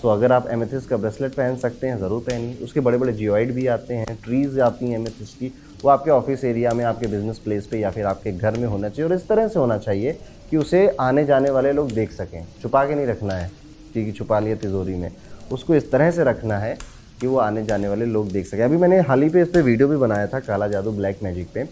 तो 0.02 0.08
अगर 0.08 0.32
आप 0.32 0.46
एमेथिस्ट 0.50 0.88
का 0.88 0.96
ब्रेसलेट 0.96 1.34
पहन 1.34 1.56
सकते 1.56 1.86
हैं 1.86 1.98
ज़रूर 1.98 2.20
पहनिए। 2.20 2.56
उसके 2.64 2.80
बड़े 2.80 2.98
बड़े 2.98 3.12
जियोइड 3.12 3.54
भी 3.54 3.66
आते 3.66 3.94
हैं 3.94 4.16
ट्रीज़ 4.24 4.60
आती 4.60 4.86
हैं 4.86 4.98
एमेथिस्ट 4.98 5.38
की। 5.38 5.52
वो 5.84 5.90
आपके 5.90 6.10
ऑफ़िस 6.10 6.44
एरिया 6.44 6.72
में 6.74 6.84
आपके 6.84 7.06
बिज़नेस 7.06 7.38
प्लेस 7.38 7.66
पे 7.66 7.78
या 7.78 7.90
फिर 7.90 8.06
आपके 8.06 8.32
घर 8.32 8.58
में 8.58 8.66
होना 8.66 8.88
चाहिए। 8.88 9.08
और 9.10 9.16
इस 9.16 9.26
तरह 9.28 9.48
से 9.48 9.58
होना 9.58 9.78
चाहिए 9.78 10.12
कि 10.50 10.56
उसे 10.56 10.86
आने 11.00 11.24
जाने 11.24 11.50
वाले 11.50 11.72
लोग 11.72 11.92
देख 11.92 12.12
सकें। 12.12 12.44
छुपा 12.62 12.84
के 12.84 12.94
नहीं 12.94 13.06
रखना 13.06 13.34
है 13.34 13.50
कि 13.94 14.12
छुपा 14.12 14.38
लिया 14.38 14.56
तिजोरी 14.56 14.94
में। 14.94 15.10
उसको 15.52 15.74
इस 15.74 15.90
तरह 15.92 16.10
से 16.10 16.24
रखना 16.24 16.58
है 16.58 16.76
कि 17.20 17.26
वो 17.26 17.38
आने 17.38 17.64
जाने 17.64 17.88
वाले 17.88 18.06
लोग 18.06 18.30
देख 18.32 18.46
सकें। 18.46 18.62
अभी 18.64 18.76
मैंने 18.76 19.00
हाल 19.00 19.22
ही 19.22 19.28
पे 19.28 19.42
इस 19.42 19.48
पर 19.48 19.62
वीडियो 19.62 19.88
भी 19.88 19.96
बनाया 19.96 20.26
था 20.26 20.40
काला 20.40 20.68
जादू 20.68 20.92
ब्लैक 20.92 21.18
मैजिक 21.22 21.48
पे। 21.54 21.64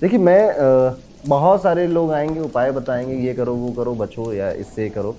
देखिए 0.00 0.18
मैं 0.18 0.40
अ, 0.48 0.96
बहुत 1.28 1.62
सारे 1.62 1.86
लोग 1.86 2.12
आएँगे 2.12 2.40
उपाय 2.40 2.70
बताएँगे 2.72 3.14
ये 3.26 3.32
करो 3.34 3.54
वो 3.54 3.70
करो 3.72 3.94
बचो 3.94 4.32
या 4.32 4.50
इससे 4.52 4.88
करो। 4.90 5.16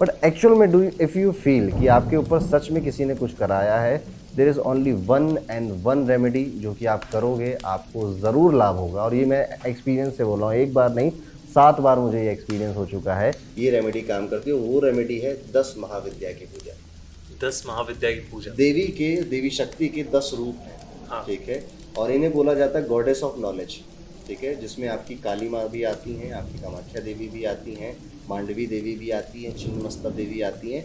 बट 0.00 0.10
एक्चुअल 0.24 0.54
में 0.54 0.70
डू 0.72 0.82
इफ़ 0.82 1.18
यू 1.18 1.32
फील 1.34 1.70
कि 1.72 1.86
आपके 1.88 2.16
ऊपर 2.16 2.40
सच 2.42 2.70
में 2.70 2.82
किसी 2.84 3.04
ने 3.04 3.14
कुछ 3.14 3.34
कराया 3.34 3.76
है 3.80 3.96
there 4.36 4.48
is 4.48 4.58
only 4.60 4.92
one 5.08 5.36
and 5.50 5.72
one 5.82 6.06
remedy 6.08 6.44
जो 6.62 6.72
कि 6.74 6.86
आप 6.86 7.04
करोगे 7.12 7.56
आपको 7.66 8.12
ज़रूर 8.14 8.54
लाभ 8.54 8.76
होगा। 8.76 9.02
और 9.02 9.14
ये 9.14 9.24
मैं 9.24 9.42
एक्सपीरियंस 9.66 10.16
से 10.16 10.24
बोल 10.24 10.40
रहा 10.40 10.48
हूँ 10.48 10.56
एक 10.56 10.72
बार 10.74 10.94
नहीं 10.94 11.10
सात 11.50 11.80
बार 11.80 11.98
मुझे 11.98 12.22
ये 12.24 12.32
एक्सपीरियंस 12.32 12.76
हो 12.76 12.86
चुका 12.86 13.14
है। 13.14 13.32
ये 13.58 13.70
रेमेडी 13.70 14.00
काम 14.02 14.26
करती 14.28 14.50
है 14.50 14.56
वो 14.56 14.80
रेमेडी 14.80 15.18
है 15.18 15.34
दस 15.56 15.74
महाविद्या 15.78 16.30
की 16.30 16.44
पूजा। 16.46 16.76
दस 17.40 17.62
महाविद्या 17.68 18.10
की 18.10 18.20
पूजा। 18.32 18.54
देवी 18.56 18.86
के 18.98 19.14
देवी 19.30 19.50
शक्ति 19.50 19.88
के 19.88 20.02
दस 20.14 20.30
रूप 20.38 20.56
हैं 20.62 20.78
हाँ। 21.10 21.24
ठीक 21.26 21.48
है? 21.48 21.64
और 21.98 22.10
इन्हें 22.10 22.32
बोला 22.32 22.54
जाता 22.54 22.78
है 22.78 22.86
गॉडेस 22.88 23.22
ऑफ़ 23.22 23.40
नॉलेज 23.40 23.80
ठीक 24.30 24.42
है 24.44 24.54
जिसमें 24.56 24.86
आपकी 24.88 25.14
काली 25.22 25.48
माँ 25.48 25.68
भी 25.68 25.82
आती 25.84 26.12
हैं 26.16 26.30
आपकी 26.32 26.58
कामाख्या 26.58 27.00
देवी 27.02 27.26
भी 27.28 27.44
आती 27.44 27.72
हैं 27.74 27.96
मांडवी 28.28 28.66
देवी 28.66 28.94
भी 28.96 29.10
आती 29.10 29.42
हैं 29.44 29.56
छिन्नमस्ता 29.56 30.10
देवी 30.18 30.40
आती 30.48 30.72
हैं। 30.72 30.84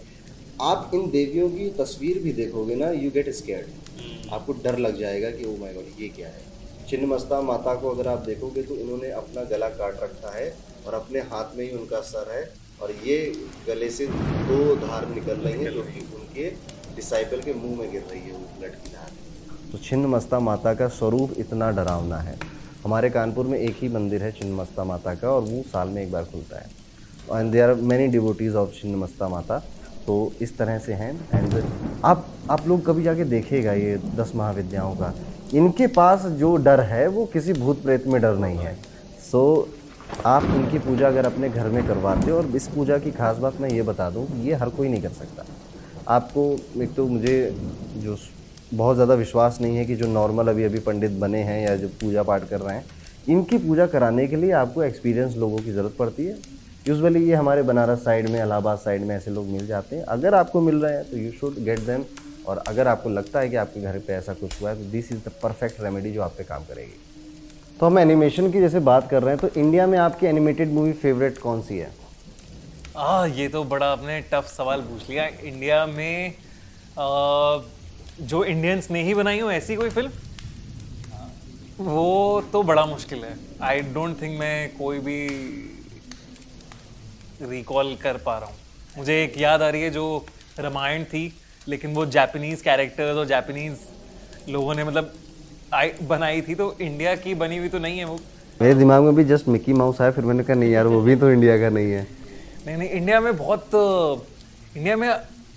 आप 0.62 0.92
इन 0.96 1.10
देवियों 1.12 1.50
की 1.50 1.68
तस्वीर 1.80 2.20
भी 2.20 2.32
देखोगे 2.34 2.76
ना 2.76 2.90
यू 2.94 3.12
गेट 3.12 3.30
स्केर्ड 3.36 4.32
आपको 4.34 4.54
डर 4.64 4.78
लग 4.78 4.98
जाएगा 5.00 5.30
कि 5.32 5.46
ओ 5.46 5.56
माय 5.60 5.74
गॉड 5.74 6.02
ये 6.02 6.08
क्या 6.16 6.28
है? 6.28 6.42
छिन्नमस्ता 6.90 7.42
माता 7.42 7.76
को 7.76 7.90
अगर 7.90 8.08
आप 8.08 8.26
देखोगे 8.26 8.64
तो 8.64 8.76
इन्होंने 8.78 9.12
अपना 9.20 9.44
गला 9.54 9.70
काट 9.76 10.02
रखा 10.04 10.36
है 10.38 10.50
और 10.88 10.94
अपने 10.94 11.20
हाथ 11.34 11.56
में 11.58 11.64
ही 11.66 11.70
उनका 11.78 12.02
सर 12.10 12.34
है 12.34 12.44
और 12.82 12.96
ये 13.06 13.20
गले 13.68 13.90
से 13.90 14.08
दो 14.50 14.76
धार 14.78 15.08
निकल 15.10 15.46
रही 15.46 15.64
हैं 15.64 15.74
जो 15.74 15.84
कि 15.84 16.08
उनके 16.16 16.50
डिसाइपल 16.96 17.42
के 17.42 17.54
मुँह 17.62 17.78
में 17.80 17.92
गिर 17.92 18.04
रही 18.12 18.22
है 18.22 18.32
वो 18.32 18.60
ब्लड 18.60 18.82
की 18.84 18.96
धार। 18.96 19.14
तो 19.72 19.78
छिन्न 19.86 20.06
मस्ता 20.08 20.40
माता 20.50 20.74
का 20.74 20.88
स्वरूप 20.98 21.40
इतना 21.40 21.72
डरावना 21.72 22.18
है। 22.22 22.38
हमारे 22.86 23.10
कानपुर 23.10 23.48
में 23.48 23.58
एक 23.60 23.76
ही 23.82 23.88
मंदिर 23.90 24.24
है 24.24 24.32
छिन्न 24.32 24.54
मस्ता 24.54 24.84
माता 24.84 25.14
का 25.16 25.30
और 25.30 25.42
वो 25.42 25.62
साल 25.68 25.88
में 25.90 26.02
एक 26.02 26.12
बार 26.12 26.24
खुलता 26.24 26.58
है। 26.58 27.40
And 27.40 27.52
there 27.52 27.70
are 27.70 27.76
many 27.92 28.08
devotees 28.08 28.56
of 28.56 28.74
Chhinnamasta 28.96 29.28
Mata 29.30 29.58
तो 30.08 30.18
इस 30.42 30.58
तरह 30.58 30.78
से 30.80 30.94
हैं। 30.94 31.10
एंड 31.34 31.64
आप 32.06 32.28
आप 32.52 32.68
लोग 32.68 32.86
कभी 32.86 33.04
जाके 33.04 33.24
देखेगा 33.26 33.74
ये 33.74 33.96
दस 34.18 34.32
महाविद्याओं 34.36 34.96
का। 34.96 35.14
इनके 35.54 35.88
पास 35.98 36.26
जो 36.40 36.56
डर 36.58 36.82
है 36.84 37.08
वो 37.08 37.26
किसी 37.34 37.54
भूत 37.56 37.82
प्रेत 37.84 38.08
में 38.08 38.22
डर 38.22 38.36
नहीं 38.38 38.58
है। 38.58 38.76
सो 39.32 39.44
so, 39.56 40.26
आप 40.26 40.44
इनकी 40.46 40.80
पूजा 40.80 41.08
अगर 41.08 41.26
अपने 41.26 41.50
घर 41.50 41.70
में 41.70 41.86
करवाते 41.88 42.32
हो 42.32 42.38
और 42.38 42.56
इस 42.56 42.68
पूजा 42.68 42.98
की 42.98 43.12
खास 43.12 43.38
बात 43.38 43.62
मैं 43.62 43.70
ये 43.70 43.82
बता 43.84 44.10
दूँ 44.10 44.28
ये 44.44 44.54
हर 44.54 44.70
कोई 44.70 44.90
नहीं 44.90 45.02
कर 45.02 45.18
सकता। 45.20 45.46
आपको 46.14 46.50
एक 46.84 46.94
तो 46.96 47.08
मुझे 47.08 47.38
जो 47.98 48.16
बहुत 48.76 48.96
ज़्यादा 48.96 49.14
विश्वास 49.16 49.58
नहीं 49.62 49.78
है 49.78 49.86
कि 49.86 49.96
जो 49.96 50.08
नॉर्मल 50.10 50.48
अभी 50.48 50.64
अभी 50.64 50.80
पंडित 50.82 51.12
बने 51.20 51.42
हैं 51.44 51.62
या 51.62 51.76
जो 51.76 51.88
पूजा 52.02 52.24
पाठ 52.24 52.48
कर 52.50 52.60
रहे 52.62 52.76
हैं 52.76 52.86
इनकी 53.30 53.58
पूजा 53.60 53.86
कराने 53.88 54.28
के 54.28 54.36
लिए 54.36 54.52
आपको 54.56 54.84
एक्सपीरियंस 54.84 55.36
लोगों 55.38 55.58
की 55.60 55.72
ज़रूरत 55.72 55.96
पड़ती 56.00 56.26
है। 56.26 56.38
यूजुअली 56.88 57.24
ये 57.28 57.36
हमारे 57.36 57.62
बनारस 57.64 58.04
साइड 58.04 58.30
में 58.30 58.42
इलाहाबाद 58.42 58.78
साइड 58.80 59.04
में 59.04 59.16
ऐसे 59.16 59.32
लोग 59.32 59.46
मिल 59.48 59.66
जाते 59.68 59.96
हैं। 59.96 60.04
अगर 60.06 60.36
आपको 60.36 60.62
मिल 60.62 60.76
रहे 60.76 60.96
हैं 60.96 61.10
तो 61.12 61.18
यू 61.18 61.32
शुड 61.32 61.64
गेट 61.66 61.80
देम 61.82 62.04
और 62.48 62.58
अगर 62.68 62.88
आपको 62.88 63.10
लगता 63.10 63.40
है 63.40 63.50
कि 63.50 63.56
आपके 63.56 63.82
घर 63.82 63.98
पे 64.00 64.14
ऐसा 64.14 64.34
कुछ 64.34 64.62
हुआ 64.62 64.70
है 64.70 64.76
तो 64.78 64.90
this 64.92 65.12
is 65.12 65.20
the 65.20 65.32
perfect 65.44 65.82
remedy 65.84 66.12
जो 66.12 66.22
आप 66.22 66.34
पे 66.38 66.44
काम 66.44 66.64
करेगी। 66.64 67.00
तो 67.80 67.86
हम 67.86 68.00
एनिमेशन 68.00 68.52
की 68.52 68.60
जैसे 68.60 68.80
बात 68.82 69.10
कर 69.10 69.24
रहे 69.24 69.36
हैं 69.36 69.40
तो 69.40 69.60
इंडिया 69.60 69.88
में 69.88 69.98
आपकी 70.00 70.26
एनिमेटेड 70.28 70.74
मूवी 70.74 70.92
फेवरेट 70.96 71.38
कौन 71.38 71.62
सी 71.62 71.78
है? 71.78 71.92
आ, 72.98 73.26
ये 73.28 73.48
तो 73.48 73.64
बड़ा 73.66 73.92
आपने 73.92 74.20
टफ 74.34 74.48
सवाल 74.48 74.82
पूछ 74.84 75.10
लिया। 75.10 75.26
इंडिया 75.26 75.86
में 75.88 76.34
आ, 77.00 77.58
जो 78.22 78.44
इंडियंस 78.46 78.90
ने 78.92 79.02
ही 79.04 79.14
बनाई 79.14 79.40
हो 79.40 79.52
ऐसी 79.52 79.76
कोई 79.76 79.90
फ़िल्म 79.90 80.12
वो 81.80 82.42
तो 82.52 82.62
बड़ा 82.64 82.86
मुश्किल 82.86 83.24
है। 83.24 83.36
आई 83.62 83.82
डोंट 83.94 84.22
थिंक 84.22 84.40
मैं 84.40 84.70
कोई 84.78 85.00
भी 85.00 85.18
रिकॉल 87.42 87.96
कर 88.04 88.18
पा 88.18 88.38
रहा 88.38 88.50
हूँ। 88.50 88.56
मुझे 88.98 89.24
एक 89.24 89.38
याद 89.42 89.62
आ 89.62 89.70
रही 89.70 89.82
है 89.82 89.90
जो 89.92 90.26
रामायण 90.60 91.04
थी 91.04 91.32
लेकिन 91.68 91.94
वो 91.94 92.06
जापानीज 92.08 92.62
कैरेक्टर्स 92.62 93.18
और 93.18 93.26
जापानीज 93.28 93.78
लोगों 94.50 94.76
ने 94.76 94.84
मतलब 94.84 95.14
आई 95.74 95.92
बनाई 96.04 96.42
थी 96.42 96.56
तो 96.56 96.76
इंडिया 96.82 97.16
की 97.16 97.34
बनी 97.36 97.58
हुई 97.58 97.70
तो 97.70 97.80
नहीं 97.80 97.98
है 98.00 98.06
वो। 98.06 98.20
मेरे 98.62 98.74
दिमाग 98.76 99.04
में 99.04 99.16
भी 99.16 99.24
जस्ट 99.26 99.48
मिकी 99.48 99.74
माउस 99.74 100.02
आया 100.02 100.12
फिर 100.12 100.26
मैंने 100.26 100.44
कहा 100.44 100.56
नहीं 100.56 100.72
यार 100.72 100.88
वो 100.88 101.02
भी 101.02 101.16
तो 101.16 101.32
इंडिया 101.32 101.58
का 101.60 101.70
नहीं 101.70 101.92
है। 101.92 102.08
नहीं 102.66 102.78
नहीं 102.78 102.90
इंडिया 102.90 103.20
में 103.22 103.36
बहुत 103.38 103.70
इंडिया 104.78 104.96
में 104.96 105.10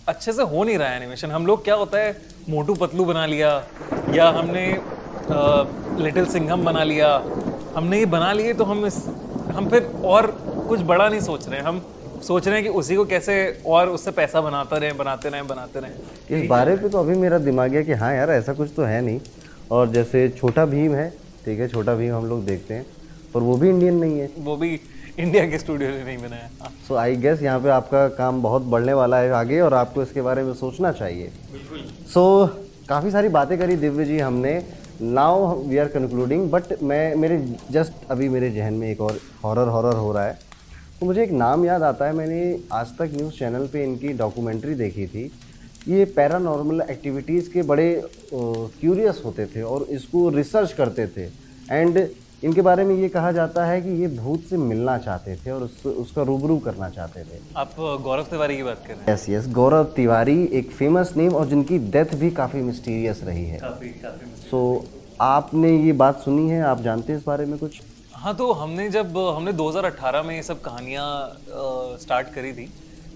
अच्छे 0.08 0.32
से 0.32 0.42
हो 0.42 0.62
नहीं 0.64 0.76
रहा 0.78 0.88
है 0.88 0.96
एनिमेशन 0.96 1.30
हम 1.30 1.46
लोग 1.46 1.64
क्या 1.64 1.74
होता 1.74 1.98
है 1.98 2.16
मोटू 2.48 2.74
पतलू 2.74 3.04
बना 3.04 3.24
लिया 3.26 3.50
या 4.14 4.28
हमने 4.30 4.64
लिटिल 6.02 6.26
सिंघम 6.26 6.64
बना 6.64 6.84
लिया। 6.84 7.08
हमने 7.74 7.98
ये 7.98 8.06
बना 8.08 8.32
लिए 8.32 8.52
तो 8.54 8.64
हम 8.64 8.86
इस 8.86 8.96
हम 9.54 9.68
फिर 9.70 9.90
और 10.06 10.26
कुछ 10.68 10.80
बड़ा 10.82 11.08
नहीं 11.08 11.20
सोच 11.20 11.48
रहे 11.48 11.58
हैं। 11.58 11.66
हम 11.66 11.80
सोच 12.22 12.46
रहे 12.46 12.54
हैं 12.54 12.64
कि 12.64 12.70
उसी 12.78 12.96
को 12.96 13.04
कैसे 13.06 13.34
और 13.66 13.88
उससे 13.88 14.10
पैसा 14.12 14.40
बनाते 14.40 14.78
रहे 14.78 14.92
बनाते 14.94 15.28
रहे 15.28 15.42
बनाते 15.44 15.80
रहे। 15.80 16.40
इस 16.40 16.48
बारे 16.48 16.76
पे 16.76 16.88
तो 16.88 16.98
अभी 16.98 17.14
मेरा 17.18 17.38
दिमाग 17.40 17.74
है 17.74 17.82
कि 17.84 17.92
हाँ 17.94 18.14
यार 18.14 18.30
ऐसा 18.32 18.52
कुछ 18.52 18.70
तो 18.76 18.82
है 18.84 19.00
नहीं। 19.00 19.20
और 19.70 19.88
जैसे 19.90 20.28
छोटा 20.30 20.64
भीम 20.66 20.94
है 20.94 21.08
ठीक 21.44 21.60
है 21.60 21.68
छोटा 21.68 21.94
भीम 21.94 22.14
हम 22.14 22.26
लोग 22.26 22.44
देखते 22.44 22.74
हैं 22.74 22.86
पर 23.34 23.40
वो 23.40 23.56
भी 23.56 23.68
इंडियन 23.68 23.94
नहीं 23.96 24.18
है। 24.18 24.30
वो 24.38 24.56
भी 24.56 24.80
इंडिया 25.18 25.46
के 25.50 25.58
स्टूडियो 25.58 25.90
ने 25.90 26.02
नहीं 26.04 26.18
बनाया। 26.18 26.68
सो 26.88 26.94
आई 26.94 27.16
गेस 27.16 27.40
यहाँ 27.42 27.60
पे 27.60 27.68
आपका 27.68 28.06
काम 28.16 28.40
बहुत 28.42 28.62
बढ़ने 28.64 28.92
वाला 28.92 29.18
है 29.18 29.30
आगे 29.34 29.60
और 29.60 29.74
आपको 29.74 30.02
इसके 30.02 30.22
बारे 30.22 30.42
में 30.42 30.52
सोचना 30.54 30.92
चाहिए। 30.92 31.30
सो 32.12 32.22
so, 32.46 32.88
काफ़ी 32.88 33.10
सारी 33.10 33.28
बातें 33.28 33.56
करी 33.58 33.76
दिव्य 33.76 34.04
जी 34.04 34.18
हमने। 34.18 34.52
Now 35.00 35.54
we 35.62 35.78
are 35.78 35.88
concluding 35.88 36.50
but 36.50 36.82
मैं 36.82 37.14
मेरे 37.14 37.38
जस्ट 37.70 38.10
अभी 38.10 38.28
मेरे 38.28 38.50
जहन 38.50 38.74
में 38.74 38.90
एक 38.90 39.00
और 39.00 39.18
हॉरर 39.44 39.68
हॉरर 39.68 39.96
हो 39.96 40.12
रहा 40.12 40.24
है। 40.24 40.38
तो 41.00 41.06
मुझे 41.06 41.22
एक 41.22 41.32
नाम 41.32 41.64
याद 41.64 41.82
आता 41.82 42.06
है 42.06 42.12
मैंने 42.12 42.58
आज 42.72 42.96
तक 42.98 43.10
न्यूज़ 43.14 43.34
चैनल 43.34 43.66
पे 43.72 43.84
इनकी 43.84 44.12
डॉक्यूमेंट्री 44.18 44.74
देखी 44.74 45.06
थी। 45.06 45.30
ये 45.88 46.04
पैरानॉर्मल 46.16 46.82
एक्टिविटीज़ 46.90 47.50
के 47.50 47.62
बड़े 47.64 47.90
क्यूरियस 48.32 49.22
होते 49.24 49.46
थे 49.46 49.62
और 49.64 49.86
इसको 49.90 50.28
रिसर्च 50.30 50.72
करते 50.72 51.06
थे। 51.16 51.28
एंड 51.70 51.98
इनके 52.44 52.62
बारे 52.62 52.84
में 52.84 52.94
ये 52.94 53.08
कहा 53.08 53.30
जाता 53.32 53.64
है 53.66 53.80
कि 53.82 53.90
ये 54.00 54.08
भूत 54.08 54.42
से 54.50 54.56
मिलना 54.56 54.96
चाहते 54.98 55.34
थे 55.36 55.50
और 55.50 55.62
उस, 55.62 55.86
उसका 55.86 56.22
रूबरू 56.22 56.58
करना 56.58 56.88
चाहते 56.88 57.22
थे। 57.22 57.38
आप 57.56 57.74
गौरव 57.78 58.24
तिवारी 58.24 58.56
की 58.56 58.62
बात 58.62 58.84
कर 58.86 58.94
रहे 58.94 59.04
हैं? 59.04 59.12
यस 59.12 59.28
यस 59.28 59.48
गौरव 59.54 59.84
तिवारी 59.96 60.42
एक 60.52 60.70
फ़ेमस 60.72 61.12
नेम 61.16 61.34
और 61.34 61.46
जिनकी 61.46 61.78
डेथ 61.90 62.14
भी 62.14 62.30
काफ़ी 62.30 62.62
मिस्टीरियस 62.62 63.22
रही 63.24 63.44
है। 63.44 63.58
काफ़ी 63.58 63.88
काफ़ी 63.88 64.30
सो 64.50 64.60
so, 64.76 64.86
आपने 65.20 65.76
ये 65.76 65.92
बात 65.94 66.20
सुनी 66.20 66.48
है? 66.50 66.62
आप 66.62 66.82
जानते 66.82 67.12
हैं 67.12 67.18
इस 67.20 67.26
बारे 67.26 67.46
में 67.46 67.58
कुछ? 67.58 67.80
हाँ 68.14 68.36
तो 68.36 68.52
हमने 68.52 68.88
जब 68.90 69.18
हमने 69.36 69.52
2018 69.52 70.22
में 70.22 70.34
ये 70.34 70.42
सब 70.42 70.60
कहानियाँ 70.60 71.08
स्टार्ट 72.02 72.32
करी 72.34 72.52
थी 72.52 72.68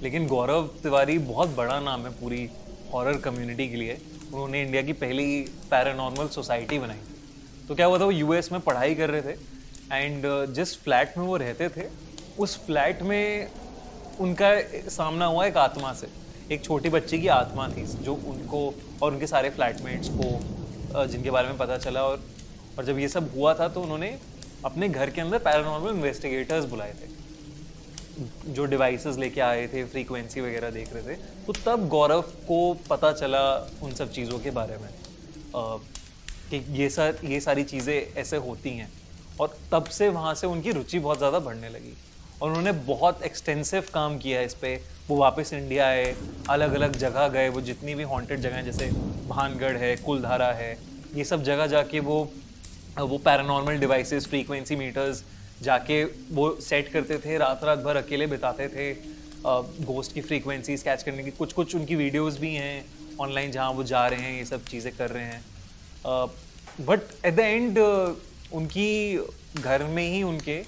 लेकिन 0.03 0.27
गौरव 0.27 0.69
तिवारी 0.83 1.19
बहुत 1.31 1.57
बड़ा 1.57 1.81
नाम 1.81 2.01
है 2.01 2.11
पूरी 2.21 2.49
हॉरर 2.93 3.17
कम्युनिटी 3.21 3.69
के 3.69 3.77
लिए। 3.77 3.99
उन्होंने 4.33 4.63
इंडिया 4.63 4.83
की 4.83 4.93
पहली 5.01 5.27
पैरानॉर्मल 5.71 6.29
सोसाइटी 6.35 6.79
बनाई। 6.79 7.12
तो 7.69 7.75
क्या 7.75 7.87
हुआ 7.87 7.99
था 7.99 8.05
वो 8.05 8.11
यूएस 8.11 8.53
में 8.53 8.61
पढ़ाई 8.61 8.95
कर 8.95 9.11
रहे 9.11 9.23
थे 9.23 9.37
एंड 9.93 10.23
जिस 10.55 10.77
फ्लैट 10.83 11.19
में 11.19 11.25
वो 11.25 11.37
रहते 11.37 11.69
थे 11.69 11.89
उस 12.39 12.67
फ्लैट 12.67 13.03
में 13.03 13.51
उनका 14.21 14.51
सामना 14.91 15.27
हुआ 15.27 15.47
एक 15.47 15.57
आत्मा 15.57 15.93
से 15.93 16.09
एक 16.55 16.65
छोटी 16.65 16.89
बच्ची 16.89 17.21
की 17.21 17.29
आत्मा 17.29 17.69
थी 17.69 17.83
जो 17.83 18.15
उनको 18.15 18.75
और 19.03 19.13
उनके 19.13 19.27
सारे 19.27 19.51
फ्लैटमेट्स 19.51 20.09
को 20.09 21.07
जिनके 21.07 21.31
बारे 21.31 21.49
में 21.49 21.59
पता 21.59 21.77
चला 21.77 22.05
और 22.05 22.25
और 22.79 22.85
जब 22.85 22.99
ये 22.99 23.09
सब 23.09 23.31
हुआ 23.37 23.55
था 23.55 23.69
तो 23.69 23.83
उन्होंने 23.83 24.19
अपने 24.65 24.89
घर 24.89 25.11
के 25.11 25.21
अंदर 25.21 25.39
पैरानॉर्मल 25.39 25.91
इन्वेस्टिगेटर्स 25.91 26.65
बुलाए 26.65 26.93
थे 26.93 27.13
जो 28.53 28.65
डिवाइसेस 28.65 29.17
लेके 29.17 29.41
आए 29.41 29.67
थे 29.67 29.85
फ्रीक्वेंसी 29.85 30.41
वगैरह 30.41 30.71
देख 30.71 30.93
रहे 30.95 31.03
थे 31.03 31.15
तो 31.15 31.53
तब 31.53 31.89
गौरव 31.89 32.23
को 32.23 32.75
पता 32.91 33.13
चला 33.13 33.71
उन 33.83 33.95
सब 33.95 34.13
चीज़ों 34.13 34.39
के 34.39 34.51
बारे 34.51 34.77
में। 34.77 34.89
आ, 35.57 35.77
कि 36.53 36.65
ये 36.73 36.89
सर 36.91 37.19
ये 37.25 37.41
सारी 37.41 37.65
चीज़ें 37.65 38.21
ऐसे 38.21 38.37
होती 38.39 38.71
हैं। 38.71 38.91
और 39.41 39.57
तब 39.73 39.85
से 39.91 40.09
वहाँ 40.11 40.35
से 40.35 40.47
उनकी 40.47 40.73
रुचि 40.73 40.99
बहुत 40.99 41.19
ज़्यादा 41.19 41.39
बढ़ने 41.41 41.69
लगी। 41.69 41.93
और 42.43 42.49
उन्होंने 42.49 42.73
बहुत 42.87 43.23
एक्सटेंसिव 43.23 43.87
काम 43.95 44.19
किया 44.19 44.39
है 44.39 44.47
इस 44.47 44.55
पर 44.55 44.81
वो 45.09 45.17
वापस 45.17 45.53
इंडिया 45.53 45.87
आए 45.87 46.15
अलग 46.51 46.75
अलग 46.75 46.97
जगह 46.99 47.29
गए, 47.29 47.49
वो 47.49 47.61
जितनी 47.61 47.95
भी 47.95 48.03
हॉन्टेड 48.05 48.41
जगह 48.41 48.57
हैं, 48.57 48.65
जैसे 48.65 48.91
भानगढ़ 49.29 49.77
है, 49.77 49.95
कुलधारा 49.97 50.51
है, 50.53 50.77
ये 51.15 51.25
सब 51.25 51.43
जगह 51.43 51.67
जाके 51.67 52.01
वो 52.01 52.17
वो 53.01 53.19
पैरानॉर्मल 53.21 53.79
डिवाइसेस 53.79 54.27
फ्रीक्वेंसी 54.27 54.77
मीटर्स 54.77 55.23
जाके 55.63 56.03
वो 56.33 56.51
सेट 56.61 56.89
करते 56.93 57.19
थे 57.19 57.39
रात 57.39 57.65
रात 57.65 57.79
भर 57.79 57.97
अकेले 57.97 58.27
बिताते 58.27 58.69
थे। 58.69 58.93
गोस्ट 59.45 60.13
की 60.13 60.21
फ्रीक्वेंसी 60.21 60.77
कैच 60.79 61.03
करने 61.03 61.23
की 61.25 61.31
कुछ 61.33 61.53
कुछ 61.53 61.75
उनकी 61.75 61.97
वीडियोस 61.97 62.39
भी 62.41 62.55
हैं 62.55 62.85
ऑनलाइन 63.21 63.53
जहाँ 63.53 63.71
वो 63.71 63.85
जा 63.85 64.07
रहे 64.07 64.21
हैं, 64.21 64.37
ये 64.39 64.45
सब 64.45 64.65
चीज़ें 64.65 64.93
कर 64.97 65.11
रहे 65.11 65.25
हैं। 65.25 65.45
बट 66.07 67.01
एट 67.25 67.35
द 67.35 67.39
एंड 67.39 67.79
उनकी 68.53 69.17
घर 69.57 69.85
में 69.85 70.11
ही 70.11 70.23
उनके 70.23 70.63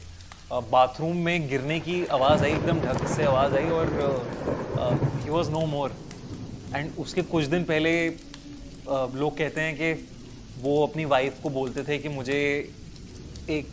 बाथरूम 0.52 1.16
में 1.16 1.48
गिरने 1.48 1.80
की 1.80 2.04
आवाज़ 2.06 2.44
आई 2.44 2.50
एकदम 2.50 2.80
ढक 2.80 3.06
से 3.08 3.24
आवाज़ 3.24 3.54
आई 3.54 3.68
और 3.68 3.88
he 5.24 5.30
was 5.30 5.50
no 5.50 5.66
more 5.66 5.96
and 6.74 6.90
उसके 6.98 7.22
कुछ 7.22 7.44
दिन 7.44 7.64
पहले 7.64 8.10
uh, 8.10 9.14
लोग 9.14 9.38
कहते 9.38 9.60
हैं 9.60 9.74
कि 9.76 10.08
वो 10.60 10.86
अपनी 10.86 11.04
वाइफ 11.04 11.40
को 11.42 11.50
बोलते 11.50 11.82
थे 11.82 11.98
कि 11.98 12.08
मुझे 12.08 12.72
एक 13.50 13.68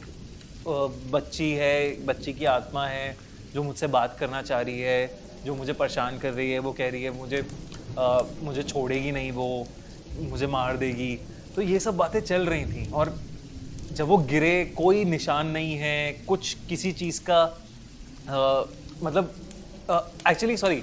uh, 0.64 1.12
बच्ची 1.12 1.52
है 1.52 2.06
बच्ची 2.06 2.34
की 2.34 2.46
आत्मा 2.46 2.88
है 2.88 3.18
जो 3.54 3.64
मुझसे 3.64 3.88
बात 3.88 4.18
करना 4.20 4.42
चाह 4.42 4.62
रही 4.62 4.80
है 4.80 5.20
जो 5.46 5.56
मुझे 5.56 5.74
परेशान 5.74 6.18
कर 6.18 6.32
रही 6.32 6.52
है 6.52 6.60
वो 6.60 6.72
कह 6.72 6.90
रही 6.90 7.04
है 7.04 7.12
मुझे 7.12 7.44
आ, 8.00 8.22
मुझे 8.44 8.64
छोड़ेगी 8.64 9.12
नहीं 9.12 9.32
वो 9.32 9.68
मुझे 10.20 10.48
मार 10.48 10.78
देगी। 10.78 11.20
तो 11.56 11.62
ये 11.62 11.80
सब 11.80 11.98
बातें 11.98 12.20
चल 12.22 12.46
रही 12.46 12.66
थी 12.66 12.90
और 12.94 13.16
जब 13.96 14.08
वो 14.08 14.18
गिरे 14.30 14.54
कोई 14.78 15.04
निशान 15.06 15.48
नहीं 15.48 15.76
है 15.78 15.96
कुछ 16.28 16.54
किसी 16.70 16.92
चीज़ 17.02 17.22
का 17.30 17.42
आ, 18.30 18.64
मतलब 19.04 19.34
एक्चुअली 20.28 20.58
सॉरी 20.58 20.82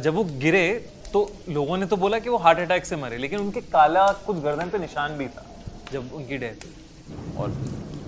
जब 0.00 0.14
वो 0.14 0.24
गिरे 0.42 0.66
तो 1.12 1.30
लोगों 1.48 1.76
ने 1.78 1.86
तो 1.86 1.96
बोला 1.96 2.18
कि 2.18 2.30
वो 2.30 2.36
हार्ट 2.38 2.58
अटैक 2.58 2.84
से 2.86 2.96
मरे 2.96 3.16
लेकिन 3.18 3.38
उनके 3.40 3.60
काला 3.72 4.06
कुछ 4.26 4.36
गर्दन 4.42 4.68
पे 4.72 4.78
निशान 4.78 5.16
भी 5.18 5.26
था 5.28 5.46
जब 5.92 6.12
उनकी 6.14 6.36
डेथ 6.38 6.66
और 7.38 7.54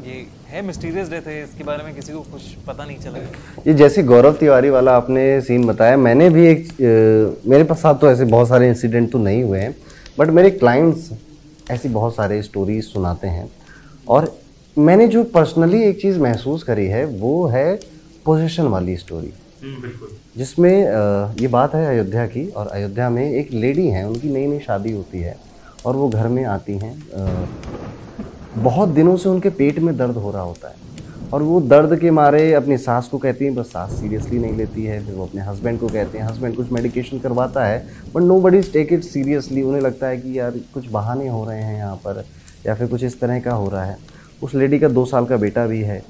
ये 0.07 0.27
है 0.49 0.63
मिस्टीरियस 0.67 1.09
डेथ 1.11 1.27
है 1.27 1.43
इसके 1.43 1.65
बारे 1.65 1.85
में 1.85 1.95
किसी 1.95 2.13
को 2.13 2.21
कुछ 2.21 2.43
पता 2.67 2.85
नहीं 2.85 2.99
चला। 2.99 3.19
ये 3.67 3.75
जैसे 3.75 4.03
गौरव 4.03 4.33
तिवारी 4.37 4.71
वाला 4.71 4.97
आपने 4.97 5.25
सीन 5.41 5.67
बताया 5.67 5.97
मैंने 5.97 6.29
भी 6.31 6.47
एक 6.47 6.63
आ, 6.63 7.51
मेरे 7.51 7.65
पास 7.65 7.83
साथ 7.83 8.01
तो 8.01 8.11
ऐसे 8.11 8.25
बहुत 8.37 8.49
सारे 8.49 8.69
इंसिडेंट 8.69 9.11
तो 9.13 9.19
नहीं 9.19 9.43
हुए 9.43 9.61
हैं 9.61 9.75
बट 10.19 10.31
मेरे 10.39 10.51
क्लाइंट्स 10.51 11.11
ऐसी 11.71 11.89
बहुत 11.89 12.15
सारे 12.15 12.43
स्टोरीज 12.43 12.85
सुनाते 12.85 13.29
हैं। 13.29 13.51
और 14.09 14.33
मैंने 14.77 15.07
जो 15.09 15.23
पर्सनली 15.25 15.83
एक 15.83 16.01
चीज़ 16.01 16.19
महसूस 16.19 16.63
करी 16.63 16.87
है 16.87 17.05
वो 17.05 17.47
है 17.47 17.75
पोजिशन 18.25 18.67
वाली 18.67 18.97
स्टोरी 18.97 19.33
जिसमें 20.37 20.73
ये 21.41 21.49
बात 21.49 21.75
है 21.75 21.87
अयोध्या 21.89 22.27
की 22.27 22.47
और 22.49 22.67
अयोध्या 22.67 23.09
में 23.11 23.25
एक 23.31 23.53
लेडी 23.53 23.87
हैं 23.89 24.05
उनकी 24.05 24.29
नई 24.29 24.47
नई 24.47 24.59
शादी 24.59 24.93
होती 24.93 25.21
है 25.21 25.37
और 25.87 25.97
वो 25.97 26.09
घर 26.09 26.29
में 26.29 26.45
आती 26.45 26.79
हैं। 26.79 26.95
बहुत 28.57 28.89
दिनों 28.89 29.17
से 29.17 29.29
उनके 29.29 29.51
पेट 29.51 29.79
में 29.79 29.97
दर्द 29.97 30.17
हो 30.17 30.31
रहा 30.31 30.43
होता 30.43 30.69
है। 30.69 30.82
और 31.33 31.43
वो 31.43 31.61
दर्द 31.61 31.99
के 31.99 32.11
मारे 32.11 32.53
अपनी 32.55 32.77
सास 32.79 33.09
को 33.09 33.19
कहती 33.19 33.45
हैं, 33.45 33.55
बस 33.55 33.67
सास 33.67 33.91
सीरियसली 33.93 34.39
नहीं 34.39 34.57
लेती 34.57 34.85
है, 34.85 35.05
फिर 35.07 35.15
वो 35.15 35.27
अपने 35.27 35.43
हस्बैंड 35.43 35.79
को 35.81 35.89
कहते 35.89 36.19
हैं। 36.19 36.25
हस्बैंड 36.25 36.57
कुछ 36.57 36.73
मेडिकेशन 36.73 37.19
करवाता 37.19 37.65
है 37.67 37.85
but 38.15 38.23
nobody 38.41 38.61
take 38.63 38.93
it 38.93 39.05
seriously 39.05 39.63
उन्हें 39.63 39.83
लगता 39.83 40.07
है 40.07 40.17
कि 40.17 40.39
यार, 40.39 40.59
कुछ 40.75 40.89
बहाने 40.91 41.29
हो 41.29 41.45
रहे 41.45 41.63
हैं 41.63 41.77
यहाँ 41.77 41.97
पर, 41.97 42.25
या 42.67 42.75
फिर 42.75 42.87
कुछ 42.87 43.05
इस 43.05 43.21
तरह 43.21 43.41
का 43.41 43.53
हो 43.53 43.69
रहा 43.69 43.85
है। 43.85 43.97
उस 44.43 44.55
लेडी 44.55 44.79
का 44.79 44.89
दो 44.89 45.05
साल 45.05 45.27
का 45.27 45.37
बेटा 45.37 45.67
भी 45.67 45.81
है, 45.83 46.03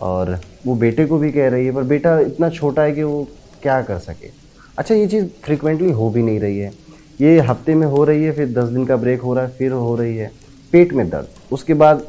और 0.00 0.38
वो 0.66 0.74
बेटे 0.76 1.06
को 1.06 1.18
भी 1.18 1.30
कह 1.32 1.48
रही 1.48 1.66
है, 1.66 1.72
पर 1.72 1.82
बेटा 1.84 2.18
इतना 2.20 2.48
छोटा 2.50 2.82
है 2.82 2.92
कि 2.92 3.02
वो 3.02 3.26
क्या 3.62 3.80
कर 3.82 3.98
सके। 3.98 4.30
अच्छा 4.78 4.94
ये 4.94 5.06
चीज़ 5.06 5.24
फ्रिक्वेंटली 5.44 5.90
हो 5.90 6.10
भी 6.10 6.22
नहीं 6.22 6.40
रही 6.40 6.58
है। 6.58 6.72
ये 7.20 7.38
हफ़्ते 7.40 7.74
में 7.74 7.86
हो 7.86 8.04
रही 8.04 8.24
है, 8.24 8.32
फिर 8.32 8.52
दस 8.52 8.68
दिन 8.68 8.84
का 8.86 8.96
ब्रेक 8.96 9.20
हो 9.20 9.34
रहा 9.34 9.44
है, 9.44 9.50
फिर 9.50 9.72
हो 9.72 9.94
रही 9.96 10.16
है। 10.16 10.30
पेट 10.72 10.92
में 10.92 11.08
दर्द। 11.10 11.52
उसके 11.52 11.74
बाद 11.74 12.02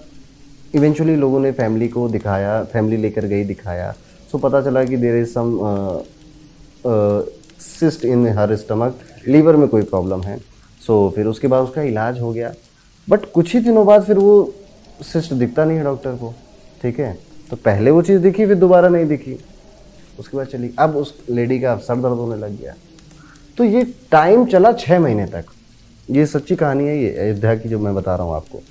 इवेंचुअली 0.76 1.16
लोगों 1.16 1.40
ने 1.40 1.52
फैमिली 1.52 1.88
को 1.88 2.08
दिखाया 2.10 2.64
फैमिली 2.64 2.98
लेकर 2.98 3.26
गई 3.26 3.44
दिखाया। 3.44 3.92
सो 3.92 4.38
so, 4.38 4.44
पता 4.44 4.62
चला 4.62 4.84
कि 4.84 4.98
there 4.98 5.16
is 5.16 5.30
some 5.30 5.60
cyst 7.60 8.06
in 8.06 8.28
her 8.38 8.56
stomach 8.56 9.00
liver 9.28 9.56
में 9.56 9.68
कोई 9.68 9.82
प्रॉब्लम 9.84 10.22
है। 10.22 10.38
सो 10.38 11.08
so, 11.08 11.16
फिर 11.16 11.26
उसके 11.26 11.48
बाद 11.48 11.64
उसका 11.64 11.82
इलाज 11.82 12.20
हो 12.20 12.32
गया। 12.34 12.54
बट 13.08 13.26
कुछ 13.34 13.54
ही 13.54 13.60
दिनों 13.60 13.86
बाद 13.86 14.04
फिर 14.04 14.18
वो 14.18 14.54
सिस्ट 15.04 15.34
दिखता 15.34 15.66
नहीं 15.66 15.78
है 15.78 15.84
डॉक्टर 15.84 16.16
को 16.16 16.34
ठीक 16.82 17.00
है? 17.00 17.18
तो 17.50 17.56
पहले 17.56 17.92
वो 17.92 18.02
चीज़ 18.02 18.22
दिखी 18.22 18.46
फिर 18.46 18.56
दोबारा 18.56 18.90
नहीं 18.90 19.06
दिखी। 19.06 19.38
उसके 20.20 20.38
बाद 20.38 20.48
चली 20.48 20.70
अब 20.80 20.96
उस 20.96 21.14
लेडी 21.30 21.60
का 21.60 21.76
सर 21.78 21.96
दर्द 21.96 22.20
होने 22.20 22.36
लग 22.36 22.60
गया। 22.60 22.74
तो 23.58 23.64
ये 23.64 23.84
टाइम 24.12 24.46
चला 24.46 24.72
छः 24.74 25.00
महीने 25.00 25.26
तक। 25.26 25.46
ये 26.08 26.26
सच्ची 26.26 26.56
कहानी 26.56 26.88
है 26.88 26.98
ये 26.98 27.10
अयोध्या 27.18 27.56
की 27.56 27.70
जो 27.70 27.80
मैं 27.80 27.96
बता 27.96 28.16
रहा 28.16 28.28
हूँ 28.28 28.36
आपको। 28.36 28.62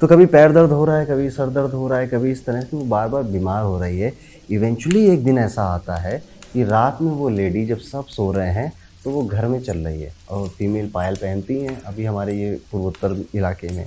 तो 0.00 0.06
कभी 0.06 0.26
पैर 0.26 0.52
दर्द 0.52 0.70
हो 0.70 0.84
रहा 0.84 0.96
है, 0.96 1.06
कभी 1.06 1.28
सर 1.30 1.50
दर्द 1.50 1.72
हो 1.72 1.88
रहा 1.88 1.98
है, 1.98 2.06
कभी 2.08 2.30
इस 2.30 2.44
तरह 2.44 2.60
से 2.60 2.76
वो 2.76 2.84
बार 2.84 3.08
बार 3.08 3.22
बीमार 3.24 3.62
हो 3.64 3.78
रही 3.80 3.98
है। 3.98 4.12
इवेंचुअली 4.50 5.04
एक 5.08 5.24
दिन 5.24 5.38
ऐसा 5.38 5.62
आता 5.64 5.96
है 5.96 6.16
कि 6.52 6.64
रात 6.64 6.98
में 7.02 7.10
वो 7.12 7.28
लेडी 7.28 7.64
जब 7.66 7.78
सब 7.80 8.06
सो 8.06 8.30
रहे 8.32 8.50
हैं 8.52 8.72
तो 9.04 9.10
वो 9.10 9.22
घर 9.22 9.46
में 9.46 9.60
चल 9.62 9.78
रही 9.78 10.02
है 10.02 10.12
और 10.30 10.48
फीमेल 10.48 10.90
पायल 10.94 11.16
पहनती 11.16 11.58
हैं 11.58 11.80
अभी 11.82 12.04
हमारे 12.04 12.34
ये 12.34 12.52
पूर्वोत्तर 12.72 13.24
इलाके 13.34 13.68
में। 13.68 13.84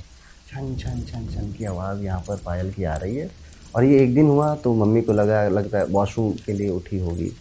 छन 0.50 0.76
छन 0.76 1.02
छन 1.04 1.28
छन 1.34 1.52
की 1.54 1.66
आवाज़ 1.66 2.04
यहाँ 2.04 2.20
पर 2.28 2.42
पायल 2.46 2.72
की 2.72 2.84
आ 2.84 2.96
रही 2.96 3.16
है 3.16 3.30
और 3.76 3.84
ये 3.84 4.04
एक 4.04 4.14
दिन 4.16 4.28
हुआ 4.28 4.54
तो 4.56 4.74
मम्मी 4.76 5.02
को 5.02 5.14
लगा, 5.14 5.48
लगता 5.50 5.78
है 5.78 5.86
वॉशरूम 5.86 6.32
के 6.46 6.54
लिए 6.54 6.70
उठी 6.70 7.00
होगी। 7.00 7.32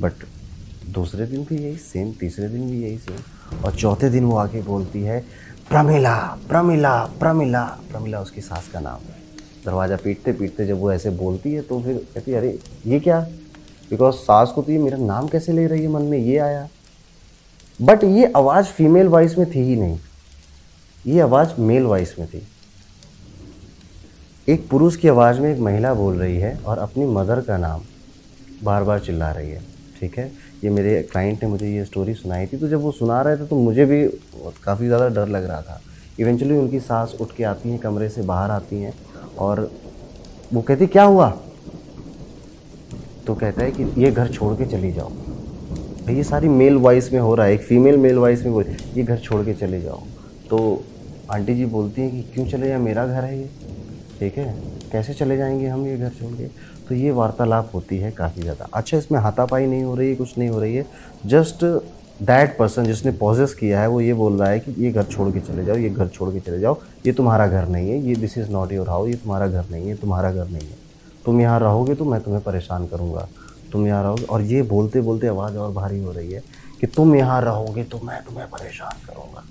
बट 0.00 0.24
दूसरे 0.94 1.26
दिन 1.26 1.44
भी 1.44 1.56
यही 1.56 1.76
सेम 1.78 2.12
तीसरे 2.20 2.48
दिन 2.48 2.70
भी 2.70 2.82
यही 2.82 2.96
सेम 2.98 3.62
और 3.64 3.74
चौथे 3.74 4.10
दिन 4.10 4.24
वो 4.24 4.36
आके 4.36 4.62
बोलती 4.62 5.02
है 5.02 5.24
प्रमिला 5.70 6.38
प्रमिला 6.48 7.04
प्रमिला। 7.04 7.64
प्रमिला, 7.64 8.20
उसकी 8.20 8.40
सास 8.40 8.68
का 8.68 8.80
नाम 8.80 8.94
है। 8.94 9.16
दरवाज़ा 9.66 9.96
पीटते 9.96 10.32
पीटते 10.32 10.66
जब 10.66 10.78
वो 10.78 10.92
ऐसे 10.92 11.10
बोलती 11.10 11.52
है 11.52 11.62
तो 11.62 11.80
फिर 11.80 12.06
कहती 12.14 12.30
है, 12.30 12.38
अरे, 12.38 12.58
ये 12.86 13.00
क्या? 13.00 13.20
बिकॉज़ 13.90 14.14
सास 14.14 14.52
को 14.52 14.62
तो 14.62 14.72
ये 14.72 14.78
मेरा 14.78 14.98
नाम 14.98 15.28
कैसे 15.28 15.52
ले 15.52 15.66
रही 15.66 15.82
है 15.82 15.88
मन 15.88 16.02
में? 16.02 16.18
ये 16.18 16.38
आया। 16.38 16.68
बट 17.82 18.04
ये 18.04 18.32
आवाज़ 18.36 18.66
फीमेल 18.66 19.06
वॉइस 19.06 19.38
में 19.38 19.54
थी 19.54 19.60
ही 19.60 19.76
नहीं। 19.76 19.98
ये 21.06 21.20
आवाज़ 21.20 21.60
मेल 21.60 21.82
वॉइस 21.82 22.18
में 22.18 22.28
थी। 22.28 22.48
एक 24.48 24.68
पुरुष 24.68 24.96
की 24.96 25.08
आवाज़ 25.08 25.40
में 25.40 25.54
एक 25.54 25.60
महिला 25.60 25.94
बोल 25.94 26.16
रही 26.16 26.38
है 26.38 26.60
और 26.66 26.78
अपनी 26.78 27.06
मदर 27.06 27.40
का 27.40 27.56
नाम 27.56 27.80
बार 28.62 28.84
बार 28.84 29.00
चिल्ला 29.00 29.30
रही 29.30 29.50
है। 29.50 29.62
ठीक 30.00 30.18
है? 30.18 30.49
ये 30.64 30.70
मेरे 30.70 31.02
क्लाइंट 31.02 31.42
ने 31.44 31.48
मुझे 31.48 31.68
ये 31.68 31.84
स्टोरी 31.84 32.14
सुनाई 32.14 32.46
थी 32.46 32.56
तो 32.56 32.68
जब 32.68 32.80
वो 32.80 32.90
सुना 32.90 33.20
रहे 33.22 33.36
थे 33.36 33.46
तो 33.46 33.56
मुझे 33.56 33.84
भी 33.84 34.04
काफ़ी 34.64 34.86
ज़्यादा 34.86 35.08
डर 35.08 35.28
लग 35.28 35.44
रहा 35.44 35.60
था। 35.62 35.80
इवेंचुअली 36.20 36.56
उनकी 36.56 36.80
सांस 36.80 37.14
उठ 37.20 37.28
के 37.36 37.44
आती 37.44 37.70
हैं, 37.70 37.78
कमरे 37.78 38.08
से 38.08 38.22
बाहर 38.22 38.50
आती 38.50 38.76
हैं, 38.76 38.92
और 39.38 39.70
वो 40.52 40.62
कहती, 40.62 40.86
क्या 40.86 41.04
हुआ? 41.04 41.28
तो 43.26 43.34
कहता 43.34 43.62
है 43.62 43.70
कि, 43.70 43.84
ये 43.98 44.10
घर 44.10 44.28
छोड़ 44.28 44.54
के 44.54 44.66
चली 44.66 44.92
जाओ। 44.92 45.12
ये 46.10 46.24
सारी 46.24 46.48
मेल 46.48 46.76
वॉइस 46.76 47.12
में 47.12 47.20
हो 47.20 47.34
रहा 47.34 47.46
है, 47.46 47.54
एक 47.54 47.60
फीमेल 47.60 47.96
मेल 47.96 48.18
वॉइस 48.18 48.44
में 48.44 48.52
बोल, 48.52 48.64
ये 48.96 49.02
घर 49.02 49.18
छोड़ 49.18 49.44
के 49.44 49.54
चले 49.54 49.80
जाओ। 49.80 50.02
तो 50.50 50.84
आंटी 51.30 51.54
जी 51.54 51.64
बोलती 51.66 52.02
हैं 52.02 52.10
कि, 52.10 52.22
क्यों 52.34 52.46
चले 52.46 52.68
जाए 52.68 52.78
मेरा 52.78 53.06
घर 53.06 53.24
है 53.24 53.38
ये। 53.38 53.50
ठीक 54.20 54.38
है, 54.38 54.54
कैसे 54.92 55.14
चले 55.14 55.36
जाएँगे 55.36 55.66
हम 55.66 55.86
ये 55.86 55.96
घर 55.96 56.08
छोड़ 56.08 56.32
के? 56.32 56.46
तो 56.90 56.94
ये 56.96 57.10
वार्तालाप 57.12 57.70
होती 57.74 57.96
है 57.98 58.10
काफ़ी 58.10 58.42
ज़्यादा। 58.42 58.66
अच्छा 58.74 58.96
इसमें 58.98 59.18
हाथापाई 59.20 59.66
नहीं 59.66 59.82
हो 59.82 59.94
रही 59.94 60.08
है, 60.08 60.14
कुछ 60.16 60.38
नहीं 60.38 60.48
हो 60.48 60.60
रही 60.60 60.74
है। 60.74 60.86
जस्ट 61.26 61.64
दैट 62.22 62.56
पर्सन 62.58 62.84
जिसने 62.84 63.10
पॉजेस 63.12 63.52
किया 63.54 63.80
है, 63.80 63.88
वो 63.88 64.00
ये 64.00 64.14
बोल 64.14 64.38
रहा 64.38 64.48
है 64.48 64.60
कि 64.60 64.74
ये 64.78 64.90
घर 64.92 65.04
छोड़ 65.04 65.28
के 65.32 65.40
चले 65.40 65.64
जाओ, 65.64 65.76
ये 65.76 65.90
घर 65.90 66.08
छोड़ 66.08 66.30
के 66.32 66.40
चले 66.40 66.58
जाओ। 66.60 66.76
ये 67.06 67.12
तुम्हारा 67.12 67.46
घर 67.48 67.68
नहीं 67.68 67.90
है, 67.90 67.98
ये 68.00 68.14
this 68.16 68.36
is 68.38 68.50
not 68.50 68.72
your 68.72 68.88
house 68.88 69.06
ये 69.06 69.14
तुम्हारा 69.14 69.46
घर 69.46 69.64
नहीं 69.70 69.88
है, 69.88 69.94
तुम्हारा 69.96 70.32
घर 70.32 70.48
नहीं 70.48 70.68
है। 70.68 70.78
तुम 71.26 71.40
यहाँ 71.40 71.60
रहोगे 71.60 71.94
तो 71.94 72.04
मैं 72.04 72.20
तुम्हें 72.20 72.42
परेशान 72.42 72.86
करूँगा। 72.86 73.26
तुम 73.72 73.86
यहाँ 73.86 74.02
रहोगे 74.02 74.24
और 74.24 74.42
ये 74.44 74.62
बोलते 74.64 75.00
बोलते 75.00 75.26
आवाज़ 75.26 75.56
और 75.56 75.72
भारी 75.72 76.02
हो 76.02 76.12
रही 76.12 76.32
है 76.32 76.42
कि 76.80 76.86
तुम 76.88 77.14
यहाँ 77.14 77.40
रहोगे 77.42 77.84
तो 77.84 78.00
मैं 78.00 78.22
तुम्हें 78.24 78.48
परेशान 78.48 79.06
करूँगा। 79.06 79.44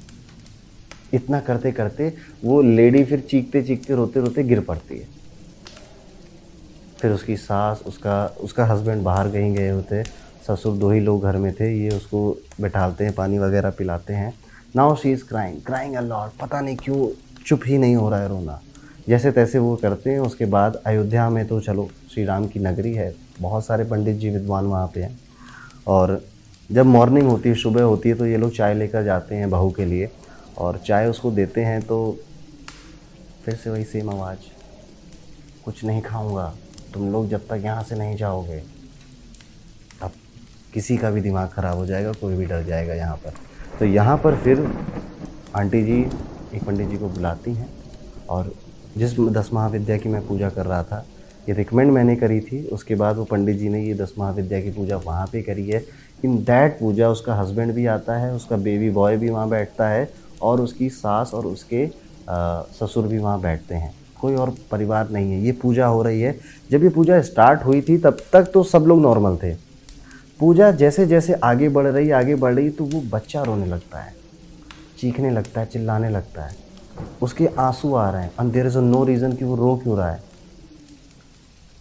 इतना 1.13 1.39
करते 1.41 1.71
करते 1.71 2.13
वो 2.43 2.61
लेडी 2.61 3.03
फिर 3.03 3.19
चीखते 3.21 3.63
चीखते 3.63 3.95
रोते 3.95 4.19
रोते 4.19 4.43
गिर 4.43 4.59
पड़ती 4.61 4.97
है। 4.97 5.07
फिर 7.01 7.11
उसकी 7.11 7.35
सास, 7.37 7.81
उसका 7.87 8.25
उसका 8.41 8.65
हस्बैंड 8.65 9.03
बाहर 9.03 9.29
कहीं 9.31 9.53
गए 9.55 9.69
होते, 9.69 10.03
ससुर 10.47 10.77
दो 10.77 10.89
ही 10.91 10.99
लोग 10.99 11.23
घर 11.23 11.37
में 11.37 11.53
थे, 11.53 11.71
ये 11.73 11.89
उसको 11.89 12.37
बैठालते 12.61 13.03
हैं, 13.03 13.13
पानी 13.13 13.37
वगैरह 13.39 13.69
पिलाते 13.69 14.13
हैं। 14.13 14.33
Now 14.75 14.95
she 14.95 15.11
is 15.11 15.23
crying 15.25 15.61
crying 15.65 15.95
a 15.95 16.01
lot 16.01 16.31
पता 16.41 16.61
नहीं 16.61 16.75
क्यों 16.77 17.07
चुप 17.45 17.61
ही 17.65 17.77
नहीं 17.77 17.95
हो 17.95 18.09
रहा 18.09 18.21
है 18.21 18.27
रोना। 18.29 18.59
जैसे 19.07 19.31
तैसे 19.31 19.59
वो 19.59 19.75
करते 19.75 20.09
हैं, 20.09 20.19
उसके 20.19 20.45
बाद 20.47 20.81
अयोध्या 20.85 21.29
में 21.29 21.45
तो 21.47 21.59
चलो, 21.61 21.89
श्री 22.13 22.25
राम 22.25 22.47
की 22.47 22.59
नगरी 22.59 22.93
है, 22.93 23.13
बहुत 23.41 23.65
सारे 23.65 23.83
पंडित 23.83 24.17
जी 24.17 24.29
विद्वान 24.29 24.65
वहाँ 24.65 24.87
पे 24.87 25.01
हैं। 25.01 25.19
और 25.87 26.21
जब 26.69 26.85
मॉर्निंग 26.85 27.27
होती 27.27 27.49
है, 27.49 27.55
सुबह 27.55 27.83
होती 27.83 28.09
है 28.09 28.15
तो 28.15 28.25
ये 28.25 28.37
लोग 28.37 28.55
चाय 28.55 28.73
लेकर 28.73 29.03
जाते 29.03 29.35
हैं 29.35 29.49
बहू 29.49 29.69
के 29.71 29.85
लिए, 29.85 30.09
और 30.57 30.77
चाय 30.87 31.07
उसको 31.07 31.31
देते 31.31 31.61
हैं 31.61 31.81
तो 31.81 32.17
फिर 33.45 33.55
से 33.55 33.69
वही 33.69 33.83
सेम 33.83 34.09
आवाज़, 34.09 34.37
कुछ 35.65 35.83
नहीं 35.83 36.01
खाऊँगा। 36.01 36.53
तुम 36.93 37.11
लोग 37.11 37.27
जब 37.29 37.47
तक 37.47 37.61
यहाँ 37.63 37.83
से 37.83 37.95
नहीं 37.95 38.15
जाओगे 38.17 38.61
अब 40.01 40.11
किसी 40.73 40.97
का 40.97 41.09
भी 41.11 41.21
दिमाग 41.21 41.49
ख़राब 41.49 41.77
हो 41.77 41.85
जाएगा, 41.85 42.11
कोई 42.11 42.35
भी 42.35 42.45
डर 42.45 42.63
जाएगा 42.63 42.93
यहाँ 42.93 43.15
पर। 43.17 43.33
तो 43.79 43.85
यहाँ 43.85 44.17
पर 44.17 44.35
फिर 44.37 44.59
आंटी 45.55 45.83
जी, 45.83 45.99
एक 46.55 46.63
पंडित 46.63 46.89
जी 46.89 46.97
को 46.97 47.09
बुलाती 47.09 47.53
हैं 47.53 47.69
और 48.29 48.53
जिस 48.97 49.19
दस 49.19 49.49
महाविद्या 49.53 49.97
की 49.97 50.09
मैं 50.09 50.25
पूजा 50.27 50.49
कर 50.49 50.65
रहा 50.65 50.83
था, 50.83 51.05
ये 51.49 51.53
रिकमेंड 51.55 51.91
मैंने 51.91 52.15
करी 52.15 52.39
थी। 52.41 52.61
उसके 52.67 52.95
बाद 52.95 53.15
वो 53.17 53.23
पंडित 53.25 53.57
जी 53.57 53.69
ने 53.69 53.83
ये 53.83 53.93
दस 53.95 54.13
महाविद्या 54.19 54.61
की 54.61 54.71
पूजा 54.71 54.97
वहाँ 54.97 55.25
पे 55.27 55.41
करी 55.41 55.69
है। 55.69 55.83
इन 56.25 56.37
दैट 56.43 56.79
पूजा 56.79 57.09
उसका 57.09 57.35
हस्बैंड 57.35 57.73
भी 57.73 57.85
आता 57.87 58.17
है, 58.17 58.33
उसका 58.33 58.57
बेबी 58.57 58.89
बॉय 58.91 59.17
भी 59.17 59.29
वहाँ 59.29 59.49
बैठता 59.49 59.87
है 59.89 60.11
और 60.41 60.61
उसकी 60.61 60.89
सास 60.91 61.34
और 61.34 61.45
उसके 61.47 61.88
ससुर 62.73 63.07
भी 63.07 63.18
वहाँ 63.18 63.39
बैठते 63.41 63.76
हैं। 63.76 63.93
कोई 64.21 64.35
और 64.35 64.55
परिवार 64.71 65.09
नहीं 65.09 65.31
है। 65.31 65.41
ये 65.41 65.51
पूजा 65.51 65.85
हो 65.85 66.03
रही 66.03 66.21
है। 66.21 66.39
जब 66.71 66.83
ये 66.83 66.89
पूजा 66.89 67.21
स्टार्ट 67.21 67.65
हुई 67.65 67.81
थी, 67.81 67.97
तब 67.97 68.17
तक 68.33 68.51
तो 68.53 68.63
सब 68.63 68.79
लोग 68.79 69.01
नॉर्मल 69.01 69.37
थे। 69.37 69.53
पूजा 70.39 70.71
जैसे 70.71 71.05
जैसे 71.05 71.33
आगे 71.33 71.69
बढ़ 71.69 71.87
रही, 71.87 72.11
आगे 72.11 72.35
बढ़ 72.35 72.53
रही 72.53 72.69
तो 72.69 72.83
वो 72.83 73.01
बच्चा 73.01 73.43
रोने 73.43 73.65
लगता 73.65 73.99
है। 73.99 74.15
चीखने 74.99 75.31
लगता 75.31 75.61
है, 75.61 75.67
चिल्लाने 75.67 76.09
लगता 76.09 76.43
है। 76.43 76.55
उसके 77.21 77.47
आँसू 77.47 77.93
आ 77.93 78.09
रहे 78.09 78.23
हैं। 78.23 78.31
And 78.41 78.51
there 78.51 78.67
is 78.67 78.77
a 78.77 78.81
no 78.81 79.03
reason 79.03 79.33
कि 79.33 79.45
वो 79.45 79.55
रो 79.55 79.75
क्यों 79.83 79.97
रहा 79.97 80.11
है। 80.11 80.23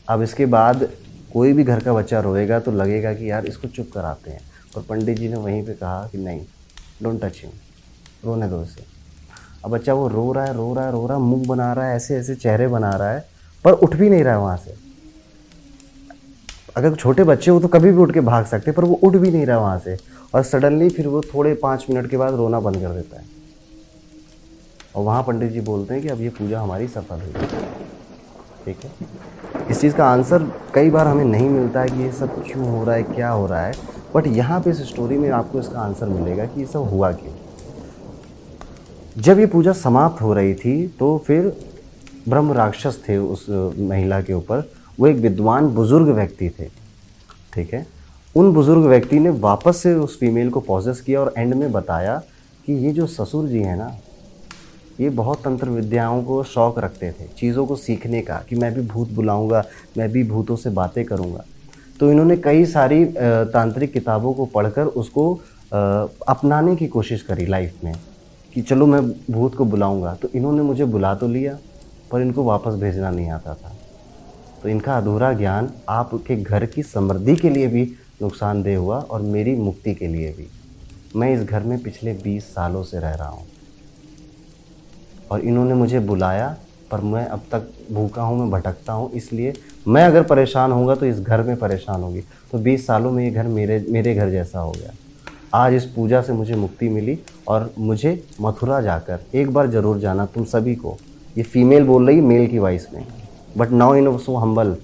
अब 0.09 0.23
इसके 0.23 0.47
बाद 0.47 0.89
कोई 1.33 1.53
भी 1.53 1.65
घर 1.65 1.81
का 1.81 1.93
बच्चा 1.93 2.21
रोएगा 2.21 2.61
तो 2.61 2.73
लगेगा 2.73 3.13
कि 3.13 3.31
यार 3.31 3.47
इसको 3.47 3.69
चुप 3.69 3.91
कराते 3.95 4.31
हैं। 4.31 4.41
और 4.77 4.83
पंडित 4.83 5.17
जी 5.17 5.29
ने 5.29 5.37
वहीं 5.37 5.67
पे 5.67 5.73
कहा 5.73 6.09
कि 6.13 6.19
नहीं 6.19 6.41
डोंट 7.03 7.25
टच 7.25 7.41
हिम 7.43 7.51
रोने 8.25 8.49
दो 8.49 8.63
इसे। 8.63 8.98
अब 9.65 9.71
बच्चा 9.71 9.95
वो 9.95 10.09
रो 10.09 10.33
रहा 10.33 10.45
है, 10.45 10.55
रो 10.55 10.73
रहा 10.75 10.85
है, 10.85 10.93
रो 10.93 11.07
रहा 11.07 11.17
है, 11.17 11.23
मुँह 11.23 11.47
बना 11.47 11.73
रहा 11.73 11.87
है, 11.87 11.97
ऐसे 11.97 12.17
ऐसे 12.17 12.35
चेहरे 12.35 12.69
बना 12.69 12.91
रहा 12.91 13.11
है, 13.11 13.25
पर 13.65 13.73
उठ 13.73 13.97
भी 13.97 14.09
नहीं 14.11 14.25
रहा 14.25 14.35
है 14.35 14.41
वहाँ 14.41 14.57
से। 14.57 14.75
अगर 16.77 16.95
छोटे 16.95 17.25
बच्चे 17.25 17.51
हो 17.51 17.61
तो 17.61 17.69
कभी 17.69 17.91
भी 17.91 17.99
उठ 17.99 18.13
के 18.15 18.21
भाग 18.21 18.45
सकते 18.47 18.73
पर 18.73 18.85
वो 18.85 18.95
उठ 18.95 19.17
भी 19.17 19.31
नहीं 19.31 19.47
रहा 19.47 19.59
वहाँ 19.59 19.79
से। 19.79 19.97
और 20.35 20.43
सडनली 20.43 20.89
फिर 20.89 21.07
वो 21.07 21.21
थोड़े 21.35 21.55
पाँच 21.55 21.87
मिनट 21.91 22.11
के 22.11 22.17
बाद 22.17 22.35
रोना 22.35 22.61
बंद 22.61 22.77
कर 22.77 22.89
देता 22.89 23.21
है। 23.21 23.27
और 24.97 25.05
वहाँ 25.05 25.23
पंडित 25.23 25.51
जी 25.53 25.61
बोलते 25.61 25.95
हैं 25.95 26.03
कि 26.03 26.09
अब 26.09 26.21
ये 26.21 26.29
पूजा 26.29 26.61
हमारी 26.61 26.89
सफल 26.89 27.21
हुई। 27.21 27.47
ठीक 28.65 28.85
है? 28.85 28.91
इस 29.71 29.81
चीज़ 29.81 29.95
का 29.95 30.05
आंसर 30.05 30.51
कई 30.75 30.91
बार 30.91 31.07
हमें 31.07 31.25
नहीं 31.25 31.49
मिलता 31.49 31.81
है 31.81 31.89
कि 31.89 32.03
ये 32.03 32.13
सब 32.13 32.43
क्यों 32.45 32.69
हो 32.69 32.85
रहा 32.85 32.95
है, 32.95 33.03
क्या 33.03 33.31
हो 33.31 33.47
रहा 33.47 33.63
है, 33.63 33.73
बट 34.15 34.27
यहाँ 34.27 34.61
पे 34.61 34.71
इस 34.71 34.89
स्टोरी 34.89 35.19
में 35.19 35.29
आपको 35.31 35.61
इसका 35.61 35.81
आंसर 35.81 36.07
मिलेगा 36.09 36.45
कि 36.45 36.61
ये 36.61 36.67
सब 36.67 36.89
हुआ 36.91 37.13
क्यों। 37.13 37.33
जब 39.19 39.39
ये 39.39 39.47
पूजा 39.47 39.73
समाप्त 39.73 40.21
हो 40.23 40.33
रही 40.35 40.55
थी 40.55 40.87
तो 40.99 41.07
फिर 41.27 41.47
ब्रह्म 42.29 42.53
राक्षस 42.53 42.99
थे 43.09 43.17
उस 43.17 43.47
महिला 43.51 44.21
के 44.21 44.33
ऊपर। 44.33 44.71
वो 44.99 45.07
एक 45.07 45.17
विद्वान 45.17 45.67
बुज़ुर्ग 45.69 46.09
व्यक्ति 46.09 46.49
थे, 46.51 46.65
ठीक 47.55 47.73
है? 47.75 47.87
उन 48.35 48.53
बुज़ुर्ग 48.53 48.85
व्यक्ति 48.85 49.19
ने 49.19 49.31
वापस 49.41 49.77
से 49.77 49.95
उस 49.95 50.19
फीमेल 50.21 50.51
को 50.51 50.61
पॉजेस 50.61 51.01
किया 51.01 51.21
और 51.21 51.33
एंड 51.39 51.55
में 51.55 51.71
बताया 51.73 52.17
कि 52.67 52.73
ये 52.75 52.93
जो 52.93 53.07
ससुर 53.07 53.49
जी 53.49 53.59
हैं 53.59 53.77
ना, 53.77 53.91
ये 55.01 55.09
बहुत 55.11 55.43
तंत्र 55.45 55.69
विद्याओं 55.69 56.23
को 56.23 56.43
शौक 56.45 56.79
रखते 56.79 57.11
थे, 57.11 57.27
चीज़ों 57.39 57.67
को 57.67 57.77
सीखने 57.77 58.21
का, 58.23 58.43
कि 58.49 58.57
मैं 58.57 58.73
भी 58.75 58.83
भूत 58.83 59.11
बुलाऊँगा, 59.13 59.65
मैं 59.99 60.11
भी 60.13 60.25
भूतों 60.25 60.57
से 60.57 60.71
बातें 60.73 61.05
करूँगा। 61.05 61.45
तो 62.01 62.11
इन्होंने 62.11 62.37
कई 62.37 62.65
सारी 62.67 63.05
तांत्रिक 63.07 63.93
किताबों 63.93 64.33
को 64.33 64.45
पढ़कर 64.47 64.87
उसको 64.97 65.33
अपनाने 65.73 66.77
की 66.77 66.87
कोशिश 66.89 67.23
करी 67.23 67.47
लाइफ 67.47 67.85
में। 67.85 67.93
कि 68.59 68.63
चलो 68.63 68.87
मैं 68.87 69.01
भूत 69.31 69.55
को 69.55 69.65
बुलाऊँगा। 69.65 70.15
तो 70.15 70.29
इन्होंने 70.35 70.63
मुझे 70.63 70.85
बुला 70.85 71.15
तो 71.15 71.27
लिया, 71.29 71.57
पर 72.11 72.21
इनको 72.21 72.45
वापस 72.45 72.75
भेजना 72.75 73.11
नहीं 73.11 73.31
आता 73.31 73.55
था। 73.55 73.73
तो 74.63 74.69
इनका 74.69 74.97
अधूरा 74.97 75.33
ज्ञान 75.33 75.71
आपके 75.89 76.37
घर 76.37 76.67
की 76.67 76.83
समृद्धि 76.83 77.37
के 77.37 77.51
लिए 77.51 77.67
भी 77.67 77.85
नुकसानदेह 78.23 78.79
हुआ 78.79 78.99
और 79.01 79.21
मेरी 79.21 79.55
मुक्ति 79.55 79.95
के 79.95 80.07
लिए 80.07 80.33
भी। 80.33 80.47
मैं 81.17 81.33
इस 81.35 81.45
घर 81.45 81.63
में 81.63 81.79
पिछले 81.79 82.15
20 82.15 82.45
सालों 82.45 82.83
से 82.83 82.99
रह 82.99 83.15
रहा 83.15 83.29
हूँ। 83.29 83.47
और 85.31 85.41
इन्होंने 85.41 85.75
मुझे 85.75 86.01
बुलाया, 86.01 86.57
पर 86.91 87.01
मैं 87.01 87.27
अब 87.27 87.43
तक 87.53 87.73
भूखा 87.93 88.23
हूँ, 88.23 88.39
मैं 88.41 88.51
भटकता 88.51 88.93
हूँ, 88.93 89.11
इसलिए 89.13 89.53
मैं 89.89 90.05
अगर 90.05 90.23
परेशान 90.23 90.73
होऊँगा 90.73 90.95
तो 90.95 91.07
इस 91.07 91.21
घर 91.21 91.43
में 91.43 91.57
परेशान 91.57 92.03
होगी। 92.03 92.21
तो 92.53 92.59
20 92.59 92.87
सालों 92.87 93.13
में 93.13 93.25
ये 93.25 93.31
घर 93.31 93.47
मेरे 93.49 93.85
मेरे 93.89 94.15
घर 94.15 94.31
जैसा 94.31 94.59
हो 94.59 94.73
गया। 94.73 94.95
आज 95.55 95.75
इस 95.75 95.85
पूजा 95.87 96.21
से 96.23 96.33
मुझे 96.33 96.55
मुक्ति 96.57 96.89
मिली 96.89 97.19
और 97.49 97.73
मुझे 97.79 98.11
मथुरा 98.41 98.81
जाकर 98.81 99.21
एक 99.35 99.51
बार 99.51 99.71
ज़रूर 99.71 99.99
जाना 99.99 100.27
तुम 100.27 100.45
सभी 100.45 100.75
को। 100.75 100.97
ये 101.37 101.43
फीमेल 101.45 101.85
बोल 101.85 102.07
रही 102.07 102.21
मेल 102.21 102.47
की 102.47 102.59
वॉइस 102.59 102.87
में। 102.95 103.07
But 103.57 103.71
now 103.71 103.95
in 103.95 104.17
so 104.19 104.37
humble 104.37 104.77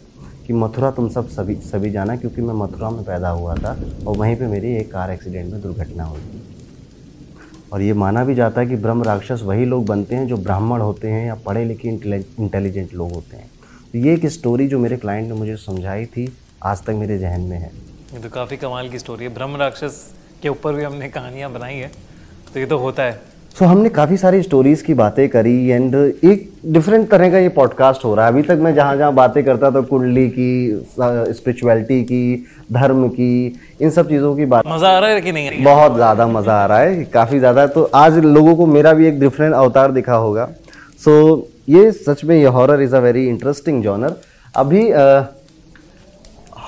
कि 0.46 0.52
मथुरा 0.52 0.90
तुम 0.90 1.08
सब 1.08 1.28
सभी 1.28 1.54
सभी 1.62 1.90
जाना 1.90 2.16
क्योंकि 2.16 2.42
मैं 2.42 2.54
मथुरा 2.54 2.90
में 2.90 3.04
पैदा 3.04 3.28
हुआ 3.30 3.54
था 3.54 3.76
और 4.06 4.16
वहीं 4.16 4.36
पे 4.36 4.46
मेरी 4.46 4.74
एक 4.76 4.90
कार 4.92 5.10
एक्सीडेंट 5.10 5.52
में 5.52 5.60
दुर्घटना 5.62 6.04
हुई। 6.04 6.40
और 7.72 7.82
ये 7.82 7.92
माना 7.94 8.24
भी 8.24 8.34
जाता 8.34 8.60
है 8.60 8.66
कि 8.66 8.76
ब्रह्म 8.76 9.02
राक्षस 9.02 9.42
वही 9.44 9.64
लोग 9.64 9.86
बनते 9.86 10.14
हैं 10.14 10.26
जो 10.26 10.36
ब्राह्मण 10.38 10.80
होते 10.80 11.08
हैं 11.08 11.26
या 11.26 11.34
पढ़े 11.46 11.64
लिखे 11.64 11.88
इंटेलिजेंट 11.88 12.94
लोग 12.94 13.12
होते 13.12 13.36
हैं। 13.36 13.50
तो 13.92 13.98
ये 13.98 14.14
एक 14.14 14.26
स्टोरी 14.32 14.68
जो 14.68 14.78
मेरे 14.78 14.96
क्लाइंट 14.96 15.28
ने 15.28 15.34
मुझे 15.34 15.56
समझाई 15.58 16.04
थी, 16.06 16.32
आज 16.62 16.82
तक 16.82 16.94
मेरे 16.94 17.18
जहन 17.18 17.40
में 17.40 17.58
है। 17.58 17.72
ये 18.14 18.20
तो 18.20 18.28
काफ़ी 18.30 18.56
कमाल 18.56 18.88
की 18.88 18.98
स्टोरी 18.98 19.24
है। 19.24 19.34
ब्रह्म 19.34 19.56
राक्षस 19.56 20.04
के 20.44 20.48
ऊपर 20.50 20.74
भी 20.74 20.82
हमने 20.84 21.08
कहानियाँ 21.10 21.52
बनाई 21.52 21.76
है 21.76 21.90
तो 22.54 22.60
ये 22.60 22.66
तो 22.66 22.78
होता 22.78 23.02
है। 23.02 23.12
सो 23.12 23.64
so, 23.64 23.70
हमने 23.70 23.88
काफ़ी 23.90 24.16
सारी 24.16 24.40
स्टोरीज़ 24.42 24.82
की 24.84 24.94
बातें 24.94 25.28
करी 25.28 25.68
एंड 25.68 25.94
एक 25.94 26.48
डिफरेंट 26.72 27.08
तरह 27.10 27.30
का 27.30 27.38
ये 27.38 27.48
पॉडकास्ट 27.50 28.04
हो 28.04 28.14
रहा 28.14 28.26
है। 28.26 28.32
अभी 28.32 28.42
तक 28.42 28.58
मैं 28.62 28.74
जहाँ 28.74 28.96
जहाँ 28.96 29.12
बातें 29.14 29.42
करता 29.44 29.70
था 29.70 29.80
कुंडली 29.82 30.28
की 30.28 30.48
स्पिरिचुअलिटी 30.90 32.02
की 32.02 32.46
धर्म 32.72 33.08
की 33.10 33.60
इन 33.80 33.90
सब 33.90 34.08
चीज़ों 34.08 34.34
की 34.36 34.44
बात 34.46 34.66
मज़ा 34.66 34.88
आ 34.88 34.98
रहा 34.98 35.10
है 35.10 35.20
कि 35.20 35.32
नहीं? 35.32 35.62
बहुत 35.64 35.94
ज़्यादा 35.94 36.26
मज़ा 36.28 36.54
आ 36.54 36.66
रहा 36.66 36.78
है 36.78 37.04
काफ़ी 37.14 37.38
ज़्यादा। 37.38 37.66
तो 37.68 37.90
आज 37.94 38.18
लोगों 38.26 38.56
को 38.56 38.66
मेरा 38.68 38.92
भी 38.92 39.06
एक 39.08 39.20
डिफरेंट 39.20 39.54
अवतार 39.54 39.92
दिखा 39.92 40.16
होगा। 40.16 40.48
सो 41.00 41.12
so, 41.30 41.42
ये 41.68 41.90
सच 41.92 42.24
में 42.24 42.36
ये 42.36 42.46
horror 42.48 42.82
is 42.82 42.96
a 42.96 43.00
very 43.00 43.26
interesting 43.28 43.82
genre 43.82 44.16
अभी 44.54 44.82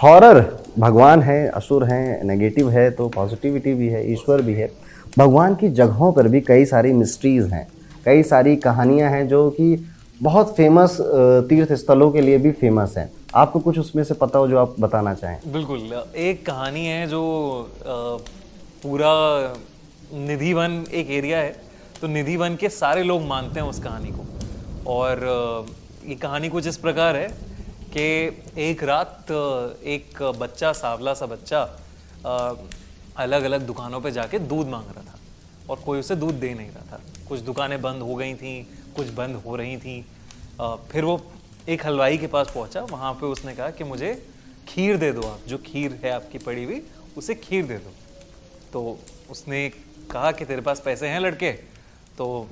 हॉरर 0.03 0.45
भगवान 0.79 1.23
है, 1.23 1.49
असुर 1.49 1.85
हैं 1.85 2.25
नेगेटिव 2.25 2.71
है 2.71 2.91
तो 2.91 3.09
पॉजिटिविटी 3.09 3.73
भी 3.75 3.89
है, 3.89 4.13
ईश्वर 4.13 4.43
भी 4.43 4.55
है। 4.55 4.71
भगवान 5.19 5.55
की 5.55 5.69
जगहों 5.71 6.13
पर 6.13 6.29
भी 6.29 6.41
कई 6.41 6.65
सारी 6.65 6.93
मिस्ट्रीज़ 6.93 7.47
हैं। 7.47 7.67
कई 8.07 8.23
सारी 8.23 8.57
कहानियाँ 8.59 9.11
हैं 9.11 9.27
जो 9.29 9.49
कि 9.51 9.77
बहुत 10.23 10.55
फ़ेमस 10.57 10.97
तीर्थ 11.49 11.73
स्थलों 11.75 12.11
के 12.11 12.21
लिए 12.21 12.39
भी 12.39 12.53
फ़ेमस 12.53 12.95
हैं। 12.99 13.11
आपको 13.35 13.59
कुछ 13.61 13.79
उसमें 13.79 14.03
से 14.05 14.15
पता 14.15 14.39
हो 14.39 14.49
जो 14.49 14.59
आप 14.59 14.75
बताना 14.81 15.15
चाहें? 15.15 15.39
बिल्कुल। 15.53 16.05
एक 16.17 16.45
कहानी 16.47 16.87
है 16.87 17.07
जो 17.07 17.23
पूरा 18.83 19.13
निधिवन 20.15 20.85
एक 20.93 21.11
एरिया 21.11 21.39
है 21.39 21.55
तो 22.01 22.09
निधिवन 22.09 22.57
के 22.57 22.69
सारे 22.69 23.03
लोग 23.03 23.23
मानते 23.27 23.61
हैं 23.61 23.67
उस 23.67 23.79
कहानी 23.79 24.11
को। 24.11 24.93
और 24.93 25.67
ये 26.09 26.15
कहानी 26.15 26.49
कुछ 26.49 26.67
इस 26.67 26.77
प्रकार 26.77 27.17
है 27.17 27.29
कि 27.97 28.63
एक 28.63 28.83
रात, 28.85 29.31
एक 29.85 30.23
बच्चा, 30.39 30.73
सावला 30.73 31.15
सा 31.15 31.27
बच्चा 31.27 31.61
अलग 33.17 33.43
अलग 33.43 33.63
दुकानों 33.67 34.01
पे 34.01 34.11
जाके 34.11 34.39
दूध 34.39 34.69
मांग 34.69 34.91
रहा 34.95 35.05
था 35.05 35.19
और 35.71 35.81
कोई 35.81 35.99
उसे 35.99 36.17
दूध 36.17 36.35
दे 36.35 36.53
नहीं 36.55 36.71
रहा 36.71 36.85
था। 36.93 37.01
कुछ 37.29 37.41
दुकानें 37.41 37.81
बंद 37.83 38.03
हो 38.03 38.15
गई 38.15 38.35
थी, 38.35 38.63
कुछ 38.97 39.09
बंद 39.11 39.37
हो 39.37 39.57
रही 39.57 39.77
थी। 39.77 40.01
फिर 40.61 41.05
वो 41.05 41.21
एक 41.69 41.87
हलवाई 41.87 42.19
के 42.19 42.27
पास 42.27 42.51
पहुँचा, 42.55 42.81
वहाँ 42.83 43.13
पे 43.15 43.27
उसने 43.27 43.55
कहा 43.55 43.71
कि 43.71 43.85
मुझे 43.85 44.13
खीर 44.69 44.97
दे 44.97 45.11
दो 45.13 45.23
आप, 45.23 45.41
जो 45.49 45.59
खीर 45.67 45.99
है 46.05 46.11
आपकी 46.11 46.39
पड़ी 46.39 46.65
हुई, 46.65 46.83
उसे 47.17 47.35
खीर 47.37 47.65
दे 47.67 47.79
दो। 47.79 47.93
तो 48.73 48.99
उसने 49.31 49.69
कहा 50.11 50.33
कि 50.33 50.45
तेरे 50.45 50.61
पास 50.61 50.81
पैसे 50.81 51.09
हैं 51.09 51.21
लड़के? 51.21 51.53
तो 52.19 52.49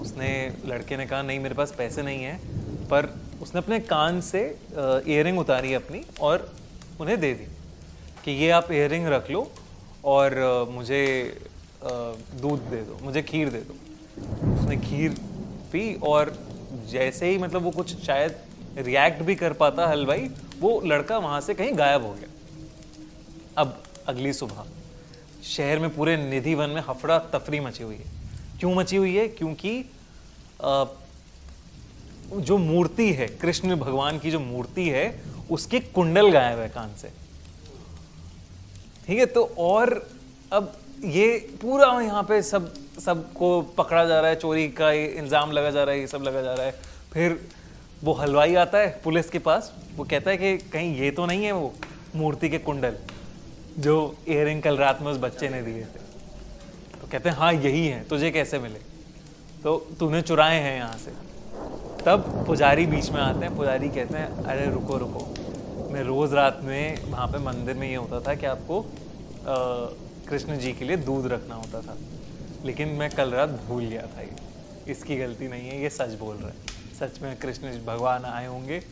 उसने, 0.00 0.30
लड़के 0.66 0.96
ने 0.96 1.06
कहा, 1.06 1.22
नहीं, 1.22 1.40
मेरे 1.40 1.54
पास 1.54 1.74
पैसे 1.78 2.02
नहीं 2.02 2.22
हैं। 2.24 2.88
पर 2.88 3.08
उसने 3.42 3.58
अपने 3.58 3.78
कान 3.80 4.20
से 4.20 4.42
इयरिंग 4.76 5.38
उतारी 5.38 5.74
अपनी 5.74 6.02
और 6.20 6.52
उन्हें 7.00 7.18
दे 7.20 7.32
दी 7.34 7.46
कि, 8.24 8.30
ये 8.32 8.50
आप 8.50 8.70
इयरिंग 8.72 9.06
रख 9.08 9.30
लो 9.30 9.50
और 10.04 10.66
मुझे 10.70 11.02
दूध 11.84 12.60
दे 12.60 12.82
दो, 12.82 12.98
मुझे 13.02 13.22
खीर 13.22 13.48
दे 13.50 13.60
दो। 13.60 13.74
उसने 14.54 14.76
खीर 14.78 15.16
पी 15.72 15.94
और 16.02 16.32
जैसे 16.90 17.30
ही 17.30 17.38
मतलब 17.38 17.62
वो 17.62 17.70
कुछ 17.70 17.96
शायद 18.04 18.36
रिएक्ट 18.78 19.22
भी 19.22 19.34
कर 19.34 19.52
पाता 19.52 19.86
हलवाई 19.86 20.30
वो 20.60 20.80
लड़का 20.84 21.18
वहाँ 21.18 21.40
से 21.40 21.54
कहीं 21.54 21.78
गायब 21.78 22.04
हो 22.04 22.12
गया। 22.12 22.28
अब 23.56 23.82
अगली 24.08 24.32
सुबह, 24.32 24.64
शहर 25.46 25.78
में 25.78 25.94
पूरे 25.96 26.16
निधि 26.16 26.54
वन 26.54 26.70
में 26.70 26.82
हफड़ा 26.88 27.18
तफरी 27.32 27.60
मची 27.60 27.82
हुई 27.84 27.96
है। 27.96 28.23
क्यों 28.64 28.74
मची 28.74 28.96
हुई 28.96 29.14
है? 29.14 29.26
क्योंकि 29.30 29.84
जो 32.40 32.56
मूर्ति 32.58 33.10
है, 33.12 33.26
कृष्ण 33.40 33.76
भगवान 33.76 34.18
की 34.18 34.30
जो 34.30 34.38
मूर्ति 34.40 34.88
है, 34.90 35.04
उसके 35.50 35.80
कुंडल 35.92 36.30
गायब 36.32 36.58
है 36.58 36.68
कान 36.68 36.94
से। 36.96 37.08
ठीक 39.06 39.18
है 39.18 39.26
तो 39.26 39.44
और 39.58 39.90
अब 40.52 40.72
ये 41.06 41.26
पूरा 41.60 41.88
यहाँ 42.02 42.22
पे 42.22 42.40
सब, 42.42 42.72
सबको 43.00 43.60
पकड़ा 43.78 44.04
जा 44.04 44.20
रहा 44.20 44.30
है, 44.30 44.36
चोरी 44.36 44.68
का 44.70 44.90
इल्ज़ाम 44.92 45.52
लगा 45.52 45.70
जा 45.70 45.84
रहा 45.84 45.94
है, 45.94 46.00
ये 46.00 46.06
सब 46.06 46.22
लगा 46.22 46.42
जा 46.42 46.54
रहा 46.54 46.66
है। 46.66 46.72
फिर 47.12 47.38
वो 48.02 48.12
हलवाई 48.14 48.54
आता 48.54 48.78
है 48.78 49.00
पुलिस 49.04 49.28
के 49.30 49.38
पास, 49.40 49.72
वो 49.96 50.04
कहता 50.04 50.30
है 50.30 50.36
कि 50.36 50.56
कहीं 50.70 50.96
ये 50.96 51.10
तो 51.10 51.26
नहीं 51.26 51.44
है 51.44 51.52
वो 51.52 51.72
मूर्ति 52.14 52.48
के 52.48 52.58
कुंडल, 52.60 52.96
जो 53.78 54.16
इयरिंग 54.28 54.62
कल 54.62 54.76
रात 54.76 55.02
में 55.02 55.12
उस 55.12 55.18
बच्चे 55.20 55.48
ने 55.48 55.62
दिए 55.62 55.84
थे। 55.84 56.03
तो 57.04 57.08
कहते 57.12 57.28
हैं 57.28 57.36
हाँ 57.36 57.52
यही 57.52 57.86
है 57.86 58.02
तुझे 58.08 58.30
कैसे 58.30 58.58
मिले? 58.58 58.78
तो 59.62 59.76
तूने 60.00 60.20
चुराए 60.22 60.60
हैं 60.60 60.76
यहाँ 60.76 60.96
से। 60.98 61.10
तब 62.04 62.44
पुजारी 62.46 62.86
बीच 62.86 63.10
में 63.10 63.20
आते 63.20 63.44
हैं 63.44 63.56
पुजारी 63.56 63.88
कहते 63.88 64.18
हैं 64.18 64.44
अरे 64.44 64.70
रुको 64.70 64.96
रुको। 64.98 65.90
मैं 65.92 66.02
रोज़ 66.02 66.34
रात 66.34 66.60
में 66.64 67.10
वहाँ 67.10 67.26
पे 67.26 67.38
मंदिर 67.38 67.76
में 67.76 67.88
ये 67.88 67.96
होता 67.96 68.20
था 68.20 68.34
कि 68.34 68.46
आपको 68.46 68.80
कृष्ण 70.28 70.56
जी 70.58 70.72
के 70.72 70.84
लिए 70.84 70.96
दूध 70.96 71.26
रखना 71.32 71.54
होता 71.54 71.80
था। 71.80 71.96
लेकिन 72.64 72.88
मैं 72.98 73.10
कल 73.10 73.30
रात 73.30 73.48
भूल 73.66 73.84
गया 73.84 74.06
था 74.16 74.22
ये। 74.22 74.92
इसकी 74.92 75.16
गलती 75.16 75.48
नहीं 75.48 75.68
है 75.68 75.82
ये 75.82 75.90
सच 75.90 76.18
बोल 76.20 76.36
रहा 76.36 76.48
है। 76.48 76.54
सच 77.00 77.20
में 77.22 77.36
कृष्ण 77.36 77.76
भगवान 77.86 78.24
आए 78.24 78.46
होंगे 78.46 78.82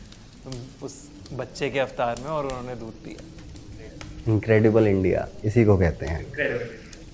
उस 0.83 1.01
बच्चे 1.33 1.71
के 1.71 1.79
अवतार 1.79 2.21
में 2.21 2.31
और 2.31 2.47
उन्होंने 2.47 2.75
दूध 2.77 3.03
पिया। 3.05 4.33
इनक्रेडिबल 4.33 4.87
इंडिया 4.87 5.29
इसी 5.45 5.65
को 5.65 5.79
कहते 5.79 6.07
हैं। 6.07 6.25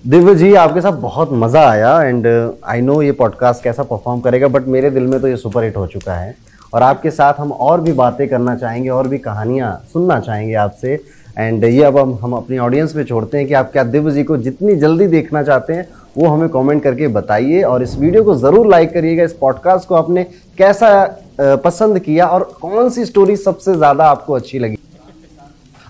दिव्य 0.04 0.34
जी, 0.34 0.52
आपके 0.54 0.80
साथ 0.80 0.92
बहुत 0.92 1.28
मज़ा 1.32 1.60
आया 1.68 2.02
एंड 2.02 2.26
आई 2.64 2.80
नो 2.80 3.00
ये 3.02 3.12
पॉडकास्ट 3.12 3.62
कैसा 3.64 3.82
परफॉर्म 3.82 4.20
करेगा 4.20 4.48
बट 4.48 4.66
मेरे 4.66 4.90
दिल 4.90 5.02
में 5.02 5.20
तो 5.20 5.28
ये 5.28 5.36
सुपर 5.36 5.64
हिट 5.64 5.76
हो 5.76 5.86
चुका 5.86 6.14
है। 6.14 6.34
और 6.74 6.82
आपके 6.82 7.10
साथ 7.10 7.40
हम 7.40 7.52
और 7.52 7.80
भी 7.80 7.92
बातें 7.92 8.26
करना 8.28 8.54
चाहेंगे, 8.56 8.88
और 8.88 9.08
भी 9.08 9.18
कहानियाँ 9.18 9.72
सुनना 9.92 10.18
चाहेंगे 10.20 10.54
आपसे। 10.54 10.98
एंड 11.38 11.64
ये 11.64 11.82
अब 11.84 11.98
हम 11.98 12.18
हम 12.22 12.32
अपनी 12.32 12.58
ऑडियंस 12.58 12.94
में 12.96 13.04
छोड़ते 13.04 13.38
हैं 13.38 13.46
कि 13.46 13.54
आप 13.54 13.72
क्या 13.72 13.84
दिव्य 13.84 14.12
जी 14.12 14.24
को 14.24 14.36
जितनी 14.38 14.76
जल्दी 14.76 15.06
देखना 15.08 15.42
चाहते 15.42 15.72
हैं, 15.72 15.88
वो 16.16 16.26
हमें 16.26 16.48
कमेंट 16.48 16.82
करके 16.82 17.08
बताइए। 17.10 17.62
और 17.62 17.82
इस 17.82 17.98
वीडियो 17.98 18.24
को 18.24 18.34
ज़रूर 18.36 18.68
लाइक 18.68 18.92
करिएगा, 18.92 19.24
इस 19.24 19.32
पॉडकास्ट 19.40 19.88
को 19.88 19.94
आपने 19.94 20.24
कैसा 20.58 21.06
पसंद 21.40 21.98
किया, 21.98 22.26
और 22.26 22.50
कौन 22.62 22.90
सी 22.90 23.04
स्टोरी 23.04 23.36
सबसे 23.38 23.74
ज़्यादा 23.74 24.04
आपको 24.06 24.34
अच्छी 24.34 24.58
लगी? 24.58 24.78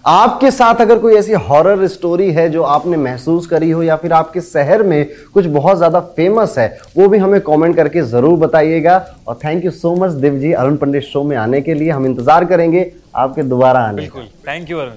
आपके 0.08 0.50
साथ 0.50 0.80
अगर 0.80 0.98
कोई 0.98 1.14
ऐसी 1.14 1.32
हॉरर 1.46 1.86
स्टोरी 1.88 2.30
है 2.32 2.48
जो 2.50 2.62
आपने 2.64 2.96
महसूस 2.96 3.46
करी 3.46 3.70
हो 3.70 3.82
या 3.82 3.96
फिर 3.96 4.12
आपके 4.12 4.40
शहर 4.40 4.82
में 4.82 5.08
कुछ 5.34 5.46
बहुत 5.46 5.76
ज़्यादा 5.76 6.00
फ़ेमस 6.16 6.54
है, 6.58 6.68
वो 6.96 7.08
भी 7.08 7.18
हमें 7.18 7.40
कमेंट 7.40 7.76
करके 7.76 8.02
ज़रूर 8.04 8.38
बताइएगा। 8.38 8.96
और 9.28 9.38
thank 9.44 9.64
you 9.64 9.70
so 9.72 9.94
much 9.96 10.12
Dev 10.22 10.38
ji 10.38 10.52
Arun 10.54 10.76
Pandit 10.76 11.02
show 11.04 11.22
में 11.24 11.36
आने 11.36 11.60
के 11.60 11.74
लिए 11.74 11.90
हम 11.90 12.06
इंतज़ार 12.06 12.44
करेंगे 12.44 12.90
आपके 13.16 13.42
दोबारा 13.44 13.80
आने 13.80 13.96
का। 13.96 14.14
बिल्कुल। 14.14 14.28
Thank 14.48 14.70
you 14.70 14.78
Arun 14.78 14.92